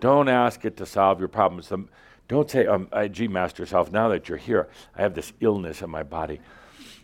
Don't 0.00 0.28
ask 0.28 0.64
it 0.64 0.76
to 0.78 0.86
solve 0.86 1.20
your 1.20 1.28
problems. 1.28 1.70
Um, 1.70 1.88
don't 2.26 2.50
say, 2.50 2.66
um, 2.66 2.88
uh, 2.90 3.06
"Gee, 3.06 3.28
master 3.28 3.64
self, 3.64 3.92
now 3.92 4.08
that 4.08 4.28
you're 4.28 4.38
here, 4.38 4.68
I 4.96 5.02
have 5.02 5.14
this 5.14 5.32
illness 5.38 5.82
in 5.82 5.90
my 5.90 6.02
body." 6.02 6.40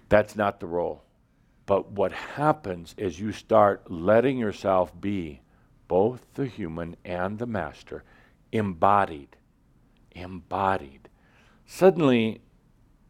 That's 0.09 0.35
not 0.35 0.59
the 0.59 0.66
role. 0.66 1.05
But 1.64 1.93
what 1.93 2.10
happens 2.10 2.97
is 2.98 3.20
you 3.20 3.31
start 3.31 3.93
letting 3.93 4.39
yourself 4.39 4.93
be 5.01 5.40
both 5.86 6.27
the 6.35 6.47
human 6.47 6.97
and 7.05 7.39
the 7.39 7.47
master, 7.47 8.02
embodied. 8.51 9.36
Embodied. 10.16 11.09
Suddenly, 11.64 12.40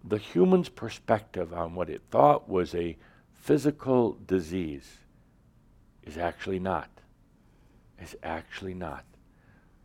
the 0.05 0.19
human's 0.19 0.69
perspective 0.69 1.53
on 1.53 1.75
what 1.75 1.89
it 1.89 2.03
thought 2.11 2.49
was 2.49 2.75
a 2.75 2.97
physical 3.35 4.19
disease 4.27 4.99
is 6.03 6.19
actually 6.19 6.59
not. 6.59 6.89
Is 8.01 8.17
actually 8.23 8.75
not. 8.75 9.05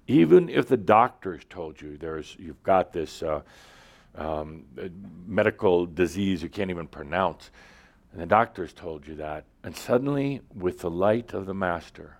Even 0.07 0.49
if 0.49 0.67
the 0.67 0.77
doctors 0.77 1.43
told 1.49 1.79
you 1.79 1.97
there's 1.97 2.35
you've 2.39 2.63
got 2.63 2.93
this 2.93 3.21
uh, 3.21 3.41
um, 4.15 4.65
medical 5.27 5.85
disease 5.85 6.41
you 6.41 6.49
can't 6.49 6.71
even 6.71 6.87
pronounce, 6.87 7.51
and 8.11 8.21
the 8.21 8.25
doctors 8.25 8.73
told 8.73 9.05
you 9.05 9.15
that, 9.15 9.45
and 9.63 9.75
suddenly 9.75 10.41
with 10.55 10.79
the 10.79 10.89
light 10.89 11.33
of 11.33 11.45
the 11.45 11.53
master, 11.53 12.17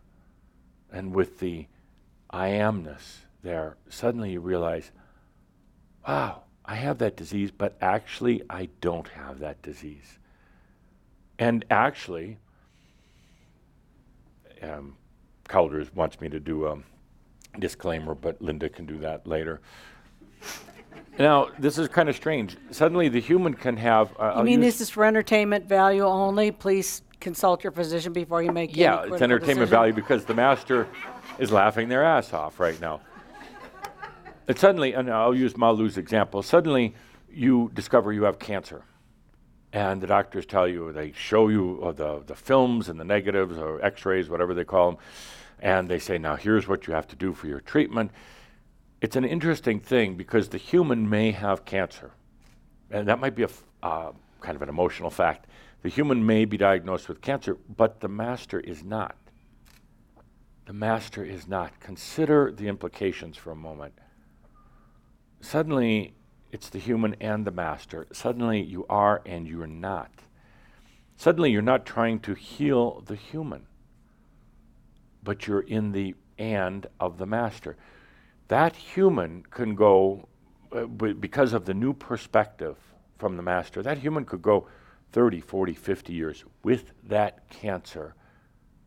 and 0.91 1.15
with 1.15 1.39
the 1.39 1.65
I 2.29 2.49
amness 2.49 3.17
there, 3.41 3.77
suddenly 3.89 4.33
you 4.33 4.41
realize, 4.41 4.91
wow, 6.07 6.43
I 6.67 6.75
have 6.75 6.97
that 6.97 7.15
disease, 7.15 7.49
but 7.49 7.77
actually, 7.81 8.41
I 8.49 8.67
don't 8.81 9.07
have 9.07 9.39
that 9.39 9.61
disease. 9.61 10.19
And 11.39 11.63
actually, 11.69 12.37
um, 14.61 14.97
Cauldre's 15.47 15.93
wants 15.95 16.19
me 16.19 16.27
to 16.27 16.39
do 16.39 16.67
a 16.67 16.77
disclaimer, 17.59 18.13
but 18.13 18.41
Linda 18.41 18.67
can 18.67 18.85
do 18.85 18.97
that 18.97 19.25
later. 19.25 19.61
now, 21.17 21.49
this 21.57 21.77
is 21.77 21.87
kind 21.87 22.09
of 22.09 22.15
strange. 22.15 22.57
Suddenly, 22.71 23.07
the 23.09 23.21
human 23.21 23.53
can 23.53 23.77
have. 23.77 24.13
Uh, 24.19 24.35
you 24.39 24.43
mean 24.43 24.59
this 24.59 24.81
is 24.81 24.89
for 24.89 25.05
entertainment 25.05 25.65
value 25.65 26.03
only? 26.03 26.51
Please 26.51 27.01
consult 27.21 27.63
your 27.63 27.71
physician 27.71 28.11
before 28.13 28.43
you 28.43 28.51
make 28.51 28.75
yeah, 28.75 29.03
it's 29.03 29.21
entertainment 29.21 29.41
decision. 29.41 29.67
value 29.67 29.93
because 29.93 30.25
the 30.25 30.33
master 30.33 30.87
is 31.39 31.51
laughing 31.51 31.87
their 31.87 32.03
ass 32.03 32.33
off 32.33 32.59
right 32.59 32.79
now. 32.81 32.99
And 34.47 34.57
suddenly, 34.57 34.93
and 34.93 35.09
I'll 35.09 35.35
use 35.35 35.57
Malu's 35.57 35.97
example, 35.97 36.41
suddenly 36.41 36.95
you 37.29 37.69
discover 37.73 38.13
you 38.13 38.23
have 38.23 38.39
cancer. 38.39 38.83
And 39.73 40.01
the 40.01 40.07
doctors 40.07 40.45
tell 40.45 40.67
you, 40.67 40.93
they 40.93 41.11
show 41.11 41.49
you 41.49 41.81
uh, 41.83 41.91
the, 41.91 42.23
the 42.25 42.35
films 42.35 42.87
and 42.87 42.97
the 42.97 43.03
negatives 43.03 43.57
or 43.57 43.83
x 43.83 44.05
rays, 44.05 44.29
whatever 44.29 44.53
they 44.53 44.63
call 44.63 44.91
them, 44.91 44.99
and 45.59 45.89
they 45.89 45.99
say, 45.99 46.17
now 46.17 46.37
here's 46.37 46.67
what 46.67 46.87
you 46.87 46.93
have 46.93 47.07
to 47.07 47.15
do 47.15 47.33
for 47.33 47.47
your 47.47 47.59
treatment. 47.59 48.11
It's 49.01 49.17
an 49.17 49.25
interesting 49.25 49.79
thing 49.79 50.15
because 50.15 50.49
the 50.49 50.57
human 50.57 51.09
may 51.09 51.31
have 51.31 51.65
cancer. 51.65 52.11
And 52.89 53.07
that 53.09 53.19
might 53.19 53.35
be 53.35 53.43
a 53.43 53.47
f- 53.47 53.63
uh, 53.83 54.11
kind 54.39 54.55
of 54.55 54.61
an 54.61 54.69
emotional 54.69 55.09
fact. 55.09 55.47
The 55.83 55.89
human 55.89 56.25
may 56.25 56.45
be 56.45 56.57
diagnosed 56.57 57.09
with 57.09 57.21
cancer, 57.21 57.57
but 57.75 57.99
the 57.99 58.07
master 58.07 58.59
is 58.59 58.83
not. 58.83 59.15
The 60.65 60.73
master 60.73 61.23
is 61.23 61.47
not. 61.47 61.79
Consider 61.79 62.51
the 62.51 62.67
implications 62.67 63.35
for 63.35 63.51
a 63.51 63.55
moment 63.55 63.93
suddenly 65.41 66.13
it's 66.51 66.69
the 66.69 66.79
human 66.79 67.15
and 67.19 67.45
the 67.45 67.51
master. 67.51 68.07
Suddenly 68.11 68.61
you 68.61 68.85
are 68.89 69.21
and 69.25 69.47
you're 69.47 69.67
not. 69.67 70.11
Suddenly 71.17 71.51
you're 71.51 71.61
not 71.61 71.85
trying 71.85 72.19
to 72.21 72.33
heal 72.33 73.01
the 73.05 73.15
human, 73.15 73.65
but 75.23 75.47
you're 75.47 75.61
in 75.61 75.91
the 75.91 76.15
and 76.37 76.87
of 76.99 77.17
the 77.17 77.25
master. 77.25 77.75
That 78.47 78.75
human 78.75 79.43
can 79.49 79.75
go, 79.75 80.27
uh, 80.71 80.85
because 80.85 81.53
of 81.53 81.65
the 81.65 81.73
new 81.73 81.93
perspective 81.93 82.77
from 83.17 83.35
the 83.35 83.43
master, 83.43 83.81
that 83.81 83.97
human 83.97 84.25
could 84.25 84.41
go 84.41 84.67
30, 85.11 85.41
40, 85.41 85.73
50 85.73 86.13
years 86.13 86.45
with 86.63 86.91
that 87.03 87.49
cancer 87.49 88.13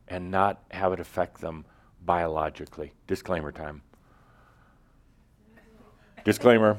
and 0.08 0.30
not 0.30 0.62
have 0.70 0.92
it 0.92 1.00
affect 1.00 1.40
them 1.40 1.64
biologically. 2.04 2.92
Disclaimer 3.06 3.52
time. 3.52 3.82
Disclaimer. 6.24 6.78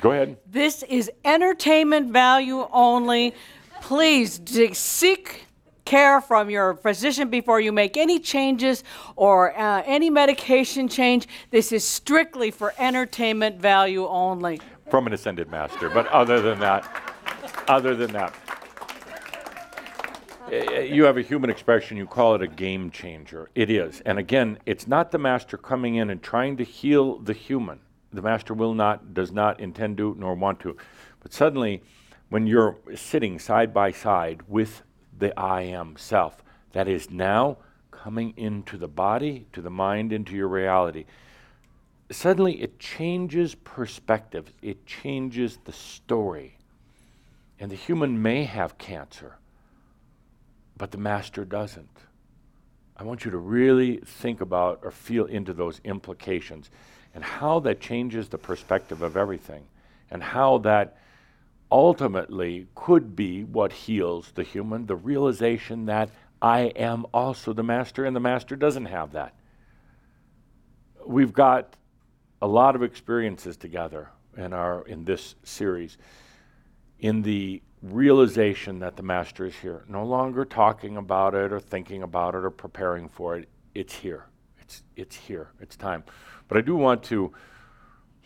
Go 0.00 0.12
ahead. 0.12 0.38
This 0.46 0.82
is 0.84 1.10
entertainment 1.24 2.10
value 2.10 2.66
only. 2.72 3.34
Please 3.82 4.38
d- 4.38 4.72
seek 4.72 5.46
care 5.84 6.20
from 6.20 6.48
your 6.48 6.74
physician 6.74 7.28
before 7.28 7.60
you 7.60 7.72
make 7.72 7.96
any 7.96 8.18
changes 8.18 8.84
or 9.16 9.58
uh, 9.58 9.82
any 9.84 10.08
medication 10.08 10.88
change. 10.88 11.26
This 11.50 11.72
is 11.72 11.84
strictly 11.84 12.50
for 12.50 12.72
entertainment 12.78 13.60
value 13.60 14.06
only. 14.06 14.60
From 14.90 15.06
an 15.06 15.12
ascended 15.12 15.50
master. 15.50 15.90
But 15.90 16.06
other 16.08 16.40
than 16.40 16.60
that, 16.60 16.88
other 17.68 17.94
than 17.94 18.12
that, 18.12 18.34
you 20.50 21.04
have 21.04 21.16
a 21.16 21.22
human 21.22 21.50
expression, 21.50 21.96
you 21.96 22.06
call 22.06 22.34
it 22.34 22.42
a 22.42 22.48
game 22.48 22.90
changer. 22.90 23.50
It 23.54 23.70
is. 23.70 24.00
And 24.02 24.18
again, 24.18 24.58
it's 24.66 24.86
not 24.86 25.10
the 25.10 25.18
master 25.18 25.56
coming 25.56 25.96
in 25.96 26.10
and 26.10 26.22
trying 26.22 26.56
to 26.56 26.64
heal 26.64 27.18
the 27.18 27.32
human 27.32 27.80
the 28.12 28.22
master 28.22 28.54
will 28.54 28.74
not, 28.74 29.14
does 29.14 29.30
not 29.30 29.60
intend 29.60 29.96
to, 29.98 30.16
nor 30.18 30.34
want 30.34 30.60
to. 30.60 30.76
But 31.20 31.32
suddenly, 31.32 31.82
when 32.28 32.46
you're 32.46 32.76
sitting 32.94 33.38
side 33.38 33.72
by 33.72 33.92
side 33.92 34.42
with 34.48 34.82
the 35.16 35.38
I 35.38 35.62
am 35.62 35.96
self, 35.96 36.42
that 36.72 36.88
is 36.88 37.10
now 37.10 37.58
coming 37.90 38.34
into 38.36 38.76
the 38.76 38.88
body, 38.88 39.46
to 39.52 39.60
the 39.60 39.70
mind, 39.70 40.12
into 40.12 40.34
your 40.34 40.48
reality, 40.48 41.04
suddenly 42.10 42.60
it 42.60 42.78
changes 42.78 43.54
perspective, 43.54 44.52
it 44.62 44.86
changes 44.86 45.58
the 45.64 45.72
story. 45.72 46.56
And 47.58 47.70
the 47.70 47.76
human 47.76 48.22
may 48.22 48.44
have 48.44 48.78
cancer, 48.78 49.36
but 50.76 50.90
the 50.90 50.98
master 50.98 51.44
doesn't. 51.44 51.98
I 52.96 53.02
want 53.02 53.24
you 53.24 53.30
to 53.30 53.38
really 53.38 53.98
think 53.98 54.40
about 54.40 54.80
or 54.82 54.90
feel 54.90 55.26
into 55.26 55.52
those 55.52 55.80
implications 55.84 56.70
and 57.14 57.24
how 57.24 57.60
that 57.60 57.80
changes 57.80 58.28
the 58.28 58.38
perspective 58.38 59.02
of 59.02 59.16
everything 59.16 59.64
and 60.10 60.22
how 60.22 60.58
that 60.58 60.96
ultimately 61.70 62.66
could 62.74 63.14
be 63.14 63.44
what 63.44 63.72
heals 63.72 64.32
the 64.34 64.42
human 64.42 64.86
the 64.86 64.96
realization 64.96 65.86
that 65.86 66.10
I 66.42 66.60
am 66.76 67.06
also 67.12 67.52
the 67.52 67.62
master 67.62 68.04
and 68.04 68.16
the 68.16 68.20
master 68.20 68.56
doesn't 68.56 68.86
have 68.86 69.12
that. 69.12 69.34
We've 71.06 71.32
got 71.32 71.76
a 72.40 72.46
lot 72.46 72.74
of 72.74 72.82
experiences 72.82 73.56
together 73.56 74.08
in 74.36 74.52
our 74.52 74.82
in 74.86 75.04
this 75.04 75.34
series 75.42 75.98
in 76.98 77.22
the 77.22 77.62
realization 77.82 78.78
that 78.80 78.96
the 78.96 79.02
master 79.02 79.46
is 79.46 79.54
here. 79.56 79.84
No 79.88 80.04
longer 80.04 80.44
talking 80.44 80.96
about 80.96 81.34
it 81.34 81.52
or 81.52 81.60
thinking 81.60 82.02
about 82.02 82.34
it 82.34 82.44
or 82.44 82.50
preparing 82.50 83.08
for 83.08 83.36
it. 83.36 83.48
It's 83.74 83.94
here. 83.94 84.26
It's 84.60 84.82
it's 84.96 85.16
here. 85.16 85.50
It's 85.60 85.76
time 85.76 86.04
but 86.50 86.58
i 86.58 86.60
do 86.60 86.76
want 86.76 87.02
to 87.02 87.32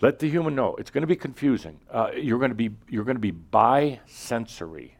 let 0.00 0.18
the 0.18 0.28
human 0.28 0.56
know 0.56 0.74
it's 0.74 0.90
going 0.90 1.02
to 1.02 1.06
be 1.06 1.14
confusing 1.14 1.78
uh, 1.92 2.10
you're 2.16 2.40
going 2.40 2.50
to 2.50 2.56
be 2.56 2.70
you're 2.88 3.04
going 3.04 3.16
to 3.16 3.20
be 3.20 3.30
bisensory 3.30 4.96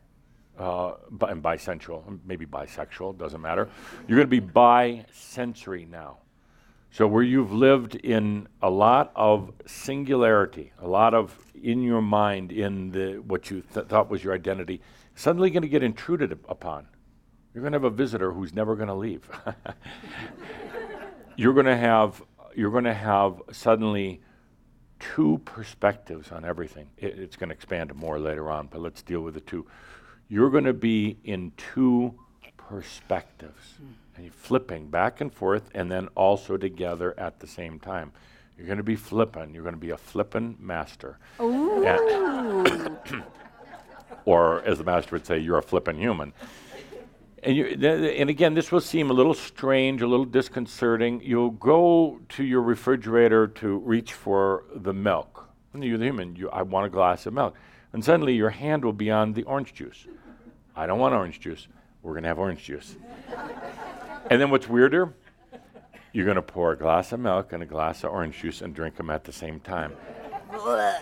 uh, 0.56 0.92
bi- 1.10 1.32
and 1.32 1.42
bisensual 1.42 2.20
maybe 2.24 2.46
bisexual 2.46 3.18
doesn't 3.18 3.40
matter 3.40 3.68
you're 4.06 4.16
going 4.16 4.30
to 4.30 4.40
be 4.40 4.40
bisensory 4.40 5.84
now 5.84 6.18
so, 6.94 7.08
where 7.08 7.24
you've 7.24 7.50
lived 7.50 7.96
in 7.96 8.46
a 8.62 8.70
lot 8.70 9.10
of 9.16 9.50
singularity, 9.66 10.72
a 10.78 10.86
lot 10.86 11.12
of 11.12 11.36
in 11.60 11.82
your 11.82 12.00
mind, 12.00 12.52
in 12.52 12.92
the 12.92 13.14
what 13.16 13.50
you 13.50 13.64
th- 13.74 13.86
thought 13.86 14.08
was 14.08 14.22
your 14.22 14.32
identity, 14.32 14.80
suddenly 15.16 15.50
going 15.50 15.62
to 15.62 15.68
get 15.68 15.82
intruded 15.82 16.30
upon. 16.48 16.86
You're 17.52 17.62
going 17.62 17.72
to 17.72 17.80
have 17.80 17.84
a 17.84 17.90
visitor 17.90 18.32
who's 18.32 18.54
never 18.54 18.76
going 18.76 18.86
to 18.86 18.94
leave. 18.94 19.28
you're 21.36 21.52
going 21.52 21.66
to 21.66 21.76
have 21.76 22.22
you're 22.56 22.70
going 22.70 22.84
to 22.84 22.94
have 22.94 23.40
suddenly 23.52 24.20
two 25.00 25.40
perspectives 25.44 26.32
on 26.32 26.44
everything. 26.44 26.88
It, 26.96 27.18
it's 27.18 27.36
going 27.36 27.48
to 27.48 27.54
expand 27.54 27.94
more 27.94 28.18
later 28.18 28.50
on, 28.50 28.68
but 28.68 28.80
let's 28.80 29.02
deal 29.02 29.20
with 29.20 29.34
the 29.34 29.40
two. 29.40 29.66
You're 30.28 30.50
going 30.50 30.64
to 30.64 30.72
be 30.72 31.18
in 31.24 31.52
two 31.56 32.14
perspectives. 32.56 33.74
Mm 33.82 33.94
and 34.16 34.24
you're 34.24 34.32
flipping 34.32 34.88
back 34.88 35.20
and 35.20 35.32
forth 35.32 35.70
and 35.74 35.90
then 35.90 36.08
also 36.14 36.56
together 36.56 37.14
at 37.18 37.40
the 37.40 37.46
same 37.46 37.78
time. 37.78 38.12
You're 38.56 38.66
going 38.66 38.78
to 38.78 38.84
be 38.84 38.96
flipping. 38.96 39.52
You're 39.52 39.64
going 39.64 39.74
to 39.74 39.80
be 39.80 39.90
a 39.90 39.98
flippin' 39.98 40.56
master. 40.60 41.18
Ooh. 41.40 41.84
or, 44.24 44.62
as 44.62 44.78
the 44.78 44.84
master 44.84 45.16
would 45.16 45.26
say, 45.26 45.38
you're 45.38 45.58
a 45.58 45.62
flippin' 45.62 45.98
human. 45.98 46.32
And, 47.44 47.56
you, 47.56 47.76
th- 47.76 48.20
and 48.20 48.30
again, 48.30 48.54
this 48.54 48.72
will 48.72 48.80
seem 48.80 49.10
a 49.10 49.12
little 49.12 49.34
strange, 49.34 50.00
a 50.00 50.06
little 50.06 50.24
disconcerting. 50.24 51.20
You'll 51.22 51.50
go 51.50 52.20
to 52.30 52.42
your 52.42 52.62
refrigerator 52.62 53.46
to 53.48 53.78
reach 53.78 54.14
for 54.14 54.64
the 54.74 54.94
milk. 54.94 55.46
And 55.74 55.84
you're 55.84 55.98
the 55.98 56.06
human. 56.06 56.36
You, 56.36 56.48
I 56.48 56.62
want 56.62 56.86
a 56.86 56.88
glass 56.88 57.26
of 57.26 57.34
milk. 57.34 57.54
And 57.92 58.02
suddenly 58.02 58.34
your 58.34 58.50
hand 58.50 58.82
will 58.82 58.94
be 58.94 59.10
on 59.10 59.34
the 59.34 59.42
orange 59.42 59.74
juice. 59.74 60.06
I 60.74 60.86
don't 60.86 60.98
want 60.98 61.14
orange 61.14 61.38
juice. 61.38 61.68
We're 62.02 62.12
going 62.12 62.22
to 62.22 62.28
have 62.28 62.38
orange 62.38 62.64
juice. 62.64 62.96
And 64.30 64.40
then 64.40 64.50
what's 64.50 64.68
weirder? 64.68 65.12
You're 66.12 66.24
going 66.24 66.36
to 66.36 66.42
pour 66.42 66.72
a 66.72 66.78
glass 66.78 67.12
of 67.12 67.20
milk 67.20 67.52
and 67.52 67.62
a 67.62 67.66
glass 67.66 68.04
of 68.04 68.12
orange 68.12 68.38
juice 68.40 68.62
and 68.62 68.74
drink 68.74 68.96
them 68.96 69.10
at 69.10 69.24
the 69.24 69.32
same 69.32 69.60
time. 69.60 69.92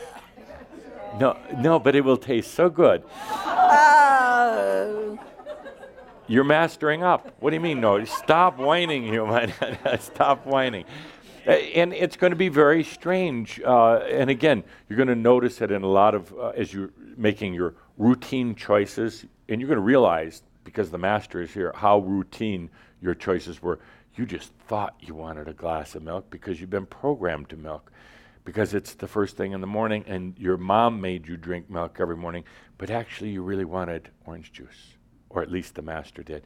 No, 1.20 1.36
no, 1.58 1.78
but 1.78 1.94
it 1.94 2.02
will 2.02 2.16
taste 2.16 2.54
so 2.54 2.70
good. 2.70 3.04
Oh. 3.36 5.18
You're 6.26 6.44
mastering 6.44 7.02
up. 7.02 7.34
What 7.40 7.50
do 7.50 7.56
you 7.56 7.60
mean? 7.60 7.80
No, 7.80 8.04
stop 8.04 8.58
whining, 8.58 9.04
human. 9.04 9.52
stop 10.00 10.46
whining. 10.46 10.84
And 11.46 11.92
it's 11.92 12.16
going 12.16 12.30
to 12.30 12.36
be 12.36 12.48
very 12.48 12.84
strange. 12.84 13.60
Uh, 13.60 13.96
and 13.96 14.30
again, 14.30 14.62
you're 14.88 14.96
going 14.96 15.08
to 15.08 15.16
notice 15.16 15.60
it 15.60 15.72
in 15.72 15.82
a 15.82 15.88
lot 15.88 16.14
of, 16.14 16.32
uh, 16.34 16.48
as 16.50 16.72
you're 16.72 16.90
making 17.16 17.54
your 17.54 17.74
routine 17.98 18.54
choices, 18.54 19.26
and 19.48 19.60
you're 19.60 19.68
going 19.68 19.76
to 19.76 19.82
realize, 19.82 20.42
because 20.64 20.90
the 20.90 20.98
master 20.98 21.42
is 21.42 21.52
here, 21.52 21.72
how 21.74 21.98
routine 21.98 22.70
your 23.00 23.14
choices 23.14 23.60
were 23.60 23.80
you 24.16 24.26
just 24.26 24.52
thought 24.66 24.94
you 25.00 25.14
wanted 25.14 25.48
a 25.48 25.52
glass 25.52 25.94
of 25.94 26.02
milk 26.02 26.28
because 26.30 26.60
you've 26.60 26.70
been 26.70 26.86
programmed 26.86 27.48
to 27.48 27.56
milk 27.56 27.90
because 28.44 28.74
it's 28.74 28.94
the 28.94 29.08
first 29.08 29.36
thing 29.36 29.52
in 29.52 29.60
the 29.60 29.66
morning 29.66 30.04
and 30.06 30.38
your 30.38 30.56
mom 30.56 31.00
made 31.00 31.26
you 31.26 31.36
drink 31.36 31.70
milk 31.70 31.96
every 32.00 32.16
morning 32.16 32.44
but 32.78 32.90
actually 32.90 33.30
you 33.30 33.42
really 33.42 33.64
wanted 33.64 34.10
orange 34.26 34.52
juice 34.52 34.96
or 35.32 35.42
at 35.42 35.50
least 35.50 35.74
the 35.74 35.82
master 35.82 36.22
did 36.22 36.42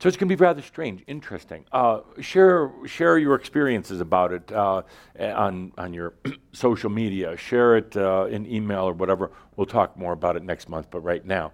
so 0.00 0.08
it's 0.08 0.16
going 0.16 0.28
to 0.28 0.36
be 0.36 0.40
rather 0.40 0.62
strange 0.62 1.02
interesting 1.06 1.64
uh, 1.72 2.00
share 2.20 2.70
share 2.86 3.18
your 3.18 3.34
experiences 3.34 4.00
about 4.00 4.32
it 4.32 4.50
uh, 4.52 4.82
on 5.18 5.72
on 5.78 5.94
your 5.94 6.14
social 6.52 6.90
media 6.90 7.36
share 7.36 7.76
it 7.76 7.96
uh, 7.96 8.26
in 8.30 8.46
email 8.46 8.84
or 8.84 8.92
whatever 8.92 9.30
we'll 9.56 9.66
talk 9.66 9.96
more 9.96 10.12
about 10.12 10.36
it 10.36 10.42
next 10.42 10.68
month 10.68 10.88
but 10.90 11.00
right 11.00 11.24
now 11.24 11.52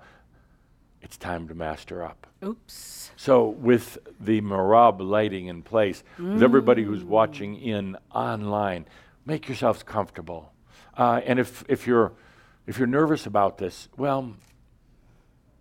it's 1.03 1.17
time 1.17 1.47
to 1.49 1.55
master 1.55 2.03
up 2.03 2.27
Oops. 2.45 3.11
so, 3.17 3.49
with 3.49 3.99
the 4.21 4.41
merabh 4.41 5.01
lighting 5.01 5.47
in 5.47 5.63
place, 5.63 6.05
mm. 6.19 6.35
with 6.35 6.43
everybody 6.43 6.85
who's 6.85 7.03
watching 7.03 7.57
in 7.57 7.97
online, 8.13 8.87
make 9.27 9.49
yourselves 9.49 9.83
comfortable. 9.83 10.53
Uh, 10.97 11.21
and 11.25 11.39
if, 11.41 11.65
if, 11.69 11.87
you're, 11.87 12.13
if 12.67 12.79
you're 12.79 12.87
nervous 12.87 13.27
about 13.27 13.59
this, 13.59 13.89
well, 13.97 14.35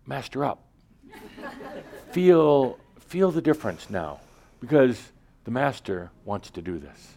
master 0.05 0.45
up. 0.45 0.66
feel, 2.11 2.77
feel 2.99 3.31
the 3.31 3.41
difference 3.41 3.89
now 3.89 4.19
because 4.59 5.11
the 5.43 5.51
master 5.51 6.11
wants 6.25 6.49
to 6.51 6.61
do 6.61 6.79
this. 6.79 7.13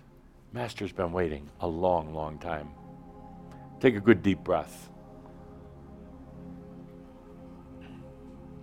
Master's 0.53 0.93
been 0.93 1.13
waiting 1.13 1.49
a 1.61 1.67
long, 1.67 2.15
long 2.15 2.39
time. 2.39 2.69
Take 3.81 3.97
a 3.97 4.01
good 4.01 4.23
deep 4.23 4.41
breath. 4.41 4.89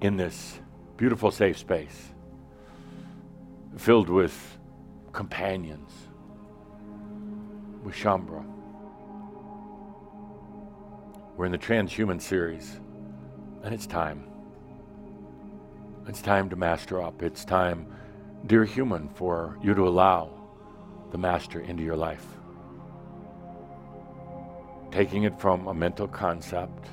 In 0.02 0.18
this 0.18 0.60
beautiful, 0.98 1.32
safe 1.32 1.58
space 1.58 2.12
filled 3.78 4.10
with 4.10 4.58
companions, 5.14 5.92
with 7.84 7.96
Shaumbra. 7.96 8.46
We're 11.36 11.46
in 11.46 11.52
the 11.52 11.58
transhuman 11.58 12.22
series, 12.22 12.80
and 13.64 13.74
it's 13.74 13.86
time. 13.86 14.28
It's 16.08 16.22
time 16.22 16.50
to 16.52 16.56
master 16.56 17.02
up. 17.02 17.22
It's 17.22 17.44
time, 17.44 17.94
dear 18.46 18.64
human, 18.64 19.10
for 19.10 19.58
you 19.62 19.74
to 19.74 19.86
allow 19.86 20.32
the 21.12 21.18
master 21.18 21.60
into 21.60 21.84
your 21.84 21.98
life. 21.98 22.26
Taking 24.90 25.24
it 25.24 25.38
from 25.38 25.68
a 25.68 25.74
mental 25.74 26.08
concept, 26.08 26.88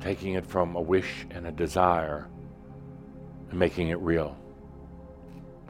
taking 0.00 0.34
it 0.34 0.44
from 0.44 0.74
a 0.74 0.80
wish 0.80 1.24
and 1.30 1.46
a 1.46 1.52
desire 1.52 2.26
and 3.48 3.56
making 3.56 3.90
it 3.90 3.98
real. 4.00 4.36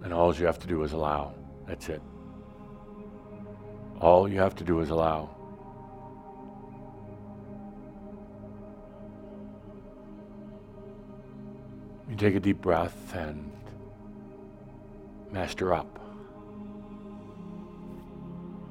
And 0.03 0.15
all 0.15 0.35
you 0.35 0.47
have 0.47 0.59
to 0.61 0.67
do 0.67 0.83
is 0.85 0.93
allow. 0.93 1.35
That's 1.67 1.91
it. 1.91 2.01
All 4.01 4.27
you 4.27 4.39
have 4.39 4.57
to 4.57 4.65
do 4.65 4.81
is 4.81 4.89
allow. 4.89 5.42
You 12.13 12.19
take 12.19 12.35
a 12.35 12.41
deep 12.41 12.61
breath 12.61 13.15
and 13.15 13.51
master 15.31 15.73
up. 15.73 15.99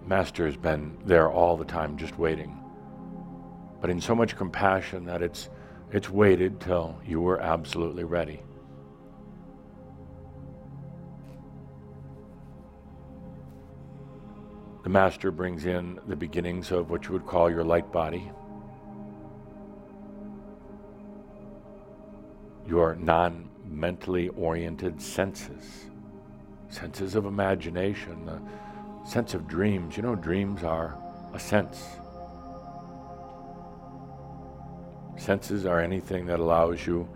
Master 0.06 0.46
has 0.46 0.56
been 0.56 0.96
there 1.06 1.28
all 1.28 1.58
the 1.58 1.66
time, 1.66 1.98
just 1.98 2.20
waiting. 2.20 2.56
But 3.82 3.90
in 3.90 4.00
so 4.00 4.14
much 4.14 4.36
compassion 4.36 5.06
that 5.06 5.24
it's, 5.24 5.50
it's 5.92 6.08
waited 6.08 6.60
till 6.60 7.02
you 7.04 7.20
were 7.20 7.42
absolutely 7.42 8.04
ready. 8.04 8.44
The 14.84 14.90
Master 14.90 15.32
brings 15.32 15.66
in 15.66 16.00
the 16.06 16.16
beginnings 16.16 16.72
of 16.72 16.92
what 16.92 17.06
you 17.06 17.14
would 17.14 17.26
call 17.26 17.50
your 17.50 17.64
light 17.64 17.92
body, 17.92 18.30
your 22.72 22.96
non 22.96 23.50
mentally 23.70 24.30
oriented 24.30 25.02
senses, 25.02 25.86
senses 26.70 27.16
of 27.16 27.26
imagination, 27.26 28.26
the 28.26 28.42
sense 29.06 29.34
of 29.34 29.46
dreams. 29.46 29.98
You 29.98 30.04
know, 30.04 30.16
dreams 30.16 30.64
are 30.64 30.98
a 31.34 31.40
sense. 31.40 31.84
Senses 35.18 35.66
are 35.66 35.82
anything 35.82 36.26
that 36.28 36.40
allows 36.40 36.88
you 36.88 37.08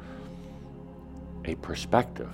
a 1.46 1.56
perspective 1.56 2.34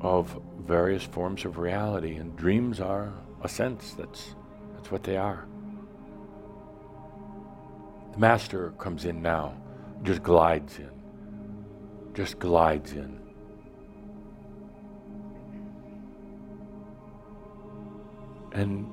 of 0.00 0.36
various 0.58 1.04
forms 1.04 1.44
of 1.44 1.56
reality, 1.56 2.16
and 2.16 2.36
dreams 2.36 2.80
are 2.80 3.12
a 3.44 3.48
sense. 3.48 3.92
That's, 3.92 4.34
that's 4.74 4.90
what 4.90 5.04
they 5.04 5.16
are. 5.16 5.46
The 8.12 8.18
Master 8.18 8.72
comes 8.72 9.04
in 9.04 9.22
now, 9.22 9.54
just 10.02 10.22
glides 10.24 10.78
in, 10.78 10.90
just 12.14 12.38
glides 12.38 12.92
in. 12.92 13.18
And 18.52 18.86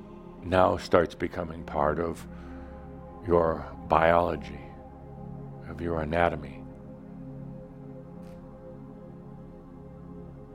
now 0.44 0.78
starts 0.78 1.16
becoming 1.16 1.64
part 1.64 2.00
of 2.00 2.26
your 3.28 3.66
biology, 3.90 4.62
of 5.70 5.82
your 5.82 6.02
anatomy. 6.02 6.64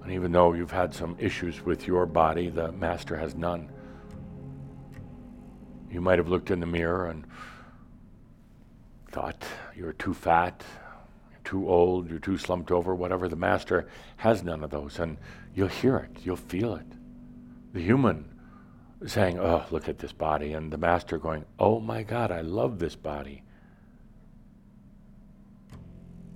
And 0.02 0.12
even 0.12 0.32
though 0.32 0.52
you've 0.52 0.70
had 0.70 0.94
some 0.94 1.16
issues 1.18 1.62
with 1.64 1.86
your 1.86 2.06
body, 2.06 2.48
the 2.50 2.72
Master 2.72 3.16
has 3.16 3.34
none. 3.34 3.70
You 5.90 6.00
might 6.00 6.18
have 6.18 6.28
looked 6.28 6.50
in 6.50 6.60
the 6.60 6.66
mirror 6.66 7.06
and 7.06 7.26
thought 9.10 9.44
you're 9.76 9.92
too 9.92 10.12
fat, 10.12 10.64
too 11.44 11.68
old, 11.68 12.08
you're 12.08 12.18
too 12.18 12.38
slumped 12.38 12.70
over, 12.70 12.94
whatever. 12.94 13.28
The 13.28 13.36
Master 13.36 13.88
has 14.16 14.42
none 14.42 14.64
of 14.64 14.70
those. 14.70 14.98
And 14.98 15.18
you'll 15.54 15.68
hear 15.68 15.96
it, 15.96 16.24
you'll 16.24 16.36
feel 16.36 16.74
it. 16.74 16.86
The 17.72 17.80
human 17.80 18.24
saying, 19.06 19.38
Oh, 19.38 19.64
look 19.70 19.88
at 19.88 19.98
this 19.98 20.12
body. 20.12 20.52
And 20.52 20.72
the 20.72 20.78
Master 20.78 21.18
going, 21.18 21.44
Oh 21.58 21.80
my 21.80 22.02
God, 22.02 22.30
I 22.30 22.40
love 22.40 22.78
this 22.78 22.96
body. 22.96 23.42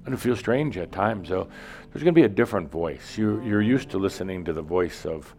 And 0.05 0.15
it 0.15 0.21
feels 0.21 0.39
strange 0.39 0.79
at 0.79 0.91
times, 0.91 1.29
though. 1.29 1.49
There's 1.93 2.03
going 2.03 2.15
to 2.15 2.21
be 2.21 2.25
a 2.25 2.29
different 2.31 2.71
voice. 2.71 3.19
You're, 3.19 3.43
you're 3.43 3.63
used 3.63 3.91
to 3.91 3.99
listening 3.99 4.45
to 4.47 4.53
the 4.53 4.63
voice 4.63 5.05
of 5.05 5.35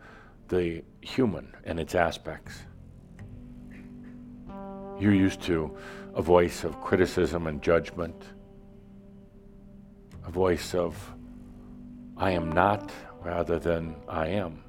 the 0.48 0.84
human 1.02 1.56
and 1.64 1.80
its 1.80 1.96
aspects. 1.96 2.60
You're 5.00 5.14
used 5.14 5.42
to 5.44 5.76
a 6.14 6.22
voice 6.22 6.64
of 6.64 6.80
criticism 6.82 7.48
and 7.48 7.62
judgment, 7.62 8.22
a 10.30 10.32
voice 10.32 10.76
of 10.76 10.94
I 12.16 12.32
am 12.32 12.52
not 12.52 12.92
rather 13.22 13.58
than 13.58 13.96
I 14.08 14.28
am. 14.28 14.64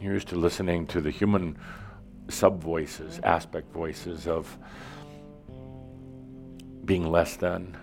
You're 0.00 0.14
used 0.14 0.28
to 0.28 0.36
listening 0.36 0.86
to 0.88 1.00
the 1.00 1.10
human 1.10 1.56
sub 2.28 2.62
voices, 2.62 3.18
aspect 3.22 3.72
voices 3.72 4.26
of 4.26 4.58
being 6.84 7.10
less 7.10 7.36
than, 7.36 7.76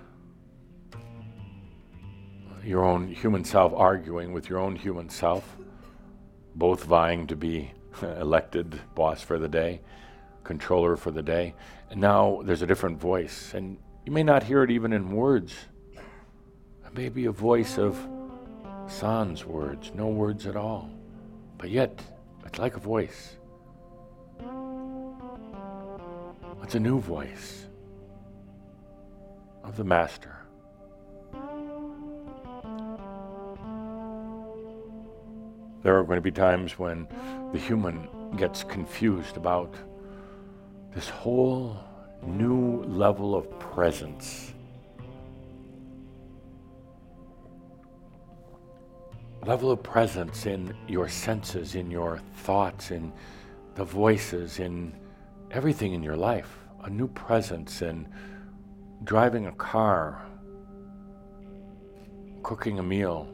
your 2.64 2.86
own 2.86 3.08
human 3.08 3.44
self 3.44 3.74
arguing 3.76 4.34
with 4.34 4.50
your 4.50 4.60
own 4.60 4.76
human 4.76 5.10
self, 5.10 5.58
both 6.56 6.84
vying 6.84 7.26
to 7.28 7.36
be 7.36 7.72
elected 8.04 8.80
boss 8.94 9.24
for 9.24 9.40
the 9.40 9.50
day, 9.50 9.82
controller 10.44 10.96
for 10.96 11.10
the 11.10 11.24
day. 11.24 11.56
And 11.90 12.00
now 12.00 12.42
there's 12.46 12.62
a 12.62 12.68
different 12.68 13.00
voice, 13.00 13.54
and 13.56 13.78
you 14.06 14.12
may 14.12 14.24
not 14.24 14.44
hear 14.44 14.64
it 14.64 14.72
even 14.72 14.94
in 14.94 15.12
words. 15.12 15.54
It 15.94 16.94
may 16.94 17.10
be 17.10 17.26
a 17.26 17.32
voice 17.32 17.78
of 17.78 17.98
sans 18.88 19.46
words, 19.46 19.92
no 19.96 20.08
words 20.08 20.46
at 20.46 20.56
all. 20.56 20.90
But 21.58 21.70
yet, 21.70 22.02
it's 22.46 22.60
like 22.60 22.76
a 22.76 22.80
voice. 22.80 23.38
It's 26.62 26.76
a 26.76 26.80
new 26.80 27.00
voice 27.00 27.66
of 29.64 29.78
the 29.78 29.84
Master. 29.84 30.38
There 35.84 35.98
are 35.98 36.04
going 36.04 36.18
to 36.18 36.22
be 36.22 36.32
times 36.32 36.80
when 36.80 37.08
the 37.52 37.60
human 37.60 38.08
gets 38.38 38.64
confused 38.64 39.38
about 39.38 39.76
this 40.94 41.10
whole 41.10 41.78
new 42.28 42.84
level 42.84 43.36
of 43.36 43.60
presence. 43.60 44.54
Level 49.46 49.72
of 49.72 49.84
presence 49.84 50.46
in 50.46 50.74
your 50.88 51.10
senses, 51.10 51.76
in 51.76 51.92
your 51.92 52.22
thoughts, 52.38 52.92
in 52.92 53.12
the 53.76 53.84
voices, 53.84 54.60
in 54.60 54.94
everything 55.52 55.94
in 55.94 56.02
your 56.02 56.16
life. 56.16 56.58
A 56.86 56.90
new 56.90 57.08
presence 57.08 57.82
in 57.82 58.08
driving 59.04 59.48
a 59.48 59.52
car, 59.54 60.26
cooking 62.42 62.80
a 62.80 62.84
meal, 62.84 63.28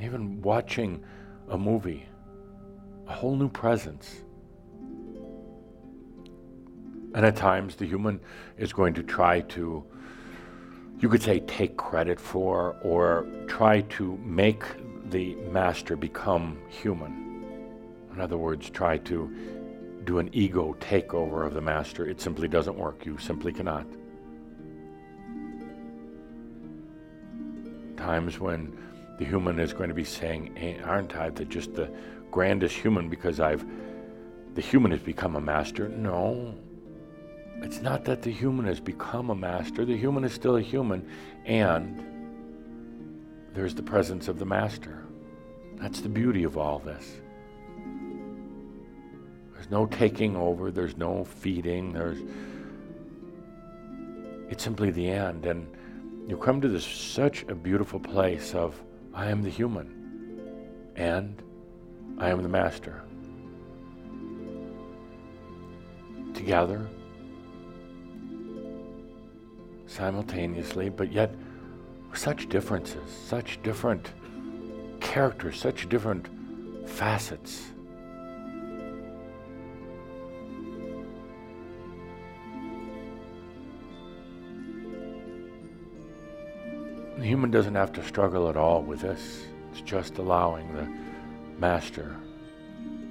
even 0.00 0.40
watching 0.42 1.02
a 1.48 1.58
movie, 1.58 2.06
a 3.06 3.12
whole 3.12 3.36
new 3.36 3.48
presence. 3.48 4.23
And 7.14 7.24
at 7.24 7.36
times, 7.36 7.76
the 7.76 7.86
human 7.86 8.20
is 8.58 8.72
going 8.72 8.94
to 8.94 9.02
try 9.02 9.40
to, 9.40 9.84
you 10.98 11.08
could 11.08 11.22
say, 11.22 11.40
take 11.40 11.76
credit 11.76 12.18
for 12.18 12.76
or 12.82 13.26
try 13.46 13.82
to 13.82 14.16
make 14.24 14.64
the 15.10 15.36
master 15.36 15.96
become 15.96 16.58
human. 16.68 17.46
In 18.12 18.20
other 18.20 18.36
words, 18.36 18.68
try 18.68 18.98
to 18.98 19.32
do 20.04 20.18
an 20.18 20.28
ego 20.32 20.76
takeover 20.80 21.46
of 21.46 21.54
the 21.54 21.60
master. 21.60 22.06
It 22.06 22.20
simply 22.20 22.48
doesn't 22.48 22.76
work. 22.76 23.06
You 23.06 23.16
simply 23.18 23.52
cannot. 23.52 23.86
Times 27.96 28.40
when 28.40 28.76
the 29.18 29.24
human 29.24 29.60
is 29.60 29.72
going 29.72 29.88
to 29.88 29.94
be 29.94 30.04
saying, 30.04 30.80
aren't 30.84 31.16
I 31.16 31.30
the, 31.30 31.44
just 31.44 31.74
the 31.74 31.90
grandest 32.32 32.74
human 32.76 33.08
because 33.08 33.38
I've, 33.38 33.64
the 34.54 34.60
human 34.60 34.90
has 34.90 35.00
become 35.00 35.36
a 35.36 35.40
master? 35.40 35.88
No. 35.88 36.54
It's 37.64 37.80
not 37.80 38.04
that 38.04 38.20
the 38.20 38.30
human 38.30 38.66
has 38.66 38.78
become 38.78 39.30
a 39.30 39.34
master. 39.34 39.86
The 39.86 39.96
human 39.96 40.22
is 40.22 40.34
still 40.34 40.56
a 40.56 40.60
human, 40.60 41.08
and 41.46 42.04
there's 43.54 43.74
the 43.74 43.82
presence 43.82 44.28
of 44.28 44.38
the 44.38 44.44
master. 44.44 45.06
That's 45.76 46.02
the 46.02 46.10
beauty 46.10 46.44
of 46.44 46.58
all 46.58 46.78
this. 46.78 47.22
There's 49.54 49.70
no 49.70 49.86
taking 49.86 50.36
over, 50.36 50.70
there's 50.70 50.98
no 50.98 51.24
feeding, 51.24 51.94
there's 51.94 52.18
it's 54.50 54.62
simply 54.62 54.90
the 54.90 55.08
end. 55.08 55.46
And 55.46 55.66
you 56.28 56.36
come 56.36 56.60
to 56.60 56.68
this 56.68 56.84
such 56.84 57.44
a 57.44 57.54
beautiful 57.54 57.98
place 57.98 58.54
of 58.54 58.78
I 59.14 59.30
am 59.30 59.42
the 59.42 59.48
human 59.48 60.92
and 60.96 61.42
I 62.18 62.28
am 62.28 62.42
the 62.42 62.48
master. 62.50 63.02
Together, 66.34 66.90
simultaneously, 69.86 70.88
but 70.88 71.12
yet 71.12 71.34
such 72.14 72.48
differences, 72.48 73.10
such 73.10 73.62
different 73.62 74.12
characters, 75.00 75.58
such 75.58 75.88
different 75.88 76.28
facets. 76.88 77.70
The 87.18 87.24
human 87.24 87.50
doesn't 87.50 87.74
have 87.74 87.92
to 87.92 88.04
struggle 88.04 88.48
at 88.48 88.56
all 88.56 88.82
with 88.82 89.00
this. 89.00 89.46
It's 89.72 89.80
just 89.80 90.18
allowing 90.18 90.72
the 90.74 90.88
master 91.58 92.16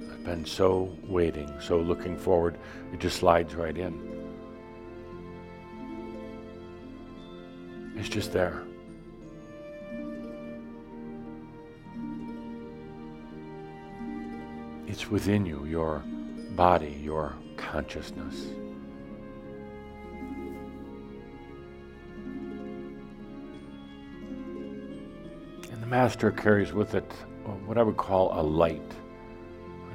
that's 0.02 0.22
been 0.22 0.44
so 0.44 0.96
waiting, 1.04 1.52
so 1.60 1.78
looking 1.78 2.16
forward, 2.16 2.56
it 2.92 3.00
just 3.00 3.16
slides 3.16 3.54
right 3.54 3.76
in. 3.76 4.13
It's 7.96 8.08
just 8.08 8.32
there. 8.32 8.62
It's 14.86 15.10
within 15.10 15.46
you, 15.46 15.64
your 15.64 16.02
body, 16.54 17.00
your 17.02 17.34
consciousness. 17.56 18.46
And 25.72 25.82
the 25.82 25.86
Master 25.86 26.30
carries 26.30 26.72
with 26.72 26.94
it 26.94 27.10
what 27.66 27.78
I 27.78 27.82
would 27.82 27.96
call 27.96 28.38
a 28.38 28.42
light. 28.42 28.92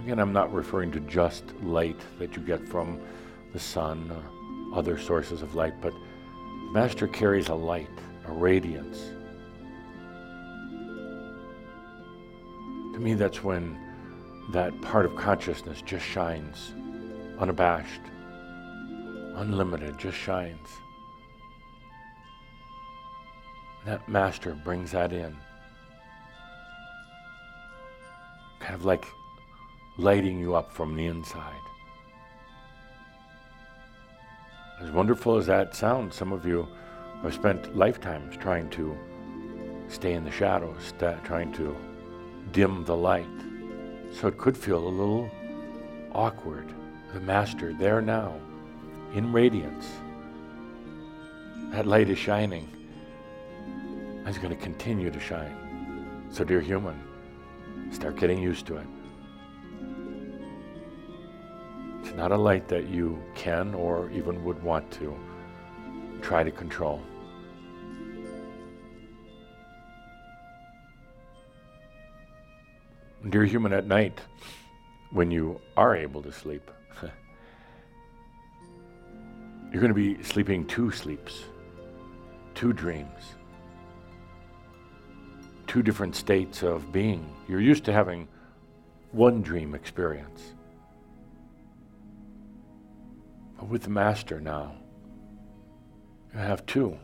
Again, 0.04 0.20
I'm 0.20 0.34
not 0.34 0.54
referring 0.54 0.92
to 0.94 1.00
just 1.02 1.44
light 1.62 2.00
that 2.18 2.36
you 2.36 2.42
get 2.42 2.68
from 2.68 3.00
the 3.54 3.60
sun 3.60 4.12
or 4.12 4.78
other 4.78 4.98
sources 4.98 5.42
of 5.42 5.56
light, 5.56 5.74
but 5.82 5.94
Master 6.72 7.08
carries 7.08 7.50
a 7.50 7.56
light, 7.56 7.90
a 8.26 8.32
radiance. 8.32 9.00
To 12.94 13.00
me, 13.00 13.16
that's 13.16 13.44
when 13.44 13.76
that 14.52 14.80
part 14.82 15.08
of 15.08 15.16
consciousness 15.16 15.82
just 15.82 16.06
shines, 16.06 16.74
unabashed, 17.40 18.02
unlimited, 19.36 19.98
just 19.98 20.18
shines. 20.18 20.68
That 23.88 24.08
master 24.08 24.54
brings 24.54 24.92
that 24.92 25.12
in. 25.12 25.36
Kind 28.60 28.76
of 28.76 28.86
like 28.86 29.06
lighting 29.98 30.40
you 30.40 30.54
up 30.54 30.72
from 30.72 30.96
the 30.96 31.08
inside. 31.08 31.69
As 34.82 34.92
wonderful 34.92 35.36
as 35.36 35.46
that 35.48 35.76
sounds, 35.76 36.16
some 36.16 36.32
of 36.32 36.46
you 36.46 36.68
have 37.22 37.34
spent 37.34 37.76
lifetimes 37.76 38.38
trying 38.38 38.70
to 38.70 38.98
stay 39.90 40.14
in 40.14 40.24
the 40.24 40.32
shadows, 40.32 40.78
sta- 40.88 41.20
trying 41.24 41.52
to 41.54 41.76
dim 42.54 42.86
the 42.86 42.96
light. 42.96 43.28
So 44.14 44.28
it 44.28 44.38
could 44.38 44.58
feel 44.58 44.78
a 44.78 44.88
little 44.88 45.30
awkward. 46.14 46.74
The 47.14 47.20
Master 47.20 47.74
there 47.74 48.02
now, 48.02 48.36
in 49.14 49.34
radiance. 49.34 49.88
That 51.72 51.86
light 51.86 52.10
is 52.10 52.18
shining. 52.18 52.70
It's 54.26 54.38
going 54.38 54.56
to 54.56 54.62
continue 54.62 55.10
to 55.10 55.20
shine. 55.20 56.28
So, 56.32 56.44
dear 56.44 56.62
human, 56.62 57.00
start 57.92 58.16
getting 58.16 58.42
used 58.42 58.66
to 58.68 58.78
it. 58.78 58.88
It's 62.10 62.18
not 62.18 62.32
a 62.32 62.38
light 62.38 62.68
that 62.70 62.90
you 62.90 63.22
can 63.36 63.76
or 63.76 64.10
even 64.10 64.44
would 64.44 64.64
want 64.64 64.90
to 64.94 65.16
try 66.24 66.42
to 66.42 66.50
control. 66.50 67.04
Dear 73.30 73.46
human, 73.46 73.74
at 73.74 73.86
night, 73.86 74.20
when 75.12 75.30
you 75.30 75.62
are 75.78 75.96
able 75.96 76.24
to 76.24 76.32
sleep, 76.32 76.72
you're 79.72 79.80
going 79.80 79.94
to 79.94 79.94
be 79.94 80.24
sleeping 80.24 80.66
two 80.66 80.90
sleeps, 80.90 81.44
two 82.56 82.74
dreams, 82.74 83.36
two 85.68 85.84
different 85.84 86.16
states 86.16 86.64
of 86.64 86.92
being. 86.92 87.32
You're 87.48 87.62
used 87.62 87.86
to 87.86 87.94
having 87.94 88.28
one 89.12 89.44
dream 89.44 89.76
experience. 89.76 90.56
With 93.68 93.84
the 93.84 93.90
Master 93.90 94.40
now, 94.40 94.74
you 96.34 96.40
have 96.40 96.66
two. 96.66 96.98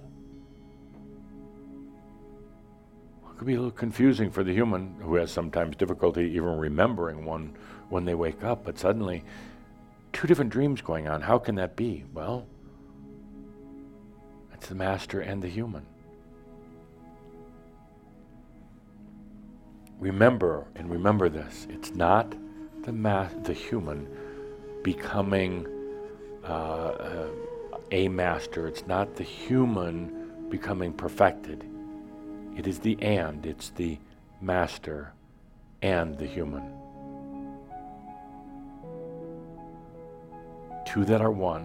It 3.23 3.37
could 3.37 3.47
be 3.47 3.55
a 3.55 3.57
little 3.57 3.71
confusing 3.71 4.31
for 4.31 4.43
the 4.43 4.53
human 4.53 4.95
who 5.01 5.15
has 5.15 5.31
sometimes 5.31 5.75
difficulty 5.75 6.31
even 6.35 6.57
remembering 6.57 7.25
one 7.25 7.55
when 7.89 8.05
they 8.05 8.15
wake 8.15 8.43
up, 8.43 8.63
but 8.63 8.79
suddenly 8.79 9.23
two 10.13 10.27
different 10.27 10.51
dreams 10.51 10.81
going 10.81 11.07
on. 11.07 11.21
How 11.21 11.37
can 11.37 11.55
that 11.55 11.75
be? 11.75 12.05
Well, 12.13 12.47
it's 14.53 14.67
the 14.67 14.75
master 14.75 15.19
and 15.19 15.41
the 15.41 15.49
human. 15.49 15.85
Remember 19.99 20.65
and 20.75 20.89
remember 20.89 21.27
this. 21.29 21.67
It's 21.69 21.93
not 21.93 22.33
the 22.83 22.93
ma- 22.93 23.29
the 23.43 23.53
human 23.53 24.07
becoming 24.83 25.67
uh, 26.47 26.51
uh, 26.51 27.27
a 27.91 28.07
master. 28.07 28.67
It's 28.67 28.85
not 28.87 29.15
the 29.15 29.23
human 29.23 30.47
becoming 30.49 30.93
perfected. 30.93 31.63
It 32.57 32.67
is 32.67 32.79
the 32.79 33.01
and, 33.01 33.45
it's 33.45 33.69
the 33.71 33.97
master 34.41 35.11
and 35.81 36.17
the 36.17 36.25
human. 36.25 36.63
Two 40.85 41.03
that 41.05 41.21
are 41.21 41.31
one, 41.31 41.63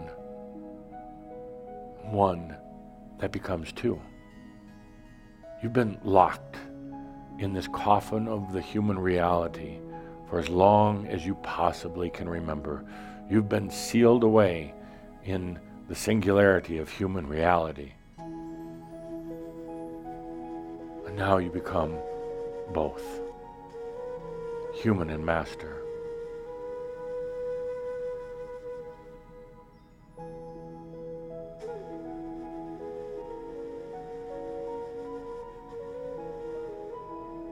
one 2.11 2.57
that 3.19 3.33
becomes 3.33 3.73
two. 3.73 4.01
You've 5.63 5.73
been 5.73 5.99
locked 6.03 6.57
in 7.39 7.53
this 7.53 7.69
coffin 7.69 8.27
of 8.29 8.53
the 8.53 8.61
human 8.61 8.99
reality 8.99 9.79
for 10.29 10.39
as 10.39 10.49
long 10.49 11.07
as 11.07 11.25
you 11.27 11.35
possibly 11.37 12.09
can 12.11 12.29
remember. 12.29 12.85
You've 13.31 13.49
been 13.49 13.71
sealed 13.71 14.25
away 14.25 14.75
in 15.25 15.61
the 15.89 15.95
singularity 15.95 16.79
of 16.79 16.89
human 16.89 17.29
reality. 17.29 17.93
And 21.07 21.17
now 21.17 21.39
you 21.39 21.49
become 21.49 21.97
both 22.73 23.05
human 24.75 25.11
and 25.11 25.25
master. 25.25 25.77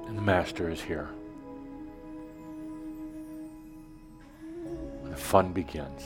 And 0.08 0.18
the 0.18 0.22
master 0.22 0.68
is 0.70 0.80
here. 0.80 1.08
Fun 5.18 5.52
begins. 5.52 6.04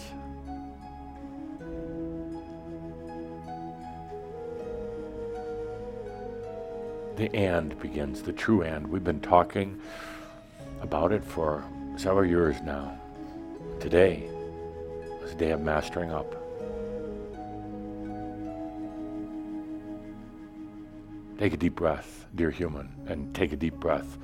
the 7.22 7.34
and 7.36 7.78
begins, 7.78 8.22
the 8.22 8.32
true 8.32 8.62
and. 8.62 8.86
We've 8.89 9.05
been 9.05 9.20
talking 9.20 9.80
about 10.80 11.12
it 11.12 11.24
for 11.24 11.64
several 11.97 12.24
years 12.24 12.60
now. 12.62 12.98
Today 13.80 14.28
is 15.22 15.32
a 15.32 15.34
day 15.36 15.51
of 15.52 15.60
mastering 15.60 16.10
up. 16.10 16.34
Take 21.39 21.52
a 21.52 21.56
deep 21.56 21.76
breath, 21.76 22.26
dear 22.34 22.51
human, 22.51 22.93
and 23.06 23.34
take 23.34 23.52
a 23.52 23.56
deep 23.56 23.74
breath, 23.74 24.18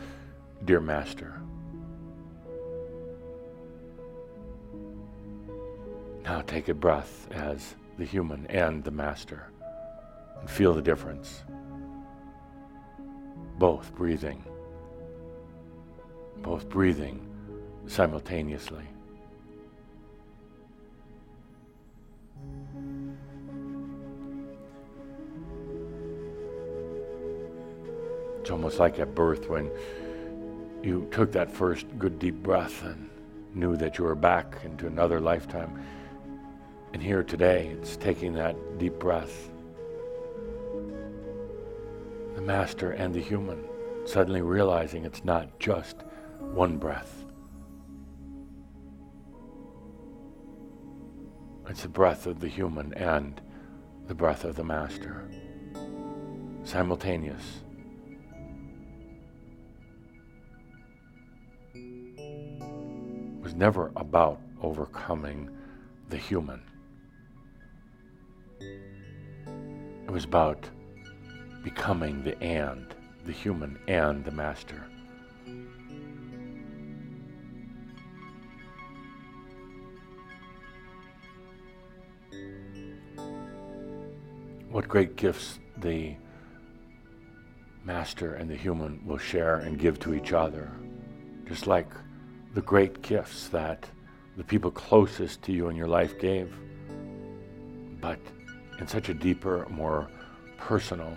dear 0.65 0.81
master. 0.81 1.41
Now 6.29 6.43
take 6.43 6.69
a 6.69 6.75
breath 6.75 7.27
as 7.31 7.75
the 7.97 8.05
human 8.05 8.45
and 8.49 8.85
the 8.85 8.91
master 8.91 9.47
and 10.39 10.51
feel 10.51 10.75
the 10.75 10.83
difference 10.83 11.43
both 13.57 13.95
breathing, 13.95 14.45
both 16.43 16.69
breathing 16.69 17.27
simultaneously. 17.87 18.85
It's 28.41 28.51
almost 28.51 28.79
like 28.79 28.99
at 28.99 29.15
birth 29.15 29.49
when 29.49 29.71
you 30.83 31.09
took 31.11 31.33
that 31.33 31.51
first 31.51 31.87
good 31.99 32.19
deep 32.19 32.43
breath 32.43 32.85
and 32.85 33.09
knew 33.55 33.79
that 33.79 33.97
you 33.97 34.05
were 34.05 34.15
back 34.15 34.59
into 34.63 34.87
another 34.87 35.21
lifetime. 35.21 35.83
And 36.93 37.03
here 37.03 37.23
today, 37.23 37.69
it's 37.69 37.97
taking 37.97 38.33
that 38.35 38.57
deep 38.79 38.99
breath 38.99 39.51
the 42.39 42.45
master 42.45 42.93
and 42.93 43.13
the 43.13 43.21
human, 43.21 43.65
suddenly 44.05 44.43
realizing 44.43 45.05
it's 45.05 45.25
not 45.25 45.59
just 45.59 46.05
one 46.39 46.77
breath. 46.77 47.25
It's 51.69 51.83
the 51.83 51.89
breath 51.89 52.27
of 52.27 52.39
the 52.39 52.47
human 52.47 52.95
and 52.95 53.41
the 54.07 54.15
breath 54.15 54.45
of 54.45 54.55
the 54.55 54.63
master. 54.63 55.29
Simultaneous. 56.63 57.43
It 61.75 63.43
was 63.43 63.55
never 63.57 63.91
about 63.97 64.41
overcoming 64.63 65.51
the 66.09 66.19
human. 66.19 66.63
It 68.61 70.11
was 70.11 70.25
about 70.25 70.69
becoming 71.63 72.23
the 72.23 72.41
and, 72.43 72.87
the 73.27 73.33
human 73.33 73.79
and 73.89 74.25
the 74.25 74.31
master. 74.31 74.85
What 84.71 84.89
great 84.89 85.17
gifts 85.17 85.59
the 85.79 86.15
master 87.85 88.35
and 88.35 88.51
the 88.51 88.57
human 88.57 89.01
will 89.07 89.19
share 89.19 89.57
and 89.57 89.79
give 89.79 89.99
to 90.01 90.15
each 90.15 90.33
other, 90.33 90.71
just 91.47 91.67
like 91.67 91.89
the 92.55 92.63
great 92.63 93.03
gifts 93.03 93.49
that 93.49 93.87
the 94.37 94.45
people 94.45 94.71
closest 94.71 95.43
to 95.43 95.53
you 95.53 95.69
in 95.69 95.77
your 95.77 95.89
life 95.89 96.19
gave, 96.19 96.55
but 98.01 98.21
in 98.79 98.87
such 98.87 99.09
a 99.09 99.15
deeper, 99.15 99.67
more 99.71 100.09
personal, 100.57 101.17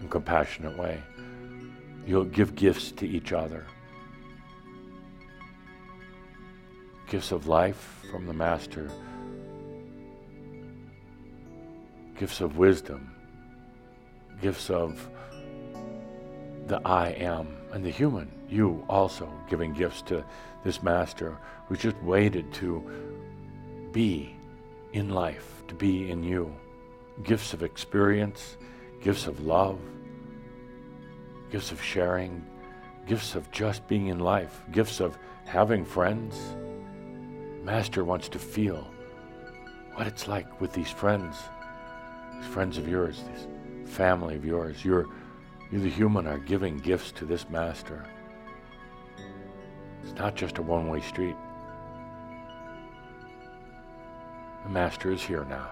and 0.00 0.10
compassionate 0.10 0.76
way. 0.76 1.02
You'll 2.06 2.24
give 2.24 2.54
gifts 2.54 2.92
to 2.92 3.06
each 3.06 3.32
other. 3.32 3.66
Gifts 7.08 7.32
of 7.32 7.46
life 7.46 8.04
from 8.10 8.26
the 8.26 8.32
Master, 8.32 8.90
gifts 12.18 12.40
of 12.40 12.56
wisdom, 12.56 13.14
gifts 14.40 14.70
of 14.70 15.08
the 16.66 16.80
I 16.84 17.10
am 17.10 17.56
And 17.76 17.84
the 17.84 17.90
human, 17.90 18.30
you 18.48 18.82
also 18.88 19.30
giving 19.50 19.74
gifts 19.74 20.00
to 20.02 20.24
this 20.64 20.82
master 20.82 21.36
who 21.68 21.76
just 21.76 21.96
waited 22.02 22.50
to 22.54 22.82
be 23.92 24.34
in 24.94 25.10
life, 25.10 25.62
to 25.68 25.74
be 25.74 26.10
in 26.10 26.22
you. 26.22 26.54
Gifts 27.22 27.52
of 27.52 27.62
experience, 27.62 28.56
gifts 29.00 29.26
of 29.26 29.40
love, 29.40 29.80
gifts 31.50 31.72
of 31.72 31.82
sharing, 31.82 32.44
gifts 33.06 33.34
of 33.34 33.50
just 33.50 33.86
being 33.88 34.08
in 34.08 34.18
life, 34.18 34.62
gifts 34.72 35.00
of 35.00 35.18
having 35.44 35.84
friends. 35.84 36.56
Master 37.62 38.04
wants 38.04 38.28
to 38.28 38.38
feel 38.38 38.86
what 39.94 40.06
it's 40.06 40.28
like 40.28 40.60
with 40.60 40.72
these 40.72 40.90
friends, 40.90 41.36
these 42.36 42.46
friends 42.46 42.76
of 42.78 42.86
yours, 42.86 43.24
this 43.32 43.46
family 43.90 44.36
of 44.36 44.44
yours. 44.44 44.84
You're, 44.84 45.06
you, 45.72 45.80
the 45.80 45.88
human, 45.88 46.26
are 46.26 46.38
giving 46.38 46.76
gifts 46.76 47.12
to 47.12 47.24
this 47.24 47.48
master. 47.48 48.04
It's 50.02 50.14
not 50.14 50.36
just 50.36 50.58
a 50.58 50.62
one 50.62 50.88
way 50.88 51.00
street. 51.00 51.36
The 54.64 54.70
master 54.70 55.12
is 55.12 55.22
here 55.22 55.44
now. 55.44 55.70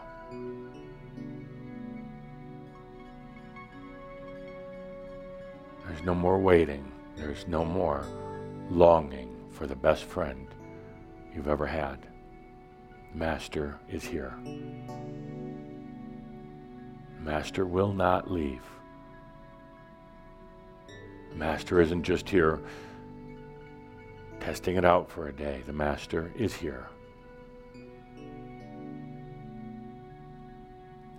There's 5.87 6.03
no 6.03 6.15
more 6.15 6.39
waiting. 6.39 6.91
There's 7.17 7.47
no 7.47 7.65
more 7.65 8.07
longing 8.71 9.35
for 9.51 9.67
the 9.67 9.77
best 9.77 10.05
friend 10.05 10.47
you've 11.35 11.49
ever 11.49 11.67
had. 11.67 11.99
Master 13.13 13.79
is 13.89 14.05
here. 14.05 14.35
Master 17.21 17.67
will 17.67 17.93
not 17.93 18.31
leave. 18.31 18.63
Master 21.35 21.81
isn't 21.81 22.03
just 22.03 22.29
here 22.29 22.61
testing 24.45 24.77
it 24.77 24.85
out 24.85 25.11
for 25.11 25.29
a 25.29 25.33
day. 25.33 25.63
The 25.65 25.73
Master 25.73 26.31
is 26.37 26.55
here. 26.55 26.87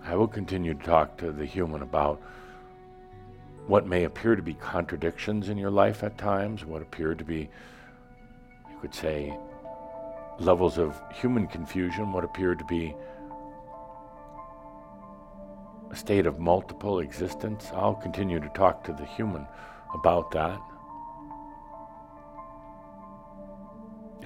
I 0.04 0.16
will 0.16 0.28
continue 0.28 0.76
to 0.76 0.86
talk 0.86 1.18
to 1.18 1.32
the 1.32 1.46
human 1.46 1.82
about 1.82 2.22
what 3.68 3.88
may 3.88 4.04
appear 4.04 4.36
to 4.36 4.42
be 4.42 4.54
contradictions 4.54 5.50
in 5.50 5.58
your 5.58 5.72
life 5.72 6.04
at 6.04 6.18
times, 6.18 6.66
what 6.66 6.82
appear 6.82 7.16
to 7.16 7.24
be, 7.24 7.50
you 8.70 8.78
could 8.80 8.94
say, 8.94 9.36
levels 10.40 10.78
of 10.78 11.02
human 11.14 11.48
confusion, 11.48 12.12
what 12.12 12.24
appear 12.24 12.54
to 12.56 12.66
be 12.66 12.94
a 15.92 15.96
state 15.96 16.26
of 16.26 16.40
multiple 16.40 17.00
existence. 17.00 17.72
I'll 17.74 17.96
continue 17.96 18.40
to 18.40 18.50
talk 18.50 18.84
to 18.84 18.94
the 18.94 19.06
human 19.06 19.48
about 19.94 20.32
that. 20.32 20.60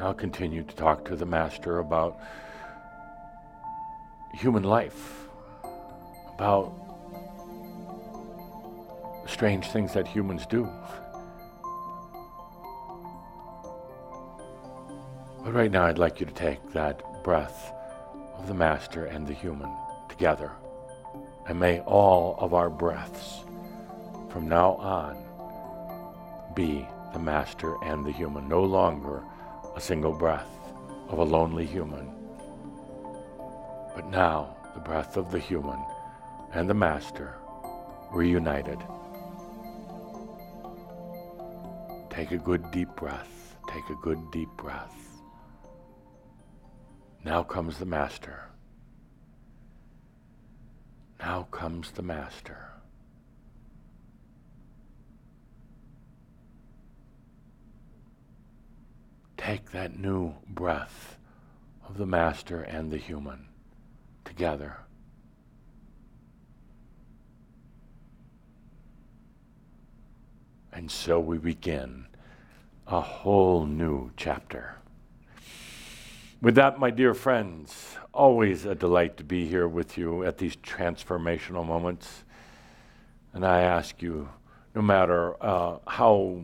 I'll 0.02 0.14
continue 0.14 0.64
to 0.64 0.76
talk 0.76 1.06
to 1.06 1.16
the 1.16 1.26
Master 1.26 1.80
about 1.80 2.20
human 4.34 4.64
life, 4.64 5.28
about 6.34 6.89
strange 9.30 9.68
things 9.68 9.94
that 9.94 10.08
humans 10.08 10.46
do. 10.46 10.68
But 15.44 15.54
right 15.54 15.72
now, 15.72 15.86
I'd 15.86 15.98
like 15.98 16.20
you 16.20 16.26
to 16.26 16.34
take 16.34 16.74
that 16.74 17.24
breath 17.24 17.72
of 18.38 18.48
the 18.48 18.54
Master 18.54 19.06
and 19.06 19.26
the 19.26 19.34
human 19.34 19.72
together. 20.10 20.52
And 21.48 21.60
may 21.60 21.80
all 21.82 22.36
of 22.40 22.54
our 22.54 22.70
breaths 22.70 23.44
from 24.30 24.48
now 24.48 24.74
on 24.76 25.18
be 26.54 26.86
the 27.14 27.20
Master 27.20 27.76
and 27.84 28.06
the 28.06 28.12
human, 28.12 28.48
no 28.48 28.64
longer 28.64 29.24
a 29.76 29.82
single 29.82 30.14
breath 30.14 30.50
of 31.08 31.18
a 31.20 31.24
lonely 31.24 31.66
human, 31.66 32.12
but 33.96 34.08
now 34.10 34.56
the 34.76 34.80
breath 34.80 35.18
of 35.18 35.32
the 35.32 35.40
human 35.40 35.80
and 36.54 36.70
the 36.70 36.74
Master 36.74 37.36
reunited. 38.12 38.80
Take 42.20 42.32
a 42.32 42.38
good 42.38 42.70
deep 42.72 42.90
breath. 42.98 43.56
Take 43.70 43.90
a 43.90 43.96
good 43.96 44.20
deep 44.30 44.50
breath. 44.58 44.94
Now 47.24 47.44
comes 47.44 47.78
the 47.78 47.86
Master. 47.86 48.50
Now 51.22 51.44
comes 51.44 51.92
the 51.92 52.02
Master. 52.02 52.58
Take 59.38 59.72
that 59.72 59.98
new 59.98 60.34
breath 60.50 61.18
of 61.88 61.98
the 61.98 62.06
Master 62.06 62.64
and 62.64 62.92
the 62.92 62.98
human 62.98 63.48
together. 64.26 64.76
And 70.74 70.92
so 70.92 71.22
we 71.22 71.38
begin 71.38 72.09
a 72.90 73.00
whole 73.00 73.68
new 73.68 74.10
chapter. 74.18 74.76
With 76.42 76.56
that, 76.56 76.80
my 76.80 76.90
dear 76.90 77.14
friends, 77.14 77.96
always 78.12 78.66
a 78.66 78.74
delight 78.74 79.18
to 79.18 79.24
be 79.24 79.46
here 79.46 79.68
with 79.68 79.96
you 79.96 80.24
at 80.24 80.40
these 80.40 80.56
transformational 80.56 81.66
moments. 81.66 82.24
And 83.34 83.46
I 83.46 83.62
ask 83.62 84.02
you, 84.02 84.28
no 84.74 84.82
matter 84.82 85.36
uh, 85.44 85.78
how 85.86 86.42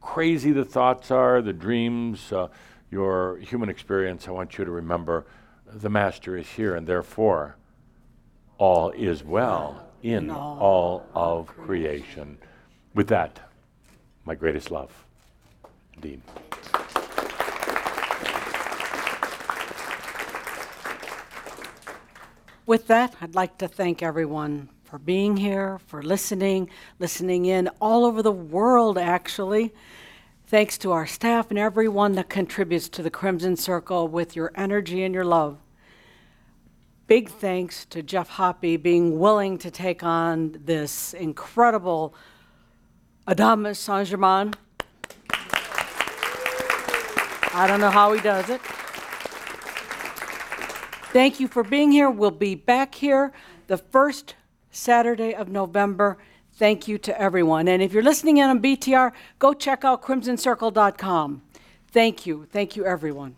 crazy 0.00 0.52
the 0.52 0.64
thoughts 0.64 1.10
are, 1.10 1.40
the 1.40 1.54
dreams, 1.54 2.32
uh, 2.32 2.48
your 2.90 3.38
human 3.38 3.70
experience, 3.70 4.28
I 4.28 4.32
want 4.32 4.58
you 4.58 4.66
to 4.66 4.70
remember 4.70 5.26
the 5.66 5.88
Master 5.88 6.36
is 6.36 6.48
here, 6.48 6.74
and 6.74 6.86
therefore 6.86 7.56
all 8.58 8.90
is 8.90 9.24
well 9.24 9.86
in 10.02 10.30
all 10.30 11.06
of 11.14 11.46
creation. 11.46 12.36
With 12.94 13.08
that, 13.08 13.40
my 14.26 14.34
greatest 14.34 14.70
love. 14.70 15.07
Indeed. 16.02 16.22
With 22.66 22.86
that, 22.86 23.16
I'd 23.20 23.34
like 23.34 23.58
to 23.58 23.66
thank 23.66 24.02
everyone 24.02 24.68
for 24.84 24.98
being 24.98 25.38
here, 25.38 25.78
for 25.86 26.02
listening, 26.02 26.70
listening 26.98 27.46
in 27.46 27.68
all 27.80 28.04
over 28.04 28.22
the 28.22 28.30
world, 28.30 28.96
actually. 28.96 29.74
Thanks 30.46 30.78
to 30.78 30.92
our 30.92 31.06
staff 31.06 31.50
and 31.50 31.58
everyone 31.58 32.12
that 32.12 32.28
contributes 32.28 32.88
to 32.90 33.02
the 33.02 33.10
Crimson 33.10 33.56
Circle 33.56 34.08
with 34.08 34.36
your 34.36 34.52
energy 34.54 35.02
and 35.02 35.14
your 35.14 35.24
love. 35.24 35.58
Big 37.06 37.28
thanks 37.28 37.86
to 37.86 38.02
Geoff 38.02 38.30
Hoppe 38.32 38.80
being 38.80 39.18
willing 39.18 39.58
to 39.58 39.70
take 39.70 40.02
on 40.02 40.60
this 40.64 41.14
incredible 41.14 42.14
Adamus 43.26 43.76
Saint 43.76 44.08
Germain. 44.08 44.52
I 47.54 47.66
don't 47.66 47.80
know 47.80 47.90
how 47.90 48.12
he 48.12 48.20
does 48.20 48.48
it. 48.50 48.60
Thank 51.12 51.40
you 51.40 51.48
for 51.48 51.64
being 51.64 51.90
here. 51.90 52.10
We'll 52.10 52.30
be 52.30 52.54
back 52.54 52.94
here 52.94 53.32
the 53.66 53.78
first 53.78 54.34
Saturday 54.70 55.34
of 55.34 55.48
November. 55.48 56.18
Thank 56.52 56.86
you 56.86 56.98
to 56.98 57.18
everyone. 57.18 57.66
And 57.68 57.82
if 57.82 57.92
you're 57.92 58.02
listening 58.02 58.36
in 58.36 58.50
on 58.50 58.60
BTR, 58.60 59.12
go 59.38 59.54
check 59.54 59.84
out 59.84 60.02
crimsoncircle.com. 60.02 61.42
Thank 61.90 62.26
you. 62.26 62.46
Thank 62.52 62.76
you, 62.76 62.84
everyone. 62.84 63.37